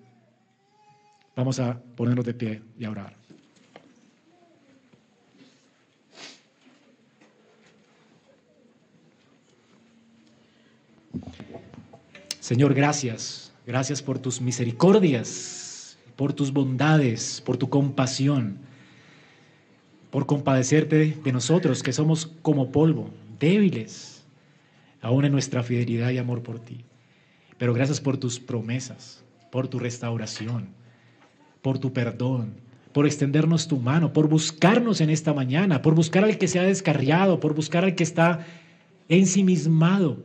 Vamos 1.38 1.60
a 1.60 1.80
ponernos 1.94 2.24
de 2.24 2.34
pie 2.34 2.60
y 2.76 2.84
a 2.84 2.90
orar. 2.90 3.14
Señor, 12.40 12.74
gracias. 12.74 13.52
Gracias 13.64 14.02
por 14.02 14.18
tus 14.18 14.40
misericordias, 14.40 15.96
por 16.16 16.32
tus 16.32 16.52
bondades, 16.52 17.40
por 17.40 17.56
tu 17.56 17.70
compasión, 17.70 18.58
por 20.10 20.26
compadecerte 20.26 21.16
de 21.22 21.32
nosotros 21.32 21.84
que 21.84 21.92
somos 21.92 22.26
como 22.42 22.72
polvo, 22.72 23.10
débiles, 23.38 24.24
aún 25.00 25.24
en 25.24 25.30
nuestra 25.30 25.62
fidelidad 25.62 26.10
y 26.10 26.18
amor 26.18 26.42
por 26.42 26.58
ti. 26.58 26.84
Pero 27.58 27.74
gracias 27.74 28.00
por 28.00 28.16
tus 28.16 28.40
promesas, 28.40 29.22
por 29.52 29.68
tu 29.68 29.78
restauración, 29.78 30.76
por 31.68 31.78
tu 31.78 31.92
perdón, 31.92 32.54
por 32.94 33.04
extendernos 33.04 33.68
tu 33.68 33.76
mano, 33.76 34.14
por 34.14 34.26
buscarnos 34.26 35.02
en 35.02 35.10
esta 35.10 35.34
mañana, 35.34 35.82
por 35.82 35.94
buscar 35.94 36.24
al 36.24 36.38
que 36.38 36.48
se 36.48 36.58
ha 36.58 36.62
descarriado, 36.62 37.40
por 37.40 37.54
buscar 37.54 37.84
al 37.84 37.94
que 37.94 38.04
está 38.04 38.46
ensimismado 39.10 40.16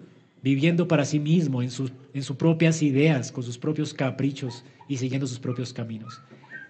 viviendo 0.42 0.88
para 0.88 1.04
sí 1.04 1.20
mismo, 1.20 1.62
en, 1.62 1.70
sus, 1.70 1.92
en 2.14 2.24
sus 2.24 2.38
propias 2.38 2.82
ideas, 2.82 3.30
con 3.30 3.44
sus 3.44 3.58
propios 3.58 3.94
caprichos 3.94 4.64
y 4.88 4.96
siguiendo 4.96 5.28
sus 5.28 5.38
propios 5.38 5.74
caminos. 5.74 6.22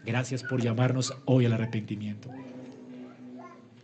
Gracias 0.03 0.41
por 0.41 0.59
llamarnos 0.59 1.13
hoy 1.25 1.45
al 1.45 1.53
arrepentimiento. 1.53 2.31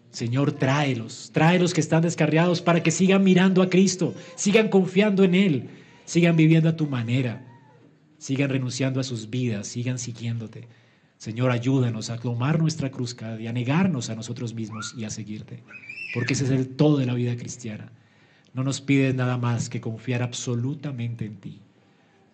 Señor, 0.10 0.54
tráelos, 0.54 1.30
tráelos 1.32 1.76
que 1.76 1.82
están 1.82 2.02
descarriados 2.02 2.64
para 2.64 2.82
que 2.82 2.90
sigan 2.90 3.24
mirando 3.24 3.62
a 3.62 3.70
Cristo, 3.70 4.16
sigan 4.36 4.70
confiando 4.70 5.24
en 5.24 5.36
Él, 5.36 5.70
sigan 6.06 6.36
viviendo 6.36 6.68
a 6.68 6.76
tu 6.76 6.88
manera, 6.88 7.46
sigan 8.20 8.50
renunciando 8.50 9.00
a 9.00 9.04
sus 9.04 9.30
vidas, 9.30 9.68
sigan 9.68 9.98
siguiéndote. 9.98 10.68
Señor, 11.20 11.52
ayúdanos 11.52 12.10
a 12.10 12.18
tomar 12.18 12.62
nuestra 12.62 12.92
cruz 12.92 13.14
cada 13.14 13.36
día, 13.36 13.50
a 13.50 13.54
negarnos 13.54 14.10
a 14.10 14.16
nosotros 14.16 14.54
mismos 14.54 14.96
y 14.98 15.04
a 15.04 15.10
seguirte, 15.10 15.62
porque 16.14 16.32
ese 16.32 16.46
es 16.46 16.50
el 16.50 16.70
todo 16.70 16.98
de 16.98 17.06
la 17.06 17.14
vida 17.14 17.36
cristiana. 17.36 17.92
No 18.54 18.64
nos 18.64 18.80
pides 18.80 19.14
nada 19.16 19.38
más 19.38 19.68
que 19.68 19.82
confiar 19.82 20.24
absolutamente 20.24 21.26
en 21.26 21.36
ti. 21.36 21.60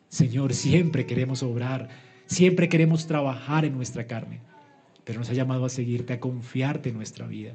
Señor, 0.10 0.54
siempre 0.54 1.08
queremos 1.08 1.42
obrar, 1.42 1.90
siempre 2.28 2.70
queremos 2.70 3.08
trabajar 3.08 3.66
en 3.66 3.76
nuestra 3.76 4.06
carne, 4.06 4.42
pero 5.04 5.18
nos 5.18 5.32
ha 5.32 5.34
llamado 5.34 5.66
a 5.66 5.70
seguirte, 5.70 6.14
a 6.14 6.20
confiarte 6.20 6.90
en 6.90 6.98
nuestra 6.98 7.26
vida, 7.26 7.54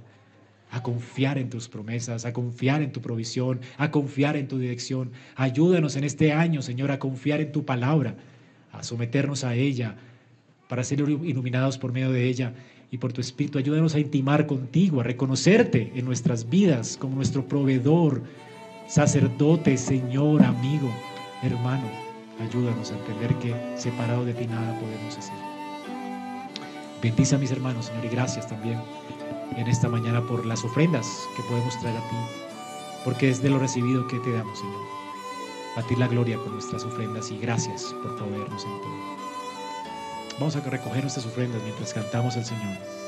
a 0.72 0.82
confiar 0.82 1.38
en 1.38 1.48
tus 1.48 1.68
promesas, 1.68 2.24
a 2.24 2.32
confiar 2.32 2.82
en 2.82 2.90
tu 2.90 3.00
provisión, 3.00 3.60
a 3.78 3.92
confiar 3.92 4.36
en 4.36 4.48
tu 4.48 4.58
dirección. 4.58 5.12
Ayúdanos 5.36 5.94
en 5.94 6.02
este 6.02 6.32
año, 6.32 6.60
Señor, 6.60 6.90
a 6.90 6.98
confiar 6.98 7.40
en 7.40 7.52
tu 7.52 7.64
palabra, 7.64 8.16
a 8.72 8.82
someternos 8.82 9.44
a 9.44 9.54
ella, 9.54 9.96
para 10.70 10.84
ser 10.84 11.00
iluminados 11.00 11.76
por 11.76 11.92
medio 11.92 12.12
de 12.12 12.28
ella 12.28 12.54
y 12.92 12.98
por 12.98 13.12
tu 13.12 13.20
Espíritu. 13.20 13.58
Ayúdanos 13.58 13.96
a 13.96 13.98
intimar 13.98 14.46
contigo, 14.46 15.00
a 15.00 15.02
reconocerte 15.02 15.92
en 15.96 16.04
nuestras 16.04 16.48
vidas 16.48 16.96
como 16.96 17.16
nuestro 17.16 17.44
proveedor, 17.44 18.22
sacerdote, 18.86 19.76
Señor, 19.76 20.44
amigo, 20.44 20.88
hermano. 21.42 21.82
Ayúdanos 22.40 22.92
a 22.92 22.98
entender 22.98 23.34
que 23.40 23.52
separado 23.76 24.24
de 24.24 24.32
ti 24.32 24.46
nada 24.46 24.78
podemos 24.78 25.18
hacer. 25.18 25.34
Bendice 27.02 27.34
a 27.34 27.38
mis 27.38 27.50
hermanos, 27.50 27.86
Señor, 27.86 28.04
y 28.04 28.08
gracias 28.08 28.46
también 28.48 28.78
en 29.56 29.66
esta 29.66 29.88
mañana 29.88 30.24
por 30.24 30.46
las 30.46 30.62
ofrendas 30.64 31.08
que 31.36 31.42
podemos 31.42 31.76
traer 31.80 31.96
a 31.96 32.08
ti, 32.08 32.16
porque 33.04 33.28
es 33.28 33.42
de 33.42 33.50
lo 33.50 33.58
recibido 33.58 34.06
que 34.06 34.20
te 34.20 34.30
damos, 34.30 34.60
Señor. 34.60 34.82
A 35.76 35.82
ti 35.82 35.96
la 35.96 36.06
gloria 36.06 36.36
con 36.36 36.52
nuestras 36.52 36.84
ofrendas 36.84 37.28
y 37.32 37.38
gracias 37.38 37.92
por 38.04 38.16
proveernos 38.16 38.64
en 38.64 38.80
todo. 38.82 39.29
Vamos 40.40 40.56
a 40.56 40.60
recoger 40.60 41.02
nuestras 41.02 41.26
ofrendas 41.26 41.62
mientras 41.62 41.92
cantamos 41.92 42.34
al 42.38 42.46
Señor. 42.46 42.99